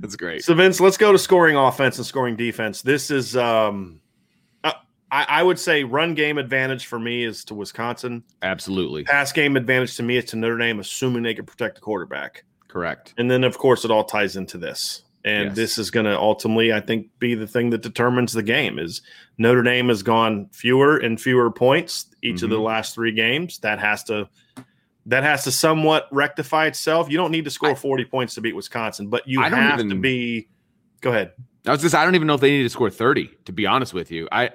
That's 0.00 0.16
great. 0.16 0.42
So 0.42 0.54
Vince, 0.54 0.80
let's 0.80 0.96
go 0.96 1.12
to 1.12 1.18
scoring 1.18 1.56
offense 1.56 1.98
and 1.98 2.06
scoring 2.06 2.36
defense. 2.36 2.82
This 2.82 3.10
is 3.10 3.36
um 3.36 4.00
I, 5.14 5.26
I, 5.28 5.42
would 5.44 5.60
say 5.60 5.84
run 5.84 6.14
game 6.14 6.38
advantage 6.38 6.86
for 6.86 6.98
me 6.98 7.22
is 7.22 7.44
to 7.44 7.54
Wisconsin. 7.54 8.24
Absolutely. 8.42 9.04
Pass 9.04 9.30
game 9.30 9.56
advantage 9.56 9.96
to 9.98 10.02
me 10.02 10.16
is 10.16 10.24
to 10.26 10.36
Notre 10.36 10.58
Dame, 10.58 10.80
assuming 10.80 11.22
they 11.22 11.34
can 11.34 11.46
protect 11.46 11.76
the 11.76 11.80
quarterback. 11.80 12.44
Correct. 12.74 13.14
And 13.16 13.30
then, 13.30 13.44
of 13.44 13.56
course, 13.56 13.84
it 13.84 13.92
all 13.92 14.02
ties 14.02 14.34
into 14.34 14.58
this. 14.58 15.04
And 15.24 15.50
yes. 15.50 15.56
this 15.56 15.78
is 15.78 15.92
going 15.92 16.06
to 16.06 16.18
ultimately, 16.18 16.72
I 16.72 16.80
think, 16.80 17.08
be 17.20 17.36
the 17.36 17.46
thing 17.46 17.70
that 17.70 17.82
determines 17.82 18.32
the 18.32 18.42
game. 18.42 18.80
Is 18.80 19.00
Notre 19.38 19.62
Dame 19.62 19.88
has 19.88 20.02
gone 20.02 20.48
fewer 20.52 20.98
and 20.98 21.18
fewer 21.18 21.52
points 21.52 22.06
each 22.20 22.36
mm-hmm. 22.36 22.44
of 22.46 22.50
the 22.50 22.56
mm-hmm. 22.56 22.64
last 22.64 22.94
three 22.94 23.12
games. 23.12 23.58
That 23.60 23.78
has 23.78 24.02
to 24.04 24.28
that 25.06 25.22
has 25.22 25.44
to 25.44 25.52
somewhat 25.52 26.08
rectify 26.10 26.66
itself. 26.66 27.08
You 27.08 27.16
don't 27.16 27.30
need 27.30 27.44
to 27.44 27.50
score 27.50 27.70
I, 27.70 27.74
40 27.74 28.06
points 28.06 28.34
to 28.34 28.40
beat 28.40 28.56
Wisconsin, 28.56 29.08
but 29.08 29.26
you 29.28 29.40
have 29.40 29.78
even, 29.78 29.88
to 29.90 29.94
be. 29.94 30.48
Go 31.00 31.10
ahead. 31.10 31.32
I 31.66 31.70
was 31.70 31.80
just 31.80 31.94
I 31.94 32.04
don't 32.04 32.16
even 32.16 32.26
know 32.26 32.34
if 32.34 32.40
they 32.40 32.50
need 32.50 32.64
to 32.64 32.70
score 32.70 32.90
30, 32.90 33.30
to 33.44 33.52
be 33.52 33.66
honest 33.66 33.94
with 33.94 34.10
you. 34.10 34.28
I 34.32 34.50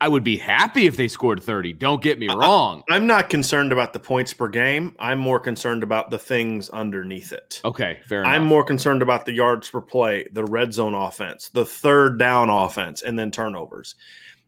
I 0.00 0.08
would 0.08 0.24
be 0.24 0.36
happy 0.36 0.86
if 0.86 0.96
they 0.96 1.08
scored 1.08 1.42
30. 1.42 1.72
Don't 1.74 2.02
get 2.02 2.18
me 2.18 2.28
wrong. 2.28 2.82
I, 2.90 2.96
am 2.96 3.06
not 3.06 3.30
concerned 3.30 3.72
about 3.72 3.92
the 3.92 3.98
points 3.98 4.34
per 4.34 4.48
game. 4.48 4.94
I'm 4.98 5.18
more 5.18 5.40
concerned 5.40 5.82
about 5.82 6.10
the 6.10 6.18
things 6.18 6.68
underneath 6.70 7.32
it. 7.32 7.60
Okay, 7.64 8.00
fair 8.06 8.20
enough. 8.20 8.32
I'm 8.32 8.44
more 8.44 8.62
concerned 8.62 9.00
about 9.00 9.24
the 9.24 9.32
yards 9.32 9.70
per 9.70 9.80
play, 9.80 10.26
the 10.32 10.44
red 10.44 10.74
zone 10.74 10.94
offense, 10.94 11.48
the 11.48 11.64
third 11.64 12.18
down 12.18 12.50
offense, 12.50 13.02
and 13.02 13.18
then 13.18 13.30
turnovers. 13.30 13.94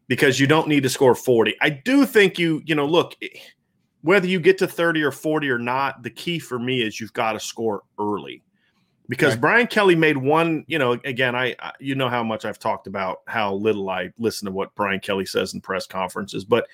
Because 0.07 0.39
you 0.39 0.47
don't 0.47 0.67
need 0.67 0.83
to 0.83 0.89
score 0.89 1.15
40. 1.15 1.55
I 1.61 1.69
do 1.69 2.05
think 2.05 2.37
you, 2.37 2.61
you 2.65 2.75
know, 2.75 2.85
look, 2.85 3.15
eh, 3.21 3.27
whether 4.01 4.27
you 4.27 4.39
get 4.39 4.57
to 4.59 4.67
30 4.67 5.03
or 5.03 5.11
40 5.11 5.49
or 5.49 5.59
not, 5.59 6.03
the 6.03 6.09
key 6.09 6.39
for 6.39 6.57
me 6.59 6.81
is 6.81 6.99
you've 6.99 7.13
got 7.13 7.33
to 7.33 7.39
score 7.39 7.83
early 7.99 8.43
because 9.09 9.33
right. 9.33 9.41
Brian 9.41 9.67
Kelly 9.67 9.95
made 9.95 10.15
one, 10.15 10.63
you 10.67 10.77
know, 10.77 10.91
again, 11.03 11.35
I, 11.35 11.55
I, 11.59 11.73
you 11.79 11.95
know 11.95 12.09
how 12.09 12.23
much 12.23 12.45
I've 12.45 12.59
talked 12.59 12.85
about 12.85 13.21
how 13.27 13.55
little 13.55 13.89
I 13.89 14.11
listen 14.19 14.45
to 14.45 14.51
what 14.51 14.73
Brian 14.75 14.99
Kelly 14.99 15.25
says 15.25 15.53
in 15.53 15.61
press 15.61 15.87
conferences, 15.87 16.45
but 16.45 16.67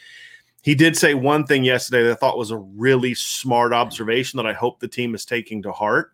he 0.62 0.76
did 0.76 0.98
say 0.98 1.14
one 1.14 1.46
thing 1.46 1.64
yesterday 1.64 2.04
that 2.04 2.12
I 2.12 2.16
thought 2.16 2.38
was 2.38 2.52
a 2.52 2.58
really 2.58 3.14
smart 3.14 3.72
observation 3.72 4.38
that 4.38 4.46
I 4.46 4.54
hope 4.54 4.80
the 4.80 4.88
team 4.88 5.16
is 5.16 5.24
taking 5.24 5.64
to 5.64 5.72
heart. 5.72 6.12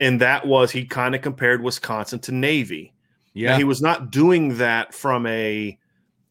And 0.00 0.20
that 0.20 0.46
was 0.46 0.70
he 0.70 0.84
kind 0.84 1.14
of 1.14 1.20
compared 1.20 1.62
Wisconsin 1.62 2.18
to 2.20 2.32
Navy. 2.32 2.94
Yeah. 3.34 3.50
Now, 3.50 3.58
he 3.58 3.64
was 3.64 3.82
not 3.82 4.10
doing 4.10 4.56
that 4.58 4.94
from 4.94 5.26
a, 5.26 5.78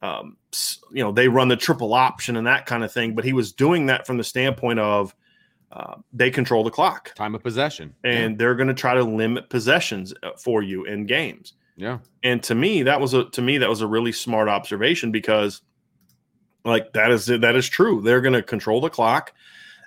um, 0.01 0.37
you 0.91 1.03
know, 1.03 1.11
they 1.11 1.27
run 1.27 1.49
the 1.49 1.57
triple 1.57 1.93
option 1.93 2.37
and 2.37 2.47
that 2.47 2.65
kind 2.65 2.83
of 2.83 2.91
thing, 2.91 3.13
but 3.13 3.25
he 3.25 3.33
was 3.33 3.51
doing 3.51 3.87
that 3.87 4.07
from 4.07 4.17
the 4.17 4.23
standpoint 4.23 4.79
of, 4.79 5.13
uh, 5.75 5.95
they 6.13 6.31
control 6.31 6.63
the 6.63 6.71
clock, 6.71 7.13
time 7.15 7.35
of 7.35 7.43
possession, 7.43 7.93
and 8.05 8.31
yeah. 8.31 8.37
they're 8.37 8.55
going 8.55 8.69
to 8.69 8.73
try 8.73 8.93
to 8.93 9.03
limit 9.03 9.49
possessions 9.49 10.13
uh, 10.23 10.29
for 10.41 10.63
you 10.63 10.85
in 10.85 11.05
games. 11.05 11.53
Yeah, 11.75 11.99
and 12.23 12.41
to 12.43 12.55
me, 12.55 12.83
that 12.83 13.01
was 13.01 13.13
a 13.13 13.25
to 13.31 13.41
me 13.41 13.57
that 13.57 13.69
was 13.69 13.81
a 13.81 13.87
really 13.87 14.13
smart 14.13 14.47
observation 14.47 15.11
because, 15.11 15.61
like 16.63 16.93
that 16.93 17.11
is 17.11 17.25
that 17.25 17.55
is 17.57 17.67
true. 17.67 18.01
They're 18.01 18.21
going 18.21 18.33
to 18.33 18.41
control 18.41 18.79
the 18.79 18.89
clock, 18.89 19.33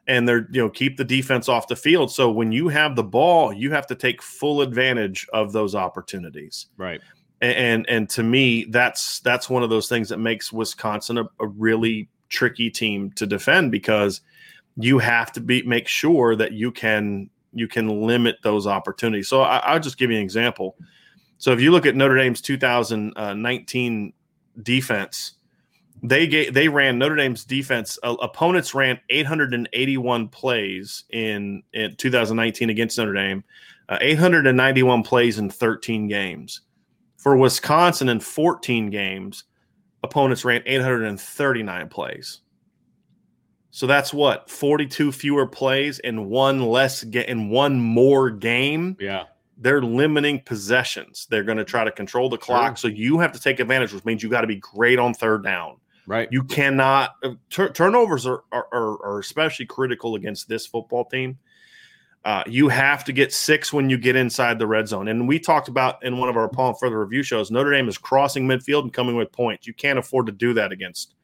and 0.07 0.28
they're 0.28 0.47
you 0.51 0.61
know 0.61 0.68
keep 0.68 0.99
the 0.99 1.05
defense 1.05 1.49
off 1.49 1.68
the 1.68 1.76
field. 1.76 2.12
So 2.12 2.30
when 2.30 2.53
you 2.53 2.68
have 2.68 2.95
the 2.95 3.05
ball, 3.05 3.51
you 3.51 3.70
have 3.72 3.86
to 3.86 3.95
take 3.95 4.20
full 4.20 4.61
advantage 4.61 5.26
of 5.32 5.53
those 5.53 5.74
opportunities. 5.74 6.66
Right. 6.76 7.01
And 7.41 7.57
and, 7.57 7.89
and 7.89 8.11
to 8.11 8.22
me, 8.22 8.66
that's 8.68 9.20
that's 9.20 9.49
one 9.49 9.62
of 9.62 9.70
those 9.70 9.89
things 9.89 10.11
that 10.11 10.18
makes 10.18 10.53
Wisconsin 10.53 11.16
a, 11.16 11.24
a 11.41 11.47
really 11.47 12.11
tricky 12.28 12.68
team 12.68 13.11
to 13.12 13.26
defend 13.26 13.72
because 13.72 14.20
you 14.79 14.99
have 14.99 15.33
to 15.33 15.41
be 15.41 15.62
make 15.62 15.89
sure 15.89 16.37
that 16.37 16.53
you 16.53 16.70
can 16.70 17.29
you 17.53 17.66
can 17.66 18.07
limit 18.07 18.37
those 18.43 18.66
opportunities. 18.66 19.29
So 19.29 19.43
I, 19.43 19.72
will 19.72 19.81
just 19.81 19.99
give 19.99 20.11
you 20.11 20.16
an 20.16 20.22
example. 20.22 20.76
So 21.39 21.53
if 21.53 21.61
you 21.61 21.70
look 21.70 21.87
at 21.87 21.97
Notre 21.97 22.16
Dame's 22.16 22.41
2019 22.41 24.12
defense, 24.62 25.33
they 26.03 26.26
gave, 26.26 26.55
they 26.55 26.68
ran 26.68 26.99
Notre 26.99 27.16
Dame's 27.16 27.45
defense. 27.45 27.99
Uh, 28.03 28.16
opponents 28.20 28.74
ran 28.74 29.01
881 29.09 30.29
plays 30.29 31.05
in, 31.11 31.62
in 31.72 31.97
2019 31.97 32.70
against 32.70 32.99
Notre 32.99 33.14
Dame, 33.14 33.43
uh, 33.89 33.99
891 34.01 35.03
plays 35.03 35.39
in 35.39 35.51
13 35.51 36.07
games. 36.07 36.61
For 37.16 37.37
Wisconsin, 37.37 38.09
in 38.09 38.20
14 38.20 38.91
games, 38.91 39.45
opponents 40.05 40.45
ran 40.45 40.62
839 40.66 41.89
plays. 41.89 42.41
So 43.71 43.87
that's 43.87 44.14
what 44.14 44.49
42 44.51 45.12
fewer 45.12 45.47
plays 45.47 45.99
and 46.01 46.29
one 46.29 46.62
less 46.62 47.05
get 47.05 47.29
in 47.29 47.51
one 47.51 47.81
more 47.81 48.31
game. 48.31 48.97
Yeah. 48.99 49.25
They're 49.59 49.83
limiting 49.83 50.41
possessions. 50.41 51.27
They're 51.31 51.43
going 51.43 51.59
to 51.59 51.64
try 51.64 51.85
to 51.85 51.91
control 51.91 52.29
the 52.29 52.39
clock. 52.39 52.79
Sure. 52.79 52.91
So 52.91 52.97
you 52.97 53.19
have 53.19 53.33
to 53.33 53.41
take 53.41 53.61
advantage, 53.61 53.93
which 53.93 54.05
means 54.05 54.23
you 54.23 54.29
got 54.29 54.43
to 54.43 54.47
be 54.47 54.57
great 54.57 54.99
on 54.99 55.14
third 55.14 55.43
down. 55.43 55.77
Right. 56.07 56.29
You 56.31 56.43
cannot 56.45 57.16
uh, 57.23 57.35
turnovers 57.51 58.27
are, 58.27 58.45
are, 58.51 58.66
are 58.73 59.19
especially 59.19 59.66
critical 59.66 60.14
against 60.14 60.49
this 60.49 60.66
football 60.66 61.05
team. 61.05 61.39
Uh, 62.25 62.43
you 62.47 62.69
have 62.69 63.05
to 63.05 63.12
get 63.12 63.33
six 63.33 63.73
when 63.73 63.91
you 63.91 63.99
get 63.99 64.16
inside 64.16 64.59
the 64.59 64.66
red 64.66 64.89
zone. 64.89 65.09
And 65.09 65.29
we 65.29 65.39
talked 65.39 65.69
about 65.69 66.03
in 66.03 66.19
one 66.19 66.29
of 66.29 66.37
our 66.37 66.49
Palm 66.49 66.75
Further 66.81 66.99
review 67.01 67.23
shows, 67.23 67.51
Notre 67.51 67.73
Dame 67.73 67.89
is 67.89 67.99
crossing 67.99 68.47
midfield 68.47 68.83
and 68.83 68.93
coming 68.93 69.16
with 69.16 69.31
points. 69.33 69.66
You 69.66 69.75
can't 69.75 69.99
afford 69.99 70.27
to 70.27 70.33
do 70.33 70.55
that 70.55 70.73
against 70.73 71.14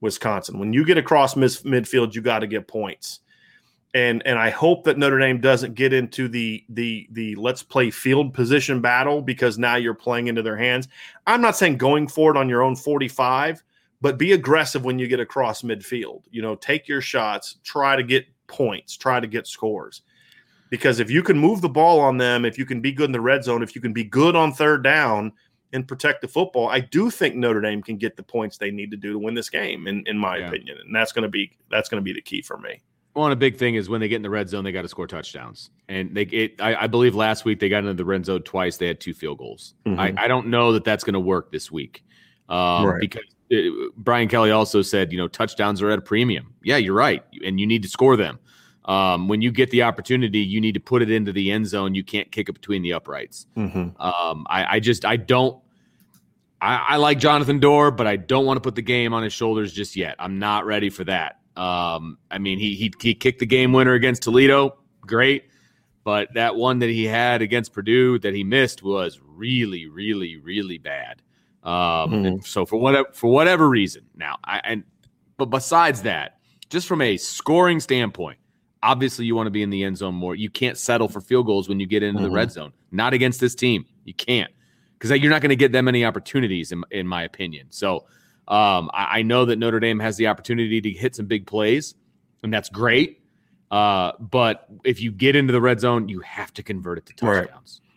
Wisconsin. 0.00 0.58
When 0.58 0.72
you 0.72 0.84
get 0.84 0.98
across 0.98 1.36
mis- 1.36 1.62
midfield, 1.62 2.14
you 2.14 2.20
got 2.20 2.40
to 2.40 2.46
get 2.46 2.68
points. 2.68 3.20
And 3.94 4.22
and 4.26 4.38
I 4.38 4.50
hope 4.50 4.84
that 4.84 4.98
Notre 4.98 5.18
Dame 5.18 5.40
doesn't 5.40 5.74
get 5.74 5.92
into 5.92 6.28
the 6.28 6.62
the 6.68 7.08
the 7.10 7.34
let's 7.36 7.62
play 7.62 7.90
field 7.90 8.34
position 8.34 8.82
battle 8.82 9.22
because 9.22 9.58
now 9.58 9.76
you're 9.76 9.94
playing 9.94 10.28
into 10.28 10.42
their 10.42 10.56
hands. 10.58 10.88
I'm 11.26 11.40
not 11.40 11.56
saying 11.56 11.78
going 11.78 12.06
for 12.06 12.30
it 12.30 12.36
on 12.36 12.50
your 12.50 12.62
own 12.62 12.76
45, 12.76 13.64
but 14.02 14.18
be 14.18 14.32
aggressive 14.32 14.84
when 14.84 14.98
you 14.98 15.08
get 15.08 15.20
across 15.20 15.62
midfield. 15.62 16.24
You 16.30 16.42
know, 16.42 16.54
take 16.54 16.86
your 16.86 17.00
shots, 17.00 17.56
try 17.64 17.96
to 17.96 18.02
get 18.02 18.26
points, 18.46 18.96
try 18.96 19.20
to 19.20 19.26
get 19.26 19.46
scores. 19.46 20.02
Because 20.70 21.00
if 21.00 21.10
you 21.10 21.22
can 21.22 21.38
move 21.38 21.62
the 21.62 21.68
ball 21.68 21.98
on 21.98 22.18
them, 22.18 22.44
if 22.44 22.58
you 22.58 22.66
can 22.66 22.82
be 22.82 22.92
good 22.92 23.06
in 23.06 23.12
the 23.12 23.20
red 23.20 23.42
zone, 23.42 23.62
if 23.62 23.74
you 23.74 23.80
can 23.80 23.94
be 23.94 24.04
good 24.04 24.36
on 24.36 24.52
third 24.52 24.84
down, 24.84 25.32
and 25.72 25.86
protect 25.86 26.22
the 26.22 26.28
football, 26.28 26.68
I 26.68 26.80
do 26.80 27.10
think 27.10 27.34
Notre 27.34 27.60
Dame 27.60 27.82
can 27.82 27.96
get 27.96 28.16
the 28.16 28.22
points 28.22 28.58
they 28.58 28.70
need 28.70 28.90
to 28.90 28.96
do 28.96 29.12
to 29.12 29.18
win 29.18 29.34
this 29.34 29.50
game, 29.50 29.86
in, 29.86 30.02
in 30.06 30.18
my 30.18 30.38
yeah. 30.38 30.48
opinion. 30.48 30.78
And 30.84 30.94
that's 30.94 31.12
gonna 31.12 31.28
be 31.28 31.56
that's 31.70 31.88
gonna 31.88 32.02
be 32.02 32.12
the 32.12 32.22
key 32.22 32.42
for 32.42 32.58
me. 32.58 32.80
Well, 33.14 33.26
and 33.26 33.32
a 33.32 33.36
big 33.36 33.56
thing 33.56 33.74
is 33.74 33.88
when 33.88 34.00
they 34.00 34.06
get 34.06 34.16
in 34.16 34.22
the 34.22 34.30
red 34.30 34.48
zone, 34.48 34.62
they 34.62 34.70
got 34.70 34.82
to 34.82 34.88
score 34.88 35.08
touchdowns. 35.08 35.70
And 35.88 36.14
they, 36.14 36.22
it, 36.22 36.60
I, 36.60 36.84
I, 36.84 36.86
believe 36.86 37.16
last 37.16 37.44
week 37.44 37.58
they 37.58 37.68
got 37.68 37.78
into 37.78 37.94
the 37.94 38.04
red 38.04 38.24
zone 38.24 38.42
twice. 38.42 38.76
They 38.76 38.86
had 38.86 39.00
two 39.00 39.12
field 39.12 39.38
goals. 39.38 39.74
Mm-hmm. 39.86 39.98
I, 39.98 40.14
I, 40.16 40.28
don't 40.28 40.46
know 40.46 40.72
that 40.72 40.84
that's 40.84 41.02
going 41.02 41.14
to 41.14 41.20
work 41.20 41.50
this 41.50 41.68
week 41.72 42.04
um, 42.48 42.86
right. 42.86 43.00
because 43.00 43.24
it, 43.50 43.72
uh, 43.72 43.90
Brian 43.96 44.28
Kelly 44.28 44.52
also 44.52 44.82
said, 44.82 45.10
you 45.10 45.18
know, 45.18 45.26
touchdowns 45.26 45.82
are 45.82 45.90
at 45.90 45.98
a 45.98 46.02
premium. 46.02 46.54
Yeah, 46.62 46.76
you're 46.76 46.94
right, 46.94 47.24
and 47.44 47.58
you 47.58 47.66
need 47.66 47.82
to 47.82 47.88
score 47.88 48.16
them. 48.16 48.38
Um, 48.88 49.28
when 49.28 49.42
you 49.42 49.52
get 49.52 49.70
the 49.70 49.82
opportunity, 49.82 50.38
you 50.38 50.62
need 50.62 50.72
to 50.72 50.80
put 50.80 51.02
it 51.02 51.10
into 51.10 51.30
the 51.30 51.50
end 51.50 51.66
zone. 51.66 51.94
You 51.94 52.02
can't 52.02 52.32
kick 52.32 52.48
it 52.48 52.54
between 52.54 52.80
the 52.80 52.94
uprights. 52.94 53.46
Mm-hmm. 53.54 54.00
Um, 54.00 54.46
I, 54.48 54.76
I, 54.76 54.80
just 54.80 55.04
I 55.04 55.16
don't. 55.16 55.62
I, 56.60 56.86
I, 56.88 56.96
like 56.96 57.18
Jonathan 57.18 57.60
Doerer, 57.60 57.94
but 57.94 58.06
I 58.06 58.16
don't 58.16 58.46
want 58.46 58.56
to 58.56 58.62
put 58.62 58.74
the 58.74 58.82
game 58.82 59.12
on 59.12 59.22
his 59.22 59.34
shoulders 59.34 59.74
just 59.74 59.94
yet. 59.94 60.16
I'm 60.18 60.38
not 60.38 60.64
ready 60.64 60.88
for 60.88 61.04
that. 61.04 61.38
Um, 61.54 62.16
I 62.30 62.38
mean, 62.38 62.58
he, 62.58 62.74
he 62.74 62.92
he 63.00 63.14
kicked 63.14 63.40
the 63.40 63.46
game 63.46 63.72
winner 63.72 63.92
against 63.92 64.22
Toledo, 64.22 64.78
great, 65.02 65.50
but 66.02 66.32
that 66.34 66.56
one 66.56 66.78
that 66.78 66.88
he 66.88 67.04
had 67.04 67.42
against 67.42 67.72
Purdue 67.72 68.18
that 68.20 68.32
he 68.32 68.42
missed 68.42 68.82
was 68.82 69.20
really, 69.22 69.86
really, 69.86 70.36
really 70.36 70.78
bad. 70.78 71.20
Um, 71.62 71.72
mm-hmm. 71.72 72.40
So 72.40 72.64
for 72.64 72.78
whatever 72.78 73.08
for 73.12 73.30
whatever 73.30 73.68
reason, 73.68 74.06
now 74.16 74.38
I 74.44 74.60
and 74.64 74.84
but 75.36 75.46
besides 75.46 76.02
that, 76.02 76.38
just 76.70 76.86
from 76.88 77.02
a 77.02 77.16
scoring 77.18 77.80
standpoint, 77.80 78.38
Obviously, 78.82 79.24
you 79.26 79.34
want 79.34 79.46
to 79.46 79.50
be 79.50 79.62
in 79.62 79.70
the 79.70 79.84
end 79.84 79.98
zone 79.98 80.14
more. 80.14 80.34
You 80.34 80.50
can't 80.50 80.78
settle 80.78 81.08
for 81.08 81.20
field 81.20 81.46
goals 81.46 81.68
when 81.68 81.80
you 81.80 81.86
get 81.86 82.02
into 82.02 82.18
mm-hmm. 82.18 82.24
the 82.24 82.30
red 82.30 82.52
zone. 82.52 82.72
Not 82.92 83.12
against 83.12 83.40
this 83.40 83.54
team. 83.54 83.86
You 84.04 84.14
can't 84.14 84.50
because 84.98 85.16
you're 85.18 85.30
not 85.30 85.42
going 85.42 85.50
to 85.50 85.56
get 85.56 85.72
that 85.72 85.82
many 85.82 86.04
opportunities, 86.04 86.72
in, 86.72 86.82
in 86.90 87.06
my 87.06 87.22
opinion. 87.22 87.68
So 87.70 88.06
um, 88.48 88.90
I, 88.92 89.18
I, 89.18 89.22
know 89.22 89.44
that 89.44 89.56
Notre 89.56 89.78
Dame 89.78 90.00
has 90.00 90.16
the 90.16 90.26
opportunity 90.26 90.80
to 90.80 90.90
hit 90.90 91.14
some 91.14 91.26
big 91.26 91.46
plays, 91.46 91.94
and 92.42 92.52
that's 92.52 92.68
great. 92.68 93.22
Uh, 93.70 94.12
but 94.18 94.66
if 94.84 95.00
you 95.00 95.12
get 95.12 95.36
into 95.36 95.52
the 95.52 95.60
red 95.60 95.80
zone, 95.80 96.08
you 96.08 96.20
have 96.20 96.52
to 96.54 96.62
convert 96.62 96.98
it 96.98 97.06
to 97.06 97.12
touchdowns. 97.14 97.80
Right. 97.82 97.88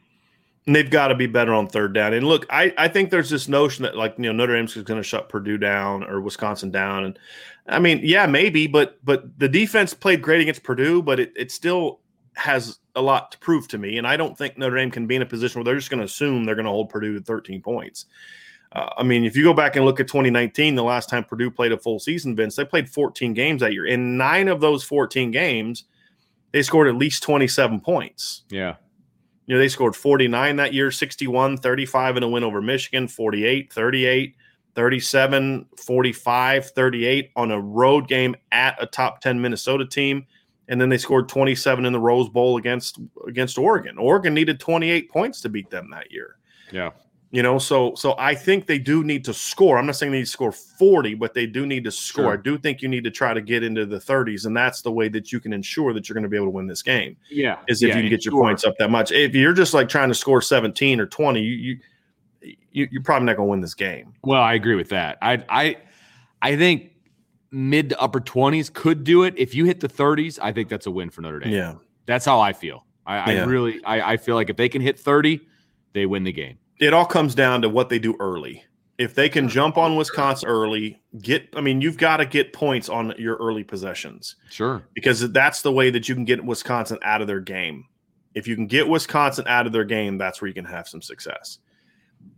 And 0.68 0.76
they've 0.76 0.90
got 0.90 1.08
to 1.08 1.16
be 1.16 1.26
better 1.26 1.54
on 1.54 1.68
third 1.68 1.94
down. 1.94 2.14
And 2.14 2.28
look, 2.28 2.46
I, 2.50 2.74
I 2.78 2.88
think 2.88 3.10
there's 3.10 3.30
this 3.30 3.48
notion 3.48 3.84
that 3.84 3.96
like 3.96 4.16
you 4.18 4.24
know 4.26 4.32
Notre 4.34 4.56
Dame's 4.56 4.76
going 4.76 5.00
to 5.00 5.04
shut 5.04 5.28
Purdue 5.28 5.58
down 5.58 6.04
or 6.04 6.22
Wisconsin 6.22 6.70
down, 6.70 7.06
and 7.06 7.20
I 7.68 7.80
mean, 7.80 8.02
yeah, 8.04 8.26
maybe, 8.26 8.68
but 8.68 9.04
but 9.04 9.38
the 9.40 9.50
defense 9.50 9.94
played 9.94 10.22
great 10.22 10.42
against 10.42 10.64
Purdue, 10.64 11.02
but 11.02 11.20
it, 11.20 11.32
it 11.36 11.52
still 11.52 12.00
has 12.36 12.80
a 12.96 13.02
lot 13.02 13.32
to 13.32 13.38
prove 13.40 13.68
to 13.70 13.78
me. 13.78 13.98
And 13.98 14.08
I 14.08 14.18
don't 14.18 14.38
think 14.38 14.58
Notre 14.58 14.78
Dame 14.78 14.92
can 14.92 15.08
be 15.08 15.16
in 15.16 15.22
a 15.22 15.26
position 15.26 15.60
where 15.60 15.66
they're 15.66 15.76
just 15.76 15.90
going 15.90 16.00
to 16.00 16.06
assume 16.06 16.44
they're 16.44 16.56
going 16.56 16.66
to 16.66 16.72
hold 16.72 16.90
Purdue 16.90 17.20
to 17.20 17.24
13 17.24 17.62
points. 17.62 18.06
Uh, 18.74 18.90
I 18.98 19.04
mean, 19.04 19.26
if 19.26 19.36
you 19.36 19.44
go 19.44 19.54
back 19.54 19.76
and 19.76 19.86
look 19.86 20.00
at 20.00 20.08
2019, 20.08 20.76
the 20.76 20.84
last 20.84 21.10
time 21.10 21.26
Purdue 21.26 21.52
played 21.52 21.74
a 21.74 21.78
full 21.78 22.00
season, 22.00 22.36
Vince, 22.36 22.56
they 22.56 22.64
played 22.64 22.90
14 22.90 23.34
games 23.34 23.62
that 23.62 23.74
year. 23.74 23.86
In 23.86 24.18
nine 24.18 24.48
of 24.48 24.62
those 24.62 24.84
14 24.84 25.32
games, 25.32 25.84
they 26.52 26.64
scored 26.64 26.88
at 26.88 26.96
least 26.96 27.24
27 27.24 27.82
points. 27.82 28.44
Yeah. 28.50 28.76
You 29.46 29.56
know, 29.56 29.60
they 29.60 29.68
scored 29.68 29.96
49 29.96 30.56
that 30.58 30.74
year, 30.74 30.90
61, 30.90 31.58
35 31.58 32.18
in 32.18 32.24
a 32.24 32.30
win 32.30 32.44
over 32.44 32.62
Michigan, 32.62 33.08
48, 33.08 33.74
38, 33.74 34.36
37, 34.76 35.66
45, 35.78 36.72
38 36.72 37.32
on 37.36 37.52
a 37.52 37.60
road 37.60 38.08
game 38.08 38.36
at 38.52 38.82
a 38.82 38.86
top 38.86 39.22
10 39.22 39.42
Minnesota 39.42 39.86
team 39.86 40.26
and 40.72 40.80
then 40.80 40.88
they 40.88 40.98
scored 40.98 41.28
27 41.28 41.86
in 41.86 41.92
the 41.92 42.00
Rose 42.00 42.30
Bowl 42.30 42.58
against 42.58 42.98
against 43.28 43.58
Oregon. 43.58 43.98
Oregon 43.98 44.34
needed 44.34 44.60
28 44.60 45.12
points 45.12 45.42
to 45.42 45.50
beat 45.50 45.70
them 45.70 45.90
that 45.92 46.12
year. 46.12 46.38
Yeah. 46.72 46.92
You 47.32 47.44
know, 47.44 47.60
so 47.60 47.94
so 47.96 48.16
I 48.18 48.36
think 48.36 48.68
they 48.68 48.80
do 48.80 49.04
need 49.04 49.24
to 49.26 49.34
score. 49.34 49.78
I'm 49.78 49.86
not 49.86 49.96
saying 49.98 50.12
they 50.12 50.20
need 50.20 50.26
to 50.26 50.32
score 50.32 50.52
40, 50.52 51.16
but 51.16 51.34
they 51.34 51.46
do 51.46 51.66
need 51.66 51.84
to 51.86 51.92
score. 51.92 52.26
Sure. 52.26 52.34
I 52.34 52.38
do 52.38 52.58
think 52.58 52.82
you 52.82 52.88
need 52.88 53.04
to 53.06 53.12
try 53.12 53.34
to 53.34 53.42
get 53.42 53.64
into 53.64 53.86
the 53.86 54.00
30s, 54.00 54.46
and 54.46 54.56
that's 54.56 54.82
the 54.82 54.92
way 54.92 55.08
that 55.10 55.32
you 55.32 55.40
can 55.40 55.54
ensure 55.54 55.94
that 55.94 56.10
you're 56.10 56.14
going 56.14 56.24
to 56.24 56.30
be 56.30 56.36
able 56.36 56.48
to 56.48 56.52
win 56.52 56.68
this 56.68 56.82
game. 56.82 57.16
Yeah, 57.30 57.60
is 57.70 57.84
if 57.84 57.90
yeah, 57.90 57.96
you 57.96 58.02
can 58.04 58.10
get 58.10 58.26
your 58.26 58.34
points 58.34 58.66
up 58.66 58.78
that 58.80 58.90
much. 58.90 59.14
If 59.14 59.34
you're 59.34 59.54
just 59.54 59.74
like 59.74 59.88
trying 59.88 60.10
to 60.10 60.16
score 60.16 60.42
17 60.42 61.00
or 61.00 61.06
20, 61.06 61.42
you, 61.42 61.54
you, 61.54 61.80
you 62.72 62.88
are 63.00 63.04
probably 63.04 63.26
not 63.26 63.38
going 63.38 63.48
to 63.48 63.52
win 63.52 63.62
this 63.62 63.74
game. 63.74 64.14
Well, 64.24 64.42
I 64.42 64.54
agree 64.54 64.76
with 64.76 64.90
that. 64.90 65.18
I 65.22 65.44
I 65.50 65.78
I 66.42 66.56
think 66.56 66.92
mid 67.52 67.90
to 67.90 68.00
upper 68.00 68.20
20s 68.20 68.72
could 68.74 69.04
do 69.04 69.24
it. 69.24 69.34
If 69.38 69.54
you 69.54 69.66
hit 69.66 69.82
the 69.82 69.90
30s, 69.90 70.40
I 70.42 70.52
think 70.52 70.70
that's 70.70 70.86
a 70.86 70.92
win 70.92 71.10
for 71.10 71.22
Notre 71.22 71.40
Dame. 71.40 71.54
Yeah. 71.54 71.76
That's 72.06 72.26
how 72.26 72.40
I 72.40 72.54
feel. 72.54 72.86
I, 73.06 73.34
yeah. 73.34 73.42
I 73.42 73.46
really 73.46 73.84
I, 73.84 74.14
I 74.14 74.18
feel 74.18 74.36
like 74.36 74.50
if 74.50 74.58
they 74.58 74.70
can 74.70 74.82
hit 74.82 75.00
30, 75.00 75.42
they 75.94 76.06
win 76.06 76.24
the 76.24 76.32
game. 76.32 76.58
It 76.80 76.94
all 76.94 77.06
comes 77.06 77.36
down 77.36 77.62
to 77.62 77.70
what 77.70 77.90
they 77.90 78.00
do 78.00 78.16
early. 78.20 78.64
If 78.98 79.16
they 79.16 79.30
can 79.30 79.50
jump 79.50 79.78
on 79.78 79.96
Wisconsin 79.96 80.48
early, 80.48 81.02
get 81.22 81.50
I 81.56 81.62
mean, 81.62 81.82
you've 81.82 81.98
got 81.98 82.18
to 82.18 82.26
get 82.26 82.54
points 82.54 82.90
on 82.90 83.14
your 83.18 83.36
early 83.38 83.64
possessions. 83.64 84.36
Sure. 84.50 84.84
Because 84.94 85.32
that's 85.32 85.62
the 85.62 85.72
way 85.72 85.90
that 85.90 86.08
you 86.08 86.16
can 86.16 86.26
get 86.26 86.44
Wisconsin 86.44 87.00
out 87.04 87.22
of 87.22 87.28
their 87.28 87.40
game. 87.40 87.86
If 88.34 88.48
you 88.48 88.56
can 88.56 88.68
get 88.68 88.88
Wisconsin 88.88 89.46
out 89.48 89.66
of 89.66 89.74
their 89.74 89.84
game, 89.84 90.18
that's 90.18 90.42
where 90.42 90.48
you 90.48 90.54
can 90.54 90.66
have 90.66 90.88
some 90.88 91.02
success 91.02 91.58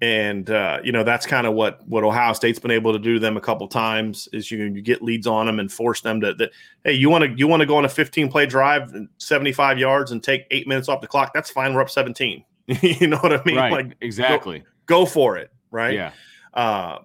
and 0.03 0.49
uh, 0.49 0.79
you 0.83 0.91
know 0.91 1.03
that's 1.03 1.25
kind 1.25 1.47
of 1.47 1.53
what 1.53 1.87
what 1.87 2.03
Ohio 2.03 2.33
State's 2.33 2.59
been 2.59 2.71
able 2.71 2.91
to 2.91 2.99
do 2.99 3.13
to 3.13 3.19
them 3.21 3.37
a 3.37 3.41
couple 3.41 3.65
times 3.69 4.27
is 4.33 4.51
you 4.51 4.65
you 4.65 4.81
get 4.81 5.01
leads 5.01 5.25
on 5.25 5.45
them 5.45 5.59
and 5.59 5.71
force 5.71 6.01
them 6.01 6.19
to 6.19 6.33
that 6.33 6.51
hey 6.83 6.91
you 6.91 7.09
want 7.09 7.23
to 7.23 7.31
you 7.37 7.47
want 7.47 7.61
to 7.61 7.65
go 7.65 7.77
on 7.77 7.85
a 7.85 7.89
15 7.89 8.29
play 8.29 8.45
drive 8.45 8.93
75 9.17 9.79
yards 9.79 10.11
and 10.11 10.21
take 10.21 10.45
eight 10.51 10.67
minutes 10.67 10.89
off 10.89 10.99
the 10.99 11.07
clock? 11.07 11.31
That's 11.33 11.49
fine 11.49 11.73
we're 11.73 11.81
up 11.81 11.89
17 11.89 12.43
you 12.81 13.07
know 13.07 13.17
what 13.17 13.31
I 13.31 13.41
mean? 13.45 13.55
Right 13.55 13.71
like 13.71 13.95
exactly. 14.01 14.59
go, 14.85 15.03
go 15.03 15.05
for 15.05 15.37
it 15.37 15.51
right? 15.71 15.93
Yeah. 15.93 16.11
Uh, 16.53 16.99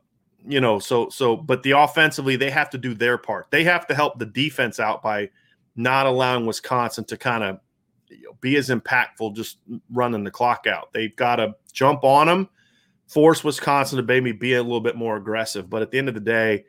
you 0.47 0.61
know 0.61 0.81
so 0.81 1.09
so 1.09 1.37
but 1.37 1.63
the 1.63 1.73
offensively 1.73 2.35
they 2.35 2.51
have 2.51 2.69
to 2.71 2.79
do 2.79 2.95
their 2.95 3.17
part. 3.17 3.47
They 3.53 3.63
have 3.63 3.87
to 3.87 3.95
help 3.95 4.19
the 4.19 4.27
defense 4.27 4.81
out 4.81 5.05
by 5.05 5.31
not 5.77 6.07
allowing 6.07 6.47
Wisconsin 6.47 7.05
to 7.05 7.17
kind 7.17 7.45
of 7.45 7.61
you 8.09 8.25
know, 8.25 8.37
be 8.41 8.57
as 8.57 8.71
impactful 8.71 9.37
just 9.37 9.59
running 9.93 10.25
the 10.25 10.33
clock 10.33 10.67
out. 10.67 10.93
They've 10.93 11.15
got 11.15 11.37
to 11.37 11.55
jump 11.73 12.03
on 12.03 12.27
them 12.27 12.49
force 13.09 13.43
Wisconsin 13.43 13.97
to 13.97 14.03
maybe 14.03 14.33
be 14.33 14.55
a 14.55 14.63
little 14.63 14.81
bit 14.81 14.97
more 14.97 15.17
aggressive. 15.17 15.69
But 15.69 15.83
at 15.83 15.91
the 15.91 15.99
end 15.99 16.09
of 16.09 16.15
the 16.15 16.21
day, 16.21 16.65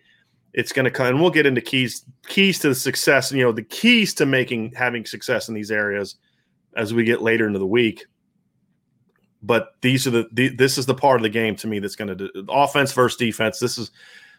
it's 0.53 0.71
going 0.71 0.85
to 0.85 0.91
come, 0.91 1.07
and 1.07 1.21
we'll 1.21 1.29
get 1.29 1.45
into 1.45 1.61
keys 1.61 2.03
keys 2.27 2.57
to 2.59 2.69
the 2.69 2.75
success. 2.75 3.29
And 3.29 3.39
you 3.39 3.45
know, 3.45 3.51
the 3.51 3.61
keys 3.61 4.13
to 4.15 4.25
making 4.25 4.73
having 4.75 5.05
success 5.05 5.47
in 5.47 5.53
these 5.53 5.69
areas 5.69 6.15
as 6.75 6.93
we 6.93 7.03
get 7.03 7.21
later 7.21 7.45
into 7.45 7.59
the 7.59 7.67
week. 7.67 8.05
But 9.43 9.73
these 9.81 10.07
are 10.07 10.11
the, 10.11 10.27
the 10.31 10.49
this 10.49 10.77
is 10.77 10.85
the 10.85 10.95
part 10.95 11.17
of 11.17 11.23
the 11.23 11.29
game 11.29 11.55
to 11.57 11.67
me 11.67 11.79
that's 11.79 11.95
going 11.95 12.17
to 12.17 12.45
offense 12.49 12.91
versus 12.93 13.17
defense. 13.17 13.59
This 13.59 13.77
is 13.77 13.91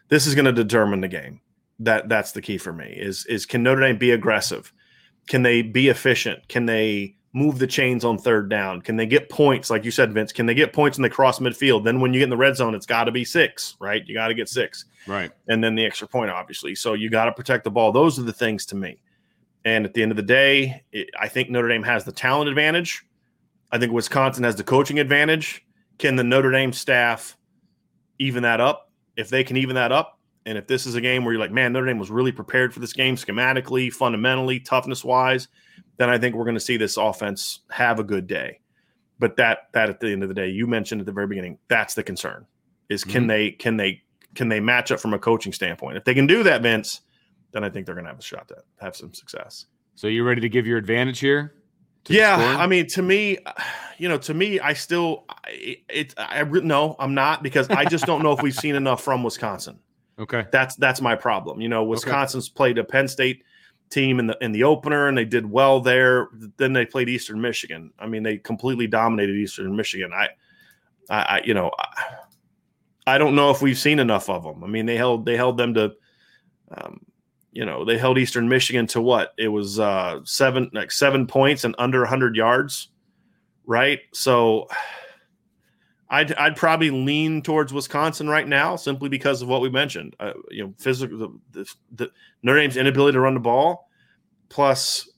this 0.09 0.27
is 0.27 0.35
going 0.35 0.45
to 0.45 0.51
determine 0.51 1.01
the 1.01 1.07
game. 1.07 1.39
That 1.79 2.09
that's 2.09 2.33
the 2.33 2.41
key 2.41 2.57
for 2.57 2.73
me. 2.73 2.93
Is 2.97 3.25
is 3.27 3.45
can 3.45 3.63
Notre 3.63 3.81
Dame 3.81 3.97
be 3.97 4.11
aggressive? 4.11 4.73
Can 5.27 5.43
they 5.43 5.61
be 5.61 5.87
efficient? 5.87 6.47
Can 6.49 6.65
they 6.65 7.15
move 7.33 7.59
the 7.59 7.67
chains 7.67 8.03
on 8.03 8.17
third 8.17 8.49
down? 8.49 8.81
Can 8.81 8.97
they 8.97 9.05
get 9.05 9.29
points? 9.29 9.69
Like 9.69 9.85
you 9.85 9.91
said, 9.91 10.13
Vince, 10.13 10.33
can 10.33 10.45
they 10.45 10.53
get 10.53 10.73
points 10.73 10.97
in 10.97 11.01
the 11.01 11.09
cross 11.09 11.39
midfield? 11.39 11.83
Then 11.83 12.01
when 12.01 12.13
you 12.13 12.19
get 12.19 12.25
in 12.25 12.29
the 12.29 12.37
red 12.37 12.55
zone, 12.55 12.75
it's 12.75 12.85
got 12.85 13.05
to 13.05 13.11
be 13.11 13.23
six, 13.23 13.75
right? 13.79 14.05
You 14.05 14.13
got 14.13 14.27
to 14.27 14.33
get 14.33 14.49
six. 14.49 14.85
Right. 15.07 15.31
And 15.47 15.63
then 15.63 15.75
the 15.75 15.85
extra 15.85 16.07
point, 16.07 16.29
obviously. 16.29 16.75
So 16.75 16.93
you 16.93 17.09
got 17.09 17.25
to 17.25 17.31
protect 17.31 17.63
the 17.63 17.71
ball. 17.71 17.91
Those 17.91 18.19
are 18.19 18.23
the 18.23 18.33
things 18.33 18.65
to 18.67 18.75
me. 18.75 19.01
And 19.63 19.85
at 19.85 19.93
the 19.93 20.01
end 20.01 20.11
of 20.11 20.17
the 20.17 20.23
day, 20.23 20.83
it, 20.91 21.09
I 21.19 21.27
think 21.27 21.49
Notre 21.49 21.69
Dame 21.69 21.83
has 21.83 22.03
the 22.03 22.11
talent 22.11 22.49
advantage. 22.49 23.03
I 23.71 23.77
think 23.77 23.93
Wisconsin 23.93 24.43
has 24.43 24.55
the 24.55 24.63
coaching 24.63 24.99
advantage. 24.99 25.65
Can 25.97 26.15
the 26.15 26.23
Notre 26.23 26.51
Dame 26.51 26.73
staff 26.73 27.37
even 28.19 28.43
that 28.43 28.59
up? 28.59 28.91
If 29.15 29.29
they 29.29 29.43
can 29.43 29.57
even 29.57 29.75
that 29.75 29.91
up, 29.91 30.19
and 30.45 30.57
if 30.57 30.65
this 30.65 30.87
is 30.87 30.95
a 30.95 31.01
game 31.01 31.23
where 31.23 31.33
you're 31.33 31.41
like, 31.41 31.51
man, 31.51 31.73
Notre 31.73 31.85
Dame 31.85 31.99
was 31.99 32.09
really 32.09 32.31
prepared 32.31 32.73
for 32.73 32.79
this 32.79 32.93
game 32.93 33.15
schematically, 33.15 33.93
fundamentally, 33.93 34.59
toughness 34.59 35.03
wise, 35.03 35.47
then 36.01 36.09
I 36.09 36.17
think 36.17 36.35
we're 36.35 36.45
going 36.45 36.55
to 36.55 36.59
see 36.59 36.77
this 36.77 36.97
offense 36.97 37.59
have 37.69 37.99
a 37.99 38.03
good 38.03 38.25
day. 38.25 38.59
But 39.19 39.35
that 39.37 39.69
that 39.73 39.89
at 39.89 39.99
the 39.99 40.11
end 40.11 40.23
of 40.23 40.29
the 40.29 40.35
day, 40.35 40.49
you 40.49 40.65
mentioned 40.65 40.99
at 40.99 41.05
the 41.05 41.11
very 41.11 41.27
beginning, 41.27 41.59
that's 41.67 41.93
the 41.93 42.01
concern 42.01 42.47
is 42.89 43.03
can 43.03 43.21
mm-hmm. 43.21 43.27
they 43.27 43.51
can 43.51 43.77
they 43.77 44.01
can 44.33 44.49
they 44.49 44.59
match 44.59 44.91
up 44.91 44.99
from 44.99 45.13
a 45.13 45.19
coaching 45.19 45.53
standpoint? 45.53 45.97
If 45.97 46.05
they 46.05 46.15
can 46.15 46.25
do 46.25 46.41
that, 46.41 46.63
Vince, 46.63 47.01
then 47.51 47.63
I 47.63 47.69
think 47.69 47.85
they're 47.85 47.93
going 47.93 48.05
to 48.05 48.09
have 48.09 48.19
a 48.19 48.23
shot 48.23 48.47
to 48.47 48.55
have 48.79 48.95
some 48.95 49.13
success. 49.13 49.67
So 49.93 50.07
you 50.07 50.23
ready 50.23 50.41
to 50.41 50.49
give 50.49 50.65
your 50.65 50.79
advantage 50.79 51.19
here? 51.19 51.53
Yeah, 52.07 52.57
I 52.57 52.65
mean, 52.65 52.87
to 52.87 53.03
me, 53.03 53.37
you 53.99 54.09
know, 54.09 54.17
to 54.17 54.33
me, 54.33 54.59
I 54.59 54.73
still 54.73 55.25
it. 55.47 55.83
it 55.87 56.13
I 56.17 56.41
no, 56.43 56.95
I'm 56.97 57.13
not 57.13 57.43
because 57.43 57.69
I 57.69 57.85
just 57.85 58.07
don't 58.07 58.23
know 58.23 58.31
if 58.31 58.41
we've 58.41 58.55
seen 58.55 58.73
enough 58.83 59.03
from 59.03 59.21
Wisconsin. 59.21 59.77
Okay, 60.17 60.47
that's 60.51 60.75
that's 60.77 60.99
my 60.99 61.15
problem. 61.15 61.61
You 61.61 61.69
know, 61.69 61.83
Wisconsin's 61.83 62.49
okay. 62.49 62.55
played 62.55 62.77
a 62.79 62.83
Penn 62.83 63.07
State 63.07 63.43
team 63.91 64.19
in 64.19 64.27
the 64.27 64.37
in 64.41 64.51
the 64.51 64.63
opener 64.63 65.07
and 65.07 65.17
they 65.17 65.25
did 65.25 65.49
well 65.49 65.79
there. 65.79 66.29
Then 66.57 66.73
they 66.73 66.85
played 66.85 67.09
Eastern 67.09 67.41
Michigan. 67.41 67.91
I 67.99 68.07
mean, 68.07 68.23
they 68.23 68.37
completely 68.37 68.87
dominated 68.87 69.35
Eastern 69.35 69.75
Michigan. 69.75 70.11
I, 70.13 70.29
I, 71.09 71.21
I 71.21 71.41
you 71.45 71.53
know, 71.53 71.71
I, 71.77 71.85
I, 73.07 73.17
don't 73.17 73.35
know 73.35 73.51
if 73.51 73.61
we've 73.61 73.77
seen 73.77 73.99
enough 73.99 74.29
of 74.29 74.43
them. 74.43 74.63
I 74.63 74.67
mean, 74.67 74.85
they 74.85 74.97
held 74.97 75.25
they 75.25 75.37
held 75.37 75.57
them 75.57 75.73
to, 75.75 75.93
um, 76.75 77.01
you 77.51 77.65
know, 77.65 77.85
they 77.85 77.97
held 77.97 78.17
Eastern 78.17 78.47
Michigan 78.47 78.87
to 78.87 79.01
what? 79.01 79.33
It 79.37 79.49
was 79.49 79.79
uh, 79.79 80.21
seven 80.23 80.71
like 80.73 80.91
seven 80.91 81.27
points 81.27 81.63
and 81.63 81.75
under 81.77 82.05
hundred 82.05 82.35
yards, 82.35 82.89
right? 83.65 83.99
So. 84.13 84.67
I'd, 86.11 86.33
I'd 86.33 86.57
probably 86.57 86.91
lean 86.91 87.41
towards 87.41 87.73
Wisconsin 87.73 88.27
right 88.27 88.47
now 88.47 88.75
simply 88.75 89.07
because 89.07 89.41
of 89.41 89.47
what 89.47 89.61
we 89.61 89.69
mentioned. 89.69 90.13
Uh, 90.19 90.33
you 90.49 90.61
know, 90.61 90.73
physical, 90.77 91.17
the, 91.17 91.29
the, 91.51 91.73
the, 91.93 92.11
Notre 92.43 92.59
Dame's 92.59 92.75
inability 92.75 93.13
to 93.13 93.21
run 93.21 93.33
the 93.33 93.39
ball, 93.39 93.89
plus 94.49 95.09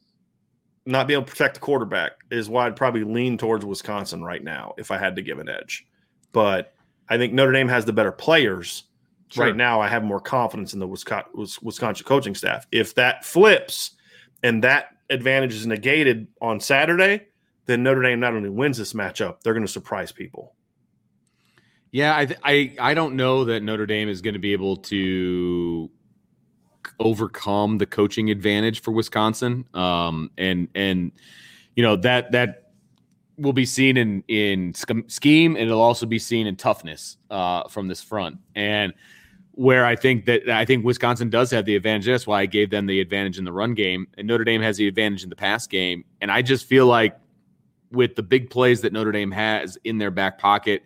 not 0.86 1.08
being 1.08 1.18
able 1.18 1.26
to 1.26 1.32
protect 1.32 1.56
the 1.56 1.60
quarterback, 1.60 2.12
is 2.30 2.48
why 2.48 2.68
I'd 2.68 2.76
probably 2.76 3.04
lean 3.04 3.40
towards 3.40 3.66
Wisconsin 3.66 4.24
right 4.24 4.44
now 4.44 4.76
if 4.78 4.92
I 4.92 5.00
had 5.00 5.16
to 5.16 5.24
give 5.24 5.40
an 5.40 5.50
edge. 5.50 5.88
But 6.32 6.76
I 7.10 7.18
think 7.18 7.34
Notre 7.34 7.52
Dame 7.52 7.70
has 7.70 7.86
the 7.86 7.94
better 7.94 8.12
players. 8.12 8.84
Sure. 9.30 9.46
Right 9.46 9.56
now, 9.56 9.82
I 9.82 9.88
have 9.88 10.04
more 10.04 10.20
confidence 10.20 10.76
in 10.76 10.80
the 10.80 10.88
Wisconsin 10.88 12.06
coaching 12.06 12.36
staff. 12.36 12.68
If 12.72 12.94
that 12.96 13.26
flips 13.26 13.92
and 14.44 14.64
that 14.64 14.90
advantage 15.10 15.56
is 15.56 15.66
negated 15.66 16.28
on 16.40 16.60
Saturday, 16.60 17.26
then 17.66 17.82
Notre 17.82 18.04
Dame 18.04 18.20
not 18.20 18.36
only 18.36 18.50
wins 18.50 18.78
this 18.78 18.94
matchup, 18.94 19.42
they're 19.42 19.54
going 19.54 19.66
to 19.66 19.72
surprise 19.72 20.12
people. 20.12 20.54
Yeah, 21.94 22.18
I, 22.18 22.26
th- 22.26 22.40
I 22.44 22.76
I 22.80 22.94
don't 22.96 23.16
know 23.16 23.46
that 23.46 23.62
Notre 23.62 23.86
Dame 23.86 24.10
is 24.10 24.22
going 24.22 24.34
to 24.34 24.40
be 24.40 24.52
able 24.52 24.78
to 24.78 25.92
overcome 27.00 27.78
the 27.78 27.86
coaching 27.86 28.32
advantage 28.32 28.82
for 28.82 28.92
Wisconsin. 28.92 29.64
Um, 29.76 30.32
and 30.36 30.70
and 30.74 31.12
you 31.76 31.84
know 31.84 31.96
that 31.98 32.32
that 32.32 32.72
will 33.38 33.54
be 33.54 33.68
seen 33.68 33.96
in 33.96 34.24
in 34.28 34.74
scheme, 34.74 35.56
and 35.56 35.66
it'll 35.66 35.82
also 35.82 36.08
be 36.08 36.18
seen 36.18 36.48
in 36.48 36.56
toughness 36.56 37.18
uh, 37.30 37.68
from 37.68 37.88
this 37.88 38.02
front. 38.02 38.40
And 38.56 38.92
where 39.52 39.86
I 39.86 39.96
think 39.96 40.26
that 40.26 40.50
I 40.50 40.66
think 40.66 40.84
Wisconsin 40.84 41.30
does 41.30 41.52
have 41.52 41.66
the 41.66 41.76
advantage. 41.76 42.08
That's 42.08 42.26
why 42.26 42.42
I 42.42 42.48
gave 42.48 42.72
them 42.72 42.88
the 42.88 43.02
advantage 43.02 43.38
in 43.38 43.46
the 43.46 43.54
run 43.54 43.76
game, 43.76 44.08
and 44.18 44.28
Notre 44.28 44.44
Dame 44.44 44.64
has 44.64 44.78
the 44.78 44.88
advantage 44.88 45.22
in 45.22 45.30
the 45.30 45.36
pass 45.36 45.68
game. 45.68 46.06
And 46.22 46.32
I 46.32 46.42
just 46.42 46.66
feel 46.66 46.88
like 46.88 47.16
with 47.92 48.16
the 48.16 48.24
big 48.24 48.50
plays 48.50 48.82
that 48.82 48.94
Notre 48.94 49.12
Dame 49.12 49.30
has 49.30 49.78
in 49.84 50.00
their 50.00 50.10
back 50.10 50.40
pocket, 50.40 50.82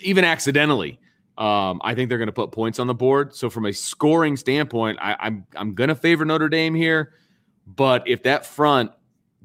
even 0.00 0.24
accidentally, 0.24 0.98
um, 1.38 1.80
I 1.84 1.94
think 1.94 2.08
they're 2.08 2.18
going 2.18 2.26
to 2.28 2.32
put 2.32 2.50
points 2.52 2.78
on 2.78 2.86
the 2.86 2.94
board. 2.94 3.34
So 3.34 3.50
from 3.50 3.66
a 3.66 3.72
scoring 3.72 4.36
standpoint, 4.36 4.98
I, 5.00 5.16
I'm 5.18 5.46
I'm 5.54 5.74
going 5.74 5.88
to 5.88 5.94
favor 5.94 6.24
Notre 6.24 6.48
Dame 6.48 6.74
here. 6.74 7.12
But 7.66 8.06
if 8.06 8.22
that 8.22 8.46
front 8.46 8.92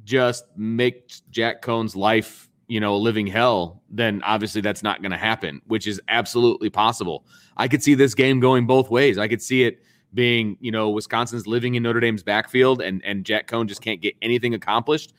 just 0.04 0.46
makes 0.56 1.22
Jack 1.32 1.62
Coan's 1.62 1.96
life, 1.96 2.50
you 2.68 2.80
know, 2.80 2.96
a 2.96 2.98
living 2.98 3.28
hell, 3.28 3.82
then 3.90 4.22
obviously 4.24 4.62
that's 4.62 4.84
not 4.84 5.02
going 5.02 5.12
to 5.12 5.18
happen, 5.18 5.62
which 5.68 5.88
is 5.88 6.00
absolutely 6.08 6.70
possible. 6.70 7.26
I 7.58 7.68
could 7.68 7.84
see 7.84 7.96
this 7.96 8.14
game 8.14 8.40
going 8.40 8.68
both 8.68 8.90
ways. 8.90 9.18
I 9.18 9.28
could 9.28 9.42
see 9.42 9.64
it 9.64 9.82
being, 10.14 10.58
you 10.62 10.72
know, 10.72 10.90
Wisconsin's 10.90 11.48
living 11.48 11.76
in 11.76 11.84
Notre 11.84 12.00
Dame's 12.00 12.24
backfield 12.24 12.82
and 12.82 13.04
and 13.04 13.26
Jack 13.26 13.48
Coan 13.48 13.68
just 13.68 13.82
can't 13.82 14.02
get 14.02 14.16
anything 14.22 14.54
accomplished. 14.54 15.14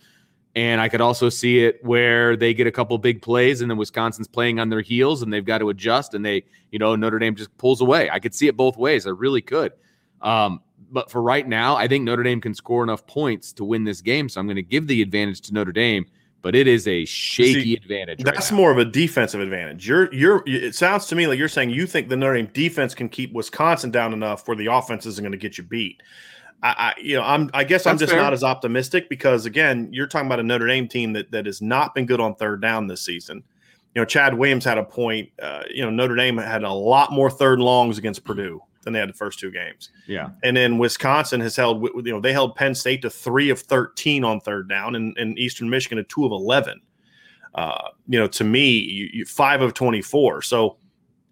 And 0.55 0.81
I 0.81 0.89
could 0.89 1.01
also 1.01 1.31
see 1.31 1.65
it 1.65 1.83
where 1.83 2.37
they 2.37 2.53
get 2.53 2.67
a 2.67 2.71
couple 2.71 2.99
big 2.99 3.23
plays 3.23 3.63
and 3.63 3.71
then 3.71 3.79
Wisconsin's 3.79 4.29
playing 4.29 4.61
on 4.61 4.69
their 4.69 4.83
heels 4.83 5.23
and 5.23 5.33
they've 5.33 5.45
got 5.45 5.59
to 5.59 5.71
adjust 5.71 6.13
and 6.13 6.25
they, 6.25 6.45
you 6.71 6.79
know, 6.79 6.95
Notre 6.95 7.19
Dame 7.19 7.35
just 7.35 7.57
pulls 7.57 7.81
away. 7.81 8.11
I 8.11 8.19
could 8.19 8.35
see 8.35 8.49
it 8.49 8.57
both 8.57 8.77
ways. 8.77 9.07
I 9.07 9.11
really 9.11 9.41
could. 9.41 9.73
Um, 10.21 10.61
but 10.91 11.11
for 11.11 11.23
right 11.23 11.49
now, 11.49 11.77
I 11.77 11.89
think 11.89 12.05
Notre 12.05 12.23
Dame 12.23 12.41
can 12.41 12.55
score 12.55 12.83
enough 12.83 13.07
points 13.07 13.53
to 13.55 13.65
win 13.65 13.85
this 13.85 14.03
game. 14.03 14.29
So 14.29 14.41
I'm 14.41 14.47
going 14.47 14.57
to 14.57 14.63
give 14.63 14.87
the 14.87 15.01
advantage 15.01 15.41
to 15.43 15.55
Notre 15.55 15.73
Dame, 15.73 16.05
but 16.43 16.55
it 16.55 16.67
is 16.67 16.87
a 16.87 17.07
shaky 17.07 17.63
See, 17.63 17.77
advantage. 17.77 18.23
That's 18.23 18.53
more 18.53 18.71
of 18.71 18.77
a 18.77 18.85
defensive 18.85 19.41
advantage. 19.41 19.89
You're 19.89 20.13
you're 20.13 20.43
it 20.45 20.75
sounds 20.75 21.07
to 21.07 21.15
me 21.15 21.27
like 21.27 21.39
you're 21.39 21.49
saying 21.49 21.71
you 21.71 21.87
think 21.87 22.11
the 22.11 22.17
Notre 22.17 22.37
Dame 22.37 22.51
defense 22.53 22.95
can 22.95 23.09
keep 23.09 23.33
Wisconsin 23.33 23.91
down 23.91 24.13
enough 24.13 24.47
where 24.47 24.57
the 24.57 24.67
offense 24.67 25.07
isn't 25.07 25.23
going 25.23 25.33
to 25.33 25.39
get 25.39 25.57
you 25.57 25.65
beat. 25.65 26.03
I, 26.63 26.95
I, 26.97 27.01
you 27.01 27.17
know, 27.17 27.23
I'm 27.23 27.51
I 27.53 27.65
guess 27.65 27.85
That's 27.85 27.93
I'm 27.93 27.99
just 27.99 28.13
fair. 28.13 28.23
not 28.23 28.33
as 28.33 28.45
optimistic 28.45 29.09
because 29.09 29.47
again, 29.47 29.89
you're 29.91 30.07
talking 30.07 30.27
about 30.27 30.41
a 30.41 30.45
Notre 30.45 30.67
Dame 30.67 30.87
team 30.87 31.13
that 31.15 31.31
that 31.33 31.47
has 31.47 31.61
not 31.61 31.95
been 31.95 32.07
good 32.07 32.21
on 32.21 32.35
third 32.37 32.61
down 32.63 32.87
this 32.87 33.03
season. 33.03 33.43
You 33.95 34.01
know, 34.01 34.05
Chad 34.05 34.35
Williams 34.35 34.65
had 34.65 34.79
a 34.79 34.85
point. 34.85 35.31
Uh, 35.41 35.65
you 35.71 35.83
know, 35.83 35.91
Notre 35.91 36.15
Dame 36.15 36.39
had 36.39 36.63
a 36.63 36.73
lot 36.73 37.13
more 37.13 37.31
third 37.31 37.59
longs 37.59 37.99
against 37.99 38.25
Purdue 38.25 38.61
than 38.83 38.93
they 38.93 38.99
had 38.99 39.09
the 39.09 39.15
first 39.15 39.39
two 39.39 39.51
games. 39.51 39.91
Yeah, 40.07 40.31
and 40.43 40.57
then 40.57 40.79
Wisconsin 40.79 41.41
has 41.41 41.57
held. 41.57 41.83
You 41.83 42.13
know, 42.13 42.21
they 42.21 42.33
held 42.33 42.55
Penn 42.55 42.75
State 42.75 43.03
to 43.03 43.11
three 43.11 43.51
of 43.51 43.61
thirteen 43.61 44.25
on 44.25 44.41
third 44.41 44.69
down, 44.69 44.95
and, 44.95 45.17
and 45.19 45.39
Eastern 45.39 45.69
Michigan 45.69 45.99
to 45.99 46.05
two 46.05 46.25
of 46.25 46.33
eleven. 46.33 46.81
Uh, 47.55 47.89
you 48.09 48.19
know, 48.19 48.27
to 48.29 48.45
me, 48.45 48.79
you, 48.79 49.11
you, 49.13 49.25
five 49.27 49.61
of 49.61 49.75
twenty-four. 49.75 50.43
So 50.43 50.79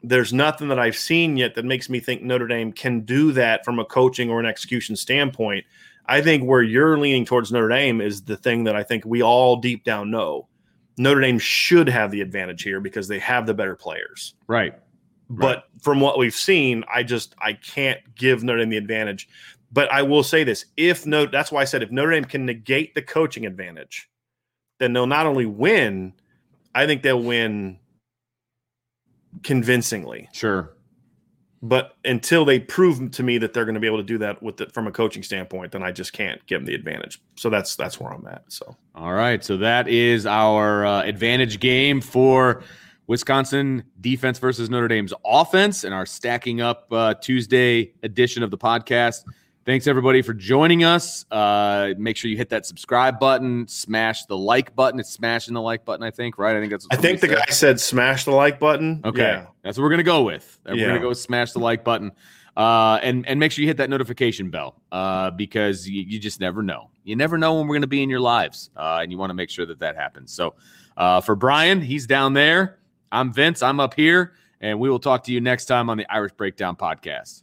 there's 0.02 0.32
nothing 0.32 0.68
that 0.68 0.78
I've 0.78 0.96
seen 0.96 1.36
yet 1.36 1.54
that 1.54 1.64
makes 1.64 1.88
me 1.88 2.00
think 2.00 2.22
Notre 2.22 2.46
Dame 2.46 2.72
can 2.72 3.00
do 3.00 3.32
that 3.32 3.64
from 3.64 3.78
a 3.78 3.84
coaching 3.84 4.30
or 4.30 4.40
an 4.40 4.46
execution 4.46 4.96
standpoint. 4.96 5.64
I 6.06 6.20
think 6.20 6.44
where 6.44 6.62
you're 6.62 6.98
leaning 6.98 7.24
towards 7.24 7.52
Notre 7.52 7.68
Dame 7.68 8.00
is 8.00 8.22
the 8.22 8.36
thing 8.36 8.64
that 8.64 8.74
I 8.74 8.82
think 8.82 9.04
we 9.04 9.22
all 9.22 9.56
deep 9.56 9.84
down 9.84 10.10
know. 10.10 10.48
Notre 10.96 11.20
Dame 11.20 11.38
should 11.38 11.88
have 11.88 12.10
the 12.10 12.20
advantage 12.20 12.62
here 12.62 12.80
because 12.80 13.08
they 13.08 13.18
have 13.18 13.46
the 13.46 13.54
better 13.54 13.76
players. 13.76 14.34
Right. 14.46 14.74
But 15.28 15.56
right. 15.56 15.64
from 15.82 16.00
what 16.00 16.18
we've 16.18 16.34
seen, 16.34 16.84
I 16.92 17.02
just 17.02 17.34
I 17.38 17.52
can't 17.52 18.00
give 18.16 18.42
Notre 18.42 18.58
Dame 18.58 18.70
the 18.70 18.76
advantage. 18.76 19.28
But 19.72 19.92
I 19.92 20.02
will 20.02 20.24
say 20.24 20.42
this: 20.42 20.66
if 20.76 21.06
no, 21.06 21.26
that's 21.26 21.52
why 21.52 21.60
I 21.60 21.64
said 21.64 21.82
if 21.82 21.90
Notre 21.90 22.10
Dame 22.10 22.24
can 22.24 22.44
negate 22.44 22.94
the 22.94 23.02
coaching 23.02 23.46
advantage, 23.46 24.10
then 24.78 24.92
they'll 24.92 25.06
not 25.06 25.26
only 25.26 25.46
win, 25.46 26.12
I 26.74 26.86
think 26.86 27.02
they'll 27.02 27.22
win 27.22 27.78
convincingly. 29.42 30.28
Sure. 30.32 30.72
But 31.62 31.96
until 32.06 32.46
they 32.46 32.58
prove 32.58 33.10
to 33.10 33.22
me 33.22 33.36
that 33.38 33.52
they're 33.52 33.66
going 33.66 33.74
to 33.74 33.80
be 33.80 33.86
able 33.86 33.98
to 33.98 34.02
do 34.02 34.16
that 34.18 34.42
with 34.42 34.60
it 34.62 34.72
from 34.72 34.86
a 34.86 34.90
coaching 34.90 35.22
standpoint, 35.22 35.72
then 35.72 35.82
I 35.82 35.92
just 35.92 36.14
can't 36.14 36.44
give 36.46 36.60
them 36.60 36.66
the 36.66 36.74
advantage. 36.74 37.20
So 37.36 37.50
that's 37.50 37.76
that's 37.76 38.00
where 38.00 38.12
I'm 38.12 38.26
at. 38.26 38.44
So 38.48 38.76
all 38.94 39.12
right, 39.12 39.44
so 39.44 39.58
that 39.58 39.86
is 39.86 40.24
our 40.24 40.86
uh, 40.86 41.02
advantage 41.02 41.60
game 41.60 42.00
for 42.00 42.62
Wisconsin 43.08 43.84
defense 44.00 44.38
versus 44.38 44.70
Notre 44.70 44.88
Dame's 44.88 45.12
offense, 45.24 45.84
and 45.84 45.92
our 45.92 46.06
stacking 46.06 46.62
up 46.62 46.86
uh, 46.92 47.12
Tuesday 47.14 47.92
edition 48.02 48.42
of 48.42 48.50
the 48.50 48.58
podcast. 48.58 49.24
Thanks 49.66 49.86
everybody 49.86 50.22
for 50.22 50.32
joining 50.32 50.84
us. 50.84 51.26
Uh, 51.30 51.92
make 51.98 52.16
sure 52.16 52.30
you 52.30 52.36
hit 52.38 52.48
that 52.48 52.64
subscribe 52.64 53.20
button, 53.20 53.68
smash 53.68 54.24
the 54.24 54.36
like 54.36 54.74
button. 54.74 54.98
It's 54.98 55.12
smashing 55.12 55.52
the 55.52 55.60
like 55.60 55.84
button, 55.84 56.02
I 56.02 56.10
think, 56.10 56.38
right? 56.38 56.56
I 56.56 56.60
think 56.60 56.70
that's. 56.70 56.86
I 56.90 56.96
think 56.96 57.20
the 57.20 57.28
said. 57.28 57.36
guy 57.36 57.44
said 57.50 57.80
smash 57.80 58.24
the 58.24 58.30
like 58.30 58.58
button. 58.58 59.02
Okay, 59.04 59.20
yeah. 59.20 59.46
that's 59.62 59.76
what 59.76 59.84
we're 59.84 59.90
gonna 59.90 60.02
go 60.02 60.22
with. 60.22 60.58
We're 60.64 60.76
yeah. 60.76 60.86
gonna 60.86 61.00
go 61.00 61.12
smash 61.12 61.52
the 61.52 61.58
like 61.58 61.84
button, 61.84 62.12
uh, 62.56 63.00
and 63.02 63.28
and 63.28 63.38
make 63.38 63.52
sure 63.52 63.60
you 63.60 63.68
hit 63.68 63.76
that 63.76 63.90
notification 63.90 64.48
bell 64.48 64.80
uh, 64.92 65.30
because 65.30 65.86
you, 65.86 66.04
you, 66.08 66.18
just 66.18 66.40
never 66.40 66.62
know. 66.62 66.88
You 67.04 67.14
never 67.16 67.36
know 67.36 67.56
when 67.56 67.68
we're 67.68 67.76
gonna 67.76 67.86
be 67.86 68.02
in 68.02 68.08
your 68.08 68.20
lives, 68.20 68.70
uh, 68.78 69.00
and 69.02 69.12
you 69.12 69.18
want 69.18 69.28
to 69.28 69.34
make 69.34 69.50
sure 69.50 69.66
that 69.66 69.80
that 69.80 69.94
happens. 69.94 70.32
So, 70.32 70.54
uh, 70.96 71.20
for 71.20 71.36
Bryan, 71.36 71.82
he's 71.82 72.06
down 72.06 72.32
there. 72.32 72.78
I'm 73.12 73.30
Vince. 73.30 73.62
I'm 73.62 73.78
up 73.78 73.92
here, 73.92 74.32
and 74.62 74.80
we 74.80 74.88
will 74.88 75.00
talk 75.00 75.24
to 75.24 75.32
you 75.32 75.42
next 75.42 75.66
time 75.66 75.90
on 75.90 75.98
the 75.98 76.10
Irish 76.10 76.32
Breakdown 76.32 76.76
podcast. 76.76 77.42